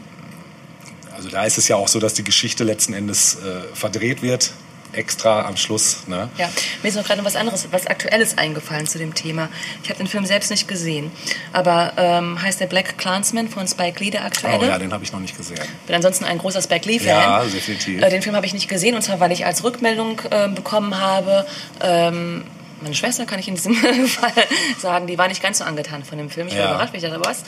also 1.15 1.29
da 1.29 1.43
ist 1.43 1.57
es 1.57 1.67
ja 1.67 1.75
auch 1.75 1.87
so, 1.87 1.99
dass 1.99 2.13
die 2.13 2.23
Geschichte 2.23 2.63
letzten 2.63 2.93
Endes 2.93 3.35
äh, 3.35 3.73
verdreht 3.73 4.21
wird, 4.21 4.51
extra 4.95 5.45
am 5.45 5.57
Schluss. 5.57 6.07
Ne? 6.07 6.29
Ja, 6.37 6.49
mir 6.81 6.89
ist 6.89 6.95
noch 6.95 7.03
gerade 7.03 7.19
noch 7.19 7.25
was 7.25 7.35
anderes, 7.35 7.67
was 7.71 7.87
Aktuelles 7.87 8.37
eingefallen 8.37 8.87
zu 8.87 8.97
dem 8.97 9.13
Thema. 9.13 9.49
Ich 9.83 9.89
habe 9.89 9.97
den 9.97 10.07
Film 10.07 10.25
selbst 10.25 10.51
nicht 10.51 10.67
gesehen, 10.67 11.11
aber 11.53 11.93
ähm, 11.97 12.41
heißt 12.41 12.59
der 12.59 12.67
Black 12.67 12.97
Clansman 12.97 13.49
von 13.49 13.67
Spike 13.67 14.03
Lee 14.03 14.11
der 14.11 14.25
aktuelle? 14.25 14.59
Oh 14.59 14.63
ja, 14.63 14.77
den 14.77 14.93
habe 14.93 15.03
ich 15.03 15.11
noch 15.11 15.19
nicht 15.19 15.37
gesehen. 15.37 15.59
bin 15.85 15.95
ansonsten 15.95 16.25
ein 16.25 16.37
großer 16.37 16.61
Spike 16.61 16.87
Lee-Fan. 16.87 17.07
Ja, 17.07 17.43
definitiv. 17.43 18.01
Äh, 18.01 18.09
den 18.09 18.21
Film 18.21 18.35
habe 18.35 18.45
ich 18.45 18.53
nicht 18.53 18.67
gesehen, 18.67 18.95
und 18.95 19.01
zwar, 19.01 19.19
weil 19.19 19.31
ich 19.31 19.45
als 19.45 19.63
Rückmeldung 19.63 20.21
äh, 20.29 20.47
bekommen 20.49 20.99
habe, 20.99 21.45
ähm, 21.81 22.43
meine 22.81 22.95
Schwester 22.95 23.25
kann 23.25 23.39
ich 23.39 23.47
in 23.47 23.55
diesem 23.55 23.75
Fall 24.07 24.31
sagen, 24.79 25.07
die 25.07 25.17
war 25.17 25.27
nicht 25.27 25.41
ganz 25.41 25.59
so 25.59 25.63
angetan 25.63 26.03
von 26.03 26.17
dem 26.17 26.29
Film. 26.29 26.47
Ich 26.47 26.53
war 26.53 26.61
Ja. 26.61 26.69
überrascht, 26.71 26.93
weil 26.93 27.03
ich 27.03 27.09
dachte, 27.09 27.23
was? 27.25 27.43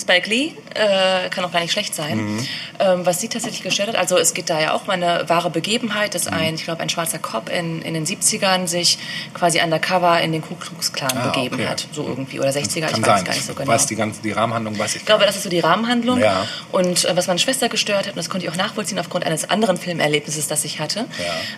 Spike 0.00 0.28
Lee 0.28 0.52
äh, 0.74 1.28
kann 1.30 1.44
auch 1.44 1.52
gar 1.52 1.60
nicht 1.60 1.72
schlecht 1.72 1.94
sein. 1.94 2.16
Mhm. 2.36 2.46
Ähm, 2.78 3.06
was 3.06 3.20
sie 3.20 3.28
tatsächlich 3.28 3.62
gestellt 3.62 3.88
hat, 3.90 3.96
also 3.96 4.16
es 4.18 4.34
geht 4.34 4.48
da 4.50 4.60
ja 4.60 4.72
auch 4.72 4.84
um 4.84 4.90
eine 4.90 5.28
wahre 5.28 5.50
Begebenheit, 5.50 6.14
dass 6.14 6.26
Mhm. 6.30 6.36
ein, 6.36 6.54
ich 6.54 6.64
glaube, 6.64 6.80
ein 6.82 6.88
schwarzer 6.88 7.18
Cop 7.18 7.48
in, 7.50 7.82
in 7.82 7.94
den 7.94 8.06
70ern 8.06 8.66
sich 8.66 8.98
quasi 9.34 9.60
undercover 9.60 10.20
in 10.20 10.32
den 10.32 10.42
Ku 10.42 10.54
Klux 10.54 10.92
Klan 10.92 11.10
Ah, 11.16 11.28
begeben 11.28 11.56
okay. 11.56 11.66
hat. 11.68 11.86
So 11.92 12.06
irgendwie. 12.06 12.38
Oder 12.40 12.50
60er, 12.50 12.86
Kann 12.88 13.00
ich 13.00 13.06
weiß 13.06 13.16
sein. 13.16 13.24
gar 13.24 13.34
nicht 13.34 13.46
so 13.46 13.54
genau. 13.54 13.70
weiß 13.72 13.86
die, 13.86 13.96
ganze, 13.96 14.22
die 14.22 14.32
Rahmenhandlung 14.32 14.78
weiß 14.78 14.90
ich 14.96 15.00
Ich 15.02 15.06
glaube, 15.06 15.26
das 15.26 15.36
ist 15.36 15.42
so 15.44 15.48
die 15.50 15.60
Rahmenhandlung. 15.60 16.18
Ja. 16.20 16.46
Und 16.72 17.04
äh, 17.04 17.16
was 17.16 17.26
meine 17.26 17.38
Schwester 17.38 17.68
gestört 17.68 18.00
hat, 18.06 18.08
und 18.10 18.16
das 18.16 18.30
konnte 18.30 18.46
ich 18.46 18.52
auch 18.52 18.56
nachvollziehen 18.56 18.98
aufgrund 18.98 19.24
eines 19.26 19.48
anderen 19.50 19.76
Filmerlebnisses, 19.76 20.48
das 20.48 20.64
ich 20.64 20.78
hatte, 20.80 21.06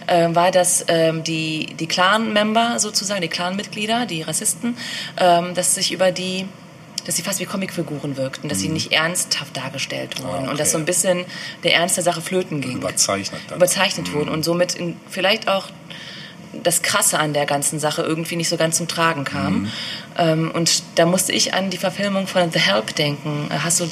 Ja. 0.08 0.14
äh, 0.26 0.34
war, 0.34 0.50
dass 0.50 0.84
ähm, 0.88 1.22
die, 1.24 1.66
die 1.78 1.86
Clan-Member 1.86 2.78
sozusagen, 2.78 3.11
die 3.20 3.28
Clan-Mitglieder, 3.28 4.06
die 4.06 4.22
Rassisten, 4.22 4.76
ähm, 5.18 5.54
dass 5.54 5.74
sich 5.74 5.92
über 5.92 6.12
die 6.12 6.46
dass 7.04 7.16
sie 7.16 7.22
fast 7.22 7.40
wie 7.40 7.46
Comicfiguren 7.46 8.16
wirkten, 8.16 8.48
dass 8.48 8.60
sie 8.60 8.68
nicht 8.68 8.92
ernsthaft 8.92 9.56
dargestellt 9.56 10.22
wurden 10.22 10.42
Mhm. 10.42 10.48
Ah, 10.48 10.50
und 10.52 10.60
dass 10.60 10.70
so 10.70 10.76
okay. 10.76 10.82
ein 10.82 10.86
bisschen 10.86 11.24
der 11.64 11.74
Ernst 11.74 11.96
der 11.96 12.04
Sache 12.04 12.20
flöten 12.20 12.60
ging. 12.60 12.76
überzeichnet. 12.76 13.40
Dann. 13.48 13.56
Überzeichnet 13.56 14.12
wurden 14.12 14.28
und 14.28 14.44
somit 14.44 14.74
in, 14.74 14.96
vielleicht 15.10 15.48
auch 15.48 15.68
das 16.62 16.82
Krasse 16.82 17.18
an 17.18 17.32
der 17.32 17.46
ganzen 17.46 17.80
Sache 17.80 18.02
irgendwie 18.02 18.36
nicht 18.36 18.48
so 18.48 18.56
ganz 18.56 18.76
zum 18.76 18.86
Tragen 18.86 19.24
kam. 19.24 19.62
Mhm. 19.62 19.72
Ähm, 20.18 20.50
und 20.52 20.82
da 20.96 21.06
musste 21.06 21.32
ich 21.32 21.54
an 21.54 21.70
die 21.70 21.78
Verfilmung 21.78 22.26
von 22.26 22.52
The 22.52 22.60
Help 22.60 22.94
denken. 22.94 23.48
Hast 23.50 23.80
du 23.80 23.90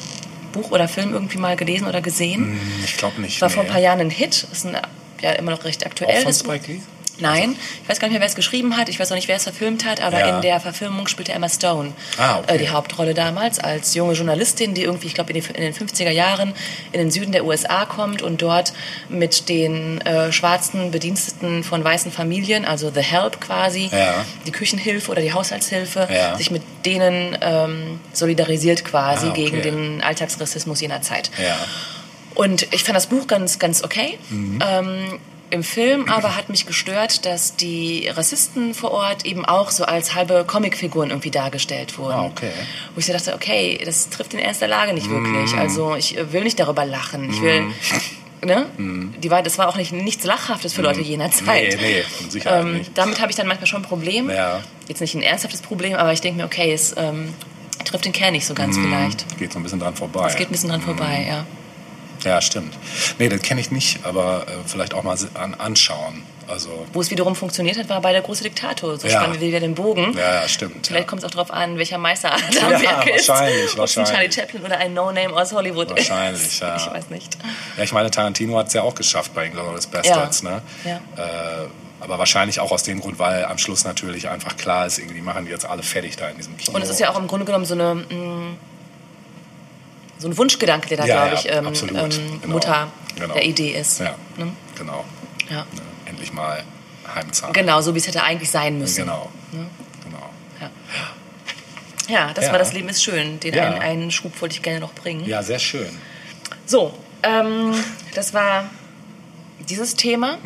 Buch 0.51 0.71
oder 0.71 0.87
Film 0.87 1.13
irgendwie 1.13 1.37
mal 1.37 1.55
gelesen 1.55 1.87
oder 1.87 2.01
gesehen? 2.01 2.59
Ich 2.85 2.97
glaube 2.97 3.19
nicht. 3.21 3.41
War 3.41 3.49
vor 3.49 3.63
ein 3.63 3.67
nee. 3.67 3.71
paar 3.73 3.81
Jahren 3.81 3.99
ein 3.99 4.09
Hit. 4.09 4.47
Ist 4.51 4.65
ein, 4.65 4.77
ja 5.21 5.31
immer 5.31 5.51
noch 5.51 5.63
recht 5.63 5.85
aktuell. 5.85 6.19
Auch 6.19 6.23
von. 6.23 6.33
Spike 6.33 6.71
Lee? 6.71 6.81
Nein, 7.21 7.55
ich 7.83 7.89
weiß 7.89 7.99
gar 7.99 8.07
nicht 8.07 8.13
mehr, 8.13 8.21
wer 8.21 8.27
es 8.27 8.35
geschrieben 8.35 8.75
hat. 8.77 8.89
Ich 8.89 8.99
weiß 8.99 9.11
auch 9.11 9.15
nicht, 9.15 9.27
wer 9.27 9.35
es 9.37 9.43
verfilmt 9.43 9.85
hat, 9.85 10.01
aber 10.01 10.19
Ja. 10.19 10.35
in 10.35 10.41
der 10.41 10.59
Verfilmung 10.59 11.07
spielte 11.07 11.31
Emma 11.31 11.47
Stone 11.49 11.93
Ah, 12.17 12.39
okay. 12.39 12.55
äh, 12.55 12.57
die 12.57 12.69
Hauptrolle 12.69 13.13
damals 13.13 13.59
als 13.59 13.93
junge 13.93 14.13
Journalistin, 14.13 14.73
die 14.73 14.83
irgendwie, 14.83 15.07
ich 15.07 15.13
glaube, 15.13 15.31
in, 15.31 15.37
in 15.37 15.61
den 15.61 15.73
50er 15.73 16.09
Jahren 16.11 16.53
in 16.91 16.99
den 16.99 17.11
Süden 17.11 17.31
der 17.31 17.45
USA 17.45 17.85
kommt 17.85 18.21
und 18.21 18.41
dort 18.41 18.73
mit 19.07 19.47
den 19.49 20.01
äh, 20.01 20.31
schwarzen 20.31 20.91
Bediensteten 20.91 21.63
von 21.63 21.83
weißen 21.83 22.11
Familien, 22.11 22.65
also 22.65 22.91
The 22.93 23.01
Help 23.01 23.39
quasi, 23.39 23.89
Ja. 23.91 24.25
die 24.47 24.51
Küchenhilfe 24.51 25.11
oder 25.11 25.21
die 25.21 25.31
Haushaltshilfe, 25.33 26.07
Ja. 26.11 26.35
sich 26.37 26.51
mit 26.51 26.63
denen 26.85 27.37
ähm, 27.41 27.99
solidarisiert 28.13 28.83
quasi 28.83 29.27
Ah, 29.27 29.29
okay. 29.31 29.43
gegen 29.45 29.61
den 29.61 30.01
Alltagsrassismus 30.01 30.81
jener 30.81 31.01
Zeit. 31.01 31.29
Und 32.33 32.67
ich 32.73 32.83
fand 32.83 32.95
das 32.95 33.07
Buch 33.07 33.27
ganz, 33.27 33.59
ganz 33.59 33.83
okay. 33.83 34.17
Mhm. 34.29 34.59
Ähm, 34.67 35.19
Im 35.51 35.63
Film 35.63 36.07
aber 36.09 36.35
hat 36.37 36.47
mich 36.49 36.65
gestört, 36.65 37.25
dass 37.25 37.57
die 37.57 38.07
Rassisten 38.07 38.73
vor 38.73 38.91
Ort 38.91 39.25
eben 39.25 39.43
auch 39.45 39.69
so 39.69 39.83
als 39.83 40.15
halbe 40.15 40.45
Comicfiguren 40.47 41.09
irgendwie 41.09 41.29
dargestellt 41.29 41.97
wurden. 41.97 42.13
Ah, 42.13 42.25
okay. 42.25 42.51
Wo 42.95 42.99
ich 42.99 43.05
so 43.05 43.11
dachte, 43.13 43.35
okay, 43.35 43.79
das 43.83 44.09
trifft 44.09 44.31
den 44.31 44.39
Ernst 44.39 44.61
der 44.61 44.69
Lage 44.69 44.93
nicht 44.93 45.09
wirklich. 45.09 45.53
Also 45.55 45.95
ich 45.95 46.17
äh, 46.17 46.31
will 46.31 46.43
nicht 46.43 46.57
darüber 46.57 46.85
lachen. 46.85 47.29
Ich 47.29 47.41
will, 47.41 47.65
ne? 48.45 48.65
Die 48.77 49.29
war, 49.29 49.43
das 49.43 49.57
war 49.57 49.67
auch 49.67 49.75
nicht, 49.75 49.91
nichts 49.91 50.23
Lachhaftes 50.23 50.73
für 50.73 50.81
Leute 50.83 51.01
jener 51.01 51.31
Zeit. 51.31 51.77
Nee, 51.81 52.03
nee, 52.21 52.29
Sicherheit 52.29 52.61
Ähm, 52.63 52.77
nicht. 52.77 52.91
damit 52.97 53.19
habe 53.19 53.29
ich 53.29 53.35
dann 53.35 53.47
manchmal 53.47 53.67
schon 53.67 53.81
ein 53.81 53.87
Problem. 53.87 54.29
Ja. 54.29 54.61
Jetzt 54.87 55.01
nicht 55.01 55.15
ein 55.15 55.21
ernsthaftes 55.21 55.61
Problem, 55.61 55.95
aber 55.95 56.13
ich 56.13 56.21
denke 56.21 56.39
mir, 56.39 56.45
okay, 56.45 56.71
es 56.71 56.95
ähm, 56.97 57.33
trifft 57.83 58.05
den 58.05 58.13
Kern 58.13 58.31
nicht 58.31 58.45
so 58.45 58.53
ganz 58.53 58.77
vielleicht. 58.77 59.37
Geht 59.37 59.51
so 59.51 59.59
ein 59.59 59.63
bisschen 59.63 59.79
dran 59.81 59.95
vorbei. 59.95 60.27
Es 60.27 60.37
geht 60.37 60.47
ein 60.47 60.51
bisschen 60.53 60.69
dran 60.69 60.81
vorbei, 60.81 61.25
ja. 61.27 61.45
Ja, 62.23 62.41
stimmt. 62.41 62.77
Nee, 63.19 63.29
das 63.29 63.41
kenne 63.41 63.61
ich 63.61 63.71
nicht, 63.71 64.05
aber 64.05 64.45
äh, 64.47 64.51
vielleicht 64.65 64.93
auch 64.93 65.03
mal 65.03 65.17
an, 65.33 65.53
anschauen. 65.55 66.23
Also, 66.47 66.85
Wo 66.91 66.99
es 66.99 67.09
wiederum 67.11 67.33
funktioniert 67.35 67.77
hat, 67.77 67.87
war 67.87 68.01
bei 68.01 68.11
der 68.11 68.21
große 68.21 68.43
Diktator. 68.43 68.99
So 68.99 69.07
Ja. 69.07 69.19
spannen 69.21 69.39
wir 69.39 69.47
wieder 69.47 69.61
den 69.61 69.73
Bogen. 69.73 70.13
ja, 70.17 70.41
ja, 70.41 70.47
stimmt. 70.49 70.87
Vielleicht 70.87 71.05
ja. 71.05 71.09
kommt 71.09 71.21
es 71.23 71.25
auch 71.25 71.31
darauf 71.31 71.49
an, 71.51 71.77
welcher 71.77 71.97
Meister 71.97 72.33
am 72.33 72.41
Ja, 72.51 72.81
Werk 72.81 73.07
ist. 73.07 73.29
wahrscheinlich, 73.29 73.77
wahrscheinlich. 73.77 74.11
Charlie 74.13 74.31
Chaplin 74.31 74.63
oder 74.63 74.77
ein 74.77 74.93
No-Name 74.93 75.33
aus 75.33 75.53
Hollywood 75.53 75.91
Wahrscheinlich, 75.91 76.41
ist. 76.41 76.59
ja. 76.61 76.75
Ich 76.75 76.85
weiß 76.87 77.09
nicht. 77.09 77.37
Ja, 77.77 77.83
ich 77.83 77.93
meine, 77.93 78.11
Tarantino 78.11 78.57
hat 78.57 78.67
es 78.67 78.73
ja 78.73 78.81
auch 78.81 78.95
geschafft 78.95 79.33
bei 79.33 79.45
Inglourious 79.45 79.87
Bastards, 79.87 80.43
ne? 80.43 80.61
Ja. 80.83 80.97
Äh, 81.15 81.67
aber 82.01 82.17
wahrscheinlich 82.19 82.59
auch 82.59 82.71
aus 82.71 82.83
dem 82.83 82.99
Grund, 82.99 83.17
weil 83.19 83.45
am 83.45 83.57
Schluss 83.59 83.85
natürlich 83.85 84.27
einfach 84.27 84.57
klar 84.57 84.87
ist, 84.87 84.97
irgendwie 84.97 85.21
machen 85.21 85.45
die 85.45 85.51
jetzt 85.51 85.65
alle 85.65 85.83
fertig 85.83 86.17
da 86.17 86.27
in 86.29 86.35
diesem 86.37 86.57
Kino. 86.57 86.75
Und 86.75 86.81
es 86.83 86.89
ist 86.89 86.99
ja 86.99 87.11
auch 87.11 87.17
im 87.19 87.27
Grunde 87.27 87.45
genommen 87.45 87.63
so 87.65 87.75
eine 87.75 87.93
mh, 87.95 88.55
so 90.21 90.27
ein 90.29 90.37
Wunschgedanke, 90.37 90.87
der 90.89 90.97
da, 90.97 91.05
Ja, 91.05 91.27
glaube 91.27 91.35
ich, 91.35 91.43
ja, 91.45 91.57
ähm, 91.57 91.67
ähm, 91.67 92.41
Genau. 92.41 92.53
Mutter 92.53 92.87
Genau. 93.15 93.33
der 93.33 93.43
Idee 93.45 93.71
ist. 93.71 93.99
Ja, 93.99 94.15
Ne? 94.37 94.53
genau. 94.77 95.03
Ja. 95.49 95.57
Ne? 95.59 95.81
Endlich 96.05 96.31
mal 96.31 96.63
Heimzahlen. 97.13 97.53
Genau, 97.53 97.81
so 97.81 97.93
wie 97.93 97.99
es 97.99 98.07
hätte 98.07 98.23
eigentlich 98.23 98.49
sein 98.51 98.77
müssen. 98.77 99.01
Genau. 99.03 99.29
genau. 99.51 100.29
Ja, 102.07 102.31
das 102.33 102.45
Ja. 102.45 102.51
war 102.51 102.59
das 102.59 102.73
Leben 102.73 102.89
ist 102.89 103.03
schön. 103.03 103.39
Den 103.39 103.57
einen, 103.57 103.79
einen 103.81 104.11
Schub 104.11 104.39
wollte 104.41 104.55
ich 104.55 104.61
gerne 104.61 104.79
noch 104.81 104.93
bringen. 104.93 105.25
Ja, 105.25 105.41
sehr 105.43 105.59
schön. 105.59 105.89
So, 106.65 106.93
ähm, 107.23 107.73
das 108.15 108.33
war 108.33 108.65
dieses 109.71 109.95
Thema. 109.95 110.37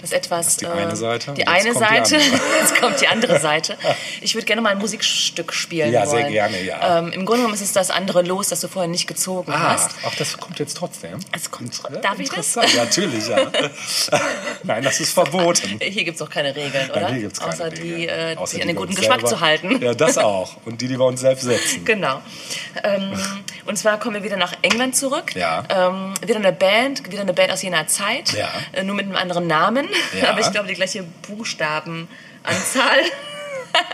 Das 0.00 0.12
etwas. 0.12 0.44
Das 0.46 0.48
ist 0.54 0.60
die 0.60 0.64
äh, 0.66 0.70
eine 0.70 0.96
Seite. 0.96 1.32
Die 1.32 1.40
Jetzt 1.40 1.48
eine 1.48 1.72
kommt 1.72 1.76
die 1.76 1.78
Seite. 1.78 2.16
andere. 2.16 2.40
Jetzt 2.60 2.80
kommt 2.80 3.00
die 3.00 3.08
andere 3.08 3.40
Seite. 3.40 3.76
Ich 4.20 4.34
würde 4.34 4.46
gerne 4.46 4.62
mal 4.62 4.70
ein 4.70 4.78
Musikstück 4.78 5.52
spielen 5.52 5.92
Ja, 5.92 6.06
sehr 6.06 6.20
wollen. 6.22 6.32
gerne, 6.32 6.62
ja. 6.62 6.98
Ähm, 6.98 7.12
Im 7.12 7.24
Grunde 7.26 7.42
genommen 7.42 7.54
ist 7.54 7.60
es 7.60 7.72
das 7.72 7.90
andere 7.90 8.22
Los, 8.22 8.48
das 8.48 8.60
du 8.60 8.68
vorher 8.68 8.90
nicht 8.90 9.06
gezogen 9.06 9.52
Ah, 9.52 9.74
hast. 9.74 9.90
ach, 10.06 10.14
das 10.16 10.38
kommt 10.38 10.58
jetzt 10.58 10.76
trotzdem. 10.76 11.18
Es 11.32 11.50
kommt 11.50 11.78
Ja, 11.92 11.98
Darf 12.00 12.18
ich 12.18 12.30
das? 12.30 12.54
Ja, 12.54 12.62
natürlich, 12.76 13.28
ja. 13.28 13.38
Nein, 14.62 14.82
das 14.82 15.00
ist 15.00 15.12
verboten. 15.12 15.78
Hier 15.80 16.04
gibt 16.04 16.16
es 16.16 16.22
auch 16.22 16.30
keine 16.30 16.54
Regeln, 16.56 16.90
oder? 16.90 17.00
Nein, 17.02 17.12
hier 17.14 17.22
gibt's 17.24 17.40
keine 17.40 17.52
Außer 17.52 17.70
die, 17.70 17.82
Regeln. 17.94 18.08
äh, 18.08 18.36
Außer 18.36 18.56
die 18.56 18.62
an 18.62 18.68
den 18.68 18.76
guten 18.76 18.94
Geschmack 18.94 19.20
selber- 19.20 19.28
zu 19.36 19.40
halten. 19.40 19.82
Ja, 19.82 19.94
das 19.94 20.16
auch. 20.18 20.56
Und 20.64 20.80
die, 20.80 20.88
die 20.88 20.98
wir 20.98 21.04
uns 21.04 21.20
selbst 21.20 21.42
setzen. 21.44 21.84
Genau. 21.84 22.20
Ähm, 22.82 23.12
und 23.66 23.76
zwar 23.78 23.98
kommen 23.98 24.14
wir 24.16 24.24
wieder 24.24 24.36
nach 24.36 24.54
England 24.62 24.96
zurück. 24.96 25.34
Ja. 25.34 25.64
Ähm, 25.68 26.14
wieder 26.24 26.36
eine 26.36 26.52
Band, 26.52 27.10
wieder 27.10 27.22
eine 27.22 27.34
Band 27.34 27.52
aus 27.52 27.62
jener 27.62 27.86
Zeit. 27.86 28.32
Ja. 28.32 28.48
Äh, 28.72 28.84
nur 28.84 28.94
mit 28.94 29.06
einem 29.06 29.16
anderen 29.16 29.46
Namen. 29.46 29.88
Aber 30.28 30.40
ich 30.40 30.50
glaube, 30.50 30.68
die 30.68 30.74
gleiche 30.74 31.04
Buchstabenanzahl. 31.28 32.08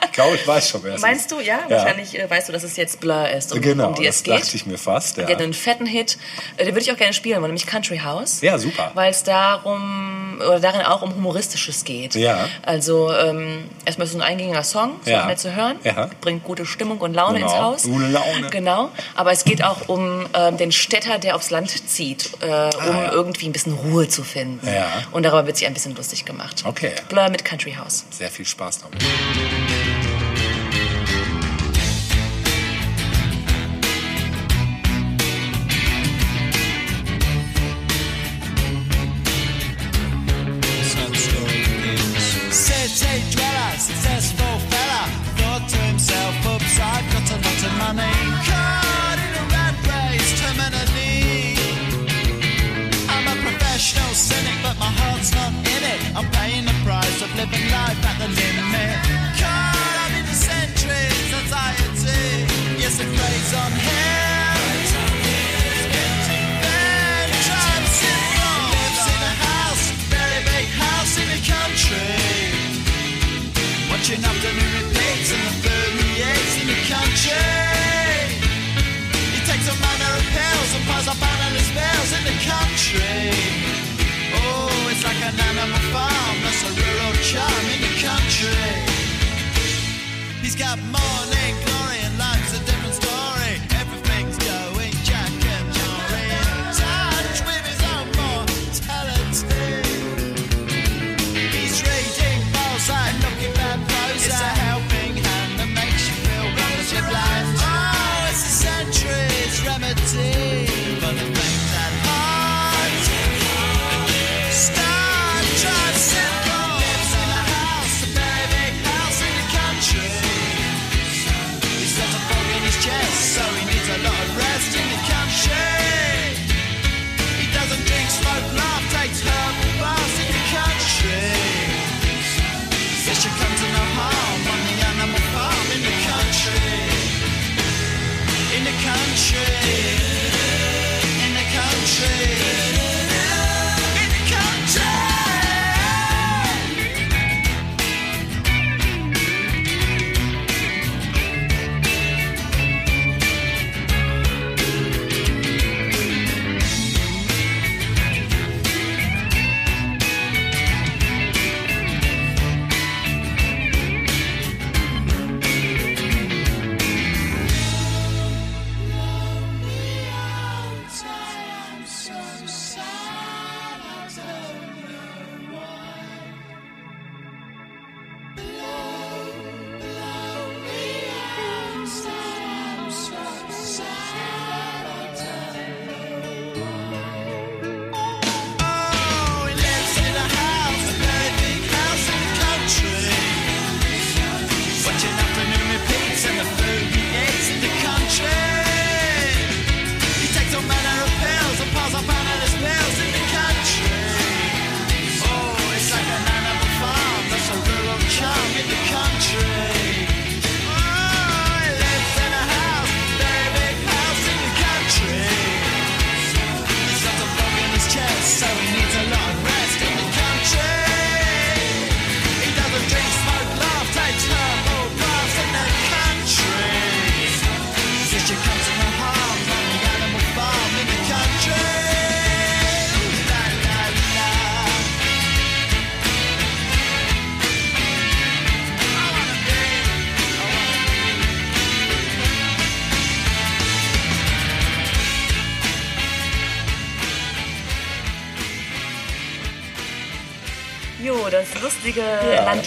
Ich 0.06 0.12
glaube, 0.12 0.34
ich 0.36 0.46
weiß 0.46 0.68
schon, 0.70 0.82
wer 0.82 0.94
es 0.94 1.00
Meinst 1.02 1.22
ist. 1.22 1.32
du? 1.32 1.40
Ja, 1.40 1.60
wahrscheinlich 1.68 2.18
äh, 2.18 2.28
weißt 2.28 2.48
du, 2.48 2.52
dass 2.52 2.62
es 2.64 2.76
jetzt 2.76 3.00
Blur 3.00 3.28
ist, 3.30 3.52
um, 3.52 3.60
Genau, 3.60 3.88
um 3.88 3.94
die 3.94 4.04
das 4.04 4.16
es 4.16 4.22
geht. 4.24 4.34
dachte 4.34 4.56
ich 4.56 4.66
mir 4.66 4.76
fast. 4.76 5.16
Ja. 5.16 5.24
Die 5.24 5.32
hat 5.32 5.40
einen 5.40 5.54
fetten 5.54 5.86
Hit, 5.86 6.18
äh, 6.56 6.64
den 6.64 6.74
würde 6.74 6.80
ich 6.80 6.92
auch 6.92 6.96
gerne 6.96 7.12
spielen, 7.14 7.40
nämlich 7.40 7.66
Country 7.66 7.98
House. 7.98 8.40
Ja, 8.42 8.58
super. 8.58 8.90
Weil 8.94 9.10
es 9.12 9.22
darum, 9.22 10.40
oder 10.40 10.58
darin 10.60 10.82
auch 10.82 11.02
um 11.02 11.14
Humoristisches 11.14 11.84
geht. 11.84 12.14
Ja. 12.16 12.48
Also 12.62 13.12
ähm, 13.12 13.70
erstmal 13.84 14.06
ist 14.06 14.14
es 14.14 14.20
ein 14.20 14.22
eingängiger 14.26 14.64
Song, 14.64 14.98
ist 15.00 15.08
Ja. 15.08 15.26
nett 15.26 15.38
zu 15.38 15.54
hören, 15.54 15.76
Ja. 15.84 16.10
bringt 16.20 16.44
gute 16.44 16.66
Stimmung 16.66 16.98
und 16.98 17.14
Laune 17.14 17.38
Genau. 17.38 17.50
ins 17.52 17.60
Haus. 17.60 17.82
Gute 17.84 18.06
Laune. 18.08 18.48
Genau, 18.50 18.90
aber 19.14 19.32
es 19.32 19.44
geht 19.44 19.62
auch 19.64 19.88
um 19.88 20.26
ähm, 20.34 20.56
den 20.56 20.72
Städter, 20.72 21.18
der 21.18 21.36
aufs 21.36 21.50
Land 21.50 21.70
zieht, 21.88 22.30
äh, 22.40 22.46
um 22.46 22.50
Ah, 22.50 22.70
ja. 23.04 23.12
irgendwie 23.12 23.46
ein 23.46 23.52
bisschen 23.52 23.74
Ruhe 23.74 24.08
zu 24.08 24.24
finden. 24.24 24.66
Ja. 24.66 24.86
Und 25.12 25.22
darüber 25.22 25.46
wird 25.46 25.56
sich 25.56 25.66
ein 25.66 25.74
bisschen 25.74 25.94
lustig 25.94 26.24
gemacht. 26.24 26.64
Okay. 26.66 26.92
Blur 27.08 27.28
mit 27.30 27.44
Country 27.44 27.74
House. 27.80 28.04
Sehr 28.10 28.30
viel 28.30 28.44
Spaß 28.46 28.80
damit. 28.80 29.00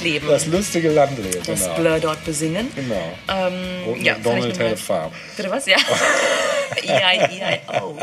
Landleben 0.04 0.28
Das 0.30 0.46
lustige 0.48 0.90
Landleben, 0.92 1.44
des 1.44 1.62
genau. 1.62 1.76
Blur 1.76 2.00
dort 2.00 2.26
besingen. 2.26 2.68
Genau. 2.76 3.14
Ähm, 3.30 3.88
Und 3.94 4.04
ja, 4.04 4.16
a 4.16 4.18
nochmal- 4.18 4.78
farm. 4.78 5.12
Bitte 5.38 5.50
was? 5.50 5.66
Ja. 5.66 5.78
E-I-E-I-O. 6.84 7.98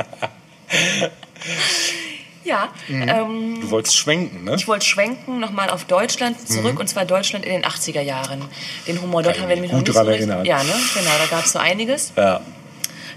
Ja, 2.45 2.69
ähm, 2.89 3.59
Du 3.61 3.71
wolltest 3.71 3.97
schwenken, 3.99 4.45
ne? 4.45 4.55
ich 4.57 4.67
wollte 4.67 4.87
schwenken 4.87 5.41
nochmal 5.41 5.69
auf 5.71 5.85
Deutschland 5.85 6.37
zurück, 6.49 6.81
und 6.81 6.89
zwar 6.89 7.05
Deutschland 7.05 7.45
in 7.45 7.53
den 7.53 7.65
80er 7.65 8.01
Jahren. 8.01 8.43
Den 8.87 9.01
Humor 9.03 9.23
dort 9.23 9.39
haben 9.39 9.49
wir 9.49 9.57
ich 9.57 9.61
nämlich 9.63 9.73
noch 9.73 9.81
nicht 9.81 9.93
so 9.93 10.01
erinnern. 10.01 10.45
Ja, 10.47 10.63
ne? 10.63 10.73
genau, 10.95 11.11
da 11.19 11.27
gab 11.37 11.45
es 11.45 11.53
so 11.53 11.59
einiges. 11.59 12.13
Ja. 12.17 12.41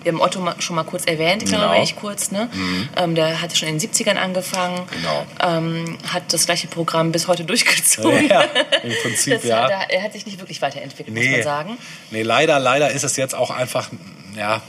Wir 0.03 0.11
haben 0.11 0.21
Otto 0.21 0.45
schon 0.59 0.75
mal 0.75 0.83
kurz 0.83 1.05
erwähnt, 1.05 1.45
glaube 1.45 1.63
Genau. 1.69 1.81
ich, 1.83 1.95
kurz. 1.95 2.31
Ne? 2.31 2.49
Ähm, 2.97 3.15
der 3.15 3.41
hatte 3.41 3.55
schon 3.55 3.69
in 3.69 3.77
den 3.79 3.89
70ern 3.89 4.15
angefangen, 4.17 4.81
Genau. 4.91 5.25
ähm, 5.41 5.97
hat 6.11 6.31
das 6.33 6.45
gleiche 6.45 6.67
Programm 6.67 7.11
bis 7.11 7.27
heute 7.27 7.45
durchgezogen. 7.45 8.27
Ja, 8.29 8.41
im 8.83 8.91
Prinzip, 9.01 9.33
das 9.35 9.43
ja. 9.45 9.63
Hat, 9.63 9.71
er, 9.71 9.89
er 9.91 10.03
hat 10.03 10.13
sich 10.13 10.25
nicht 10.25 10.39
wirklich 10.39 10.61
weiterentwickelt, 10.61 11.15
muss 11.15 11.23
Nee, 11.25 11.31
man 11.31 11.43
sagen. 11.43 11.77
nee, 12.11 12.21
leider, 12.23 12.59
leider 12.59 12.91
ist 12.91 13.03
es 13.03 13.15
jetzt 13.15 13.33
auch 13.33 13.49
einfach, 13.49 13.89
ja, 14.35 14.61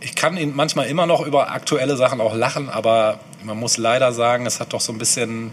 ich 0.00 0.14
kann 0.14 0.36
ihn 0.36 0.54
manchmal 0.54 0.86
immer 0.86 1.06
noch 1.06 1.20
über 1.20 1.50
aktuelle 1.50 1.96
Sachen 1.96 2.20
auch 2.20 2.34
lachen, 2.34 2.70
aber 2.70 3.18
man 3.42 3.58
muss 3.58 3.76
leider 3.76 4.12
sagen, 4.12 4.46
es 4.46 4.60
hat 4.60 4.72
doch 4.72 4.80
so 4.80 4.92
ein 4.92 4.98
bisschen, 4.98 5.52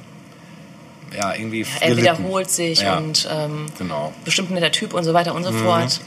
ja, 1.16 1.34
irgendwie 1.34 1.66
Er 1.80 1.88
gelitten. 1.90 2.02
wiederholt 2.02 2.50
sich 2.52 2.82
Ja. 2.82 2.98
und 2.98 3.28
ähm, 3.32 3.66
Genau. 3.78 4.14
bestimmt 4.26 4.52
ein 4.52 4.54
netter 4.54 4.72
Typ 4.72 4.94
und 4.94 5.04
so 5.04 5.14
weiter 5.14 5.34
und 5.34 5.44
so 5.44 5.52
fort. 5.52 6.00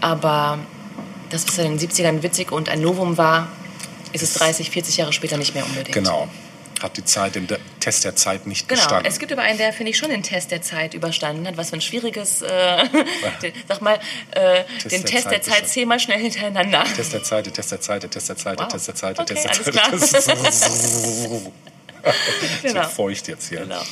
Aber 0.00 0.58
das, 1.30 1.46
was 1.48 1.58
in 1.58 1.76
den 1.78 1.90
70ern 1.90 2.22
witzig 2.22 2.52
und 2.52 2.68
ein 2.68 2.80
Novum 2.80 3.16
war, 3.16 3.48
ist 4.12 4.22
es 4.22 4.34
30, 4.34 4.70
40 4.70 4.96
Jahre 4.98 5.12
später 5.12 5.36
nicht 5.36 5.54
mehr 5.54 5.64
unbedingt. 5.64 5.92
Genau. 5.92 6.28
Hat 6.82 6.96
die 6.96 7.04
Zeit, 7.04 7.34
den 7.34 7.46
De 7.46 7.58
Test 7.78 8.04
der 8.04 8.16
Zeit 8.16 8.46
nicht 8.46 8.66
Genau, 8.66 8.80
bestanden. 8.80 9.06
es 9.06 9.18
gibt 9.18 9.30
aber 9.32 9.42
einen, 9.42 9.58
der, 9.58 9.70
finde 9.74 9.90
ich, 9.90 9.98
schon 9.98 10.08
den 10.08 10.22
Test 10.22 10.50
der 10.50 10.62
Zeit 10.62 10.94
überstanden 10.94 11.46
hat. 11.46 11.58
Was 11.58 11.68
für 11.70 11.76
ein 11.76 11.82
schwieriges, 11.82 12.40
äh, 12.40 12.48
den, 13.42 13.52
sag 13.68 13.82
mal, 13.82 14.00
äh, 14.30 14.64
den 14.90 15.02
der 15.02 15.04
Test 15.04 15.30
der 15.30 15.42
Zeit 15.42 15.68
zehnmal 15.68 16.00
schnell 16.00 16.18
hintereinander. 16.20 16.84
Test 16.96 17.12
der 17.12 17.22
Zeit, 17.22 17.44
der 17.46 17.52
Test 17.52 17.70
der 17.72 17.80
Zeit, 17.82 18.02
der 18.02 18.10
Test 18.10 18.28
der 18.30 18.36
Zeit, 18.36 18.58
der 18.58 18.64
Wow. 18.64 18.72
Test 18.72 18.88
der 18.88 18.94
Zeit, 18.94 19.18
der 19.18 19.24
Okay, 19.24 19.34
Test 19.34 19.66
der 19.66 19.84
alles 19.84 20.10
Zeit. 20.20 20.32
klar. 20.40 20.40
Test. 20.42 21.50
Genau. 22.62 22.80
Ist 22.80 22.92
feucht 22.92 23.28
jetzt 23.28 23.48
hier. 23.50 23.60
Genau. 23.60 23.82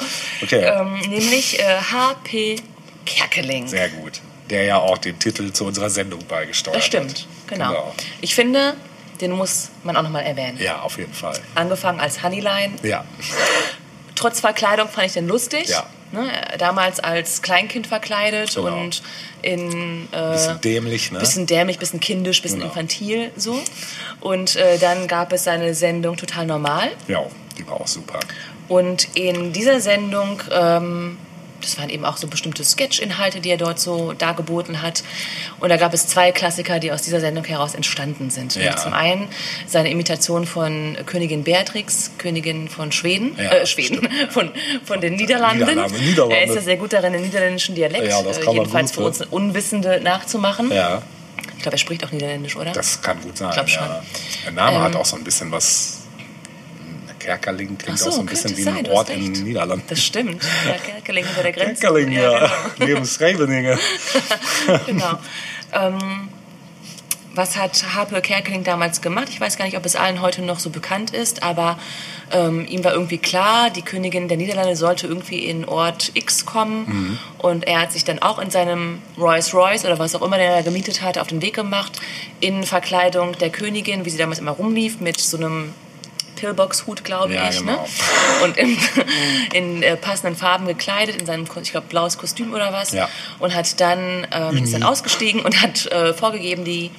Okay, 0.43 0.65
Ähm, 0.65 0.99
nämlich 1.11 1.59
äh, 1.61 1.77
H.P. 1.77 2.57
Kerkeling. 3.05 3.69
sehr 3.69 3.91
gut. 3.91 4.21
Der 4.51 4.65
ja 4.65 4.79
auch 4.79 4.99
den 4.99 5.19
Titel 5.19 5.53
zu 5.53 5.65
unserer 5.67 5.91
Sendung 5.91 6.21
beigesteuert 6.27 6.77
Das 6.77 6.83
hat. 6.85 6.87
stimmt, 6.89 7.27
genau. 7.47 7.69
genau. 7.69 7.95
Ich 8.21 8.35
finde, 8.35 8.75
den 9.21 9.33
muss 9.33 9.69
man 9.83 9.97
auch 9.97 10.03
nochmal 10.03 10.25
erwähnen. 10.25 10.59
Ja, 10.61 10.81
auf 10.81 10.97
jeden 10.99 11.13
Fall. 11.13 11.39
Angefangen 11.55 12.01
als 12.01 12.23
Honeyline. 12.23 12.75
Ja, 12.83 13.05
Trotz 14.15 14.41
Verkleidung 14.41 14.89
fand 14.89 15.07
ich 15.07 15.13
den 15.13 15.29
lustig. 15.29 15.69
Ja. 15.69 15.87
Ne, 16.11 16.27
damals 16.57 17.01
als 17.01 17.43
Kleinkind 17.43 17.87
verkleidet 17.87 18.55
Genau. 18.55 18.81
und 18.81 19.03
in 19.43 20.09
äh, 20.11 20.33
bisschen 20.33 20.61
dämlich, 20.63 21.13
ne? 21.13 21.19
bisschen 21.19 21.47
dämlich, 21.47 21.79
bisschen 21.79 22.01
kindisch, 22.01 22.41
bisschen 22.41 22.61
Genau. 22.61 22.71
infantil 22.71 23.31
so. 23.37 23.61
Und 24.21 24.57
äh, 24.57 24.79
dann 24.79 25.07
gab 25.07 25.33
es 25.35 25.45
seine 25.45 25.75
Sendung 25.75 26.17
Total 26.17 26.47
Normal. 26.47 26.91
Ja, 27.09 27.23
die 27.59 27.67
war 27.67 27.75
auch 27.83 27.87
super. 27.87 28.19
Und 28.69 29.15
in 29.17 29.53
dieser 29.53 29.81
Sendung, 29.83 30.43
ähm, 30.51 31.19
das 31.61 31.79
waren 31.79 31.89
eben 31.91 32.05
auch 32.05 32.17
so 32.17 32.27
bestimmte 32.29 32.65
Sketch-Inhalte, 32.65 33.41
die 33.41 33.51
er 33.51 33.57
dort 33.57 33.81
so 33.81 34.13
dargeboten 34.13 34.83
hat. 34.83 35.03
Und 35.61 35.69
da 35.71 35.77
gab 35.77 35.93
es 35.95 36.07
zwei 36.07 36.33
Klassiker, 36.33 36.79
die 36.79 36.93
aus 36.93 37.03
dieser 37.03 37.21
Sendung 37.21 37.45
heraus 37.45 37.75
entstanden 37.75 38.31
sind. 38.31 38.55
Ja. 38.57 38.77
Zum 38.77 38.93
einen 38.93 39.29
seine 39.67 39.91
Imitation 39.91 40.47
von 40.47 40.97
Königin 41.07 41.45
Beatrix, 41.45 42.13
Königin 42.19 42.69
von 42.69 42.93
Schweden, 42.93 43.37
Ja, 43.37 43.51
äh, 43.53 43.67
Schweden, 43.67 44.09
von, 44.31 44.51
von 44.85 45.01
den 45.01 45.15
Niederlanden. 45.17 45.67
Niederlande, 45.67 45.99
Niederlande. 45.99 46.37
Er 46.37 46.45
ist 46.45 46.55
ja 46.55 46.61
sehr 46.63 46.77
gut 46.77 46.93
darin, 46.93 47.13
den 47.13 47.23
niederländischen 47.23 47.75
Dialekt, 47.75 48.09
Ja, 48.09 48.21
äh, 48.21 48.53
jedenfalls 48.53 48.93
für 48.93 49.01
uns 49.03 49.21
Unwissende 49.23 50.01
nachzumachen. 50.03 50.71
Ja, 50.73 51.03
Ich 51.57 51.63
glaube, 51.63 51.75
er 51.75 51.79
spricht 51.79 52.05
auch 52.05 52.13
Niederländisch, 52.13 52.57
oder? 52.57 52.73
das 52.73 53.03
kann 53.03 53.21
gut 53.21 53.37
sein. 53.37 53.49
Ich 53.51 53.55
glaub 53.55 53.69
schon. 53.69 53.87
Der 54.45 54.53
Name 54.53 54.77
Ähm, 54.77 54.83
hat 54.83 54.97
auch 54.97 55.05
so 55.05 55.17
ein 55.17 55.25
bisschen 55.25 55.51
was. 55.51 55.98
Kerkerling 57.19 57.77
klingt 57.79 57.99
so, 57.99 58.11
auch 58.11 58.15
so 58.15 58.21
ein 58.21 58.27
bisschen 58.27 58.57
wie 58.57 58.69
ein 58.69 58.87
Ort 58.89 59.11
in 59.11 59.33
den 59.33 59.45
Niederlanden. 59.45 59.85
Das 59.89 60.03
stimmt. 60.03 60.43
Ja, 60.67 60.75
Kerkeling 60.75 61.25
über 61.33 61.43
der 61.43 61.53
Grenze. 61.53 61.81
Kerkerling, 61.83 62.13
ja. 62.13 62.39
genau. 62.39 62.51
Neben 62.79 63.07
Schreveningen. 63.07 63.79
genau. 64.87 65.19
Ähm, 65.73 66.29
was 67.35 67.57
hat 67.57 67.95
Harpe 67.95 68.21
Kerkeling 68.21 68.65
damals 68.65 69.01
gemacht? 69.01 69.29
Ich 69.31 69.41
weiß 69.41 69.57
gar 69.57 69.65
nicht, 69.65 69.77
ob 69.77 69.87
es 69.87 69.95
allen 69.95 70.23
heute 70.23 70.43
noch 70.43 70.59
so 70.59 70.71
bekannt 70.71 71.11
ist, 71.13 71.43
aber 71.45 71.79
ähm, 72.33 72.67
ihm 72.69 72.83
war 72.83 72.93
irgendwie 72.93 73.19
klar, 73.19 73.71
die 73.71 73.83
Königin 73.83 74.27
der 74.29 74.37
Niederlande 74.37 74.75
sollte 74.75 75.07
irgendwie 75.07 75.45
in 75.45 75.65
Ort 75.65 76.11
X 76.15 76.47
kommen 76.47 76.85
Mhm. 76.89 77.19
und 77.39 77.67
er 77.67 77.81
hat 77.83 77.93
sich 77.93 78.05
dann 78.05 78.19
auch 78.19 78.39
in 78.41 78.51
seinem 78.51 79.01
Rolls 79.17 79.55
Royce 79.55 79.85
oder 79.85 79.99
was 80.01 80.15
auch 80.17 80.23
immer 80.23 80.37
der 80.37 80.51
er 80.57 80.63
gemietet 80.65 81.01
hatte, 81.03 81.21
auf 81.21 81.29
den 81.29 81.41
Weg 81.41 81.55
gemacht 81.55 81.93
in 82.41 82.65
Verkleidung 82.65 83.33
der 83.39 83.51
Königin, 83.51 84.05
wie 84.05 84.11
sie 84.11 84.19
damals 84.19 84.41
immer 84.41 84.51
rumlief, 84.53 85.01
mit 85.01 85.21
so 85.21 85.37
einem 85.37 85.73
Pillbox-Hut, 86.39 87.05
glaube 87.05 87.35
Ja, 87.35 87.51
ich, 87.51 87.59
genau. 87.59 87.73
ne? 87.73 87.79
und 88.45 88.57
in, 88.57 88.79
in 89.53 89.83
äh, 89.83 89.97
passenden 89.97 90.37
Farben 90.37 90.67
gekleidet, 90.67 91.21
in 91.21 91.27
seinem, 91.27 91.47
ich 91.63 91.71
glaube, 91.73 91.87
blaues 91.89 92.17
Kostüm 92.19 92.55
oder 92.55 92.73
was. 92.73 92.93
Ja. 92.93 93.09
Und 93.39 93.55
hat 93.55 93.81
dann, 93.81 94.27
ähm, 94.33 94.63
ist 94.63 94.73
dann 94.73 94.83
ausgestiegen 94.83 95.41
und 95.41 95.61
hat 95.63 95.87
äh, 95.87 96.15
vorgegeben, 96.15 96.65
die 96.65 96.91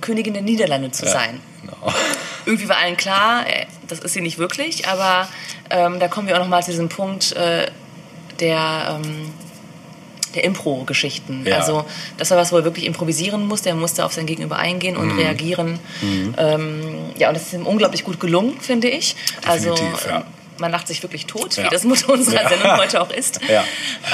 Königin 0.00 0.34
der 0.34 0.42
Niederlande 0.42 0.90
zu 0.90 1.06
sein. 1.06 1.40
Genau. 1.62 1.92
Irgendwie 2.46 2.68
war 2.68 2.78
allen 2.78 2.96
klar, 2.96 3.46
äh, 3.46 3.66
das 3.88 4.00
ist 4.00 4.12
sie 4.12 4.20
nicht 4.20 4.38
wirklich, 4.38 4.86
aber 4.88 5.28
ähm, 5.70 5.98
da 5.98 6.08
kommen 6.08 6.28
wir 6.28 6.36
auch 6.36 6.40
nochmal 6.40 6.62
zu 6.62 6.70
diesem 6.70 6.88
Punkt 6.88 7.32
äh, 7.32 7.70
der, 8.40 9.00
ähm, 9.04 9.32
der 10.34 10.44
Impro-Geschichten. 10.44 11.44
Ja. 11.46 11.56
Also 11.58 11.84
das 12.18 12.30
war 12.30 12.38
was, 12.38 12.52
wo 12.52 12.56
er 12.58 12.64
wirklich 12.64 12.86
improvisieren 12.86 13.46
musste. 13.46 13.68
Er 13.70 13.74
musste 13.74 14.04
auf 14.04 14.12
sein 14.12 14.26
Gegenüber 14.26 14.56
eingehen 14.56 14.94
Mhm. 14.94 15.00
und 15.00 15.18
reagieren. 15.18 15.78
Ähm, 16.38 16.80
ja, 17.18 17.28
und 17.28 17.34
das 17.34 17.44
ist 17.46 17.52
ihm 17.54 17.66
unglaublich 17.66 18.04
gut 18.04 18.20
gelungen, 18.20 18.54
finde 18.60 18.88
ich. 18.88 19.16
also 19.46 19.74
Definitiv, 19.74 20.06
ja. 20.06 20.24
Man 20.60 20.70
lacht 20.70 20.86
sich 20.86 21.02
wirklich 21.02 21.26
tot, 21.26 21.56
Ja. 21.56 21.64
wie 21.64 21.68
das 21.70 21.84
Motto 21.84 22.12
unserer 22.12 22.42
Ja. 22.42 22.48
Sendung 22.48 22.76
heute 22.76 23.00
auch 23.02 23.10
ist. 23.10 23.40
Ja. 23.48 23.64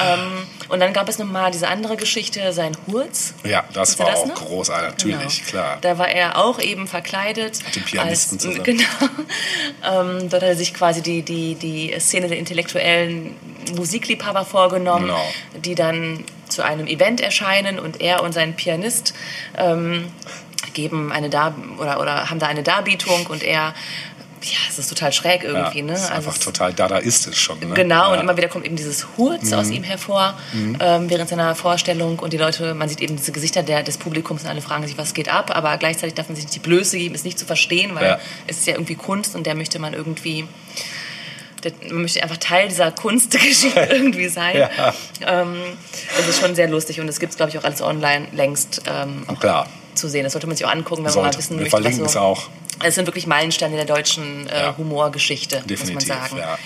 Ähm, 0.02 0.46
und 0.68 0.80
dann 0.80 0.92
gab 0.92 1.08
es 1.08 1.18
nochmal 1.18 1.50
diese 1.50 1.68
andere 1.68 1.96
Geschichte, 1.96 2.52
sein 2.52 2.76
Hurz. 2.86 3.34
Ja, 3.44 3.64
das 3.72 3.98
war 3.98 4.06
das 4.10 4.20
auch 4.20 4.26
noch? 4.26 4.34
großartig, 4.34 4.90
natürlich, 4.90 5.38
Genau. 5.46 5.50
klar. 5.50 5.78
Da 5.80 5.98
war 5.98 6.08
er 6.08 6.38
auch 6.38 6.58
eben 6.60 6.86
verkleidet. 6.86 7.58
Mit 7.64 7.76
dem 7.76 7.84
Pianisten 7.84 8.36
als, 8.38 8.42
zusammen. 8.44 8.64
Genau. 8.64 8.84
Ähm, 9.84 10.28
dort 10.30 10.42
hat 10.42 10.48
er 10.50 10.56
sich 10.56 10.74
quasi 10.74 11.02
die, 11.02 11.22
die, 11.22 11.54
die 11.54 11.94
Szene 12.00 12.28
der 12.28 12.38
intellektuellen 12.38 13.36
Musikliebhaber 13.76 14.44
vorgenommen, 14.44 15.06
Genau. 15.06 15.32
die 15.64 15.74
dann 15.74 16.24
zu 16.48 16.62
einem 16.64 16.86
Event 16.86 17.20
erscheinen 17.20 17.78
und 17.78 18.00
er 18.00 18.22
und 18.22 18.32
sein 18.32 18.54
Pianist 18.56 19.14
ähm, 19.56 20.06
geben 20.74 21.12
eine 21.12 21.30
Dar 21.30 21.54
oder, 21.78 22.00
oder 22.00 22.30
haben 22.30 22.38
da 22.38 22.46
eine 22.46 22.62
Darbietung 22.62 23.26
und 23.26 23.42
er 23.42 23.74
ja, 24.42 24.58
es 24.68 24.78
ist 24.78 24.88
total 24.88 25.12
schräg 25.12 25.42
Ja, 25.44 25.50
irgendwie, 25.50 25.82
ne? 25.82 25.92
ist 25.94 26.02
Also 26.02 26.14
einfach 26.14 26.34
es- 26.34 26.40
total 26.40 26.72
dadaistisch 26.72 27.38
schon. 27.38 27.58
Ne? 27.60 27.74
Genau, 27.74 28.08
ja. 28.08 28.14
und 28.14 28.20
immer 28.20 28.36
wieder 28.36 28.48
kommt 28.48 28.64
eben 28.66 28.76
dieses 28.76 29.06
Hurz 29.16 29.52
aus 29.52 29.70
ihm 29.70 29.82
hervor 29.82 30.34
ähm, 30.54 31.08
während 31.10 31.28
seiner 31.28 31.54
Vorstellung 31.54 32.18
und 32.18 32.32
die 32.32 32.36
Leute, 32.36 32.74
man 32.74 32.88
sieht 32.88 33.00
eben 33.00 33.16
diese 33.16 33.32
Gesichter 33.32 33.62
der, 33.62 33.82
des 33.82 33.98
Publikums 33.98 34.42
und 34.42 34.48
alle 34.48 34.60
fragen 34.62 34.86
sich, 34.86 34.96
was 34.98 35.14
geht 35.14 35.28
ab, 35.28 35.50
aber 35.56 35.76
gleichzeitig 35.78 36.14
darf 36.14 36.28
man 36.28 36.36
sich 36.36 36.44
nicht 36.44 36.54
die 36.54 36.60
Blöße 36.60 36.98
geben, 36.98 37.14
es 37.14 37.24
nicht 37.24 37.38
zu 37.38 37.46
verstehen, 37.46 37.94
weil 37.94 38.04
Ja. 38.06 38.20
es 38.46 38.58
ist 38.58 38.66
ja 38.66 38.74
irgendwie 38.74 38.94
Kunst 38.94 39.34
und 39.34 39.46
der 39.46 39.54
möchte 39.54 39.78
man 39.78 39.94
irgendwie, 39.94 40.46
man 41.90 42.02
möchte 42.02 42.22
einfach 42.22 42.36
Teil 42.36 42.68
dieser 42.68 42.92
Kunstgeschichte 42.92 43.80
irgendwie 43.90 44.28
sein. 44.28 44.56
Ja. 44.58 44.94
Ähm, 45.26 45.56
das 46.16 46.28
ist 46.28 46.40
schon 46.40 46.54
sehr 46.54 46.68
lustig 46.68 47.00
und 47.00 47.08
es 47.08 47.18
gibt 47.18 47.30
es, 47.32 47.36
glaube 47.36 47.50
ich, 47.50 47.58
auch 47.58 47.64
alles 47.64 47.82
online 47.82 48.28
längst 48.32 48.82
ähm, 48.86 49.24
auch 49.26 49.40
Klar. 49.40 49.66
Zu 49.96 50.08
sehen. 50.08 50.24
Das 50.24 50.32
sollte 50.32 50.46
man 50.46 50.56
sich 50.56 50.66
auch 50.66 50.70
angucken, 50.70 50.98
wenn 50.98 51.04
man 51.04 51.12
Sollte. 51.12 51.30
mal 51.30 51.38
wissen 51.38 51.50
Wir 51.58 51.62
möchte, 51.62 51.72
was 51.72 51.80
verlinken 51.82 52.04
so... 52.04 52.10
es 52.10 52.16
auch. 52.16 52.48
Es 52.84 52.94
sind 52.94 53.06
wirklich 53.06 53.26
Meilensteine 53.26 53.74
der 53.76 53.86
deutschen 53.86 54.48
äh, 54.48 54.64
Ja. 54.64 54.76
Humorgeschichte, 54.76 55.62
Definitiv, 55.66 55.94
muss 55.94 56.08
man 56.08 56.18
sagen. 56.28 56.36
ja. 56.38 56.58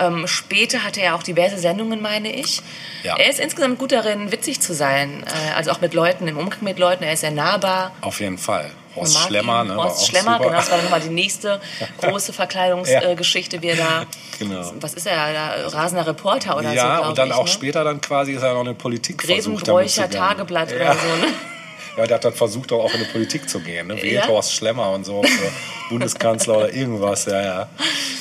Ähm, 0.00 0.26
später 0.26 0.84
hatte 0.84 1.00
er 1.02 1.14
auch 1.16 1.22
diverse 1.22 1.58
Sendungen, 1.58 2.00
meine 2.00 2.32
ich. 2.32 2.62
Ja. 3.02 3.16
Er 3.16 3.30
ist 3.30 3.40
insgesamt 3.40 3.78
gut 3.78 3.92
darin, 3.92 4.30
witzig 4.32 4.60
zu 4.60 4.72
sein. 4.72 5.24
Äh, 5.26 5.54
also 5.56 5.70
auch 5.72 5.80
mit 5.80 5.92
Leuten, 5.92 6.26
im 6.28 6.38
Umgang 6.38 6.60
mit 6.62 6.78
Leuten. 6.78 7.02
Er 7.04 7.12
ist 7.12 7.20
sehr 7.20 7.32
nahbar. 7.32 7.90
Auf 8.00 8.20
jeden 8.20 8.38
Fall. 8.38 8.70
Horst 8.94 9.14
Man 9.14 9.22
Schlemmer, 9.28 9.64
ne? 9.64 9.74
Horst 9.76 10.06
Schlemmer, 10.06 10.38
genau. 10.38 10.50
Das 10.52 10.70
war 10.70 10.76
dann 10.76 10.84
nochmal 10.84 11.00
die 11.00 11.08
nächste 11.10 11.60
große 12.00 12.32
Verkleidungsgeschichte, 12.32 13.56
Ja. 13.56 13.62
äh, 13.62 13.64
wie 13.64 13.68
er 13.68 13.76
da. 13.76 14.04
Genau. 14.38 14.72
Was 14.80 14.94
ist 14.94 15.04
er 15.04 15.32
da? 15.32 15.66
Rasender 15.66 16.06
Reporter 16.06 16.56
oder 16.56 16.68
so? 16.68 16.76
Ja, 16.76 17.00
und 17.00 17.18
dann 17.18 17.26
ich, 17.28 17.34
auch 17.34 17.46
ne? 17.46 17.50
später 17.50 17.82
dann 17.82 18.00
quasi 18.00 18.34
ist 18.34 18.42
er 18.44 18.54
noch 18.54 18.60
in 18.60 18.68
die 18.68 18.74
Politik 18.74 19.18
gehen. 19.18 19.56
Tageblatt 20.10 20.70
ja. 20.70 20.76
oder 20.76 20.94
so, 20.94 21.26
ne? 21.26 21.32
Ja, 21.98 22.06
der 22.06 22.14
hat 22.14 22.24
dann 22.24 22.32
versucht, 22.32 22.70
auch 22.72 22.94
in 22.94 23.00
die 23.00 23.06
Politik 23.06 23.50
zu 23.50 23.58
gehen. 23.60 23.88
Ne? 23.88 23.96
Wählt 23.96 24.12
Ja? 24.24 24.28
Horst 24.28 24.52
Schlemmer 24.54 24.90
und 24.92 25.04
so. 25.04 25.20
Bundeskanzler 25.90 26.58
oder 26.58 26.72
irgendwas, 26.72 27.24
ja, 27.24 27.40
ja. 27.42 27.68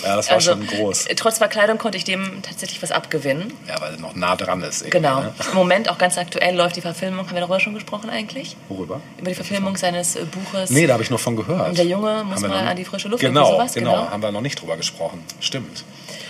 Ja, 0.03 0.15
das 0.15 0.27
war 0.29 0.35
Also, 0.35 0.51
schon 0.51 0.65
groß. 0.65 1.07
äh, 1.07 1.15
Trotz 1.15 1.37
Verkleidung 1.37 1.77
konnte 1.77 1.97
ich 1.97 2.03
dem 2.05 2.41
tatsächlich 2.41 2.81
was 2.81 2.91
abgewinnen. 2.91 3.53
Ja, 3.67 3.79
weil 3.81 3.93
er 3.93 3.99
noch 3.99 4.15
nah 4.15 4.35
dran 4.35 4.61
ist. 4.63 4.89
Genau. 4.89 5.21
Ne? 5.21 5.33
Im 5.51 5.55
Moment 5.55 5.89
auch 5.89 5.97
ganz 5.97 6.17
aktuell 6.17 6.55
läuft 6.55 6.75
die 6.77 6.81
Verfilmung. 6.81 7.25
Haben 7.27 7.33
wir 7.35 7.41
darüber 7.41 7.59
schon 7.59 7.73
gesprochen 7.73 8.09
eigentlich? 8.09 8.55
Worüber? 8.69 9.01
Über 9.19 9.29
die 9.29 9.35
Verfilmung 9.35 9.75
seines 9.77 10.15
äh, 10.15 10.23
Buches. 10.25 10.69
Nee, 10.69 10.87
da 10.87 10.93
habe 10.93 11.03
ich 11.03 11.09
noch 11.09 11.19
von 11.19 11.35
gehört. 11.35 11.77
Der 11.77 11.85
Junge 11.85 12.23
muss 12.23 12.41
mal 12.41 12.51
an 12.67 12.75
die 12.77 12.85
frische 12.85 13.09
Luft, 13.09 13.21
Genau, 13.21 13.51
sowas, 13.51 13.73
genau, 13.73 13.91
genau. 13.91 14.09
haben 14.11 14.23
wir 14.23 14.31
noch 14.31 14.41
nicht 14.41 14.59
drüber 14.61 14.77
gesprochen. 14.77 15.23
Stimmt. 15.39 15.83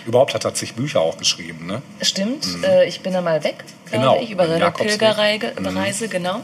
Überhaupt 0.06 0.34
hat 0.34 0.44
er 0.46 0.54
zig 0.54 0.74
Bücher 0.74 1.02
auch 1.02 1.18
geschrieben, 1.18 1.68
ne? 1.68 1.82
Stimmt. 2.02 2.46
Äh, 2.64 2.88
ich 2.88 3.02
bin 3.02 3.14
da 3.14 3.22
mal 3.22 3.44
weg, 3.44 3.64
glaube 3.86 4.06
Genau, 4.06 4.20
ich, 4.22 4.32
über 4.32 4.48
seine. 4.48 4.72
Pilgerreise, 4.72 5.54
Reise, 5.58 6.08
genau. 6.08 6.42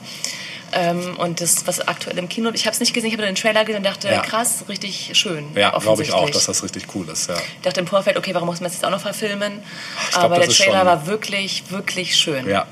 Ähm, 0.75 1.15
und 1.17 1.39
das, 1.41 1.65
was 1.67 1.87
aktuell 1.87 2.17
im 2.17 2.27
Kino, 2.29 2.49
ich 2.53 2.65
habe 2.65 2.73
es 2.73 2.79
nicht 2.79 2.93
gesehen, 2.93 3.09
ich 3.09 3.13
habe 3.13 3.25
den 3.25 3.35
Trailer 3.35 3.63
gesehen 3.65 3.77
und 3.77 3.85
dachte, 3.85 4.07
Ja. 4.07 4.21
krass, 4.21 4.65
richtig 4.69 5.11
schön. 5.13 5.45
Ja, 5.55 5.77
glaube 5.77 6.03
ich 6.03 6.11
auch, 6.13 6.29
dass 6.29 6.45
das 6.45 6.63
richtig 6.63 6.87
cool 6.95 7.07
ist, 7.09 7.29
ja. 7.29 7.35
Ich 7.35 7.61
dachte 7.61 7.79
im 7.79 7.87
Vorfeld, 7.87 8.17
okay, 8.17 8.33
warum 8.33 8.47
muss 8.47 8.59
man 8.59 8.65
das 8.65 8.73
jetzt 8.73 8.85
auch 8.85 8.89
noch 8.91 9.01
verfilmen? 9.01 9.59
Glaub, 10.11 10.23
Aber 10.23 10.39
der 10.39 10.49
Trailer 10.49 10.85
war 10.85 11.07
wirklich, 11.07 11.63
wirklich 11.69 12.15
schön. 12.15 12.47
Ja. 12.49 12.65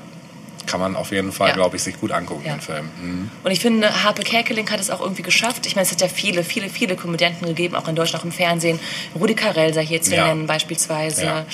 Kann 0.64 0.78
man 0.78 0.94
auf 0.94 1.10
jeden 1.10 1.32
Fall, 1.32 1.48
Ja. 1.48 1.54
glaube 1.54 1.76
ich, 1.76 1.82
sich 1.82 1.98
gut 2.00 2.12
angucken, 2.12 2.44
den 2.44 2.60
Film. 2.60 2.88
Mhm. 3.00 3.30
Und 3.42 3.50
ich 3.50 3.58
finde, 3.58 4.04
Harpe 4.04 4.22
Kerkeling 4.22 4.70
hat 4.70 4.78
es 4.78 4.90
auch 4.90 5.00
irgendwie 5.00 5.22
geschafft. 5.22 5.66
Ich 5.66 5.74
meine, 5.74 5.86
es 5.86 5.90
hat 5.92 6.00
ja 6.00 6.06
viele, 6.08 6.44
viele, 6.44 6.68
viele 6.70 6.94
Komödianten 6.94 7.46
gegeben, 7.46 7.74
auch 7.74 7.88
in 7.88 7.96
Deutschland, 7.96 8.22
auch 8.22 8.26
im 8.26 8.32
Fernsehen. 8.32 8.78
Rudi 9.18 9.34
Carell 9.34 9.74
sei 9.74 9.84
hier 9.84 10.00
zu 10.00 10.10
nennen, 10.12 10.46
beispielsweise. 10.46 11.44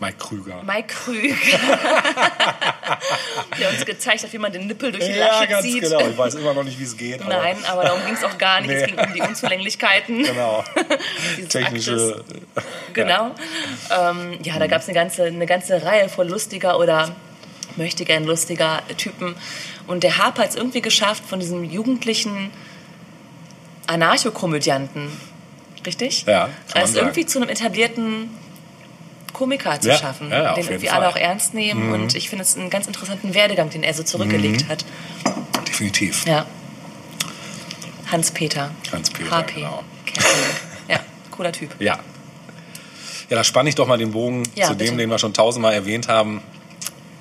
Ja. 0.00 0.06
Mike 0.06 0.18
Krüger. 0.18 0.62
Mike 0.64 0.88
Krüger, 0.88 1.36
der 3.58 3.70
uns 3.70 3.84
gezeigt 3.84 4.22
hat, 4.24 4.32
wie 4.32 4.38
man 4.38 4.52
den 4.52 4.66
Nippel 4.66 4.92
durch 4.92 5.04
die 5.04 5.12
Ja, 5.12 5.28
Lasche 5.28 5.48
ganz 5.48 5.62
zieht. 5.62 5.82
genau. 5.82 6.00
Ich 6.06 6.16
weiß 6.18 6.34
immer 6.34 6.54
noch 6.54 6.64
nicht, 6.64 6.78
wie 6.78 6.84
es 6.84 6.96
geht. 6.96 7.20
Aber 7.22 7.32
Nein, 7.32 7.56
aber 7.66 7.84
darum 7.84 8.04
ging 8.04 8.14
es 8.14 8.24
auch 8.24 8.36
gar 8.38 8.60
nicht. 8.60 8.70
Es 8.70 8.82
Nee. 8.82 8.86
ging 8.96 9.06
um 9.06 9.12
die 9.12 9.20
Unzulänglichkeiten. 9.22 10.22
Genau. 10.24 10.64
Technische. 11.48 12.24
Genau. 12.92 13.34
Ähm, 13.90 14.38
ja, 14.42 14.58
da 14.58 14.66
gab 14.66 14.80
es 14.82 14.88
eine 14.88 14.94
ganze, 14.94 15.24
eine 15.24 15.46
ganze 15.46 15.82
Reihe 15.84 16.08
von 16.08 16.28
lustiger 16.28 16.78
oder 16.78 17.14
möchte 17.76 18.04
gern 18.04 18.24
lustiger 18.24 18.82
Typen. 18.96 19.34
Und 19.86 20.02
der 20.02 20.18
Harper 20.18 20.42
hat 20.42 20.50
es 20.50 20.56
irgendwie 20.56 20.80
geschafft, 20.80 21.24
von 21.26 21.40
diesem 21.40 21.64
jugendlichen 21.64 22.50
Anarchokomödianten, 23.86 25.10
richtig? 25.84 26.24
Ja, 26.26 26.44
kann 26.44 26.50
man 26.74 26.82
Also 26.82 26.94
sagen. 26.94 27.06
irgendwie 27.06 27.26
zu 27.26 27.38
einem 27.38 27.48
etablierten 27.50 28.30
Komiker 29.34 29.78
zu 29.80 29.88
Ja, 29.90 29.98
schaffen, 29.98 30.30
ja, 30.30 30.54
den 30.54 30.64
irgendwie 30.64 30.86
Fall. 30.86 30.98
Mhm. 31.00 31.04
alle 31.04 31.12
auch 31.12 31.16
ernst 31.16 31.52
nehmen. 31.52 31.92
Und 31.92 32.14
ich 32.14 32.30
finde 32.30 32.42
es 32.44 32.56
einen 32.56 32.70
ganz 32.70 32.86
interessanten 32.86 33.34
Werdegang, 33.34 33.68
den 33.68 33.82
er 33.82 33.92
so 33.92 34.02
zurückgelegt 34.02 34.66
hat. 34.70 34.86
Definitiv. 35.68 36.24
Ja. 36.26 36.46
Hans-Peter. 38.10 38.70
Hans-Peter, 38.92 39.30
HP. 39.30 39.54
genau. 39.60 39.82
Ja, 40.88 41.00
cooler 41.30 41.52
Typ. 41.52 41.74
Ja. 41.80 41.98
Ja, 43.30 43.36
da 43.36 43.44
spanne 43.44 43.68
ich 43.70 43.74
doch 43.74 43.86
mal 43.86 43.96
den 43.98 44.12
Bogen 44.12 44.42
Ja, 44.54 44.66
zu 44.66 44.74
dem, 44.74 44.78
bitte. 44.88 44.96
den 44.98 45.10
wir 45.10 45.18
schon 45.18 45.32
tausendmal 45.32 45.72
erwähnt 45.72 46.08
haben. 46.08 46.42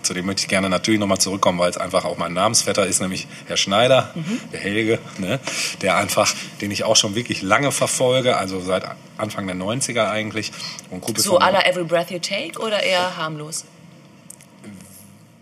Zu 0.04 0.14
dem 0.14 0.26
möchte 0.26 0.42
ich 0.42 0.48
gerne 0.48 0.70
natürlich 0.70 1.00
nochmal 1.00 1.18
zurückkommen, 1.18 1.58
weil 1.60 1.70
es 1.70 1.78
einfach 1.78 2.06
auch 2.06 2.18
mein 2.18 2.34
Namensvetter 2.34 2.86
ist, 2.86 3.02
nämlich 3.02 3.28
Herr 3.48 3.58
Schneider, 3.58 4.12
Mhm. 4.16 4.40
der 4.52 4.60
Helge, 4.60 5.00
ne? 5.18 5.40
der 5.82 5.96
einfach, 5.98 6.32
den 6.62 6.72
ich 6.72 6.84
auch 6.84 6.96
schon 6.96 7.16
wirklich 7.16 7.42
lange 7.42 7.72
verfolge, 7.72 8.38
also 8.38 8.60
seit 8.60 8.84
Anfang 9.18 9.48
der 9.48 9.56
90er 9.56 10.10
eigentlich. 10.10 10.52
Und 10.90 11.02
Kumpel 11.02 11.24
So 11.24 11.40
la 11.40 11.62
Every 11.66 11.84
Breath 11.86 12.12
You 12.12 12.20
Take 12.20 12.60
oder 12.60 12.84
eher 12.84 13.18
harmlos? 13.18 13.66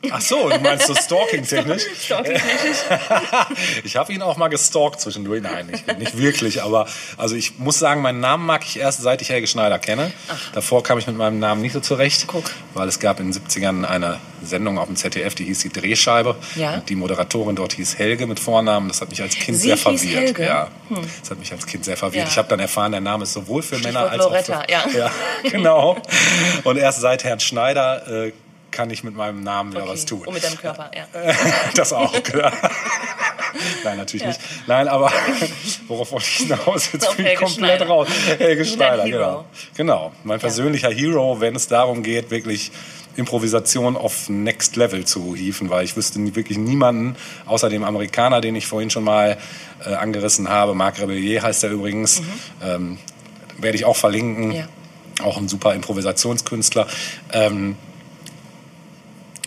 Ach 0.09 0.21
so, 0.21 0.49
du 0.49 0.59
meinst 0.59 0.87
so 0.87 0.95
stalking-technisch? 0.95 1.83
Stalking-technisch? 2.05 2.77
Ich 3.83 3.95
habe 3.95 4.11
ihn 4.13 4.21
auch 4.21 4.37
mal 4.37 4.47
gestalkt 4.47 5.01
zwischendurch. 5.01 5.41
Nein, 5.41 5.67
nicht, 5.67 5.99
nicht 5.99 6.17
wirklich. 6.17 6.63
Aber 6.63 6.87
also 7.17 7.35
ich 7.35 7.59
muss 7.59 7.79
sagen, 7.79 8.01
meinen 8.01 8.19
Namen 8.19 8.45
mag 8.45 8.63
ich 8.65 8.79
erst, 8.79 9.01
seit 9.01 9.21
ich 9.21 9.29
Helge 9.29 9.47
Schneider 9.47 9.79
kenne. 9.79 10.11
Davor 10.53 10.83
kam 10.83 10.97
ich 10.97 11.07
mit 11.07 11.17
meinem 11.17 11.39
Namen 11.39 11.61
nicht 11.61 11.73
so 11.73 11.79
zurecht. 11.79 12.25
Guck. 12.27 12.51
Weil 12.73 12.87
es 12.87 12.99
gab 12.99 13.19
in 13.19 13.31
den 13.31 13.41
70ern 13.41 13.85
eine 13.85 14.19
Sendung 14.43 14.77
auf 14.77 14.87
dem 14.87 14.95
ZDF, 14.95 15.35
die 15.35 15.45
hieß 15.45 15.59
die 15.59 15.69
Drehscheibe. 15.69 16.35
Ja. 16.55 16.75
Und 16.75 16.89
die 16.89 16.95
Moderatorin 16.95 17.55
dort 17.55 17.73
hieß 17.73 17.97
Helge 17.97 18.27
mit 18.27 18.39
Vornamen. 18.39 18.87
Das 18.87 19.01
hat 19.01 19.09
mich 19.09 19.21
als 19.21 19.35
Kind 19.35 19.57
Sie 19.57 19.67
sehr 19.67 19.77
verwirrt. 19.77 20.15
Helge? 20.15 20.43
Hm. 20.43 20.47
Ja. 20.47 20.69
Das 21.21 21.31
hat 21.31 21.39
mich 21.39 21.51
als 21.51 21.65
Kind 21.65 21.85
sehr 21.85 21.97
verwirrt. 21.97 22.25
Ja. 22.25 22.31
Ich 22.31 22.37
habe 22.37 22.47
dann 22.47 22.59
erfahren, 22.59 22.91
der 22.91 23.01
Name 23.01 23.23
ist 23.23 23.33
sowohl 23.33 23.61
für 23.61 23.77
Männer 23.79 24.07
Stichwort 24.07 24.11
als 24.11 24.49
auch 24.49 24.53
Loretta, 24.55 24.61
für... 24.61 24.71
ja. 24.71 24.85
ja. 25.43 25.49
Genau. 25.49 25.97
Und 26.63 26.77
erst 26.77 27.01
seit 27.01 27.23
Herrn 27.23 27.39
Schneider 27.39 28.25
äh, 28.25 28.31
kann 28.71 28.89
ich 28.89 29.03
mit 29.03 29.15
meinem 29.15 29.43
Namen 29.43 29.71
wieder 29.71 29.83
Okay. 29.83 29.91
was 29.93 30.05
tun. 30.05 30.21
Und 30.25 30.33
mit 30.33 30.43
deinem 30.43 30.57
Körper, 30.57 30.89
ja. 30.95 31.05
Das 31.75 31.93
auch, 31.93 32.11
klar. 32.23 32.51
Nein, 33.83 33.97
natürlich 33.97 34.21
Ja. 34.23 34.27
nicht. 34.29 34.39
Nein, 34.67 34.87
aber 34.87 35.11
worauf 35.87 36.11
wollte 36.13 36.25
ich 36.27 36.37
hinaus? 36.47 36.91
Jetzt 36.93 37.17
bin 37.17 37.25
ich 37.25 37.35
komplett 37.35 37.51
Schneider. 37.79 37.87
raus. 37.87 38.07
Helge 38.37 38.65
Schneider, 38.65 39.03
Hero. 39.03 39.17
genau. 39.17 39.45
Genau, 39.75 40.11
mein 40.23 40.39
persönlicher 40.39 40.89
Hero, 40.89 41.39
wenn 41.41 41.55
es 41.55 41.67
darum 41.67 42.01
geht, 42.01 42.31
wirklich 42.31 42.71
Improvisation 43.17 43.97
auf 43.97 44.29
Next 44.29 44.77
Level 44.77 45.03
zu 45.03 45.35
hieven, 45.35 45.69
weil 45.69 45.83
ich 45.83 45.97
wüsste 45.97 46.17
wirklich 46.33 46.57
niemanden, 46.57 47.17
außer 47.45 47.69
dem 47.69 47.83
Amerikaner, 47.83 48.39
den 48.39 48.55
ich 48.55 48.67
vorhin 48.67 48.89
schon 48.89 49.03
mal 49.03 49.37
äh, 49.85 49.93
angerissen 49.95 50.47
habe, 50.47 50.73
Marc 50.73 50.99
Rebellier 51.01 51.41
heißt 51.43 51.65
er 51.65 51.71
übrigens, 51.71 52.21
ähm, 52.63 52.97
werde 53.57 53.75
ich 53.75 53.83
auch 53.83 53.97
verlinken. 53.97 54.47
Mhm. 54.47 54.51
Ja. 54.53 54.67
Auch 55.23 55.37
ein 55.37 55.49
super 55.49 55.73
Improvisationskünstler. 55.75 56.87
Ähm, 57.33 57.75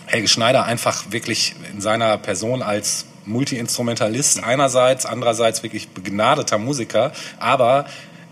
Helge 0.07 0.27
Schneider 0.27 0.65
einfach 0.65 1.11
wirklich 1.11 1.55
in 1.71 1.81
seiner 1.81 2.17
Person 2.17 2.61
als 2.61 3.05
Multi-Instrumentalist 3.25 4.43
einerseits, 4.43 5.05
andererseits 5.05 5.63
wirklich 5.63 5.89
begnadeter 5.89 6.57
Musiker, 6.57 7.11
aber 7.39 7.85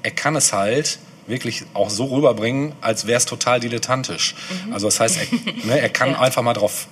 er 0.03 0.11
kann 0.11 0.35
es 0.35 0.53
halt 0.53 0.99
wirklich 1.25 1.63
auch 1.73 1.89
so 1.89 2.05
rüberbringen, 2.05 2.73
als 2.81 3.07
wäre 3.07 3.17
es 3.17 3.25
total 3.25 3.59
dilettantisch. 3.59 4.35
Also 4.71 4.87
das 4.87 4.99
heißt, 4.99 5.17
er, 5.17 5.65
ne, 5.65 5.79
er 5.79 5.89
kann 5.89 6.09
Ja. 6.11 6.19
einfach 6.19 6.41
mal 6.41 6.53
drauf 6.53 6.87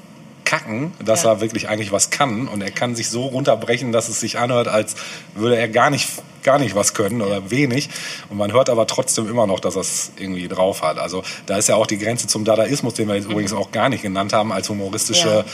kacken, 0.51 0.91
dass 1.03 1.23
Ja. 1.23 1.31
er 1.31 1.41
wirklich 1.41 1.69
eigentlich 1.69 1.93
was 1.93 2.09
kann 2.09 2.49
und 2.49 2.61
er 2.61 2.71
kann 2.71 2.93
sich 2.93 3.09
so 3.09 3.23
runterbrechen, 3.23 3.93
dass 3.93 4.09
es 4.09 4.19
sich 4.19 4.37
anhört, 4.37 4.67
als 4.67 4.95
würde 5.33 5.55
er 5.55 5.69
gar 5.69 5.89
nicht 5.89 6.09
gar 6.43 6.57
nicht 6.57 6.73
was 6.73 6.95
können 6.95 7.21
oder 7.21 7.51
wenig 7.51 7.87
und 8.29 8.37
man 8.37 8.51
hört 8.51 8.69
aber 8.71 8.87
trotzdem 8.87 9.29
immer 9.29 9.45
noch, 9.45 9.59
dass 9.59 9.75
er 9.75 9.81
es 9.81 10.11
irgendwie 10.17 10.47
drauf 10.47 10.81
hat. 10.81 10.97
Also 10.97 11.23
da 11.45 11.55
ist 11.57 11.69
ja 11.69 11.75
auch 11.75 11.85
die 11.85 11.99
Grenze 11.99 12.25
zum 12.25 12.45
Dadaismus, 12.45 12.95
den 12.95 13.07
wir 13.07 13.15
jetzt 13.15 13.29
übrigens 13.29 13.53
auch 13.53 13.71
gar 13.71 13.89
nicht 13.89 14.01
genannt 14.01 14.33
haben 14.33 14.51
als 14.51 14.67
humoristische 14.67 15.45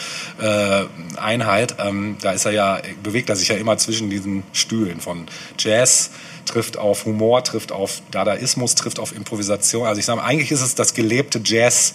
äh, 0.42 0.86
Einheit. 1.20 1.76
Ähm, 1.80 2.16
da 2.22 2.32
ist 2.32 2.46
er 2.46 2.54
ja 2.54 2.80
bewegt 3.04 3.30
er 3.30 3.36
sich 3.36 3.50
ja 3.50 3.58
immer 3.58 3.78
zwischen 3.78 4.10
diesen 4.10 4.44
Stühlen 4.54 5.02
von 5.02 5.28
Jazz 5.60 6.10
trifft 6.46 6.78
auf 6.78 7.04
Humor, 7.06 7.44
trifft 7.44 7.74
auf 7.74 8.02
Dadaismus, 8.10 8.74
trifft 8.76 9.00
auf 9.00 9.14
Improvisation. 9.14 9.86
Also 9.86 10.00
ich 10.00 10.06
sage, 10.06 10.24
eigentlich 10.24 10.52
ist 10.52 10.62
es 10.62 10.74
das 10.74 10.94
gelebte 10.94 11.42
Jazz 11.44 11.94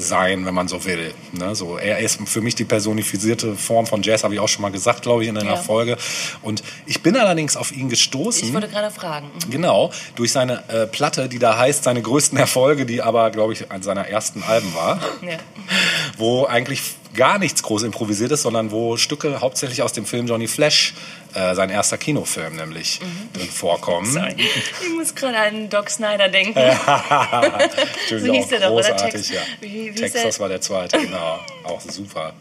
sein, 0.00 0.46
wenn 0.46 0.54
man 0.54 0.68
so 0.68 0.84
will. 0.84 1.12
Ne? 1.32 1.54
So, 1.54 1.76
er 1.76 1.98
ist 1.98 2.20
für 2.28 2.40
mich 2.40 2.54
die 2.54 2.64
personifizierte 2.64 3.56
Form 3.56 3.84
von 3.86 4.02
Jazz, 4.02 4.22
habe 4.24 4.32
ich 4.34 4.40
auch 4.40 4.48
schon 4.48 4.62
mal 4.62 4.70
gesagt, 4.70 5.02
glaube 5.02 5.24
ich, 5.24 5.28
in 5.28 5.36
einer 5.36 5.50
Ja. 5.50 5.56
Folge. 5.56 5.96
Und 6.42 6.62
ich 6.86 7.02
bin 7.02 7.16
allerdings 7.16 7.56
auf 7.56 7.72
ihn 7.72 7.88
gestoßen. 7.88 8.46
Ich 8.46 8.54
wollte 8.54 8.68
gerade 8.68 8.90
fragen. 8.92 9.30
Genau, 9.50 9.90
durch 10.14 10.30
seine 10.32 10.62
äh, 10.68 10.86
Platte, 10.86 11.28
die 11.28 11.38
da 11.38 11.58
heißt, 11.58 11.82
seine 11.84 12.00
größten 12.00 12.38
Erfolge, 12.38 12.86
die 12.86 13.02
aber, 13.02 13.30
glaube 13.30 13.52
ich, 13.52 13.70
an 13.72 13.82
seiner 13.82 14.06
ersten 14.06 14.42
Alben 14.44 14.72
war, 14.74 15.00
Ja. 15.20 15.36
wo 16.16 16.46
eigentlich 16.46 16.82
gar 17.14 17.38
nichts 17.38 17.62
groß 17.62 17.82
improvisiert 17.84 18.30
ist, 18.32 18.42
sondern 18.42 18.70
wo 18.70 18.96
Stücke 18.96 19.40
hauptsächlich 19.40 19.82
aus 19.82 19.92
dem 19.92 20.06
Film 20.06 20.26
Johnny 20.26 20.46
Flash, 20.46 20.94
äh, 21.34 21.54
sein 21.54 21.70
erster 21.70 21.98
Kinofilm 21.98 22.56
nämlich, 22.56 23.00
drin 23.32 23.48
vorkommen. 23.48 24.10
Sorry. 24.10 24.36
Ich 24.38 24.90
muss 24.94 25.14
gerade 25.14 25.38
an 25.38 25.68
Doc 25.68 25.90
Snyder 25.90 26.28
denken. 26.28 26.58
So 28.08 28.16
hieß 28.32 28.48
der 28.48 28.60
doch, 28.60 28.70
oder? 28.70 28.96
Tex- 28.96 29.30
ja. 29.30 29.40
wie- 29.60 29.90
wie 29.94 30.00
Texas 30.00 30.40
war 30.40 30.48
der 30.48 30.60
zweite, 30.60 30.98
genau. 30.98 31.38
Auch 31.64 31.80
super. 31.80 32.32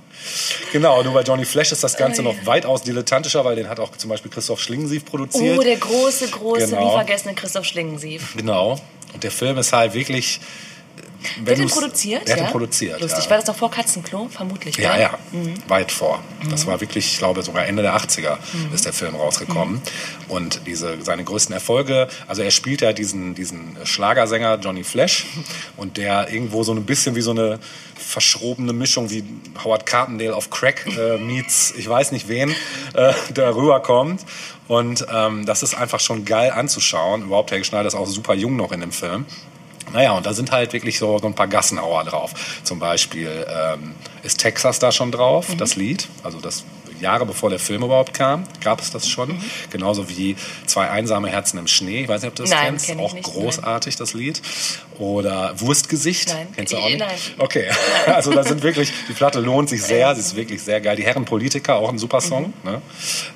Genau, 0.72 1.03
nur 1.03 1.14
bei 1.14 1.22
Johnny 1.22 1.45
Flash 1.45 1.72
ist 1.72 1.84
das 1.84 1.95
Ganze 1.98 2.23
noch 2.23 2.35
weitaus 2.45 2.84
dilettantischer, 2.84 3.44
weil 3.45 3.56
den 3.56 3.69
hat 3.69 3.80
auch 3.80 3.95
zum 3.98 4.10
Beispiel 4.10 4.31
Christoph 4.31 4.61
Schlingensief 4.61 5.06
produziert. 5.06 5.60
Oh, 5.60 5.64
der 5.64 5.76
große, 5.77 6.27
große, 6.30 6.68
Genau. 6.68 6.85
nie 6.85 6.91
vergessene 6.95 7.35
Christoph 7.35 7.65
Schlingensief. 7.65 8.34
Genau. 8.35 8.80
Und 9.14 9.23
der 9.23 9.31
Film 9.31 9.57
ist 9.57 9.73
halt 9.73 9.94
wirklich. 9.94 10.39
Wenn 11.38 11.45
Wer 11.45 11.52
hat 11.53 11.60
den 11.60 11.68
du's- 11.68 11.73
produziert? 11.73 12.27
Der 12.27 12.35
hat 12.35 12.44
ja? 12.44 12.49
produziert. 12.52 13.02
Lustig. 13.02 13.23
Ja. 13.23 13.30
War 13.30 13.38
das 13.38 13.45
doch 13.45 13.56
vor 13.56 13.72
Katzenklo? 13.72 14.27
Vermutlich. 14.30 14.77
Ja, 14.77 14.94
gell? 14.94 15.02
ja, 15.02 15.19
weit 15.68 15.91
vor. 15.91 16.22
Das 16.49 16.65
war 16.68 16.80
wirklich, 16.81 17.14
ich 17.14 17.18
glaube, 17.18 17.41
sogar 17.44 17.65
Ende 17.65 17.81
der 17.81 17.95
80er 17.95 18.38
ist 18.73 18.85
der 18.85 18.94
Film 18.94 19.15
rausgekommen. 19.15 19.81
Und 20.27 20.61
diese, 20.68 21.02
seine 21.02 21.23
größten 21.23 21.53
Erfolge, 21.53 22.07
also 22.27 22.41
er 22.41 22.52
spielt 22.52 22.81
ja 22.81 22.94
diesen, 22.94 23.35
diesen 23.35 23.77
Schlagersänger 23.84 24.60
Johnny 24.60 24.84
Flash 24.84 25.26
und 25.77 25.98
der 25.98 26.31
irgendwo 26.31 26.64
so 26.64 26.73
ein 26.73 26.84
bisschen 26.85 27.15
wie 27.15 27.22
so 27.22 27.31
eine 27.31 27.60
verschrobene 27.95 28.73
Mischung 28.73 29.10
wie 29.10 29.23
Howard 29.64 29.85
Carpendale 29.85 30.35
auf 30.35 30.49
Crack 30.49 30.85
äh, 30.98 31.18
meets, 31.18 31.73
ich 31.77 31.89
weiß 31.89 32.11
nicht 32.11 32.27
wen, 32.27 32.52
äh, 32.94 33.14
da 33.34 33.53
rüberkommt. 33.53 34.22
Und 34.68 35.06
ähm, 35.11 35.45
das 35.45 35.64
ist 35.64 35.76
einfach 35.76 35.99
schon 35.99 36.26
geil 36.26 36.52
anzuschauen. 36.52 37.23
Überhaupt, 37.23 37.52
Helge 37.52 37.65
Schneider 37.65 37.88
ist 37.88 37.95
auch 37.95 38.06
super 38.06 38.34
jung 38.34 38.56
noch 38.57 38.72
in 38.72 38.81
dem 38.81 38.91
Film. 38.91 39.26
Naja, 39.94 40.12
und 40.12 40.26
da 40.26 40.34
sind 40.34 40.52
halt 40.52 40.74
wirklich 40.74 41.00
so, 41.00 41.18
so 41.20 41.28
ein 41.28 41.34
paar 41.34 41.48
Gassenhauer 41.48 42.04
drauf. 42.04 42.34
Zum 42.64 42.80
Beispiel 42.80 43.46
ähm, 43.50 43.96
ist 44.24 44.40
Texas 44.40 44.80
da 44.80 44.92
schon 44.92 45.12
drauf, 45.12 45.48
das 45.58 45.76
Lied. 45.76 46.08
Also 46.24 46.40
das 46.40 46.66
Jahre 47.02 47.26
bevor 47.26 47.49
der 47.49 47.60
Film 47.60 47.84
überhaupt 47.84 48.14
kam, 48.14 48.44
gab 48.64 48.82
es 48.82 48.91
das 48.91 49.07
schon. 49.07 49.41
Genauso 49.69 50.10
wie 50.10 50.36
Zwei 50.65 50.90
einsame 50.90 51.30
Herzen 51.30 51.57
im 51.57 51.68
Schnee. 51.68 52.02
Ich 52.03 52.07
weiß 52.07 52.22
nicht, 52.22 52.30
ob 52.30 52.36
du 52.36 52.44
das 52.44 52.52
Nein, 52.52 52.65
kennst. 52.68 52.86
kenn 52.88 52.99
Auch 52.99 53.14
nicht, 53.14 53.24
großartig, 53.24 53.95
das 53.95 54.14
Lied. 54.14 54.41
Oder 54.99 55.53
Wurstgesicht. 55.60 56.30
Nein. 56.30 56.48
Kennst 56.56 56.74
du 56.74 56.78
auch 56.78 56.86
nicht? 56.86 56.99
Nein. 56.99 57.10
Okay. 57.38 57.65
Also 58.07 58.32
da 58.34 58.44
sind 58.44 58.64
wirklich, 58.64 58.91
die 59.10 59.14
Platte 59.14 59.40
lohnt 59.40 59.69
sich 59.69 59.84
sehr. 59.84 60.14
Sie 60.15 60.22
ist 60.22 60.36
wirklich 60.36 60.61
sehr 60.61 60.82
geil. 60.82 60.95
Die 60.95 61.03
Herren 61.03 61.26
Politiker, 61.26 61.76
auch 61.76 61.90
ein 61.90 61.98
super 61.99 62.22
Song. 62.22 62.53
Ne? 62.64 62.82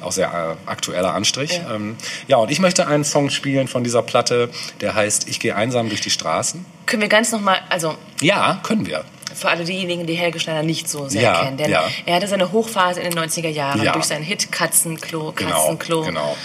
Auch 0.02 0.12
sehr 0.12 0.58
äh, 0.66 0.70
aktueller 0.70 1.14
Anstrich. 1.14 1.60
Mhm. 1.60 1.66
Ja. 1.68 1.76
Ähm, 1.76 1.96
ja, 2.28 2.38
und 2.38 2.52
ich 2.52 2.60
möchte 2.60 2.88
einen 2.88 3.04
Song 3.04 3.30
spielen 3.30 3.68
von 3.68 3.84
dieser 3.84 4.02
Platte, 4.02 4.50
der 4.80 4.96
heißt 4.96 5.28
Ich 5.28 5.40
gehe 5.40 5.56
einsam 5.56 5.90
durch 5.90 6.02
die 6.02 6.10
Straßen. 6.10 6.66
Können 6.86 7.02
wir 7.02 7.10
ganz 7.10 7.32
nochmal, 7.32 7.60
also 7.70 7.96
Ja, 8.22 8.60
können 8.64 8.86
wir. 8.86 9.04
Für 9.36 9.50
alle 9.50 9.64
diejenigen, 9.64 10.06
die 10.08 10.14
Helge 10.16 10.40
Schneider 10.40 10.64
nicht 10.64 10.90
so 10.90 11.08
sehr 11.10 11.22
Ja, 11.22 11.44
kennen. 11.44 11.58
Denn 11.58 11.70
ja. 11.72 11.84
er 12.06 12.16
hatte 12.16 12.28
seine 12.28 12.52
Hochphase 12.52 13.00
in 13.02 13.10
den 13.12 13.20
90er 13.20 13.50
Jahren 13.50 13.82
Ja. 13.84 13.94
durch 13.94 14.06
seinen 14.06 14.24
Hit 14.24 14.52
Katzenklo, 14.52 15.34
Genau, 15.36 15.52
Katzenklo. 15.52 16.04
genau. 16.04 16.38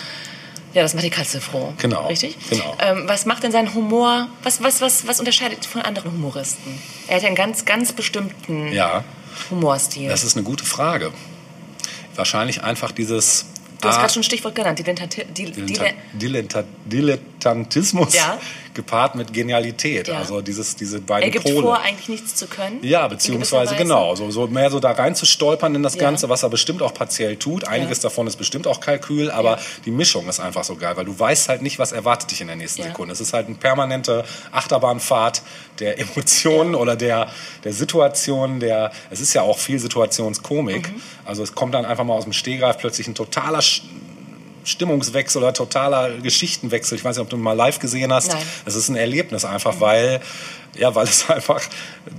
Ja, 0.75 0.83
das 0.83 0.93
macht 0.93 1.05
die 1.05 1.11
Katze 1.11 1.41
froh. 1.41 1.73
Genau, 1.79 2.07
Richtig? 2.07 2.37
genau. 2.51 2.77
Ähm, 2.81 3.05
was 3.07 3.25
macht 3.25 3.43
denn 3.43 3.51
sein 3.53 3.73
Humor, 3.73 4.29
was, 4.43 4.63
was, 4.63 4.81
was, 4.83 5.07
was 5.07 5.21
unterscheidet 5.21 5.65
ihn 5.65 5.71
von 5.71 5.81
anderen 5.81 6.13
Humoristen? 6.13 6.79
Er 7.09 7.17
hat 7.17 7.23
ja 7.23 7.29
einen 7.29 7.37
ganz, 7.37 7.65
ganz 7.65 7.93
bestimmten 7.93 8.73
Ja, 8.73 9.03
Humorstil. 9.51 10.09
das 10.11 10.23
ist 10.23 10.37
eine 10.37 10.45
gute 10.45 10.65
Frage. 10.67 11.13
Wahrscheinlich 12.15 12.63
einfach 12.63 12.93
dieses. 12.93 13.47
du 13.81 13.89
hast 13.89 13.97
gerade 13.99 14.13
schon 14.13 14.21
ein 14.21 14.25
Stichwort 14.25 14.55
genannt, 14.55 14.79
Dilettanti 14.79 15.25
Diletta- 15.35 16.65
Dilettantismus 16.85 18.15
Ja. 18.15 18.39
Gepaart 18.77 19.17
mit 19.17 19.33
Genialität. 19.33 20.07
Ja. 20.07 20.19
Also 20.19 20.41
dieses, 20.41 20.77
diese 20.77 20.99
er 20.99 21.03
beiden 21.03 21.31
gibt 21.33 21.45
Pole. 21.47 21.63
vor, 21.63 21.81
eigentlich 21.81 22.09
nichts 22.09 22.37
zu 22.37 22.47
können. 22.47 22.79
Ja, 22.83 23.09
beziehungsweise 23.09 23.75
genau, 23.75 24.15
so, 24.15 24.31
so 24.31 24.47
mehr 24.47 24.71
so 24.71 24.79
da 24.79 24.93
rein 24.93 25.17
zu 25.17 25.27
stolpern 25.27 25.75
in 25.75 25.83
das 25.83 25.97
Ja. 25.97 26.03
Ganze, 26.03 26.29
was 26.29 26.45
er 26.45 26.49
bestimmt 26.51 26.83
auch 26.83 26.95
partiell 26.95 27.37
tut. 27.37 27.67
Einiges 27.67 27.99
davon 28.01 28.27
ist 28.29 28.37
bestimmt 28.37 28.67
auch 28.69 28.79
Kalkül, 28.81 29.31
aber 29.33 29.57
Ja. 29.57 29.59
die 29.85 29.91
Mischung 29.91 30.29
ist 30.29 30.39
einfach 30.39 30.63
so 30.63 30.77
geil, 30.77 30.97
weil 30.97 31.05
du 31.07 31.19
weißt 31.19 31.49
halt 31.49 31.63
nicht, 31.63 31.79
was 31.81 31.91
erwartet 31.91 32.31
dich 32.31 32.41
in 32.41 32.47
der 32.47 32.57
nächsten 32.57 32.83
Ja. 32.83 32.89
Sekunde. 32.89 33.13
Es 33.13 33.21
ist 33.21 33.33
halt 33.33 33.47
eine 33.49 33.57
permanente 33.57 34.25
Achterbahnfahrt 34.53 35.43
der 35.81 35.99
Emotionen 35.99 36.75
oder 36.75 36.95
der, 36.97 37.29
der 37.65 37.73
Situation, 37.73 38.61
der, 38.61 38.93
es 39.11 39.21
ist 39.21 39.35
ja 39.35 39.43
auch 39.43 39.59
viel 39.59 39.79
Situationskomik. 39.79 40.93
Mhm. 40.93 41.03
Also 41.25 41.43
es 41.43 41.55
kommt 41.55 41.75
dann 41.75 41.85
einfach 41.85 42.05
mal 42.05 42.15
aus 42.15 42.25
dem 42.25 42.33
Stehgreif 42.33 42.79
plötzlich 42.79 43.09
ein 43.09 43.15
totaler 43.15 43.61
Stimmungswechsel 44.67 45.43
oder 45.43 45.53
totaler 45.55 46.11
Geschichtenwechsel. 46.19 46.99
Ich 46.99 47.05
weiß 47.05 47.17
nicht, 47.17 47.23
ob 47.23 47.31
du 47.31 47.37
ihn 47.37 47.43
mal 47.43 47.55
live 47.55 47.79
gesehen 47.79 48.13
hast. 48.13 48.33
Nein. 48.33 48.43
Es 48.67 48.75
ist 48.75 48.89
ein 48.89 48.97
Erlebnis 48.97 49.45
einfach, 49.45 49.81
weil, 49.81 50.21
ja, 50.77 50.95
weil 50.95 51.05
es 51.05 51.31
einfach, 51.31 51.63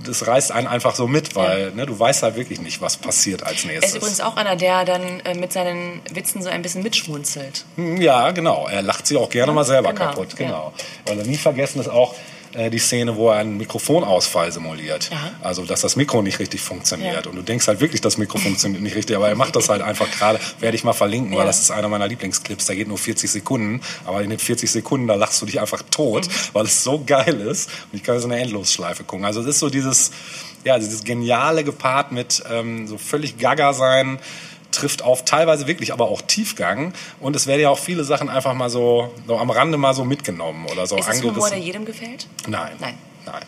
das 0.04 0.26
reißt 0.26 0.50
einen 0.52 0.66
einfach 0.66 0.94
so 0.94 1.06
mit, 1.06 1.36
weil 1.36 1.72
ne, 1.72 1.86
du 1.86 1.98
weißt 1.98 2.22
halt 2.22 2.36
wirklich 2.36 2.60
nicht, 2.60 2.80
was 2.80 2.96
passiert 2.96 3.42
als 3.42 3.52
Er 3.52 3.56
ist 3.58 3.66
nächstes. 3.66 3.94
übrigens 3.96 4.20
auch 4.20 4.36
einer, 4.36 4.56
der 4.56 4.84
dann 4.84 5.20
äh, 5.20 5.34
mit 5.34 5.52
seinen 5.52 6.00
Witzen 6.12 6.42
so 6.42 6.48
ein 6.48 6.62
bisschen 6.62 6.82
mitschmunzelt. 6.82 7.64
Ja, 7.76 8.30
genau. 8.32 8.66
Er 8.68 8.82
lacht 8.82 9.06
sich 9.06 9.16
auch 9.16 9.30
gerne 9.30 9.52
mal 9.52 9.64
selber 9.64 9.92
genau, 9.92 10.06
kaputt. 10.06 10.30
ja. 10.38 10.46
Genau. 10.46 10.72
Und 11.10 11.26
nie 11.26 11.36
vergessen 11.36 11.80
ist 11.80 11.88
auch 11.88 12.14
äh, 12.54 12.70
die 12.70 12.78
Szene, 12.78 13.16
wo 13.16 13.30
er 13.30 13.36
einen 13.38 13.56
Mikrofonausfall 13.56 14.52
simuliert. 14.52 15.10
Ja. 15.10 15.32
Also, 15.42 15.64
dass 15.64 15.80
das 15.80 15.96
Mikro 15.96 16.22
nicht 16.22 16.38
richtig 16.38 16.60
funktioniert. 16.60 17.24
Ja. 17.24 17.30
Und 17.30 17.36
du 17.36 17.42
denkst 17.42 17.66
halt 17.66 17.80
wirklich, 17.80 18.00
das 18.00 18.18
Mikro 18.18 18.38
funktioniert 18.38 18.82
nicht 18.82 18.96
richtig, 18.96 19.16
aber 19.16 19.28
er 19.28 19.34
macht 19.36 19.56
das 19.56 19.68
halt 19.68 19.82
einfach 19.82 20.10
gerade, 20.10 20.38
werde 20.60 20.76
ich 20.76 20.84
mal 20.84 20.92
verlinken, 20.92 21.32
weil 21.32 21.40
Ja. 21.40 21.44
das 21.46 21.60
ist 21.60 21.70
einer 21.70 21.88
meiner 21.88 22.08
Lieblingsclips, 22.08 22.66
der 22.66 22.76
geht 22.76 22.88
nur 22.88 22.98
40 22.98 23.30
Sekunden, 23.30 23.80
aber 24.06 24.22
in 24.22 24.30
den 24.30 24.38
40 24.38 24.70
Sekunden, 24.70 25.06
da 25.06 25.14
lachst 25.14 25.40
du 25.42 25.46
dich 25.46 25.60
einfach 25.60 25.82
tot, 25.90 26.26
Mhm. 26.26 26.32
weil 26.52 26.64
es 26.64 26.82
so 26.82 27.02
geil 27.04 27.40
ist. 27.40 27.68
Und 27.92 27.96
ich 27.98 28.02
kann 28.02 28.18
so 28.20 28.26
eine 28.28 28.38
Endlosschleife 28.40 29.04
gucken. 29.04 29.24
Also, 29.24 29.40
es 29.40 29.46
ist 29.46 29.58
so 29.58 29.70
dieses, 29.70 30.10
ja, 30.64 30.78
dieses 30.78 31.04
Geniale 31.04 31.64
gepaart 31.64 32.12
mit 32.12 32.42
ähm, 32.50 32.86
so 32.88 32.98
völlig 32.98 33.38
gaga 33.38 33.72
sein, 33.72 34.18
trifft 34.72 35.02
auf 35.02 35.24
teilweise 35.24 35.66
wirklich 35.66 35.92
aber 35.92 36.08
auch 36.08 36.20
Tiefgang 36.22 36.92
und 37.20 37.34
es 37.36 37.46
werden 37.46 37.60
ja 37.62 37.70
auch 37.70 37.78
viele 37.78 38.04
Sachen 38.04 38.28
einfach 38.28 38.54
mal 38.54 38.68
so, 38.70 39.12
so 39.26 39.38
am 39.38 39.50
Rande 39.50 39.78
mal 39.78 39.94
so 39.94 40.04
mitgenommen 40.04 40.66
oder 40.70 40.86
so 40.86 40.96
ist 40.96 41.08
das 41.08 41.18
Humor, 41.20 41.30
angerissen. 41.32 41.56
der 41.56 41.60
jedem 41.66 41.84
gefällt? 41.84 42.26
Nein. 42.46 42.72
Nein. 42.80 42.98
Nein. 43.26 43.42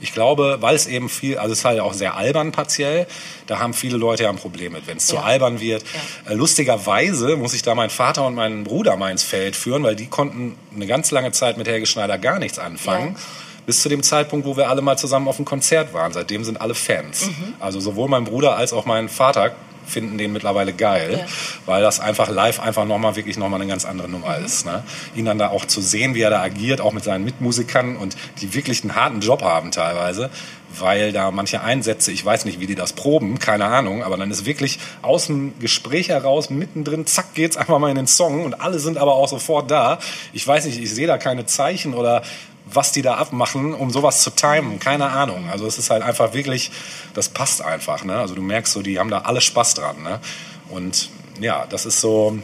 Ich 0.00 0.14
glaube, 0.14 0.58
weil 0.60 0.74
es 0.74 0.86
eben 0.86 1.08
viel, 1.10 1.36
also 1.38 1.52
es 1.52 1.58
ist 1.58 1.64
halt 1.66 1.80
auch 1.80 1.92
sehr 1.92 2.16
albern 2.16 2.52
partiell, 2.52 3.06
da 3.46 3.58
haben 3.58 3.74
viele 3.74 3.98
Leute 3.98 4.22
ja 4.22 4.30
ein 4.30 4.36
Problem 4.36 4.72
mit, 4.72 4.86
wenn 4.86 4.96
es 4.96 5.06
zu 5.06 5.16
Ja. 5.16 5.22
albern 5.22 5.60
wird. 5.60 5.84
Äh, 6.28 6.34
lustigerweise 6.34 7.36
muss 7.36 7.52
ich 7.54 7.62
da 7.62 7.74
meinen 7.74 7.90
Vater 7.90 8.26
und 8.26 8.34
meinen 8.34 8.64
Bruder 8.64 8.96
mal 8.96 9.10
ins 9.10 9.22
Feld 9.22 9.54
führen, 9.54 9.82
weil 9.82 9.94
die 9.96 10.06
konnten 10.06 10.56
eine 10.74 10.86
ganz 10.86 11.10
lange 11.10 11.32
Zeit 11.32 11.58
mit 11.58 11.68
Helge 11.68 11.86
Schneider 11.86 12.16
gar 12.18 12.38
nichts 12.38 12.58
anfangen. 12.58 13.12
Ja. 13.14 13.20
Bis 13.66 13.82
zu 13.82 13.88
dem 13.88 14.02
Zeitpunkt, 14.02 14.46
wo 14.46 14.56
wir 14.56 14.68
alle 14.70 14.80
mal 14.80 14.96
zusammen 14.96 15.28
auf 15.28 15.36
einem 15.36 15.44
Konzert 15.44 15.92
waren. 15.92 16.12
Seitdem 16.12 16.44
sind 16.44 16.60
alle 16.60 16.74
Fans. 16.74 17.26
Mhm. 17.26 17.54
Also 17.60 17.80
sowohl 17.80 18.08
mein 18.08 18.24
Bruder 18.24 18.56
als 18.56 18.72
auch 18.72 18.86
mein 18.86 19.08
Vater 19.08 19.54
finden 19.86 20.18
den 20.18 20.32
mittlerweile 20.32 20.72
geil, 20.72 21.18
Ja. 21.20 21.26
weil 21.64 21.82
das 21.82 22.00
einfach 22.00 22.28
live 22.28 22.60
einfach 22.60 22.84
nochmal 22.84 23.16
wirklich 23.16 23.36
nochmal 23.38 23.60
eine 23.60 23.70
ganz 23.70 23.84
andere 23.84 24.08
Nummer 24.08 24.38
Mhm. 24.38 24.44
ist. 24.44 24.66
Ne? 24.66 24.82
Ihn 25.14 25.24
dann 25.24 25.38
da 25.38 25.48
auch 25.48 25.64
zu 25.64 25.80
sehen, 25.80 26.14
wie 26.14 26.20
er 26.22 26.30
da 26.30 26.42
agiert, 26.42 26.80
auch 26.80 26.92
mit 26.92 27.04
seinen 27.04 27.24
Mitmusikern 27.24 27.96
und 27.96 28.16
die 28.40 28.52
wirklich 28.54 28.82
einen 28.82 28.94
harten 28.96 29.20
Job 29.20 29.42
haben 29.42 29.70
teilweise, 29.70 30.30
weil 30.78 31.12
da 31.12 31.30
manche 31.30 31.62
Einsätze, 31.62 32.10
ich 32.12 32.24
weiß 32.24 32.44
nicht, 32.44 32.60
wie 32.60 32.66
die 32.66 32.74
das 32.74 32.92
proben, 32.92 33.38
keine 33.38 33.66
Ahnung, 33.66 34.02
aber 34.02 34.16
dann 34.16 34.30
ist 34.30 34.44
wirklich 34.44 34.78
aus 35.02 35.26
dem 35.26 35.58
Gespräch 35.60 36.08
heraus, 36.08 36.50
mittendrin, 36.50 37.06
zack, 37.06 37.34
geht's 37.34 37.56
einfach 37.56 37.78
mal 37.78 37.88
in 37.90 37.96
den 37.96 38.06
Song 38.08 38.44
und 38.44 38.60
alle 38.60 38.78
sind 38.78 38.98
aber 38.98 39.14
auch 39.14 39.28
sofort 39.28 39.70
da. 39.70 39.98
Ich 40.32 40.46
weiß 40.46 40.66
nicht, 40.66 40.78
ich 40.80 40.92
sehe 40.92 41.06
da 41.06 41.16
keine 41.18 41.46
Zeichen 41.46 41.94
oder 41.94 42.22
was 42.66 42.92
die 42.92 43.02
da 43.02 43.14
abmachen, 43.14 43.74
um 43.74 43.90
sowas 43.90 44.22
zu 44.22 44.30
timen, 44.30 44.78
keine 44.80 45.06
Ahnung. 45.10 45.48
Also 45.50 45.66
es 45.66 45.78
ist 45.78 45.90
halt 45.90 46.02
einfach 46.02 46.34
wirklich, 46.34 46.70
das 47.14 47.28
passt 47.28 47.62
einfach. 47.62 48.04
Ne? 48.04 48.18
Also 48.18 48.34
du 48.34 48.42
merkst 48.42 48.72
so, 48.72 48.82
die 48.82 48.98
haben 48.98 49.08
da 49.10 49.20
alle 49.20 49.40
Spaß 49.40 49.74
dran. 49.74 50.02
Ne? 50.02 50.20
Und 50.68 51.10
ja, 51.40 51.66
das 51.66 51.86
ist 51.86 52.00
so, 52.00 52.38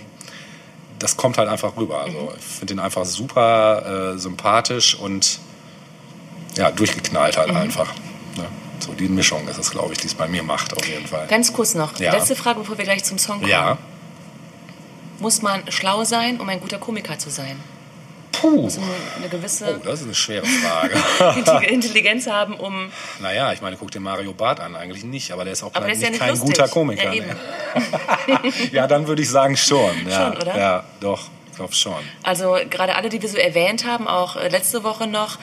das 0.99 1.17
kommt 1.17 1.39
halt 1.39 1.49
einfach 1.49 1.77
rüber. 1.77 2.03
Also 2.03 2.33
ich 2.39 2.45
finde 2.45 2.75
ihn 2.75 2.81
einfach 2.81 3.05
super 3.05 4.15
äh, 4.15 4.19
sympathisch 4.19 4.95
und 4.95 5.41
ja, 6.57 6.71
durchgeknallt 6.71 7.37
halt 7.37 7.51
einfach. 7.51 7.93
Ne? 8.37 8.47
So 8.79 8.93
die 8.93 9.09
Mischung 9.09 9.49
ist 9.49 9.59
es, 9.59 9.71
glaube 9.71 9.93
ich, 9.93 9.99
die 9.99 10.07
es 10.07 10.15
bei 10.15 10.29
mir 10.29 10.45
macht, 10.45 10.77
auf 10.77 10.87
jeden 10.87 11.07
Fall. 11.07 11.27
Ganz 11.27 11.53
kurz 11.53 11.75
noch. 11.75 11.99
Ja. 11.99 12.13
Letzte 12.13 12.37
Frage, 12.37 12.61
bevor 12.61 12.79
wir 12.79 12.85
gleich 12.85 13.03
zum 13.03 13.19
Song 13.19 13.41
kommen. 13.41 13.51
Ja. 13.51 13.77
Muss 15.19 15.43
man 15.43 15.71
schlau 15.71 16.05
sein, 16.05 16.41
um 16.41 16.49
ein 16.49 16.61
guter 16.61 16.79
Komiker 16.79 17.19
zu 17.19 17.31
sein? 17.31 17.57
Puh. 18.43 18.63
Muss 18.63 18.77
man 18.77 18.89
eine 19.17 19.29
gewisse 19.29 19.79
Oh, 19.81 19.85
das 19.85 20.01
ist 20.01 20.05
eine 20.07 20.15
schwere 20.15 20.45
Frage. 20.45 20.95
Intelli- 21.41 21.69
Intelligenz 21.69 22.27
haben, 22.27 22.55
um... 22.55 22.91
naja, 23.21 23.53
ich 23.53 23.63
meine, 23.63 23.77
guck 23.77 23.91
dir 23.91 24.01
Mario 24.01 24.33
Barth 24.35 24.61
an, 24.61 24.77
eigentlich 24.77 25.05
nicht, 25.05 25.31
aber 25.33 25.45
der 25.45 25.55
ist 25.55 25.63
auch 25.63 25.71
Aber 25.75 25.87
der 25.87 25.95
ist 25.95 26.03
ja 26.03 26.11
nicht 26.11 26.19
kein 26.21 26.31
lustig. 26.31 26.49
guter 26.51 26.69
Komiker. 26.69 27.13
Ja, 27.13 27.25
ne? 27.25 27.37
ja, 28.73 28.87
dann 28.87 29.07
würde 29.07 29.23
ich 29.23 29.31
sagen 29.31 29.57
schon. 29.57 30.07
Ja, 30.09 30.33
Schon, 30.33 30.43
oder? 30.43 30.59
Ja, 30.59 30.85
doch, 31.01 31.29
ich 31.51 31.57
glaube 31.57 31.73
schon. 31.73 31.95
Also 32.23 32.57
gerade 32.69 32.97
alle, 32.97 33.09
die 33.09 33.23
wir 33.23 33.29
so 33.29 33.39
erwähnt 33.39 33.87
haben, 33.87 34.07
auch 34.09 34.37
äh, 34.37 34.49
letzte 34.49 34.83
Woche 34.85 35.07
noch, 35.07 35.39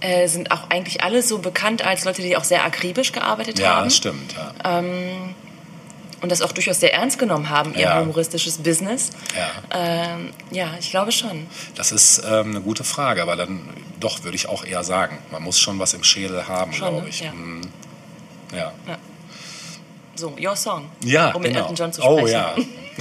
äh, 0.00 0.28
sind 0.28 0.52
auch 0.52 0.70
eigentlich 0.70 1.02
alle 1.02 1.22
so 1.22 1.38
bekannt 1.38 1.84
als 1.84 2.04
Leute, 2.04 2.22
die 2.22 2.36
auch 2.36 2.44
sehr 2.44 2.64
akribisch 2.64 3.10
gearbeitet 3.12 3.58
Ja, 3.58 3.76
haben. 3.76 3.84
das 3.84 3.96
stimmt. 3.96 4.32
Ja. 4.34 4.78
Und 6.20 6.32
das 6.32 6.42
auch 6.42 6.52
durchaus 6.52 6.80
sehr 6.80 6.92
ernst 6.94 7.18
genommen 7.18 7.48
haben, 7.48 7.74
ihr 7.74 7.82
Ja. 7.82 8.00
humoristisches 8.00 8.58
Business. 8.58 9.10
Ja. 9.36 9.50
Ähm, 9.70 10.32
ja, 10.50 10.74
ich 10.80 10.90
glaube 10.90 11.12
schon. 11.12 11.46
Das 11.76 11.92
ist 11.92 12.22
ähm, 12.28 12.50
eine 12.50 12.60
gute 12.60 12.82
Frage, 12.82 13.22
aber 13.22 13.36
dann 13.36 13.60
doch 14.00 14.24
würde 14.24 14.36
ich 14.36 14.48
auch 14.48 14.64
eher 14.64 14.82
sagen, 14.82 15.18
man 15.30 15.42
muss 15.42 15.60
schon 15.60 15.78
was 15.78 15.94
im 15.94 16.02
Schädel 16.02 16.48
haben, 16.48 16.72
glaube 16.72 17.02
ne? 17.02 17.08
ich. 17.08 17.20
Ja. 17.20 17.32
Mm, 17.32 17.62
ja. 18.52 18.72
So, 20.18 20.34
Your 20.40 20.56
Song. 20.56 20.90
Ja, 21.04 21.30
um 21.30 21.42
mit 21.42 21.52
genau. 21.52 21.62
Elton 21.62 21.76
John 21.76 21.92
zu 21.92 22.02
sprechen. 22.02 22.22
oh 22.24 22.26
ja, 22.26 22.56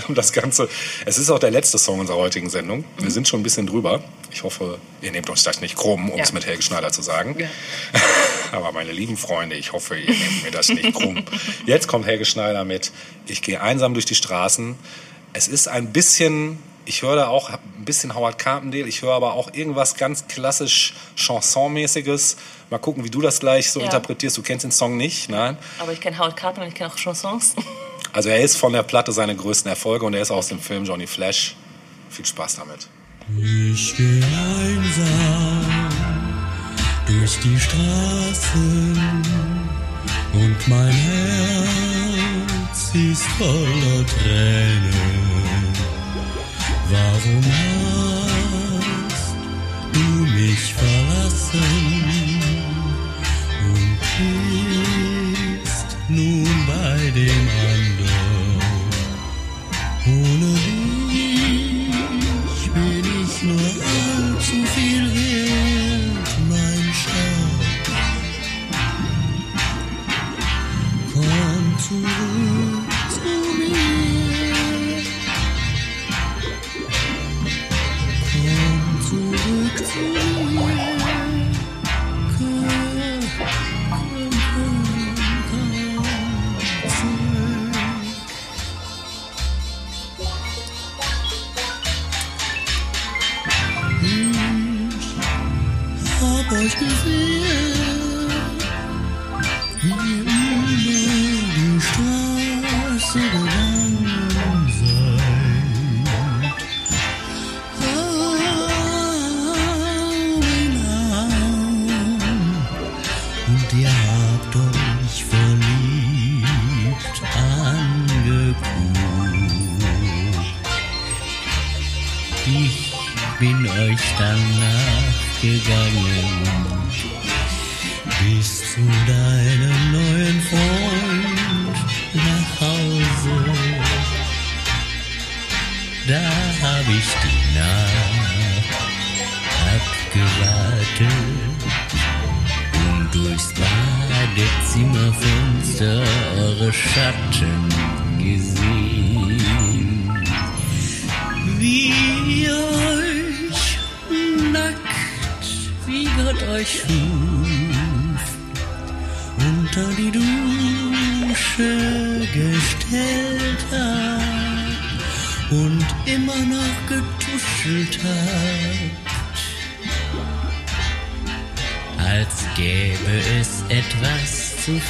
um 0.07 0.13
das 0.13 0.31
Ganze. 0.31 0.69
Es 1.07 1.17
ist 1.17 1.31
auch 1.31 1.39
der 1.39 1.49
letzte 1.49 1.79
Song 1.79 1.99
unserer 1.99 2.17
heutigen 2.17 2.47
Sendung. 2.51 2.85
Wir 2.99 3.09
sind 3.09 3.27
schon 3.27 3.39
ein 3.39 3.43
bisschen 3.43 3.65
drüber. 3.65 4.03
Ich 4.31 4.43
hoffe, 4.43 4.77
ihr 5.01 5.11
nehmt 5.11 5.27
uns 5.27 5.43
das 5.43 5.59
nicht 5.59 5.75
krumm, 5.75 6.11
um 6.11 6.17
Ja. 6.17 6.23
es 6.23 6.31
mit 6.31 6.45
Helge 6.45 6.61
Schneider 6.61 6.91
zu 6.91 7.01
sagen. 7.01 7.35
Ja. 7.39 7.47
Aber 8.51 8.71
meine 8.71 8.91
lieben 8.91 9.17
Freunde, 9.17 9.55
ich 9.55 9.71
hoffe, 9.73 9.97
ihr 9.97 10.11
nehmt 10.13 10.43
mir 10.43 10.51
das 10.51 10.69
nicht 10.69 10.93
krumm. 10.93 11.23
Jetzt 11.65 11.87
kommt 11.87 12.05
Helge 12.05 12.23
Schneider 12.25 12.63
mit 12.65 12.91
Ich 13.25 13.41
gehe 13.41 13.59
einsam 13.61 13.95
durch 13.95 14.05
die 14.05 14.13
Straßen. 14.15 14.75
Es 15.33 15.47
ist 15.47 15.67
ein 15.67 15.91
bisschen, 15.91 16.59
ich 16.85 17.01
höre 17.01 17.15
da 17.15 17.27
auch 17.29 17.49
ein 17.49 17.59
bisschen 17.83 18.13
Howard 18.13 18.37
Carpendale, 18.37 18.87
ich 18.87 19.01
höre 19.01 19.13
aber 19.13 19.33
auch 19.33 19.51
irgendwas 19.55 19.95
ganz 19.95 20.27
klassisch 20.27 20.93
Chansonmäßiges. 21.15 22.37
Mal 22.69 22.79
gucken, 22.79 23.03
wie 23.03 23.09
du 23.09 23.21
das 23.21 23.39
gleich 23.39 23.71
so 23.71 23.79
Ja. 23.79 23.85
interpretierst. 23.85 24.37
Du 24.37 24.41
kennst 24.41 24.63
den 24.65 24.71
Song 24.71 24.97
nicht, 24.97 25.29
nein? 25.29 25.57
Aber 25.79 25.93
ich 25.93 26.01
kenne 26.01 26.17
Howard 26.17 26.35
Carter 26.35 26.61
und 26.61 26.67
ich 26.67 26.73
kenne 26.75 26.91
auch 26.91 26.97
Chansons. 26.97 27.55
Also 28.13 28.29
er 28.29 28.39
ist 28.39 28.57
von 28.57 28.73
der 28.73 28.81
Platte 28.83 29.11
seine 29.11 29.35
größten 29.35 29.69
Erfolge 29.69 30.05
und 30.05 30.13
er 30.15 30.21
ist 30.21 30.31
aus 30.31 30.47
dem 30.47 30.59
Film 30.59 30.85
Johnny 30.85 31.05
Flash. 31.05 31.55
Viel 32.09 32.25
Spaß 32.25 32.55
damit. 32.55 32.87
Ich 33.37 33.95
gehe 33.95 34.23
einsam 34.23 35.89
durch 37.05 37.37
die 37.41 37.59
Straßen 37.59 39.01
und 40.33 40.67
mein 40.67 40.91
Herz 40.91 42.91
ist 42.95 43.23
voller 43.37 44.05
Tränen. 44.07 44.93
Warum 46.89 47.43
hast 49.11 49.35
du 49.93 49.99
mich 50.33 50.73
verlassen 50.73 52.16
bist 54.17 55.97
nun 56.09 56.47
bei 56.67 57.11
dem 57.11 57.29
anderen? 57.29 57.76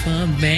Etwas 0.08 0.40
zu 0.40 0.57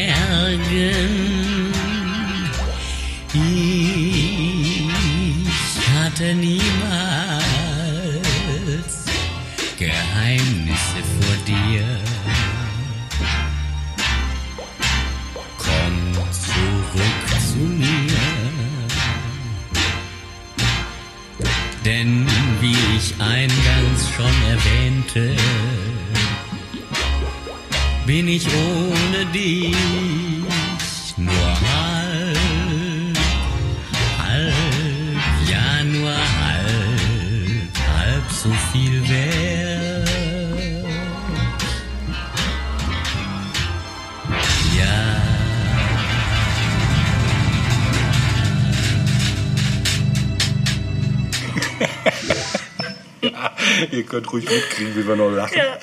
könnt 54.30 54.50
ruhig 54.50 54.50
mitkriegen, 54.50 54.96
wie 54.96 55.08
wir 55.08 55.16
noch 55.16 55.30
lachen. 55.30 55.58
Ja. 55.58 55.78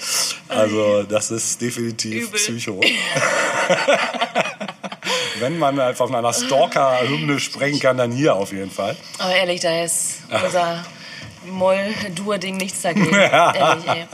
Also, 0.49 1.03
das 1.05 1.31
ist 1.31 1.61
definitiv 1.61 2.29
Übel. 2.29 2.39
Psycho. 2.39 2.81
Wenn 5.39 5.59
man 5.59 5.79
einfach 5.79 6.07
von 6.07 6.15
einer 6.15 6.33
Stalker-Hymne 6.33 7.39
sprechen 7.41 7.79
kann, 7.79 7.99
dann 7.99 8.11
hier 8.11 8.35
auf 8.35 8.53
jeden 8.53 8.71
Fall. 8.71 8.97
Aber 9.19 9.35
ehrlich, 9.35 9.61
da 9.61 9.85
ist 9.85 10.21
unser 10.31 10.85
Moll-Dur-Ding 11.47 12.57
nichts 12.57 12.83
dagegen. 12.83 13.15
ehrlich, 13.15 13.87
ey. 13.87 14.07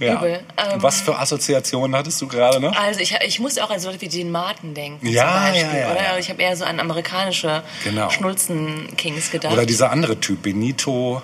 Ja. 0.00 0.14
Übel. 0.16 0.40
Ähm, 0.58 0.82
Was 0.82 1.00
für 1.00 1.18
Assoziationen 1.18 1.96
hattest 1.96 2.20
du 2.20 2.26
gerade 2.28 2.60
noch? 2.60 2.76
Also 2.76 3.00
ich, 3.00 3.14
ich 3.24 3.38
muss 3.40 3.56
auch 3.58 3.70
an 3.70 3.80
so 3.80 3.88
Leute 3.88 4.00
wie 4.02 4.08
Dean 4.08 4.30
Martin 4.30 4.74
denken. 4.74 5.06
Ja, 5.06 5.48
Beispiel, 5.48 5.62
ja, 5.72 5.78
ja, 5.78 5.90
oder? 5.90 6.02
ja. 6.02 6.18
Ich 6.18 6.28
habe 6.28 6.42
eher 6.42 6.54
so 6.56 6.64
an 6.66 6.80
amerikanische 6.80 7.62
Genau. 7.84 8.10
Schnulzen-Kings 8.10 9.30
gedacht. 9.30 9.52
Oder 9.54 9.64
dieser 9.64 9.90
andere 9.90 10.20
Typ, 10.20 10.42
Benito. 10.42 11.22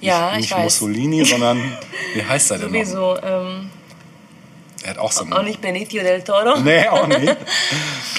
Ja, 0.00 0.26
nicht, 0.30 0.34
ich 0.36 0.40
nicht 0.42 0.52
weiß. 0.52 0.64
Mussolini, 0.64 1.24
sondern 1.24 1.76
wie 2.14 2.24
heißt 2.24 2.50
er 2.50 2.58
denn 2.58 2.66
noch? 2.72 2.72
Sowieso. 2.74 3.16
Ähm, 3.22 3.70
Er 4.84 4.90
hat 4.90 4.98
auch 4.98 5.12
so 5.12 5.22
einen. 5.22 5.32
auch 5.32 5.42
nicht 5.42 5.60
Benicio 5.60 6.02
del 6.02 6.22
Toro. 6.22 6.58
Nee, 6.64 6.86
auch 6.88 7.06
nicht. 7.06 7.36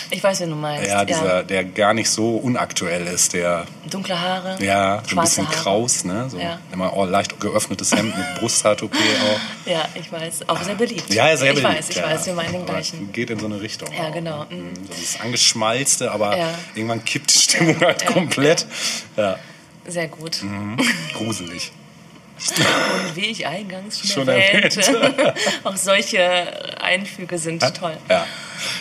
Ich 0.09 0.23
weiß, 0.23 0.39
wen 0.39 0.51
du 0.51 0.55
meinst. 0.55 0.87
Ja, 0.89 1.03
dieser, 1.03 1.43
der 1.43 1.65
gar 1.65 1.93
nicht 1.93 2.09
so 2.09 2.37
unaktuell 2.37 3.05
ist, 3.07 3.33
der 3.33 3.65
Dunkle 3.91 4.17
Haare. 4.17 4.55
ja, 4.63 5.03
so 5.05 5.17
ein 5.17 5.21
bisschen 5.21 5.45
Haare. 5.45 5.57
kraus, 5.57 6.05
ne? 6.05 6.29
So 6.29 6.39
Ja. 6.39 6.59
immer 6.71 6.93
auch 6.93 7.05
leicht 7.05 7.37
geöffnetes 7.41 7.91
Hemd 7.93 8.15
mit 8.17 8.25
Brusthaar-Toupet 8.39 8.97
auch. 9.65 9.69
Ja, 9.69 9.83
ich 9.95 10.09
weiß. 10.09 10.47
Auch 10.47 10.61
sehr 10.63 10.75
beliebt. 10.75 11.13
Ja, 11.13 11.35
sehr 11.35 11.51
ich 11.51 11.61
beliebt. 11.61 11.77
weiß, 11.77 11.89
ich 11.89 11.97
ja. 11.97 12.05
weiß, 12.05 12.25
wir 12.25 12.33
meinen 12.35 12.53
den 12.53 12.65
gleichen. 12.65 13.11
Geht 13.11 13.31
in 13.31 13.39
so 13.39 13.47
eine 13.47 13.59
Richtung. 13.59 13.89
Ja, 13.97 14.09
genau. 14.09 14.45
Mhm. 14.49 14.75
So 14.87 14.93
dieses 14.93 15.19
angeschmalzte, 15.19 16.09
aber 16.09 16.37
Ja. 16.37 16.53
irgendwann 16.73 17.03
kippt 17.03 17.33
die 17.35 17.39
Stimmung 17.39 17.77
halt 17.81 18.01
Ja, 18.03 18.11
komplett. 18.11 18.65
Ja, 19.17 19.37
Sehr 19.88 20.07
gut. 20.07 20.43
Mhm. 20.43 20.77
gruselig. 21.14 21.72
Und 22.38 23.15
wie 23.15 23.26
ich 23.26 23.47
eingangs 23.47 23.97
schon, 23.99 24.09
Schon 24.09 24.27
erwähnte, 24.27 25.34
auch 25.64 25.76
solche 25.76 26.19
Einfüge 26.80 27.39
sind 27.39 27.61
toll. 27.76 27.97
Ja. 28.07 28.15
ja 28.15 28.26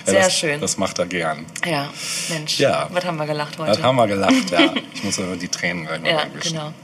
Sehr 0.04 0.22
das, 0.24 0.38
schön. 0.38 0.60
Das 0.60 0.76
macht 0.76 0.98
er 0.98 1.06
gern. 1.06 1.46
Ja, 1.64 1.90
Mensch. 2.28 2.58
Ja. 2.58 2.88
Was 2.92 3.04
haben 3.06 3.16
wir 3.16 3.24
gelacht 3.26 3.56
heute? 3.58 3.72
Das 3.72 3.82
haben 3.82 3.96
wir 3.96 4.06
gelacht, 4.06 4.50
ja. 4.50 4.74
Ich 4.94 5.04
muss 5.04 5.18
aber 5.18 5.36
die 5.36 5.48
Tränen 5.48 5.84
noch 5.84 5.92
ja, 6.06 6.24
genau. 6.42 6.74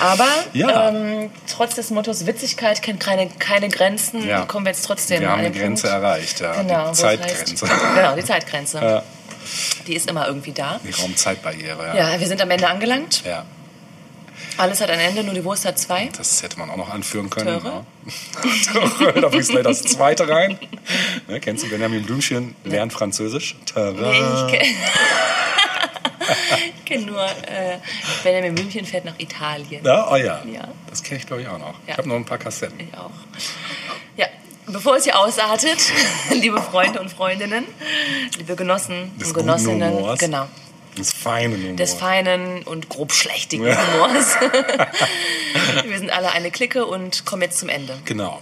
Aber 0.00 0.26
Ja. 0.54 0.88
ähm, 0.88 1.30
trotz 1.46 1.76
des 1.76 1.90
Mottos 1.90 2.26
Witzigkeit 2.26 2.82
kennt 2.82 2.98
keine, 3.00 3.28
keine 3.28 3.68
Grenzen, 3.68 4.26
Ja. 4.26 4.44
kommen 4.44 4.66
wir 4.66 4.72
jetzt 4.72 4.84
trotzdem 4.84 5.20
Wir 5.20 5.30
haben 5.30 5.40
eine 5.40 5.52
Grenze 5.52 5.86
Punkt. 5.88 6.02
erreicht, 6.02 6.40
ja. 6.40 6.52
Genau, 6.62 6.86
wo 6.86 6.90
die 6.90 6.96
Zeitgrenze. 6.96 7.68
Heißt, 7.70 7.94
genau, 7.94 8.16
die 8.16 8.24
Zeitgrenze. 8.24 9.02
Ja. 9.44 9.84
Die 9.86 9.94
ist 9.94 10.08
immer 10.10 10.26
irgendwie 10.26 10.52
da. 10.52 10.80
Die 10.84 10.90
Raumzeitbarriere, 10.90 11.86
ja. 11.96 12.12
Ja, 12.12 12.20
wir 12.20 12.26
sind 12.26 12.40
am 12.40 12.50
Ende 12.50 12.68
angelangt. 12.68 13.22
ja. 13.24 13.44
Alles 14.56 14.80
hat 14.80 14.88
ein 14.90 15.00
Ende, 15.00 15.24
nur 15.24 15.34
die 15.34 15.42
Wurst 15.44 15.64
hat 15.64 15.78
zwei. 15.80 16.08
Das 16.16 16.42
hätte 16.42 16.58
man 16.60 16.70
auch 16.70 16.76
noch 16.76 16.88
anführen 16.90 17.28
können. 17.28 17.60
Töre? 17.60 17.84
Ja. 19.04 19.20
da 19.20 19.30
fließt 19.30 19.50
gleich 19.50 19.64
das 19.64 19.82
zweite 19.82 20.28
rein. 20.28 20.58
Ne, 21.26 21.40
kennst 21.40 21.64
du 21.64 21.68
Benjamin 21.70 22.04
Blümchen? 22.04 22.54
Lernt 22.62 22.92
Französisch. 22.92 23.56
Töre. 23.66 24.46
Nee, 24.46 24.56
ich 24.56 24.60
kenne 24.60 24.76
kenn 26.84 27.06
nur 27.06 27.24
äh, 27.24 27.78
Benjamin 28.22 28.54
Blümchen 28.54 28.84
fährt 28.84 29.04
nach 29.04 29.18
Italien. 29.18 29.84
Ja, 29.84 30.10
oh 30.10 30.16
ja. 30.16 30.42
Ja. 30.44 30.68
Das 30.88 31.02
kenne 31.02 31.18
ich, 31.20 31.26
glaube 31.26 31.42
ich, 31.42 31.48
auch 31.48 31.58
noch. 31.58 31.74
Ich 31.82 31.88
Ja. 31.90 31.96
habe 31.98 32.08
noch 32.08 32.16
ein 32.16 32.24
paar 32.24 32.38
Kassetten. 32.38 32.78
Ich 32.80 32.96
auch. 32.96 33.10
Ja, 34.16 34.26
bevor 34.66 34.96
es 34.96 35.04
hier 35.04 35.18
ausartet, 35.18 35.78
liebe 36.30 36.60
Freunde 36.60 37.00
und 37.00 37.10
Freundinnen, 37.10 37.64
liebe 38.38 38.56
Genossen 38.56 39.16
Des 39.18 39.28
und 39.28 39.34
Genossinnen, 39.34 39.92
Humors. 39.94 40.18
genau, 40.18 40.46
Das 40.96 41.12
feine 41.12 41.56
Humor. 41.56 41.76
des 41.76 41.94
feinen 41.94 42.62
und 42.64 42.88
grob 42.88 43.12
schlechtigen 43.12 43.66
Ja. 43.66 43.78
Humors. 43.94 44.36
Wir 45.86 45.98
sind 45.98 46.10
alle 46.10 46.32
eine 46.32 46.50
Clique 46.50 46.84
und 46.86 47.24
kommen 47.24 47.42
jetzt 47.42 47.58
zum 47.58 47.68
Ende. 47.68 47.96
Genau. 48.04 48.40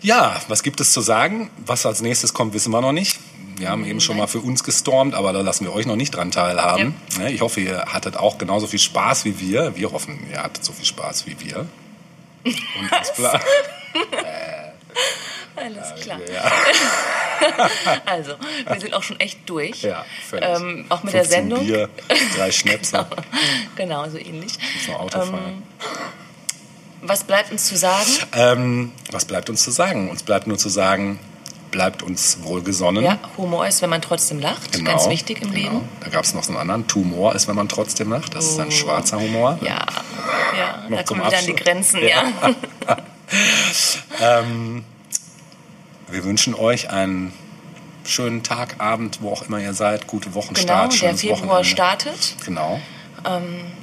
Ja, 0.00 0.40
was 0.48 0.62
gibt 0.62 0.80
es 0.80 0.92
zu 0.92 1.00
sagen? 1.00 1.50
Was 1.66 1.84
als 1.84 2.00
nächstes 2.02 2.32
kommt, 2.32 2.54
wissen 2.54 2.70
wir 2.70 2.80
noch 2.80 2.92
nicht. 2.92 3.18
Wir 3.56 3.70
haben 3.70 3.84
eben 3.84 4.00
schon 4.00 4.16
mal 4.16 4.28
für 4.28 4.38
uns 4.38 4.62
gestormt, 4.62 5.14
aber 5.14 5.32
da 5.32 5.40
lassen 5.40 5.64
wir 5.64 5.72
euch 5.74 5.84
noch 5.84 5.96
nicht 5.96 6.12
dran 6.14 6.30
teilhaben. 6.30 6.94
Ne, 7.18 7.32
Ich 7.32 7.40
hoffe, 7.40 7.60
ihr 7.60 7.86
hattet 7.86 8.16
auch 8.16 8.38
genauso 8.38 8.68
viel 8.68 8.78
Spaß 8.78 9.24
wie 9.24 9.40
wir. 9.40 9.74
Wir 9.76 9.90
hoffen, 9.90 10.16
ihr 10.30 10.40
hattet 10.40 10.64
so 10.64 10.72
viel 10.72 10.84
Spaß 10.84 11.26
wie 11.26 11.40
wir. 11.40 11.66
Und 12.44 12.92
uns 12.92 13.12
bla- 13.16 13.40
Alles 15.56 16.02
klar. 16.02 16.18
ja, 16.32 16.52
Also, 18.06 18.32
wir 18.68 18.80
sind 18.80 18.94
auch 18.94 19.02
schon 19.02 19.18
echt 19.20 19.48
durch. 19.48 19.82
ja, 19.82 20.04
völlig. 20.28 20.48
Ähm, 20.48 20.86
auch 20.88 21.02
mit 21.02 21.14
der 21.14 21.22
15 21.24 21.40
Sendung. 21.42 21.66
Bier, 21.66 21.88
drei 22.36 22.50
Schnäpse, 22.52 23.06
Genau, 23.76 24.08
so 24.08 24.18
ähnlich. 24.18 24.52
zum 24.84 24.94
Auto 24.94 25.20
fahren. 25.20 25.62
Was 27.02 27.24
bleibt 27.24 27.50
uns 27.52 27.64
zu 27.66 27.76
sagen? 27.76 28.10
Ähm, 28.32 28.92
was 29.10 29.24
bleibt 29.24 29.50
uns 29.50 29.62
zu 29.62 29.70
sagen? 29.70 30.10
Uns 30.10 30.22
bleibt 30.24 30.46
nur 30.48 30.58
zu 30.58 30.68
sagen, 30.68 31.18
bleibt 31.70 32.02
uns 32.02 32.38
wohlgesonnen. 32.42 33.04
Ja, 33.04 33.18
Humor 33.36 33.66
ist, 33.68 33.82
wenn 33.82 33.90
man 33.90 34.02
trotzdem 34.02 34.40
lacht. 34.40 34.72
Genau, 34.72 34.90
Ganz 34.92 35.08
wichtig 35.08 35.42
im 35.42 35.52
genau. 35.52 35.72
Leben. 35.74 35.88
Da 36.00 36.08
gab 36.10 36.24
es 36.24 36.34
noch 36.34 36.42
so 36.42 36.50
einen 36.50 36.58
anderen. 36.60 36.86
Tumor 36.88 37.34
ist, 37.34 37.46
wenn 37.46 37.54
man 37.56 37.68
trotzdem 37.68 38.10
lacht. 38.10 38.34
Das 38.34 38.44
ist 38.46 38.58
ein 38.58 38.72
schwarzer 38.72 39.20
Humor. 39.20 39.58
Oh. 39.60 39.64
Ja, 39.64 39.86
Ja, 40.56 40.84
da 40.90 41.02
kommen 41.04 41.20
wir 41.20 41.28
wieder 41.28 41.38
an 41.38 41.46
die. 41.46 41.54
Grenzen, 41.54 42.00
ja. 42.02 42.32
Wir 46.10 46.24
wünschen 46.24 46.54
euch 46.54 46.90
einen 46.90 47.32
schönen 48.04 48.42
Tag, 48.42 48.76
Abend, 48.78 49.18
wo 49.20 49.32
auch 49.32 49.42
immer 49.42 49.58
ihr 49.60 49.74
seid. 49.74 50.06
Gute 50.06 50.30
Genau, 50.30 50.36
Wochenstart. 50.36 50.92
der 50.92 50.96
schönes 50.96 51.20
Februar 51.20 51.40
Wochenende. 51.42 51.64
startet. 51.68 52.36
Genau. 52.44 52.80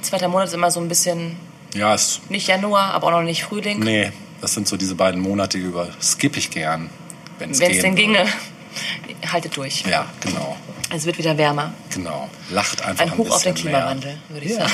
Zweiter 0.02 0.28
Monat 0.28 0.48
ist 0.48 0.54
immer 0.54 0.70
so 0.70 0.80
ein 0.80 0.88
bisschen, 0.88 1.36
Ja, 1.74 1.94
es, 1.94 2.20
nicht 2.28 2.48
Januar, 2.48 2.92
aber 2.94 3.08
auch 3.08 3.10
noch 3.12 3.22
nicht 3.22 3.44
Frühling. 3.44 3.78
nee, 3.80 4.10
das 4.40 4.54
sind 4.54 4.66
so 4.66 4.76
diese 4.76 4.94
beiden 4.94 5.20
Monate, 5.20 5.58
die 5.58 5.64
über 5.64 5.88
skippe 6.02 6.38
ich 6.38 6.50
gern, 6.50 6.90
wenn 7.38 7.50
es 7.50 7.60
Wenn 7.60 7.70
es 7.70 7.82
denn 7.82 7.94
ginge, 7.94 8.26
haltet 9.32 9.56
durch. 9.56 9.82
Ja, 9.86 10.06
genau. 10.20 10.56
Es 10.90 11.04
wird 11.04 11.18
wieder 11.18 11.36
wärmer. 11.36 11.74
Genau. 11.92 12.30
Lacht 12.50 12.82
einfach 12.82 13.04
ein, 13.04 13.10
Ein 13.10 13.18
Hoch 13.18 13.30
auf 13.30 13.42
den 13.42 13.54
bisschen 13.54 13.70
mehr. 13.72 13.80
Klimawandel, 13.80 14.18
würde 14.28 14.46
ich 14.46 14.54
sagen. 14.54 14.72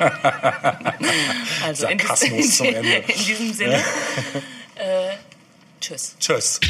also 1.64 1.86
in, 1.86 1.98
Sarkasmus 1.98 2.56
zum 2.56 2.66
Ende. 2.66 2.96
in 2.96 3.24
diesem 3.24 3.52
Sinne. 3.52 3.76
äh, 4.74 5.16
tschüss. 5.80 6.16
Tschüss. 6.18 6.60